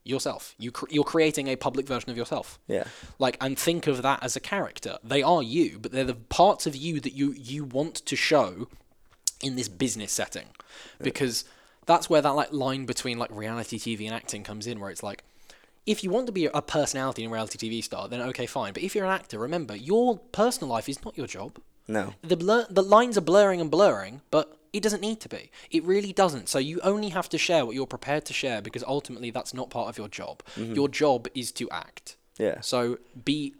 yourself. 0.07 0.55
You 0.57 0.71
cr- 0.71 0.85
you're 0.89 1.03
creating 1.03 1.47
a 1.47 1.55
public 1.55 1.87
version 1.87 2.09
of 2.09 2.17
yourself. 2.17 2.59
Yeah. 2.67 2.85
like 3.19 3.37
and 3.41 3.57
think 3.57 3.87
of 3.87 4.01
that 4.01 4.23
as 4.23 4.35
a 4.35 4.39
character. 4.39 4.97
They 5.03 5.21
are 5.21 5.43
you 5.43 5.79
but 5.79 5.91
they're 5.91 6.03
the 6.03 6.15
parts 6.15 6.65
of 6.65 6.75
you 6.75 6.99
that 7.01 7.13
you 7.13 7.33
you 7.33 7.63
want 7.63 7.95
to 7.95 8.15
show 8.15 8.67
in 9.41 9.55
this 9.55 9.67
business 9.67 10.11
setting. 10.11 10.47
Because 11.01 11.45
that's 11.85 12.09
where 12.09 12.21
that 12.21 12.35
like 12.35 12.51
line 12.51 12.85
between 12.85 13.17
like 13.17 13.29
reality 13.31 13.77
tv 13.77 14.05
and 14.05 14.15
acting 14.15 14.43
comes 14.43 14.67
in 14.67 14.79
where 14.79 14.89
it's 14.89 15.03
like 15.03 15.23
if 15.85 16.03
you 16.03 16.09
want 16.09 16.25
to 16.25 16.33
be 16.33 16.45
a 16.45 16.61
personality 16.61 17.23
in 17.23 17.29
a 17.29 17.33
reality 17.33 17.57
tv 17.57 17.83
star 17.83 18.07
then 18.07 18.21
okay 18.21 18.45
fine. 18.45 18.73
But 18.73 18.83
if 18.83 18.95
you're 18.95 19.05
an 19.05 19.11
actor 19.11 19.39
remember 19.39 19.75
your 19.75 20.17
personal 20.31 20.69
life 20.69 20.89
is 20.89 21.03
not 21.03 21.17
your 21.17 21.27
job 21.27 21.59
No. 21.87 22.13
the 22.21 22.35
blur 22.37 22.65
the 22.69 22.83
lines 22.83 23.17
are 23.17 23.21
blurring 23.21 23.61
and 23.61 23.71
blurring, 23.71 24.21
but 24.31 24.57
it 24.73 24.83
doesn't 24.83 25.01
need 25.01 25.19
to 25.21 25.29
be. 25.29 25.49
It 25.71 25.83
really 25.85 26.11
doesn't. 26.13 26.49
So 26.49 26.59
you 26.59 26.79
only 26.83 27.09
have 27.09 27.29
to 27.29 27.37
share 27.37 27.65
what 27.65 27.73
you're 27.75 27.87
prepared 27.87 28.25
to 28.25 28.33
share 28.33 28.61
because 28.61 28.83
ultimately 28.83 29.31
that's 29.31 29.53
not 29.53 29.69
part 29.69 29.87
of 29.89 29.97
your 29.97 30.07
job. 30.09 30.43
Mm-hmm. 30.57 30.73
Your 30.75 30.89
job 30.89 31.27
is 31.33 31.51
to 31.53 31.69
act. 31.69 32.17
Yeah. 32.37 32.59
So 32.61 32.97
be 33.23 33.55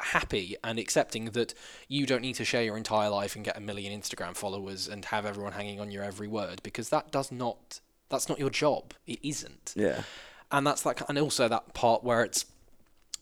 happy 0.00 0.56
and 0.64 0.78
accepting 0.78 1.26
that 1.26 1.54
you 1.88 2.06
don't 2.06 2.22
need 2.22 2.34
to 2.36 2.44
share 2.44 2.62
your 2.64 2.76
entire 2.76 3.08
life 3.10 3.36
and 3.36 3.44
get 3.44 3.56
a 3.56 3.60
million 3.60 3.98
Instagram 4.00 4.34
followers 4.36 4.88
and 4.88 5.04
have 5.06 5.24
everyone 5.26 5.52
hanging 5.52 5.80
on 5.80 5.90
your 5.90 6.02
every 6.02 6.26
word 6.28 6.60
because 6.62 6.88
that 6.88 7.10
does 7.12 7.30
not 7.30 7.80
that's 8.08 8.28
not 8.28 8.38
your 8.38 8.50
job. 8.50 8.94
It 9.06 9.18
isn't 9.22 9.72
Yeah. 9.76 10.02
and 10.50 10.66
that's 10.66 10.84
like 10.86 11.00
and 11.08 11.18
also 11.18 11.48
that 11.48 11.74
part 11.74 12.02
where 12.04 12.22
it's 12.22 12.44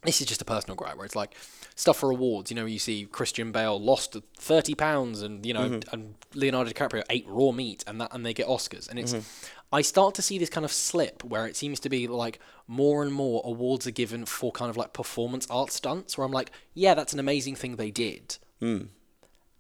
this 0.05 0.21
is 0.21 0.27
just 0.27 0.43
a 0.43 0.45
personal 0.45 0.77
gripe 0.77 0.97
where 0.97 1.07
it's 1.07 1.17
like 1.17 1.35
stuff 1.75 1.99
for 1.99 2.11
awards 2.11 2.51
you 2.51 2.57
know 2.57 2.67
you 2.67 2.79
see 2.79 3.07
christian 3.07 3.53
bale 3.53 3.81
lost 3.81 4.17
30 4.37 4.75
pounds 4.75 5.23
and 5.23 5.47
you 5.47 5.55
know 5.55 5.69
mm-hmm. 5.71 5.95
and 5.95 6.15
leonardo 6.35 6.71
dicaprio 6.71 7.03
ate 7.11 7.27
raw 7.29 7.53
meat 7.53 7.85
and 7.87 8.01
that 8.01 8.13
and 8.13 8.25
they 8.27 8.35
get 8.35 8.47
oscars. 8.47 8.89
And 8.89 8.99
it's 8.99 9.13
mm-hmm. 9.13 9.75
i 9.75 9.81
start 9.81 10.15
to 10.17 10.23
see 10.23 10.39
this 10.39 10.51
kind 10.51 10.65
of 10.65 10.73
slip 10.73 11.25
where 11.25 11.47
it 11.47 11.57
seems 11.57 11.81
to 11.81 11.89
be 11.89 12.09
like 12.09 12.39
more 12.67 13.03
and 13.03 13.13
more 13.13 13.43
awards 13.45 13.87
are 13.87 13.93
given 13.93 14.25
for 14.27 14.53
kind 14.53 14.71
of 14.71 14.77
like 14.77 14.93
performance 14.93 15.47
art 15.51 15.71
stunts 15.71 16.19
where 16.19 16.25
i'm 16.25 16.33
like 16.33 16.51
yeah 16.75 16.95
that's 16.95 17.13
an 17.13 17.21
amazing 17.21 17.55
thing 17.55 17.77
they 17.77 17.91
did. 17.91 18.39
Hmm. 18.61 18.85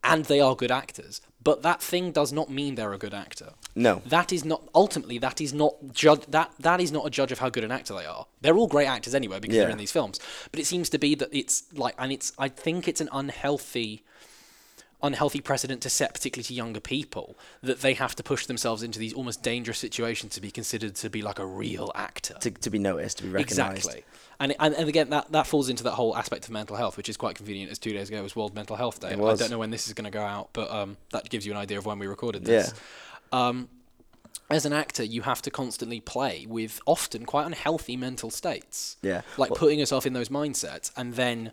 And 0.04 0.24
they 0.24 0.40
are 0.40 0.56
good 0.56 0.72
actors. 0.72 1.20
But 1.42 1.62
that 1.62 1.80
thing 1.80 2.10
does 2.10 2.32
not 2.32 2.50
mean 2.50 2.74
they're 2.74 2.92
a 2.92 2.98
good 2.98 3.14
actor 3.14 3.52
No. 3.74 4.02
that 4.06 4.32
is 4.32 4.44
not 4.44 4.62
ultimately 4.74 5.18
that 5.18 5.40
is 5.40 5.54
not 5.54 5.74
judge 5.92 6.26
that 6.28 6.52
that 6.58 6.80
is 6.80 6.92
not 6.92 7.06
a 7.06 7.10
judge 7.10 7.32
of 7.32 7.38
how 7.38 7.48
good 7.48 7.64
an 7.64 7.72
actor 7.72 7.94
they 7.94 8.04
are. 8.04 8.26
They're 8.40 8.56
all 8.56 8.68
great 8.68 8.86
actors 8.86 9.14
anyway 9.14 9.40
because 9.40 9.56
they're 9.56 9.70
in 9.70 9.78
these 9.78 9.92
films. 9.92 10.20
But 10.50 10.60
it 10.60 10.66
seems 10.66 10.88
to 10.90 10.98
be 10.98 11.14
that 11.16 11.28
it's 11.32 11.64
like 11.72 11.94
and 11.98 12.12
it's 12.12 12.32
I 12.38 12.48
think 12.48 12.86
it's 12.88 13.00
an 13.00 13.08
unhealthy 13.12 14.04
unhealthy 15.02 15.40
precedent 15.40 15.82
to 15.82 15.90
set 15.90 16.14
particularly 16.14 16.44
to 16.44 16.54
younger 16.54 16.80
people 16.80 17.36
that 17.60 17.80
they 17.80 17.94
have 17.94 18.14
to 18.14 18.22
push 18.22 18.46
themselves 18.46 18.82
into 18.82 18.98
these 18.98 19.12
almost 19.12 19.42
dangerous 19.42 19.78
situations 19.78 20.34
to 20.34 20.40
be 20.40 20.50
considered 20.50 20.94
to 20.94 21.10
be 21.10 21.22
like 21.22 21.40
a 21.40 21.46
real 21.46 21.90
actor. 21.94 22.34
To, 22.40 22.50
to 22.50 22.70
be 22.70 22.78
noticed, 22.78 23.18
to 23.18 23.24
be 23.24 23.30
recognized. 23.30 23.78
Exactly. 23.78 24.04
And, 24.38 24.54
and 24.60 24.74
and 24.74 24.88
again 24.88 25.10
that, 25.10 25.32
that 25.32 25.46
falls 25.46 25.68
into 25.68 25.82
that 25.84 25.92
whole 25.92 26.16
aspect 26.16 26.44
of 26.44 26.50
mental 26.50 26.76
health, 26.76 26.96
which 26.96 27.08
is 27.08 27.16
quite 27.16 27.36
convenient 27.36 27.70
as 27.70 27.78
two 27.78 27.92
days 27.92 28.08
ago 28.08 28.22
was 28.22 28.36
World 28.36 28.54
Mental 28.54 28.76
Health 28.76 29.00
Day. 29.00 29.12
I 29.12 29.16
don't 29.16 29.50
know 29.50 29.58
when 29.58 29.70
this 29.70 29.86
is 29.88 29.94
going 29.94 30.04
to 30.04 30.10
go 30.10 30.22
out, 30.22 30.50
but 30.52 30.70
um, 30.70 30.96
that 31.10 31.28
gives 31.28 31.46
you 31.46 31.52
an 31.52 31.58
idea 31.58 31.78
of 31.78 31.86
when 31.86 31.98
we 31.98 32.06
recorded 32.06 32.44
this. 32.44 32.72
Um, 33.32 33.68
as 34.50 34.66
an 34.66 34.72
actor, 34.72 35.02
you 35.02 35.22
have 35.22 35.40
to 35.42 35.50
constantly 35.50 36.00
play 36.00 36.46
with 36.48 36.78
often 36.86 37.24
quite 37.24 37.46
unhealthy 37.46 37.96
mental 37.96 38.30
states. 38.30 38.96
Yeah. 39.02 39.22
Like 39.38 39.50
Well- 39.50 39.58
putting 39.58 39.78
yourself 39.78 40.04
in 40.06 40.12
those 40.12 40.28
mindsets 40.28 40.90
and 40.96 41.14
then 41.14 41.52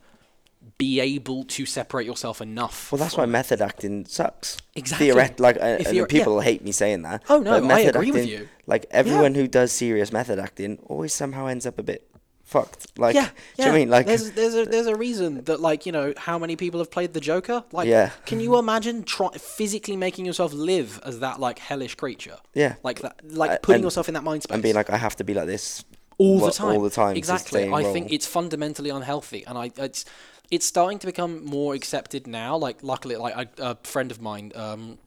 be 0.78 1.00
able 1.00 1.46
to 1.46 1.66
separate 1.66 2.06
yourself 2.06 2.42
enough. 2.42 2.92
Well, 2.92 3.00
that's 3.00 3.16
why 3.16 3.24
from- 3.24 3.32
method 3.32 3.62
acting 3.62 4.06
sucks. 4.06 4.58
Exactly. 4.76 5.08
Theoret- 5.08 5.40
like, 5.40 5.56
uh, 5.56 5.78
If 5.80 5.88
and 5.88 5.96
you're- 5.96 6.08
people 6.10 6.42
hate 6.42 6.62
me 6.66 6.74
saying 6.74 7.04
that. 7.04 7.24
Oh, 7.30 7.40
no, 7.40 7.52
but 7.52 7.64
I 7.64 7.68
method 7.68 7.96
agree 7.96 8.12
with 8.12 8.24
acting, 8.24 8.40
you. 8.42 8.50
Like 8.68 8.86
everyone 8.92 9.36
who 9.36 9.48
does 9.48 9.72
serious 9.72 10.12
method 10.12 10.38
acting 10.38 10.80
always 10.88 11.14
somehow 11.14 11.48
ends 11.48 11.66
up 11.66 11.80
a 11.80 11.84
bit 11.84 12.09
fucked. 12.50 12.98
Like, 12.98 13.16
yeah, 13.16 13.26
do 13.26 13.30
yeah. 13.30 13.32
you 13.58 13.66
know 13.66 13.72
what 13.72 13.76
I 13.76 13.80
mean? 13.80 13.90
Like, 13.90 14.06
there's 14.08 14.32
there's 14.32 14.56
a 14.56 14.66
there's 14.66 14.88
a 14.88 14.96
reason 14.96 15.44
that 15.46 15.60
like 15.60 15.86
you 15.86 15.92
know 15.92 16.14
how 16.18 16.40
many 16.40 16.56
people 16.56 16.80
have 16.80 16.90
played 16.92 17.14
the 17.14 17.20
Joker. 17.20 17.64
Like, 17.72 17.88
Yeah. 17.88 18.10
can 18.26 18.40
you 18.40 18.58
imagine 18.58 19.04
try, 19.04 19.30
physically 19.38 19.96
making 19.96 20.26
yourself 20.26 20.52
live 20.54 21.00
as 21.06 21.20
that 21.20 21.40
like 21.40 21.60
hellish 21.60 21.96
creature? 21.96 22.38
Yeah. 22.54 22.76
like 22.84 23.02
that, 23.02 23.16
like 23.24 23.62
putting 23.62 23.76
and- 23.76 23.84
yourself 23.84 24.08
in 24.08 24.16
that 24.16 24.24
mind 24.24 24.44
space 24.44 24.54
and 24.54 24.64
being 24.64 24.76
like, 24.76 24.90
I 24.90 24.98
have 24.98 25.16
to 25.18 25.24
be 25.24 25.34
like 25.34 25.48
this 25.48 25.86
all 26.18 26.40
the 26.40 26.52
time, 26.52 26.76
all 26.76 26.82
the 26.82 26.90
time. 26.90 27.16
Exactly. 27.16 27.66
I 27.66 27.84
role. 27.84 27.94
think 27.94 28.12
it's 28.12 28.26
fundamentally 28.26 28.90
unhealthy, 28.90 29.46
and 29.46 29.58
I 29.58 29.72
it's 29.78 30.06
it's 30.52 30.66
starting 30.66 31.00
to 31.00 31.06
become 31.06 31.46
more 31.46 31.76
accepted 31.76 32.26
now. 32.28 32.58
Like, 32.58 32.82
luckily, 32.82 33.16
like 33.16 33.36
I, 33.38 33.48
a 33.60 33.76
friend 33.84 34.12
of 34.12 34.20
mine. 34.22 34.52
Um, 34.56 34.98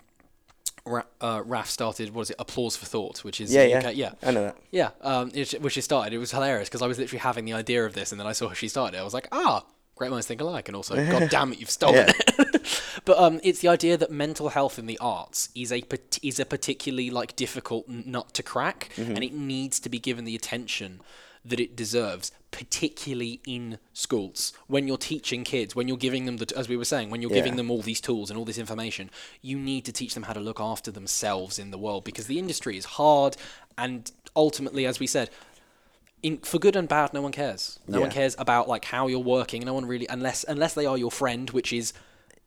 Ra- 0.85 1.03
uh, 1.21 1.43
Raf 1.45 1.69
started, 1.71 2.13
what 2.15 2.23
is 2.23 2.31
it, 2.31 2.37
Applause 2.39 2.77
for 2.77 2.87
Thought, 2.87 3.23
which 3.25 3.41
is 3.41 3.53
yeah, 3.53 3.65
yeah, 3.65 3.79
UK 3.79 3.95
yeah, 3.97 4.13
I 4.23 4.31
know 4.33 4.43
that. 4.43 4.57
yeah, 4.71 4.91
um, 5.01 5.31
it, 5.35 5.61
which 5.63 5.75
she 5.75 5.81
started. 5.81 6.13
It 6.13 6.19
was 6.19 6.33
hilarious 6.33 6.69
because 6.69 6.83
I 6.83 6.87
was 6.87 6.99
literally 6.99 7.21
having 7.21 7.45
the 7.45 7.53
idea 7.53 7.85
of 7.87 7.95
this, 7.95 8.11
and 8.13 8.21
then 8.21 8.27
I 8.27 8.33
saw 8.33 8.53
she 8.53 8.69
started. 8.69 8.97
it. 8.97 9.01
I 9.01 9.05
was 9.05 9.15
like, 9.15 9.29
ah, 9.33 9.65
great 9.95 10.11
minds 10.11 10.27
think 10.27 10.41
alike, 10.41 10.69
and 10.69 10.75
also, 10.77 10.97
god 10.97 11.29
damn 11.31 11.53
it, 11.53 11.61
you've 11.61 11.71
stolen 11.71 11.95
Yeah. 12.07 12.13
it. 12.29 12.63
but 13.05 13.19
um, 13.19 13.41
it's 13.45 13.61
the 13.61 13.69
idea 13.69 13.97
that 13.97 14.11
mental 14.11 14.49
health 14.49 14.79
in 14.79 14.87
the 14.87 14.99
arts 14.99 15.51
is 15.55 15.71
a 15.73 15.83
is 16.23 16.41
a 16.41 16.45
particularly 16.45 17.11
like 17.11 17.37
difficult 17.37 17.89
nut 17.89 18.33
to 18.35 18.43
crack, 18.43 18.91
Mm-hmm. 18.97 19.13
and 19.15 19.23
it 19.25 19.33
needs 19.33 19.79
to 19.81 19.89
be 19.89 19.99
given 20.01 20.25
the 20.25 20.35
attention 20.35 21.01
that 21.45 21.61
it 21.61 21.77
deserves, 21.77 22.33
particularly 22.53 23.41
in 23.47 23.79
schools. 23.93 24.53
When 24.69 24.87
you're 24.87 24.97
teaching 24.99 25.43
kids, 25.43 25.75
when 25.75 25.89
you're 25.89 25.97
giving 25.97 26.27
them 26.27 26.37
the, 26.37 26.53
as 26.57 26.69
we 26.69 26.77
were 26.77 26.85
saying, 26.85 27.11
when 27.11 27.21
you're 27.21 27.31
giving 27.31 27.57
them 27.57 27.71
all 27.71 27.83
these 27.83 28.01
tools 28.01 28.31
and 28.31 28.39
all 28.39 28.45
this 28.45 28.59
information, 28.59 29.11
you 29.41 29.59
need 29.59 29.85
to 29.87 29.93
teach 29.93 30.15
them 30.15 30.23
how 30.25 30.33
to 30.35 30.41
look 30.41 30.61
after 30.61 30.91
themselves 30.93 31.59
in 31.59 31.71
the 31.73 31.79
world 31.79 32.05
because 32.05 32.29
the 32.29 32.39
industry 32.39 32.77
is 32.77 32.85
hard, 32.85 33.37
and 33.77 34.13
ultimately, 34.37 34.87
as 34.87 35.01
we 35.01 35.07
said, 35.09 35.31
in 36.23 36.39
for 36.39 36.61
good 36.61 36.77
and 36.77 36.89
bad, 36.89 37.13
no 37.13 37.21
one 37.23 37.33
cares. 37.33 37.81
No 37.89 38.01
one 38.01 38.11
cares 38.11 38.37
about 38.39 38.69
like 38.69 38.85
how 38.85 39.09
you're 39.09 39.19
working. 39.19 39.63
No 39.65 39.75
one 39.75 39.87
really, 39.87 40.07
unless 40.09 40.45
unless 40.47 40.75
they 40.75 40.87
are 40.87 40.97
your 40.97 41.11
friend, 41.11 41.51
which 41.51 41.73
is 41.73 41.93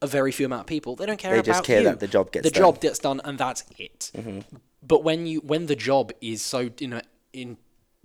a 0.02 0.08
very 0.08 0.32
few 0.32 0.46
amount 0.46 0.62
of 0.62 0.68
people. 0.68 0.96
They 0.96 1.06
don't 1.06 1.18
care 1.20 1.34
They 1.34 1.40
about 1.40 1.46
just 1.46 1.64
care 1.66 1.80
you. 1.82 1.86
that 1.90 2.00
the 2.00 2.08
job 2.08 2.32
gets 2.32 2.44
the 2.44 2.52
done. 2.52 2.62
Mm-hmm. 2.64 2.74
job 2.74 2.82
gets 2.82 3.00
done, 3.00 3.22
and 3.26 3.38
that's 3.38 3.64
it. 3.78 4.12
But 4.82 5.04
when 5.04 5.26
you 5.26 5.40
when 5.42 5.66
the 5.66 5.76
job 5.76 6.12
is 6.22 6.42
so 6.42 6.70
you 6.80 6.88
know 6.88 7.02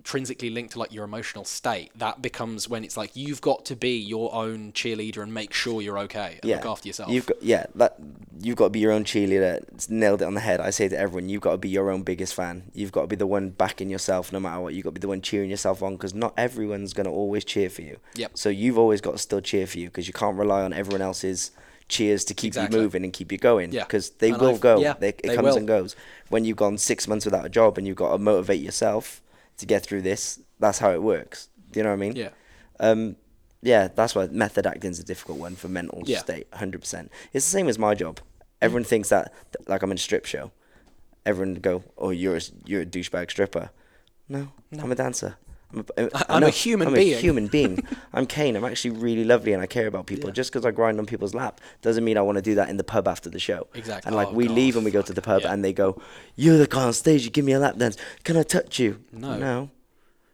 intrinsically 0.00 0.48
linked 0.48 0.72
to 0.72 0.78
like 0.78 0.92
your 0.92 1.04
emotional 1.04 1.44
state, 1.44 1.90
that 1.98 2.22
becomes 2.22 2.68
when 2.68 2.84
it's 2.84 2.96
like 2.96 3.10
you've 3.14 3.40
got 3.42 3.66
to 3.66 3.76
be 3.76 3.98
your 3.98 4.34
own 4.34 4.72
cheerleader 4.72 5.22
and 5.22 5.32
make 5.34 5.52
sure 5.52 5.82
you're 5.82 5.98
okay 5.98 6.38
and 6.42 6.48
Yeah. 6.50 6.56
look 6.56 6.66
after 6.66 6.88
yourself. 6.88 7.10
You've 7.10 7.26
got 7.26 7.42
yeah, 7.42 7.66
that 7.74 7.96
you've 8.40 8.56
got 8.56 8.64
to 8.66 8.70
be 8.70 8.80
your 8.80 8.92
own 8.92 9.04
cheerleader. 9.04 9.62
It's 9.74 9.90
nailed 9.90 10.22
it 10.22 10.24
on 10.24 10.34
the 10.34 10.40
head. 10.40 10.58
I 10.60 10.70
say 10.70 10.88
to 10.88 10.98
everyone, 10.98 11.28
you've 11.28 11.42
got 11.42 11.52
to 11.52 11.58
be 11.58 11.68
your 11.68 11.90
own 11.90 12.02
biggest 12.02 12.34
fan. 12.34 12.70
You've 12.74 12.92
got 12.92 13.02
to 13.02 13.06
be 13.08 13.16
the 13.16 13.26
one 13.26 13.50
backing 13.50 13.90
yourself 13.90 14.32
no 14.32 14.40
matter 14.40 14.60
what. 14.60 14.72
You've 14.74 14.84
got 14.84 14.90
to 14.90 14.94
be 14.94 15.00
the 15.00 15.08
one 15.08 15.20
cheering 15.20 15.50
yourself 15.50 15.82
on 15.82 15.96
because 15.96 16.14
not 16.14 16.32
everyone's 16.38 16.94
going 16.94 17.04
to 17.06 17.12
always 17.12 17.44
cheer 17.44 17.68
for 17.68 17.82
you. 17.82 17.98
Yep. 18.14 18.32
So 18.38 18.48
you've 18.48 18.78
always 18.78 19.02
got 19.02 19.12
to 19.12 19.18
still 19.18 19.40
cheer 19.42 19.66
for 19.66 19.78
you 19.78 19.88
because 19.88 20.06
you 20.06 20.14
can't 20.14 20.36
rely 20.38 20.62
on 20.62 20.72
everyone 20.72 21.02
else's 21.02 21.50
cheers 21.88 22.24
to 22.24 22.32
keep 22.34 22.50
Exactly. 22.50 22.78
you 22.78 22.82
moving 22.84 23.04
and 23.04 23.12
keep 23.12 23.30
you 23.32 23.36
going. 23.38 23.72
Yeah. 23.72 23.82
Because 23.84 24.10
they 24.10 24.30
And 24.30 24.40
will 24.40 24.50
I've- 24.50 24.58
go. 24.60 24.80
yeah, 24.80 24.94
they, 24.98 25.08
it 25.10 25.20
they 25.24 25.34
comes 25.36 25.48
will. 25.48 25.56
and 25.58 25.68
goes. 25.68 25.94
When 26.30 26.44
you've 26.46 26.56
gone 26.56 26.78
six 26.78 27.06
months 27.06 27.24
without 27.26 27.44
a 27.44 27.48
job 27.50 27.76
and 27.76 27.86
you've 27.86 27.96
got 27.96 28.12
to 28.12 28.18
motivate 28.18 28.60
yourself 28.62 29.20
to 29.60 29.66
get 29.66 29.82
through 29.84 30.02
this, 30.02 30.40
that's 30.58 30.78
how 30.78 30.90
it 30.92 31.02
works. 31.02 31.48
Do 31.70 31.80
you 31.80 31.84
know 31.84 31.90
what 31.90 31.94
I 31.94 31.98
mean? 31.98 32.16
yeah. 32.16 32.30
Um, 32.80 33.16
yeah, 33.62 33.88
that's 33.88 34.14
why 34.14 34.26
method 34.28 34.66
acting 34.66 34.90
is 34.90 34.98
a 34.98 35.04
difficult 35.04 35.38
one 35.38 35.54
for 35.54 35.68
mental 35.68 36.02
Yeah. 36.06 36.18
state. 36.18 36.46
Hundred 36.54 36.80
percent. 36.80 37.10
It's 37.32 37.44
the 37.44 37.50
same 37.50 37.68
as 37.68 37.78
my 37.78 37.94
job. 37.94 38.20
Everyone 38.62 38.84
thinks 38.84 39.10
that 39.10 39.32
like 39.68 39.82
I'm 39.82 39.90
in 39.90 39.96
a 39.96 40.00
strip 40.00 40.24
show. 40.26 40.50
Everyone 41.26 41.54
go, 41.56 41.84
"Oh, 41.98 42.08
you're 42.10 42.36
a, 42.36 42.40
you're 42.64 42.80
a 42.82 42.86
douchebag 42.86 43.30
stripper." 43.30 43.70
No, 44.28 44.48
I'm 44.78 44.90
a 44.90 44.94
dancer. 44.94 45.36
I'm 45.72 45.84
a, 45.96 46.32
I'm 46.32 46.42
a 46.42 46.50
human 46.50 46.88
I'm 46.88 46.94
being. 46.94 47.14
a 47.14 47.16
human 47.18 47.46
being. 47.46 47.86
I'm 48.12 48.26
Kane. 48.26 48.56
I'm 48.56 48.64
actually 48.64 48.90
really 48.90 49.24
lovely 49.24 49.52
and 49.52 49.62
I 49.62 49.66
care 49.66 49.86
about 49.86 50.06
people. 50.06 50.30
Yeah. 50.30 50.34
Just 50.34 50.50
because 50.52 50.66
I 50.66 50.70
grind 50.72 50.98
on 50.98 51.06
people's 51.06 51.34
lap 51.34 51.60
doesn't 51.82 52.04
mean 52.04 52.16
I 52.18 52.22
want 52.22 52.36
to 52.36 52.42
do 52.42 52.54
that 52.56 52.68
in 52.68 52.76
the 52.76 52.84
pub 52.84 53.06
after 53.06 53.30
the 53.30 53.38
show. 53.38 53.68
Exactly. 53.74 54.08
And 54.08 54.16
like 54.16 54.28
Oh, 54.28 54.32
we 54.32 54.46
God, 54.46 54.54
leave 54.56 54.76
and 54.76 54.84
we 54.84 54.90
go 54.90 55.02
to 55.02 55.12
the 55.12 55.22
pub 55.22 55.42
yeah. 55.42 55.52
and 55.52 55.64
they 55.64 55.72
go, 55.72 56.00
"You're 56.36 56.58
the 56.58 56.66
guy 56.66 56.82
on 56.84 56.92
stage. 56.92 57.24
You 57.24 57.30
give 57.30 57.44
me 57.44 57.52
a 57.52 57.58
lap 57.60 57.76
dance. 57.76 57.96
Can 58.24 58.36
I 58.36 58.42
touch 58.42 58.78
you?" 58.78 59.00
No. 59.12 59.36
No. 59.38 59.70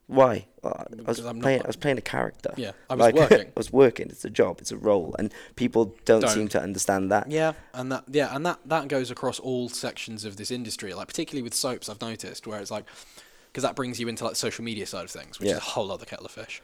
Why? 0.09 0.47
Well, 0.63 0.87
I 0.89 1.03
was 1.09 1.19
I'm 1.19 1.37
not- 1.39 1.43
playing. 1.43 1.63
I 1.65 1.67
was 1.67 1.77
playing 1.77 1.99
a 1.99 2.03
character. 2.03 2.55
Yeah, 2.57 2.71
I 2.89 2.95
was 2.95 3.01
Like, 3.01 3.15
working. 3.31 3.47
I 3.49 3.53
was 3.57 3.73
working. 3.73 4.07
It's 4.09 4.25
a 4.25 4.31
job. 4.31 4.61
It's 4.61 4.71
a 4.71 4.77
role, 4.77 5.17
and 5.19 5.35
people 5.57 5.97
don't, 6.05 6.21
Don't. 6.21 6.31
seem 6.31 6.49
to 6.49 6.63
understand 6.63 7.11
that. 7.11 7.29
Yeah, 7.31 7.55
and 7.75 7.91
that 7.91 8.05
yeah, 8.11 8.35
and 8.35 8.47
that 8.47 8.61
that 8.67 8.87
goes 8.89 9.11
across 9.11 9.41
all 9.41 9.69
sections 9.69 10.25
of 10.25 10.37
this 10.37 10.51
industry. 10.53 10.95
Like 10.95 11.09
particularly 11.09 11.43
with 11.43 11.55
soaps, 11.55 11.89
I've 11.89 12.01
noticed 12.01 12.47
where 12.47 12.61
it's 12.61 12.71
like 12.71 12.85
because 13.57 13.63
that 13.63 13.75
brings 13.75 13.99
you 13.99 14.07
into 14.07 14.23
like 14.23 14.33
the 14.35 14.39
social 14.39 14.63
media 14.63 14.85
side 14.85 15.05
of 15.05 15.11
things, 15.11 15.39
which 15.41 15.47
Yeah. 15.49 15.53
is 15.55 15.59
a 15.61 15.63
whole 15.63 15.91
other 15.91 16.05
kettle 16.05 16.27
of 16.27 16.31
fish. 16.31 16.61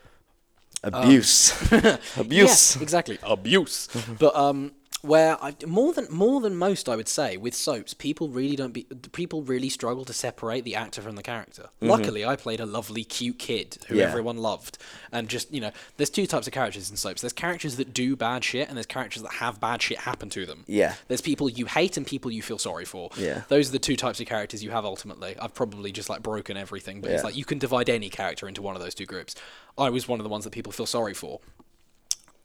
Abuse. 0.84 1.52
Abuse. 2.18 2.76
Yeah, 2.76 2.82
exactly. 2.82 3.18
Abuse. 3.22 3.88
but 4.18 4.36
um, 4.36 4.72
where 5.02 5.36
I 5.42 5.54
more 5.66 5.92
than 5.92 6.06
more 6.10 6.40
than 6.40 6.56
most, 6.56 6.88
I 6.88 6.96
would 6.96 7.08
say, 7.08 7.36
with 7.36 7.54
soaps, 7.54 7.92
people 7.92 8.28
really 8.28 8.56
don't 8.56 8.72
be 8.72 8.84
people 9.12 9.42
really 9.42 9.68
struggle 9.68 10.04
to 10.04 10.12
separate 10.12 10.64
the 10.64 10.74
actor 10.76 11.02
from 11.02 11.16
the 11.16 11.22
character. 11.22 11.68
Luckily, 11.80 12.24
I 12.24 12.36
played 12.36 12.60
a 12.60 12.66
lovely, 12.66 13.04
cute 13.04 13.38
kid 13.38 13.78
who 13.88 13.94
Mm-hmm. 13.94 14.00
Yeah. 14.00 14.08
everyone 14.08 14.36
loved, 14.38 14.78
and 15.10 15.28
just 15.28 15.52
you 15.52 15.60
know, 15.60 15.72
there's 15.96 16.08
two 16.10 16.26
types 16.26 16.46
of 16.46 16.52
characters 16.52 16.88
in 16.90 16.96
soaps. 16.96 17.20
There's 17.20 17.32
characters 17.32 17.76
that 17.76 17.92
do 17.92 18.16
bad 18.16 18.42
shit, 18.44 18.68
and 18.68 18.76
there's 18.76 18.86
characters 18.86 19.22
that 19.22 19.32
have 19.34 19.60
bad 19.60 19.82
shit 19.82 19.98
happen 19.98 20.30
to 20.30 20.46
them. 20.46 20.64
Yeah. 20.66 20.94
There's 21.08 21.20
people 21.20 21.48
you 21.48 21.66
hate 21.66 21.96
and 21.96 22.06
people 22.06 22.30
you 22.30 22.40
feel 22.42 22.58
sorry 22.58 22.84
for. 22.84 23.10
Yeah. 23.16 23.42
Those 23.48 23.68
are 23.68 23.72
the 23.72 23.78
two 23.80 23.96
types 23.96 24.20
of 24.20 24.26
characters 24.26 24.62
you 24.62 24.70
have 24.70 24.84
ultimately. 24.84 25.36
I've 25.38 25.54
probably 25.54 25.92
just 25.92 26.08
like 26.08 26.22
broken 26.22 26.56
everything, 26.56 27.00
but 27.00 27.10
it's 27.10 27.24
like 27.24 27.36
you 27.36 27.44
can 27.44 27.58
divide 27.58 27.90
any 27.90 28.08
character 28.08 28.46
into 28.48 28.62
one 28.62 28.76
of 28.76 28.82
those 28.82 28.94
two 28.94 29.06
groups. 29.06 29.34
I 29.76 29.90
was 29.90 30.06
one 30.06 30.20
of 30.20 30.24
the 30.24 30.30
ones 30.30 30.44
that 30.44 30.52
people 30.52 30.70
feel 30.72 30.86
sorry 30.86 31.14
for. 31.14 31.40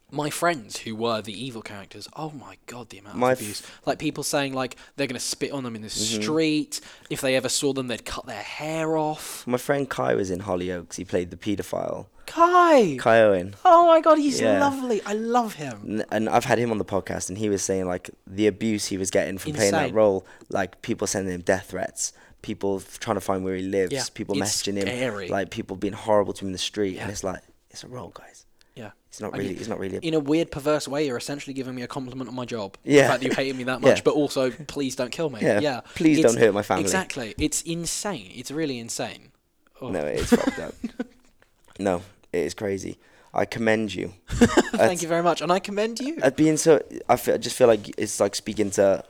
My 0.09 0.29
friends 0.29 0.77
who 0.77 0.95
were 0.95 1.21
the 1.21 1.33
evil 1.33 1.61
characters, 1.61 2.07
oh 2.15 2.29
my 2.31 2.55
god, 2.65 2.89
the 2.89 2.97
amount 2.99 3.17
My 3.17 3.33
of 3.33 3.39
f- 3.39 3.43
Mm-hmm. 3.43 3.45
abuse. 3.51 3.63
Like 3.85 3.99
people 3.99 4.23
saying 4.23 4.53
like 4.53 4.77
they're 4.95 5.07
gonna 5.07 5.19
spit 5.19 5.51
on 5.51 5.63
them 5.65 5.75
in 5.75 5.81
the 5.81 5.89
street. 5.89 6.79
If 7.09 7.19
they 7.21 7.35
ever 7.35 7.49
saw 7.49 7.73
them, 7.73 7.87
they'd 7.87 8.05
cut 8.05 8.25
their 8.25 8.41
hair 8.41 8.95
off. 8.97 9.45
My 9.45 9.57
friend 9.57 9.89
Kai 9.89 10.15
was 10.15 10.31
in 10.31 10.39
Hollyoaks. 10.41 10.95
He 10.95 11.03
played 11.03 11.29
the 11.29 11.35
paedophile. 11.37 12.05
Kai! 12.25 12.97
Kai 12.99 13.21
Owen. 13.21 13.55
Oh 13.65 13.87
my 13.87 13.99
god, 14.01 14.17
he's 14.17 14.39
Yeah. 14.39 14.59
lovely. 14.59 15.01
I 15.05 15.13
love 15.13 15.55
him. 15.55 16.01
And 16.09 16.27
I've 16.29 16.45
had 16.45 16.57
him 16.57 16.71
on 16.71 16.77
the 16.77 16.85
podcast, 16.85 17.27
and 17.29 17.37
he 17.37 17.49
was 17.49 17.61
saying 17.61 17.85
like 17.85 18.09
the 18.25 18.47
abuse 18.47 18.85
he 18.85 18.97
was 18.97 19.11
getting 19.11 19.37
from 19.37 19.53
playing 19.53 19.71
that 19.73 19.83
Insane. 19.83 19.95
role, 19.95 20.25
like 20.49 20.81
people 20.81 21.07
sending 21.07 21.33
him 21.33 21.41
death 21.41 21.67
threats, 21.71 22.13
people 22.41 22.81
trying 22.99 23.15
to 23.17 23.21
find 23.21 23.43
where 23.43 23.55
he 23.55 23.63
lives, 23.63 23.91
Yeah, 23.91 24.03
people 24.13 24.41
it's 24.41 24.55
messaging 24.63 24.81
scary. 24.81 25.25
him, 25.27 25.31
like 25.31 25.49
people 25.51 25.75
being 25.75 25.93
horrible 25.93 26.31
to 26.33 26.45
him 26.45 26.47
in 26.47 26.53
the 26.53 26.57
street, 26.59 26.97
and 26.97 27.11
it's 27.11 27.23
like 27.25 27.41
it's 27.71 27.83
a 27.83 27.87
role, 27.89 28.09
guys. 28.15 28.45
It's 29.17 29.21
not 29.23 29.33
really. 29.35 29.55
It's 29.55 29.67
not 29.67 29.79
really. 29.79 29.97
A, 29.97 29.99
in 30.01 30.13
a 30.13 30.19
weird, 30.19 30.51
perverse 30.51 30.87
way, 30.87 31.07
you're 31.07 31.17
essentially 31.17 31.55
giving 31.55 31.73
me 31.73 31.81
a 31.81 31.87
compliment 31.87 32.29
on 32.29 32.35
my 32.35 32.45
job. 32.45 32.77
Yeah. 32.83 33.01
The 33.01 33.07
fact 33.07 33.21
that 33.23 33.29
you 33.29 33.35
hated 33.35 33.55
me 33.55 33.63
that 33.63 33.81
much, 33.81 33.97
Yeah. 33.97 34.01
but 34.05 34.13
also, 34.13 34.51
please 34.51 34.95
don't 34.95 35.09
kill 35.11 35.31
me. 35.31 35.39
Yeah. 35.41 35.59
Yeah. 35.59 35.81
Please 35.95 36.19
It's- 36.19 36.31
don't 36.35 36.39
hurt 36.39 36.53
my 36.53 36.61
family. 36.61 36.83
Exactly. 36.83 37.33
It's 37.39 37.63
insane. 37.63 38.31
It's 38.35 38.51
really 38.51 38.77
insane. 38.77 39.31
Oh. 39.81 39.89
no, 39.89 40.01
it 40.05 40.19
is 40.19 40.29
fucked 40.29 40.59
up. 40.59 40.75
No, 41.79 42.01
it 42.33 42.39
is 42.39 42.53
crazy. 42.53 42.97
I 43.33 43.45
commend 43.45 43.93
you. 43.93 44.13
Thank 44.29 45.01
you 45.01 45.07
very 45.07 45.21
much, 45.23 45.41
and 45.41 45.51
I 45.51 45.59
commend 45.59 45.99
you. 45.99 46.17
At 46.23 46.35
being 46.35 46.57
so, 46.57 46.81
I, 47.09 47.15
feel, 47.17 47.35
I 47.35 47.37
just 47.37 47.55
feel 47.55 47.67
like 47.67 47.89
it's 47.99 48.19
like 48.19 48.33
speaking 48.35 48.71
to 48.71 49.03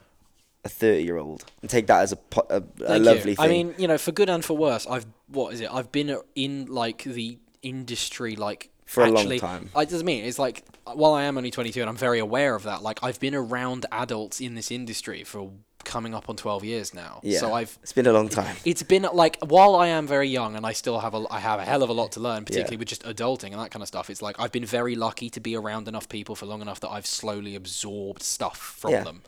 a 0.65 0.69
thirty-year-old 0.69 1.45
and 1.61 1.69
take 1.69 1.87
that 1.87 2.01
as 2.01 2.11
a 2.13 2.17
a, 2.49 2.57
a 2.57 2.61
Thank 2.61 3.05
lovely 3.05 3.31
you. 3.31 3.35
thing. 3.37 3.45
I 3.45 3.47
mean, 3.47 3.75
you 3.77 3.87
know, 3.87 3.97
for 3.97 4.11
good 4.11 4.29
and 4.29 4.43
for 4.43 4.57
worse, 4.57 4.85
I've 4.87 5.05
what 5.27 5.53
is 5.53 5.61
it? 5.61 5.69
I've 5.73 5.91
been 5.93 6.17
in 6.35 6.65
like 6.65 7.03
the 7.03 7.37
industry 7.61 8.35
like 8.35 8.69
For 8.87 9.03
a 9.03 9.11
long 9.11 9.37
time. 9.37 9.69
I 9.75 9.85
doesn't 9.85 10.05
mean 10.05 10.25
it's 10.25 10.39
like 10.39 10.63
while 10.85 11.13
I 11.13 11.23
am 11.23 11.37
only 11.37 11.51
22 11.51 11.81
and 11.81 11.89
I'm 11.89 11.97
very 11.97 12.19
aware 12.19 12.55
of 12.55 12.63
that. 12.63 12.81
Like 12.81 12.99
I've 13.03 13.19
been 13.19 13.35
around 13.35 13.85
adults 13.91 14.39
in 14.41 14.55
this 14.55 14.71
industry 14.71 15.23
for 15.23 15.51
coming 15.83 16.13
up 16.15 16.27
on 16.29 16.35
12 16.35 16.63
years 16.65 16.93
now. 16.93 17.19
yeah. 17.23 17.39
So 17.39 17.53
I've 17.53 17.77
It's 17.83 17.93
been 17.93 18.07
a 18.07 18.11
long 18.13 18.27
time. 18.29 18.55
it's 18.65 18.83
been 18.83 19.05
like 19.13 19.37
while 19.45 19.75
I 19.75 19.87
am 19.87 20.07
very 20.07 20.27
young 20.29 20.55
and 20.55 20.65
I 20.65 20.71
still 20.73 20.99
have 20.99 21.13
a 21.13 21.23
I 21.29 21.39
have 21.39 21.59
a 21.59 21.65
hell 21.65 21.83
of 21.83 21.89
a 21.89 21.93
lot 21.93 22.13
to 22.13 22.19
learn, 22.21 22.43
particularly 22.45 22.77
with 22.77 22.87
just 22.87 23.03
adulting 23.03 23.51
and 23.51 23.59
that 23.59 23.71
kind 23.71 23.81
of 23.83 23.87
stuff. 23.87 24.09
It's 24.09 24.21
like 24.21 24.37
I've 24.39 24.51
been 24.51 24.65
very 24.65 24.95
lucky 24.95 25.29
to 25.31 25.39
be 25.39 25.55
around 25.55 25.87
enough 25.87 26.07
people 26.09 26.35
for 26.35 26.45
long 26.45 26.61
enough 26.61 26.79
that 26.81 26.89
I've 26.89 27.05
slowly 27.05 27.55
absorbed 27.55 28.23
stuff 28.23 28.57
from 28.57 28.91
Yeah. 28.91 29.03
them. 29.03 29.21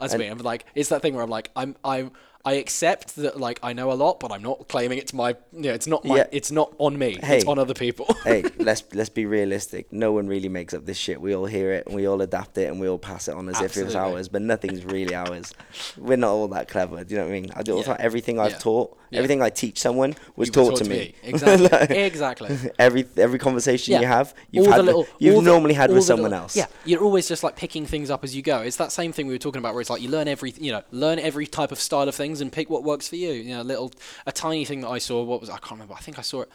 That's 0.00 0.12
And- 0.14 0.20
me. 0.22 0.28
I'm 0.28 0.38
like 0.38 0.66
it's 0.74 0.88
that 0.90 1.00
thing 1.02 1.14
where 1.14 1.24
I'm 1.24 1.30
like 1.30 1.50
I'm 1.56 1.74
I'm 1.84 2.10
I 2.46 2.54
accept 2.54 3.16
that 3.16 3.38
like 3.40 3.58
I 3.62 3.72
know 3.72 3.90
a 3.90 3.94
lot, 3.94 4.20
but 4.20 4.30
I'm 4.32 4.42
not 4.42 4.68
claiming 4.68 4.98
it's 4.98 5.12
my 5.12 5.30
you 5.52 5.62
know, 5.62 5.72
it's 5.74 5.86
not 5.88 6.04
my 6.04 6.18
Yeah. 6.18 6.26
it's 6.30 6.52
not 6.52 6.72
on 6.78 6.96
me. 6.96 7.18
Hey. 7.22 7.38
It's 7.38 7.44
on 7.46 7.58
other 7.58 7.74
people. 7.74 8.06
hey, 8.24 8.44
let's 8.58 8.84
let's 8.94 9.10
be 9.10 9.26
realistic. 9.26 9.92
No 9.92 10.12
one 10.12 10.28
really 10.28 10.48
makes 10.48 10.72
up 10.72 10.86
this 10.86 10.96
shit. 10.96 11.20
We 11.20 11.34
all 11.34 11.46
hear 11.46 11.72
it 11.72 11.86
and 11.86 11.94
we 11.96 12.06
all 12.06 12.22
adapt 12.22 12.56
it 12.56 12.68
and 12.70 12.80
we 12.80 12.88
all 12.88 12.98
pass 12.98 13.26
it 13.28 13.34
on 13.34 13.48
as 13.48 13.60
if 13.60 13.76
it 13.76 13.84
was 13.84 13.96
ours, 13.96 14.28
but 14.28 14.42
nothing's 14.42 14.84
really 14.84 15.14
ours. 15.14 15.52
We're 15.98 16.16
not 16.16 16.30
all 16.30 16.48
that 16.48 16.68
clever. 16.68 17.02
Do 17.02 17.14
you 17.14 17.20
know 17.20 17.26
what 17.26 17.30
I 17.34 17.40
mean? 17.40 17.50
I 17.56 17.62
do 17.62 17.74
all 17.74 17.82
Yeah. 17.84 17.96
Everything 17.98 18.38
I've 18.38 18.52
Yeah. 18.52 18.58
taught, 18.58 18.96
everything 19.12 19.42
I 19.42 19.50
teach 19.50 19.78
someone 19.80 20.14
was 20.36 20.48
were 20.50 20.54
taught, 20.54 20.76
to 20.76 20.84
me. 20.84 21.14
Exactly. 21.24 21.66
Like, 21.76 21.90
exactly. 21.90 22.56
every 22.78 23.06
every 23.16 23.40
conversation 23.40 24.00
you 24.00 24.06
have, 24.06 24.34
you've 24.52 24.66
All 24.66 24.72
had 24.72 24.78
the 24.80 24.84
little- 24.84 25.06
you've 25.18 25.34
all 25.34 25.40
the- 25.42 25.50
normally 25.50 25.74
had 25.74 25.90
with 25.90 26.04
someone 26.04 26.30
little- 26.30 26.44
else. 26.44 26.54
Yeah, 26.56 26.66
you're 26.84 27.02
always 27.02 27.26
just 27.26 27.42
like 27.42 27.56
picking 27.56 27.86
things 27.86 28.08
up 28.08 28.22
as 28.22 28.36
you 28.36 28.42
go. 28.42 28.60
It's 28.60 28.76
that 28.76 28.92
same 28.92 29.10
thing 29.12 29.26
we 29.26 29.34
were 29.34 29.38
talking 29.38 29.58
about, 29.58 29.74
where 29.74 29.80
it's 29.80 29.90
like 29.90 30.00
you 30.02 30.10
learn 30.10 30.28
every, 30.28 30.54
you 30.58 30.70
know, 30.70 30.82
learn 30.92 31.18
every 31.18 31.46
type 31.46 31.72
of 31.72 31.80
style 31.80 32.08
of 32.08 32.14
things 32.14 32.35
and 32.40 32.52
pick 32.52 32.68
what 32.70 32.82
works 32.84 33.08
for 33.08 33.16
you. 33.16 33.32
You 33.32 33.54
know, 33.54 33.62
a 33.62 33.64
little, 33.64 33.92
a 34.26 34.32
tiny 34.32 34.64
thing 34.64 34.80
that 34.82 34.88
I 34.88 34.98
saw. 34.98 35.22
What 35.22 35.40
was 35.40 35.50
I 35.50 35.58
can't 35.58 35.72
remember. 35.72 35.94
I 35.94 36.00
think 36.00 36.18
I 36.18 36.22
saw 36.22 36.42
it. 36.42 36.50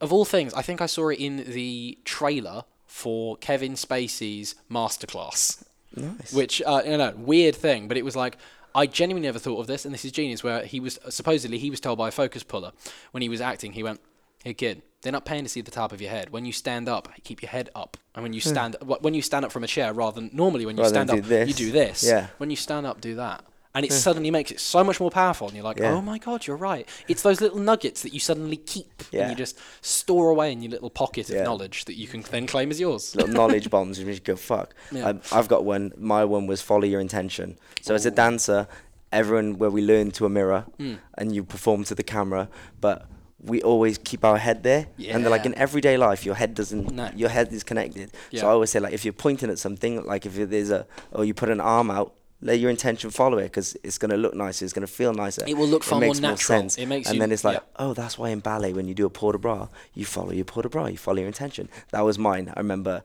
Of 0.00 0.12
all 0.12 0.24
things, 0.24 0.52
I 0.54 0.62
think 0.62 0.80
I 0.80 0.86
saw 0.86 1.08
it 1.10 1.18
in 1.20 1.44
the 1.52 1.98
trailer 2.04 2.64
for 2.86 3.36
Kevin 3.36 3.72
Spacey's 3.74 4.54
Masterclass 4.70 5.62
Nice. 5.96 6.32
which 6.32 6.60
uh, 6.62 6.82
you 6.84 6.96
know 6.96 7.12
weird 7.16 7.54
thing 7.54 7.86
but 7.88 7.96
it 7.98 8.04
was 8.04 8.16
like 8.16 8.38
i 8.74 8.86
genuinely 8.86 9.26
never 9.28 9.38
thought 9.38 9.58
of 9.60 9.66
this 9.66 9.84
and 9.84 9.92
this 9.92 10.04
is 10.06 10.12
genius 10.12 10.42
where 10.42 10.64
he 10.64 10.80
was 10.80 10.98
supposedly 11.10 11.58
he 11.58 11.68
was 11.70 11.80
told 11.80 11.98
by 11.98 12.08
a 12.08 12.10
focus 12.10 12.42
puller 12.42 12.72
when 13.10 13.20
he 13.22 13.28
was 13.28 13.40
acting 13.42 13.72
he 13.72 13.82
went 13.82 14.00
hey 14.42 14.54
kid 14.54 14.80
they're 15.02 15.12
not 15.12 15.26
paying 15.26 15.42
to 15.42 15.50
see 15.50 15.60
the 15.60 15.70
top 15.70 15.92
of 15.92 16.00
your 16.00 16.10
head 16.10 16.30
when 16.30 16.46
you 16.46 16.52
stand 16.52 16.88
up 16.88 17.08
keep 17.24 17.42
your 17.42 17.50
head 17.50 17.68
up 17.74 17.98
and 18.14 18.22
when 18.22 18.32
you 18.32 18.40
stand 18.40 18.74
wh- 18.80 19.02
when 19.02 19.12
you 19.12 19.20
stand 19.20 19.44
up 19.44 19.52
from 19.52 19.64
a 19.64 19.66
chair 19.66 19.92
rather 19.92 20.18
than 20.20 20.30
normally 20.32 20.64
when 20.64 20.76
you 20.78 20.82
Hmm. 20.82 20.94
Rather 20.94 21.06
stand 21.06 21.20
up 21.20 21.26
this. 21.28 21.48
you 21.48 21.54
do 21.54 21.72
this 21.72 22.02
Yeah. 22.04 22.28
when 22.38 22.48
you 22.48 22.56
stand 22.56 22.86
up 22.86 23.00
do 23.02 23.14
that 23.16 23.44
and 23.74 23.84
it 23.86 23.92
suddenly 23.92 24.30
makes 24.30 24.50
it 24.50 24.60
so 24.60 24.84
much 24.84 25.00
more 25.00 25.10
powerful 25.10 25.46
and 25.48 25.56
you're 25.56 25.64
like 25.64 25.78
Yeah. 25.78 25.92
oh 25.92 26.02
my 26.02 26.18
god 26.18 26.46
you're 26.46 26.56
right 26.56 26.88
it's 27.08 27.22
those 27.22 27.40
little 27.40 27.58
nuggets 27.58 28.02
that 28.02 28.12
you 28.12 28.20
suddenly 28.20 28.56
keep 28.58 29.02
Yeah. 29.10 29.22
and 29.22 29.30
you 29.30 29.36
just 29.36 29.58
store 29.80 30.30
away 30.30 30.52
in 30.52 30.62
your 30.62 30.70
little 30.70 30.90
pocket 30.90 31.30
of 31.30 31.36
Yeah. 31.36 31.44
knowledge 31.44 31.84
that 31.86 31.94
you 31.96 32.06
can 32.06 32.22
then 32.22 32.46
claim 32.46 32.70
as 32.70 32.78
yours 32.80 33.14
little 33.16 33.32
knowledge 33.40 33.70
bombs 33.70 33.98
and 33.98 34.06
you 34.06 34.12
just 34.14 34.24
go 34.24 34.36
fuck. 34.36 34.74
Yeah. 34.90 35.06
Um, 35.08 35.20
I've 35.32 35.48
got 35.48 35.64
one. 35.64 35.92
My 35.96 36.24
one 36.24 36.46
was 36.46 36.60
follow 36.60 36.84
your 36.84 37.00
intention. 37.00 37.58
So 37.80 37.94
as 37.94 38.04
a 38.06 38.10
dancer, 38.10 38.68
everyone 39.10 39.58
where 39.58 39.70
we 39.70 39.82
learn 39.82 40.10
to 40.12 40.26
a 40.26 40.28
mirror 40.28 40.66
Hmm. 40.78 40.94
and 41.18 41.34
you 41.34 41.44
perform 41.44 41.84
to 41.84 41.94
the 41.94 42.02
camera, 42.02 42.48
but 42.80 43.06
we 43.44 43.60
always 43.62 43.98
keep 43.98 44.24
our 44.24 44.38
head 44.38 44.62
there. 44.62 44.86
And 45.08 45.24
like 45.28 45.44
in 45.46 45.54
everyday 45.56 45.96
life, 45.96 46.24
your 46.24 46.36
head 46.36 46.54
doesn't. 46.54 46.92
No. 46.92 47.10
Your 47.16 47.28
head 47.28 47.52
is 47.52 47.62
connected. 47.64 48.10
Yeah. 48.30 48.40
So 48.42 48.48
I 48.48 48.50
always 48.52 48.70
say 48.70 48.78
like 48.80 48.92
if 48.92 49.04
you're 49.04 49.12
pointing 49.12 49.50
at 49.50 49.58
something, 49.58 50.04
like 50.04 50.24
if 50.26 50.34
there's 50.36 50.70
a 50.70 50.86
or 51.10 51.24
you 51.24 51.34
put 51.34 51.48
an 51.48 51.60
arm 51.60 51.90
out. 51.90 52.14
Let 52.44 52.58
your 52.58 52.70
intention 52.70 53.10
follow 53.10 53.38
it 53.38 53.44
because 53.44 53.76
it's 53.84 53.98
gonna 53.98 54.16
look 54.16 54.34
nicer. 54.34 54.64
It's 54.64 54.74
gonna 54.74 54.86
feel 54.88 55.14
nicer. 55.14 55.44
It 55.46 55.56
will 55.56 55.68
look 55.68 55.84
far 55.84 56.00
more 56.00 56.08
makes 56.08 56.20
natural. 56.20 56.58
sense. 56.58 56.76
It 56.76 56.86
makes 56.86 57.06
sense. 57.06 57.12
and 57.12 57.16
you- 57.16 57.20
then 57.20 57.32
it's 57.32 57.44
like, 57.44 57.58
yeah. 57.58 57.62
oh, 57.76 57.94
that's 57.94 58.18
why 58.18 58.30
in 58.30 58.40
ballet 58.40 58.72
when 58.72 58.88
you 58.88 58.94
do 58.94 59.06
a 59.06 59.10
port 59.10 59.34
de 59.34 59.38
bras, 59.38 59.68
you 59.94 60.04
follow 60.04 60.32
your 60.32 60.44
port 60.44 60.64
de 60.64 60.68
bras, 60.68 60.90
you 60.90 60.98
follow 60.98 61.18
your 61.18 61.28
intention. 61.28 61.68
That 61.92 62.00
was 62.00 62.18
mine. 62.18 62.52
I 62.54 62.58
remember 62.60 63.02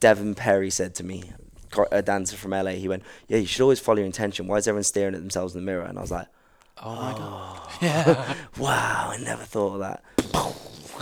Devin 0.00 0.34
Perry 0.34 0.70
said 0.70 0.94
to 0.96 1.04
me, 1.04 1.32
a 1.90 2.02
dancer 2.02 2.36
from 2.36 2.52
LA, 2.52 2.72
he 2.72 2.86
went, 2.86 3.02
yeah, 3.26 3.38
you 3.38 3.46
should 3.46 3.62
always 3.62 3.80
follow 3.80 3.98
your 3.98 4.06
intention. 4.06 4.46
Why 4.46 4.56
is 4.58 4.68
everyone 4.68 4.84
staring 4.84 5.14
at 5.14 5.20
themselves 5.20 5.54
in 5.54 5.60
the 5.60 5.66
mirror? 5.66 5.84
And 5.84 5.98
I 5.98 6.00
was 6.02 6.10
like, 6.12 6.28
oh 6.82 6.94
my 6.94 7.12
god 7.12 7.54
yeah, 7.80 8.04
oh, 8.06 8.36
wow, 8.62 9.08
I 9.10 9.16
never 9.18 9.44
thought 9.44 9.74
of 9.74 9.80
that. 9.80 10.02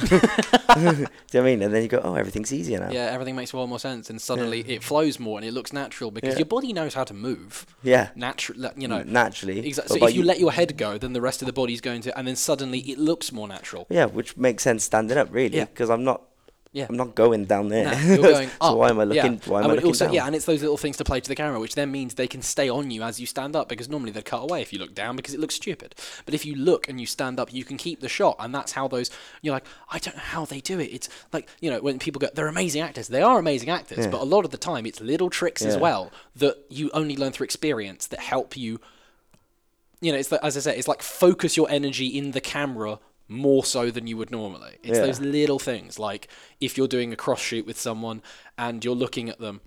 do 0.09 0.16
you 0.16 0.20
know 0.20 1.07
what 1.32 1.34
I 1.34 1.40
mean? 1.40 1.62
And 1.62 1.74
then 1.74 1.82
you 1.82 1.88
go, 1.88 2.01
oh, 2.03 2.14
everything's 2.14 2.53
easier 2.53 2.80
now. 2.80 2.90
Yeah, 2.90 3.07
everything 3.12 3.36
makes 3.36 3.53
a 3.53 3.57
lot 3.57 3.68
more 3.68 3.78
sense, 3.78 4.11
and 4.11 4.20
suddenly 4.20 4.61
it 4.61 4.82
flows 4.82 5.18
more 5.18 5.38
and 5.38 5.47
it 5.47 5.53
looks 5.53 5.72
natural 5.72 6.11
because 6.11 6.34
Yeah. 6.34 6.38
your 6.38 6.47
body 6.47 6.72
knows 6.72 6.95
how 6.95 7.05
to 7.05 7.14
move. 7.14 7.66
Yeah. 7.82 8.11
naturally, 8.14 8.68
you 8.76 8.88
know. 8.88 9.03
Naturally. 9.03 9.59
Exactly. 9.66 9.95
but 9.95 9.95
So 9.95 10.01
by 10.01 10.11
if 10.11 10.16
you 10.16 10.22
let 10.22 10.40
your 10.40 10.53
head 10.53 10.76
go, 10.76 10.99
then 10.99 11.12
the 11.12 11.20
rest 11.20 11.43
of 11.43 11.47
the 11.47 11.53
body's 11.53 11.80
going 11.80 12.01
to, 12.03 12.16
and 12.18 12.26
then 12.26 12.36
suddenly 12.36 12.80
it 12.80 12.99
looks 12.99 13.32
more 13.32 13.49
natural. 13.49 13.86
Yeah, 13.90 14.07
which 14.07 14.36
makes 14.36 14.62
sense 14.62 14.84
standing 14.84 15.16
up, 15.18 15.28
really, 15.30 15.57
Yeah. 15.57 15.64
because 15.66 15.90
I'm 15.90 16.05
not. 16.05 16.22
Yeah. 16.75 16.87
I'm 16.89 16.97
not 16.97 17.14
going 17.14 17.45
down 17.45 17.68
there. 17.68 17.85
No, 17.85 18.01
you're 18.01 18.16
going 18.16 18.49
up. 18.49 18.53
so 18.62 18.77
why 18.77 18.89
am 18.89 18.99
I 18.99 19.05
looking? 19.05 19.35
Yeah. 19.35 19.41
Why 19.45 19.59
am 19.59 19.64
and 19.64 19.73
I 19.73 19.75
looking 19.75 19.89
also, 19.89 20.07
down? 20.07 20.14
Yeah, 20.14 20.27
and 20.27 20.35
it's 20.35 20.47
those 20.47 20.62
little 20.62 20.79
things 20.79 20.97
to 20.97 21.05
play 21.05 21.20
to 21.20 21.29
the 21.29 21.35
camera, 21.35 21.61
which 21.61 21.75
then 21.75 21.91
means 21.93 22.14
they 22.14 22.27
can 22.27 22.41
stay 22.41 22.70
on 22.70 22.91
you 22.91 23.03
as 23.03 23.20
you 23.20 23.27
stand 23.27 23.55
up 23.55 23.68
because 23.68 23.91
normally 23.91 24.11
they'd 24.11 24.25
cut 24.25 24.39
away 24.39 24.62
if 24.62 24.73
you 24.73 24.79
look 24.79 24.95
down 24.95 25.14
because 25.14 25.35
it 25.35 25.41
looks 25.41 25.55
stupid. 25.55 25.95
But 26.25 26.33
if 26.33 26.47
you 26.47 26.55
look 26.55 26.89
and 26.89 26.99
you 26.99 27.07
stand 27.07 27.39
up, 27.39 27.53
you 27.53 27.62
can 27.62 27.77
keep 27.77 28.01
the 28.01 28.09
shot, 28.09 28.37
and 28.39 28.55
that's 28.55 28.73
how 28.73 28.89
those. 28.89 29.11
You're 29.43 29.53
like, 29.53 29.66
I 29.91 29.99
don't 29.99 30.16
know 30.16 30.23
how 30.23 30.47
they 30.47 30.62
do 30.62 30.81
it. 30.81 30.85
It's 30.85 31.11
like 31.31 31.47
you 31.61 31.70
know 31.70 31.81
when 31.81 31.99
people 31.99 32.20
go, 32.20 32.29
they're 32.33 32.49
amazing 32.49 32.81
actors. 32.81 33.09
They 33.09 33.23
are 33.23 33.39
amazing 33.39 33.68
actors, 33.68 34.07
Yeah. 34.07 34.11
but 34.11 34.23
a 34.23 34.25
lot 34.25 34.47
of 34.47 34.51
the 34.51 34.57
time 34.57 34.87
it's 34.87 35.01
little 35.01 35.29
tricks 35.29 35.62
as 35.62 35.77
well 35.77 36.11
that 36.37 36.57
you 36.70 36.91
only 36.95 37.16
learn 37.16 37.33
through 37.33 37.45
experience 37.45 38.07
that 38.07 38.20
help 38.20 38.57
you. 38.57 38.81
You 40.01 40.11
know, 40.11 40.18
it's 40.18 40.33
like, 40.33 40.41
as 40.43 40.57
I 40.57 40.61
said, 40.61 40.79
it's 40.79 40.89
like 40.89 41.01
focus 41.03 41.57
your 41.57 41.70
energy 41.70 42.07
in 42.07 42.33
the 42.33 42.41
camera 42.41 42.99
more 43.33 43.64
so 43.64 43.91
than 43.91 44.07
you 44.07 44.16
would 44.16 44.30
normally. 44.30 44.76
It's 44.83 44.99
Yeah. 44.99 45.07
those 45.07 45.20
little 45.20 45.59
things 45.59 45.99
like 45.99 46.28
if 46.61 46.76
you're 46.76 46.89
doing 46.89 47.12
a 47.12 47.16
cross 47.16 47.41
shoot 47.41 47.66
with 47.66 47.78
someone 47.80 48.22
and 48.57 48.85
you're 48.85 48.95
looking 48.95 49.28
at 49.28 49.39
them 49.41 49.61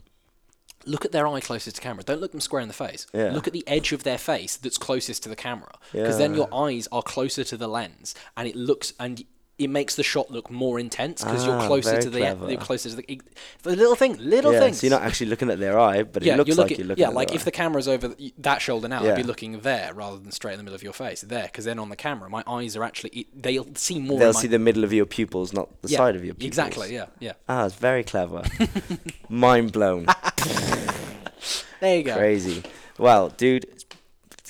look 0.88 1.04
at 1.04 1.12
their 1.12 1.26
eye 1.28 1.40
closest 1.40 1.76
to 1.78 1.82
camera 1.82 2.04
don't 2.04 2.22
look 2.22 2.32
them 2.32 2.40
square 2.40 2.62
in 2.62 2.68
the 2.68 2.74
face 2.74 3.08
Yeah. 3.12 3.32
look 3.34 3.48
at 3.48 3.54
the 3.54 3.64
edge 3.68 3.92
of 3.92 4.04
their 4.04 4.20
face 4.20 4.56
that's 4.56 4.78
closest 4.78 5.24
to 5.24 5.30
the 5.30 5.36
camera 5.36 5.72
because 5.92 6.20
then 6.20 6.36
your 6.36 6.48
eyes 6.54 6.88
are 6.92 7.02
closer 7.02 7.44
to 7.44 7.58
the 7.58 7.68
lens 7.68 8.14
and 8.38 8.48
it 8.48 8.56
looks 8.56 8.94
and 9.00 9.26
it 9.58 9.70
makes 9.70 9.96
the 9.96 10.04
shot 10.04 10.30
look 10.30 10.52
more 10.52 10.80
intense 10.80 11.24
because 11.24 11.46
you're 11.46 11.56
Ah, 11.56 11.68
closer 11.68 12.02
to 12.02 12.10
the 12.10 12.20
clever. 12.20 12.50
you're 12.52 12.60
closer 12.60 12.90
to 12.90 12.96
the, 12.98 13.22
the 13.64 13.76
little 13.76 13.96
thing, 13.96 14.18
little 14.20 14.52
yeah, 14.52 14.60
things. 14.60 14.80
so 14.82 14.88
you're 14.88 14.98
not 14.98 15.04
actually 15.04 15.28
looking 15.28 15.50
at 15.50 15.60
their 15.60 15.80
eye, 15.80 16.04
but 16.04 16.24
yeah, 16.24 16.34
it 16.34 16.38
looks 16.38 16.48
you're 16.50 16.58
like 16.58 16.78
you're 16.78 16.88
looking 16.88 17.02
yeah, 17.02 17.10
like 17.10 17.34
if 17.34 17.42
eye. 17.42 17.46
the 17.46 17.52
camera's 17.52 17.88
over 17.88 18.10
th- 18.10 18.34
that 18.40 18.62
shoulder 18.62 18.88
now, 18.88 19.04
I'd 19.04 19.16
be 19.16 19.24
looking 19.24 19.62
there 19.62 19.94
rather 19.94 20.18
than 20.18 20.32
straight 20.32 20.54
in 20.54 20.58
the 20.58 20.64
middle 20.64 20.76
of 20.76 20.84
your 20.84 20.94
face. 20.94 21.22
There, 21.22 21.44
because 21.44 21.66
then 21.66 21.80
on 21.80 21.90
the 21.90 21.96
camera, 21.96 22.30
my 22.30 22.44
eyes 22.46 22.76
are 22.76 22.84
actually 22.84 23.28
they'll 23.34 23.74
see 23.76 24.00
more. 24.00 24.20
They'll 24.20 24.34
see 24.34 24.48
the 24.48 24.60
middle 24.60 24.84
of 24.84 24.92
your 24.92 25.06
pupils, 25.06 25.54
not 25.54 25.82
the 25.82 25.90
yeah, 25.90 25.98
side 25.98 26.16
of 26.16 26.26
your 26.26 26.34
pupils. 26.34 26.48
Exactly. 26.48 26.94
Yeah. 26.94 27.06
Yeah. 27.20 27.34
Ah, 27.48 27.66
it's 27.66 27.76
very 27.76 28.04
clever. 28.04 28.44
Mind 29.30 29.72
blown. 29.72 30.08
There 31.82 31.98
you 31.98 32.04
go. 32.04 32.16
Crazy. 32.16 32.64
Well, 32.98 33.30
dude, 33.30 33.66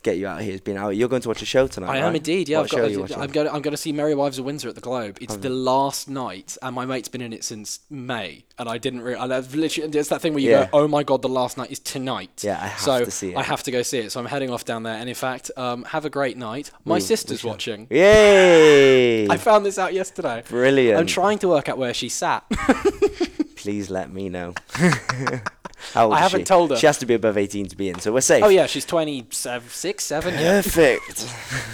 get 0.06 0.18
you 0.18 0.28
out 0.28 0.42
here, 0.42 0.54
it's 0.54 0.62
been 0.62 0.78
out. 0.78 0.90
You're 0.96 1.10
going 1.10 1.22
to 1.24 1.28
watch 1.28 1.42
a 1.42 1.46
show 1.46 1.68
tonight. 1.68 1.90
I 1.90 2.02
right? 2.02 2.08
am 2.08 2.16
indeed. 2.16 2.48
Yeah, 2.48 2.60
What 2.60 2.74
I've 2.74 2.80
got. 2.82 2.92
you 2.92 3.04
I'm 3.18 3.32
going. 3.32 3.48
I'm 3.50 3.62
going 3.62 3.72
to 3.74 3.78
see 3.78 3.92
Merry 3.92 4.16
Wives 4.16 4.40
of 4.40 4.46
Windsor 4.46 4.70
at 4.70 4.76
the 4.76 4.82
Globe. 4.82 5.18
It's 5.20 5.36
the 5.38 5.50
last 5.50 6.08
night, 6.08 6.58
and 6.62 6.74
my 6.76 6.86
mate's 6.86 7.10
been 7.10 7.22
in 7.22 7.34
it 7.34 7.44
since 7.44 7.80
May, 7.90 8.46
and 8.60 8.70
I 8.70 8.78
didn't. 8.78 9.02
Re- 9.02 9.16
I 9.16 9.26
I've 9.26 9.54
literally. 9.56 9.90
It's 9.98 10.10
that 10.10 10.22
thing 10.22 10.34
where 10.34 10.44
you 10.44 10.52
Yeah. 10.52 10.66
go, 10.66 10.70
"Oh 10.84 10.88
my 10.88 11.04
god, 11.04 11.22
the 11.24 11.30
last 11.30 11.58
night 11.58 11.72
is 11.72 11.80
tonight." 11.80 12.44
Yeah, 12.44 12.60
I 12.62 12.68
have 12.68 12.80
so 12.80 13.04
to 13.06 13.12
see 13.12 13.32
it. 13.32 13.38
I 13.38 13.44
have 13.44 13.64
to 13.64 13.72
go 13.72 13.82
see 13.82 13.98
it. 14.00 14.12
So 14.12 14.20
I'm 14.20 14.28
heading 14.28 14.52
off 14.52 14.64
down 14.64 14.84
there, 14.84 14.96
and 14.96 15.10
in 15.10 15.16
fact, 15.16 15.50
um, 15.58 15.84
have 15.86 16.06
a 16.06 16.10
great 16.10 16.38
night. 16.38 16.72
My 16.86 17.00
sister's 17.00 17.44
watching. 17.44 17.88
Yay! 17.90 19.28
I 19.30 19.38
found 19.38 19.66
this 19.66 19.78
out 19.80 19.94
yesterday. 19.94 20.44
Brilliant. 20.48 21.00
I'm 21.00 21.08
trying 21.08 21.40
to 21.40 21.48
work 21.48 21.68
out 21.68 21.78
where 21.78 21.94
she 21.94 22.10
sat. 22.10 22.44
Please 23.56 23.90
let 23.90 24.14
me 24.14 24.30
know. 24.30 24.54
How 25.94 26.06
old 26.06 26.14
I 26.14 26.18
is 26.18 26.22
haven't 26.24 26.42
she? 26.42 26.46
told 26.46 26.72
her. 26.72 26.78
She 26.78 26.86
has 26.88 26.98
to 27.00 27.06
be 27.06 27.14
above 27.14 27.38
18 27.38 27.68
to 27.68 27.76
be 27.76 27.90
in, 27.90 28.00
so 28.00 28.12
we're 28.14 28.22
safe. 28.22 28.44
oh 28.44 28.50
yeah, 28.50 28.66
she's 28.66 28.86
26, 28.86 30.04
7. 30.04 30.34
Yeah. 30.34 30.62
Perfect. 30.62 31.28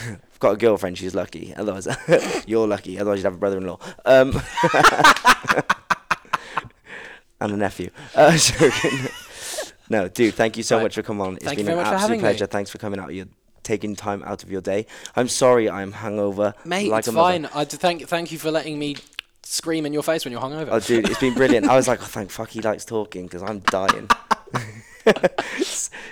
I've 0.07 0.19
got 0.39 0.51
a 0.53 0.57
girlfriend. 0.57 0.97
She's 0.97 1.15
lucky. 1.15 1.53
Otherwise, 1.55 1.87
you're 2.47 2.67
lucky. 2.67 2.99
Otherwise, 2.99 3.19
you'd 3.19 3.25
have 3.25 3.33
a 3.35 3.37
brother-in-law. 3.37 3.79
Um, 4.05 4.39
and 7.39 7.51
a 7.53 7.57
nephew. 7.57 7.89
Uh, 8.15 8.37
joking. 8.37 9.07
no, 9.89 10.07
dude. 10.07 10.33
Thank 10.35 10.57
you 10.57 10.63
so 10.63 10.77
Right. 10.77 10.83
much 10.83 10.95
for 10.95 11.01
coming 11.03 11.25
on. 11.25 11.35
It's 11.35 11.45
Thank 11.45 11.57
you 11.59 11.65
been 11.65 11.75
very 11.75 11.79
an 11.79 11.83
much 11.85 11.91
for 11.91 11.95
absolute 11.95 12.17
me. 12.17 12.21
pleasure. 12.21 12.45
Thanks 12.45 12.69
for 12.69 12.77
coming 12.77 12.99
out. 12.99 13.13
You're 13.13 13.25
taking 13.63 13.95
time 13.95 14.23
out 14.23 14.43
of 14.43 14.51
your 14.51 14.61
day. 14.61 14.85
I'm 15.15 15.27
sorry. 15.27 15.69
I'm 15.69 15.93
hungover. 15.93 16.53
Mate, 16.65 16.89
like 16.91 16.99
it's 16.99 17.07
a 17.07 17.11
mother. 17.11 17.31
fine. 17.33 17.45
I 17.53 17.63
d- 17.63 17.77
thank 17.77 18.07
thank 18.07 18.31
you 18.31 18.37
for 18.37 18.51
letting 18.51 18.77
me 18.77 18.97
scream 19.51 19.85
in 19.85 19.93
your 19.93 20.03
face 20.03 20.23
when 20.25 20.31
you're 20.31 20.41
hungover. 20.41 20.69
Oh, 20.71 20.79
dude, 20.79 21.09
it's 21.09 21.19
been 21.19 21.33
brilliant. 21.33 21.67
I 21.67 21.75
was 21.75 21.87
like, 21.87 22.01
oh, 22.01 22.05
thank 22.05 22.31
fuck 22.31 22.49
he 22.49 22.61
likes 22.61 22.85
talking 22.85 23.23
because 23.25 23.43
I'm 23.43 23.59
dying. 23.59 24.09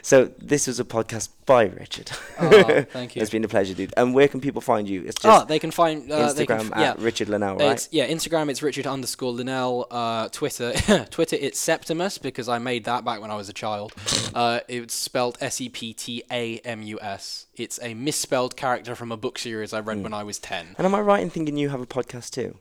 so 0.01 0.25
this 0.39 0.65
was 0.67 0.79
a 0.79 0.83
podcast 0.83 1.29
by 1.45 1.65
Richard. 1.65 2.11
Oh, 2.39 2.81
thank 2.91 3.15
you. 3.15 3.21
it's 3.21 3.29
been 3.31 3.43
a 3.43 3.47
pleasure, 3.47 3.73
dude. 3.73 3.93
And 3.97 4.13
where 4.13 4.27
can 4.27 4.41
people 4.41 4.61
find 4.61 4.89
you? 4.89 5.03
It's 5.03 5.23
Oh, 5.23 5.45
they 5.45 5.59
can 5.59 5.71
find 5.71 6.11
uh, 6.11 6.33
they 6.33 6.45
can 6.45 6.59
Instagram 6.59 6.65
f- 6.71 6.77
at 6.77 6.97
yeah. 6.99 7.03
Richard 7.03 7.29
Linnell, 7.29 7.57
right? 7.57 7.71
It's, 7.73 7.87
yeah, 7.91 8.07
Instagram 8.07 8.49
it's 8.49 8.61
Richard 8.63 8.87
underscore 8.87 9.31
Linnell. 9.31 9.87
Uh, 9.91 10.27
Twitter 10.29 10.73
Twitter 11.11 11.37
it's 11.39 11.59
Septimus 11.59 12.17
because 12.17 12.49
I 12.49 12.57
made 12.57 12.85
that 12.85 13.05
back 13.05 13.21
when 13.21 13.31
I 13.31 13.35
was 13.35 13.47
a 13.49 13.53
child. 13.53 13.93
Uh, 14.33 14.61
it's 14.67 14.93
spelled 14.95 15.37
S 15.41 15.61
E 15.61 15.69
P 15.69 15.93
T 15.93 16.23
A 16.31 16.57
M 16.59 16.81
U 16.83 16.99
S. 17.01 17.45
It's 17.55 17.79
a 17.81 17.93
misspelled 17.93 18.55
character 18.55 18.95
from 18.95 19.11
a 19.11 19.17
book 19.17 19.37
series 19.37 19.71
I 19.73 19.79
read 19.81 19.97
Hmm. 19.97 20.03
when 20.03 20.13
I 20.13 20.23
was 20.23 20.39
ten. 20.39 20.75
and 20.77 20.85
am 20.85 20.95
I 20.95 21.01
right 21.01 21.21
in 21.21 21.29
thinking 21.29 21.57
you 21.57 21.69
have 21.69 21.81
a 21.81 21.87
podcast 21.87 22.31
too? 22.31 22.57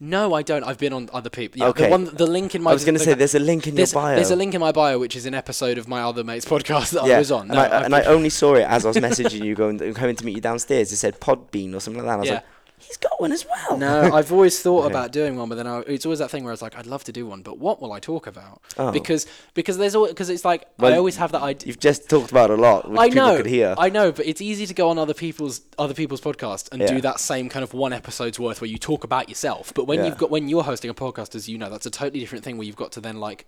No, 0.00 0.34
I 0.34 0.42
don't. 0.42 0.64
I've 0.64 0.78
been 0.78 0.92
on 0.92 1.08
other 1.12 1.30
people. 1.30 1.60
Yeah, 1.60 1.68
Okay. 1.68 1.84
The, 1.84 1.90
one, 1.90 2.04
the 2.06 2.26
link 2.26 2.54
in 2.54 2.62
my 2.62 2.70
I 2.70 2.74
was 2.74 2.84
going 2.84 2.96
to 2.96 3.00
say 3.00 3.14
there's 3.14 3.34
a 3.34 3.38
link 3.38 3.66
in 3.66 3.76
your 3.76 3.86
bio. 3.86 4.14
there's 4.16 4.30
a 4.30 4.36
link 4.36 4.54
in 4.54 4.60
my 4.60 4.72
bio 4.72 4.98
which 4.98 5.16
is 5.16 5.26
an 5.26 5.34
episode 5.34 5.78
of 5.78 5.88
my 5.88 6.02
other 6.02 6.24
mate's 6.24 6.44
podcast 6.54 6.90
that 6.92 7.06
yeah, 7.06 7.16
I 7.16 7.18
was 7.18 7.30
on. 7.30 7.42
and, 7.42 7.50
No, 7.52 7.58
I, 7.60 7.78
I've 7.78 7.84
and 7.84 7.94
I 7.94 8.02
only 8.02 8.30
saw 8.30 8.54
it 8.54 8.62
as 8.62 8.84
I 8.84 8.88
was 8.88 8.96
messaging 8.96 9.44
you, 9.44 9.54
going 9.54 9.78
coming 9.94 10.16
to 10.16 10.24
meet 10.24 10.34
you 10.36 10.40
downstairs. 10.40 10.92
It 10.92 10.96
said 10.96 11.20
Podbean 11.20 11.74
or 11.74 11.80
something 11.80 12.02
like 12.04 12.10
that. 12.10 12.14
I 12.14 12.16
was 12.16 12.28
Yeah. 12.28 12.34
like, 12.34 12.44
he's 12.78 12.96
got 12.96 13.20
one 13.20 13.32
as 13.32 13.46
well. 13.46 13.78
No, 13.78 14.12
I've 14.14 14.30
always 14.32 14.60
thought 14.60 14.80
Okay. 14.84 14.92
about 14.92 15.12
doing 15.12 15.36
one, 15.36 15.48
but 15.48 15.54
then 15.54 15.66
I, 15.66 15.80
it's 15.80 16.04
always 16.04 16.18
that 16.18 16.30
thing 16.30 16.44
where 16.44 16.52
it's 16.52 16.60
like, 16.62 16.76
I'd 16.76 16.86
love 16.86 17.04
to 17.04 17.12
do 17.12 17.26
one, 17.26 17.42
but 17.42 17.58
what 17.58 17.80
will 17.80 17.92
I 17.92 18.00
talk 18.00 18.26
about? 18.26 18.60
Oh. 18.76 18.90
Because 18.92 19.26
because 19.54 19.78
there's 19.78 19.94
always 19.94 20.12
because 20.12 20.28
it's 20.30 20.44
like 20.44 20.66
I 20.78 20.96
always 20.96 21.16
have 21.16 21.32
that 21.32 21.42
idea. 21.42 21.68
You've 21.68 21.80
just 21.80 22.08
talked 22.10 22.30
about 22.30 22.50
it 22.50 22.58
a 22.58 22.62
lot, 22.62 22.88
which 22.90 22.98
I 22.98 23.08
people 23.08 23.26
know, 23.26 23.36
could 23.38 23.46
hear. 23.46 23.74
I 23.78 23.88
know, 23.88 24.12
but 24.12 24.26
it's 24.26 24.40
easy 24.40 24.66
to 24.66 24.74
go 24.74 24.88
on 24.90 24.98
other 24.98 25.14
people's 25.14 25.62
other 25.78 25.94
people's 25.94 26.20
podcast 26.20 26.68
and 26.72 26.80
Yeah. 26.82 26.88
do 26.88 27.00
that 27.02 27.20
same 27.20 27.48
kind 27.48 27.62
of 27.62 27.72
one 27.74 27.92
episode's 27.92 28.38
worth 28.38 28.60
where 28.60 28.68
you 28.68 28.78
talk 28.78 29.04
about 29.04 29.28
yourself. 29.28 29.72
But 29.74 29.86
when 29.86 30.00
Yeah. 30.00 30.06
you've 30.06 30.18
got 30.18 30.30
when 30.30 30.48
you're 30.48 30.64
hosting 30.64 30.90
a 30.90 30.94
podcast, 30.94 31.34
as 31.34 31.48
you 31.48 31.56
know, 31.58 31.70
that's 31.70 31.86
a 31.86 31.90
totally 31.90 32.20
different 32.20 32.44
thing 32.44 32.58
where 32.58 32.66
you've 32.66 32.76
got 32.76 32.92
to 32.92 33.00
then 33.00 33.18
like. 33.20 33.46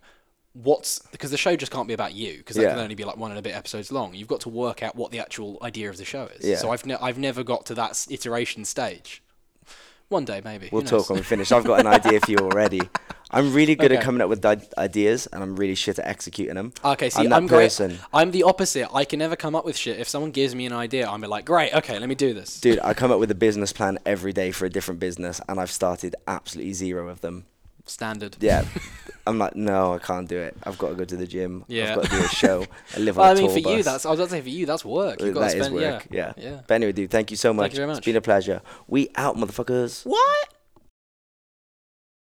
What's 0.63 1.01
because 1.13 1.31
the 1.31 1.37
show 1.37 1.55
just 1.55 1.71
can't 1.71 1.87
be 1.87 1.93
about 1.95 2.15
you 2.15 2.39
because 2.39 2.57
that 2.57 2.63
Yeah. 2.63 2.71
can 2.71 2.79
only 2.79 2.95
be 2.95 3.05
like 3.05 3.17
one 3.19 3.31
and 3.31 3.39
a 3.39 3.43
bit 3.43 3.55
episodes 3.55 3.93
long. 3.93 4.15
You've 4.15 4.29
got 4.29 4.41
to 4.41 4.49
work 4.49 4.83
out 4.83 4.97
what 4.97 5.11
the 5.11 5.19
actual 5.19 5.59
idea 5.63 5.91
of 5.91 5.99
the 5.99 6.05
show 6.05 6.29
is. 6.39 6.45
Yeah. 6.47 6.57
So 6.57 6.71
I've 6.71 6.87
ne- 6.87 6.97
I've 7.01 7.19
never 7.19 7.43
got 7.43 7.67
to 7.67 7.75
that 7.75 8.07
iteration 8.11 8.65
stage. 8.65 9.23
One 10.09 10.25
day 10.25 10.41
maybe. 10.45 10.69
We'll 10.73 10.83
talk 10.83 11.11
when 11.11 11.19
we 11.19 11.25
finish. 11.25 11.51
I've 11.53 11.65
got 11.65 11.81
an 11.81 11.87
idea 11.87 12.21
for 12.21 12.31
you 12.31 12.37
already. 12.41 12.81
I'm 13.33 13.53
really 13.53 13.75
good 13.75 13.91
at 13.91 14.03
coming 14.05 14.21
up 14.23 14.29
with 14.29 14.45
ideas, 14.79 15.27
and 15.27 15.43
I'm 15.43 15.57
really 15.57 15.75
shit 15.75 15.99
at 15.99 16.07
executing 16.07 16.55
them. 16.55 16.73
Okay, 16.85 17.11
see, 17.11 17.27
I'm 17.27 17.33
I'm, 17.33 17.47
that 17.49 17.77
great. 17.79 18.01
I'm 18.15 18.31
the 18.31 18.45
opposite. 18.45 18.89
I 18.95 19.05
can 19.05 19.19
never 19.19 19.35
come 19.35 19.57
up 19.57 19.65
with 19.65 19.77
shit. 19.77 19.99
If 19.99 20.09
someone 20.09 20.31
gives 20.31 20.55
me 20.55 20.65
an 20.65 20.73
idea, 20.73 21.09
I'm 21.09 21.21
like, 21.23 21.45
great, 21.45 21.75
okay, 21.75 21.99
let 21.99 22.09
me 22.09 22.15
do 22.15 22.33
this. 22.33 22.61
Dude, 22.61 22.79
I 22.85 22.95
come 22.95 23.11
up 23.11 23.19
with 23.19 23.31
a 23.33 23.35
business 23.35 23.73
plan 23.73 23.99
every 24.07 24.33
day 24.33 24.53
for 24.53 24.65
a 24.65 24.71
different 24.71 25.01
business, 25.01 25.41
and 25.49 25.59
I've 25.59 25.73
started 25.73 26.15
absolutely 26.29 26.73
zero 26.73 27.09
of 27.09 27.21
them. 27.21 27.47
Standard. 27.87 28.37
Yeah. 28.41 28.65
I'm 29.29 29.39
like, 29.39 29.57
no, 29.57 29.95
I 29.95 29.99
can't 29.99 30.29
do 30.29 30.39
it. 30.39 30.57
I've 30.63 30.79
got 30.79 30.91
to 30.91 30.95
go 30.95 31.05
to 31.05 31.17
the 31.17 31.27
gym. 31.27 31.65
Yeah. 31.67 31.91
I've 31.91 31.97
got 31.97 32.05
to 32.05 32.11
do 32.11 32.25
a 32.25 32.29
show. 32.29 32.65
I 32.97 33.01
live 33.01 33.17
Well, 33.17 33.29
on 33.31 33.37
I 33.37 33.41
mean, 33.41 33.51
for 33.51 33.59
you, 33.71 33.83
that's 33.83 34.07
I 34.07 34.11
was 34.11 34.21
about 34.21 34.27
to 34.27 34.31
say 34.37 34.41
for 34.43 34.49
you, 34.49 34.67
that's 34.67 34.85
work. 34.85 35.21
You've 35.21 35.35
got 35.35 35.41
That 35.41 35.51
to 35.53 35.57
is 35.59 35.65
spend, 35.65 35.75
work. 35.75 36.07
Yeah. 36.11 36.33
yeah, 36.39 36.45
yeah. 36.51 36.61
But 36.67 36.75
anyway, 36.75 36.93
dude, 36.93 37.11
thank 37.11 37.33
you 37.33 37.37
so 37.37 37.53
much. 37.53 37.73
you 37.73 37.77
very 37.79 37.91
It's 37.91 37.97
much. 37.99 38.05
been 38.05 38.15
a 38.17 38.21
pleasure. 38.21 38.63
We 38.87 39.11
out, 39.17 39.37
motherfuckers. 39.37 40.05
What? 40.07 40.49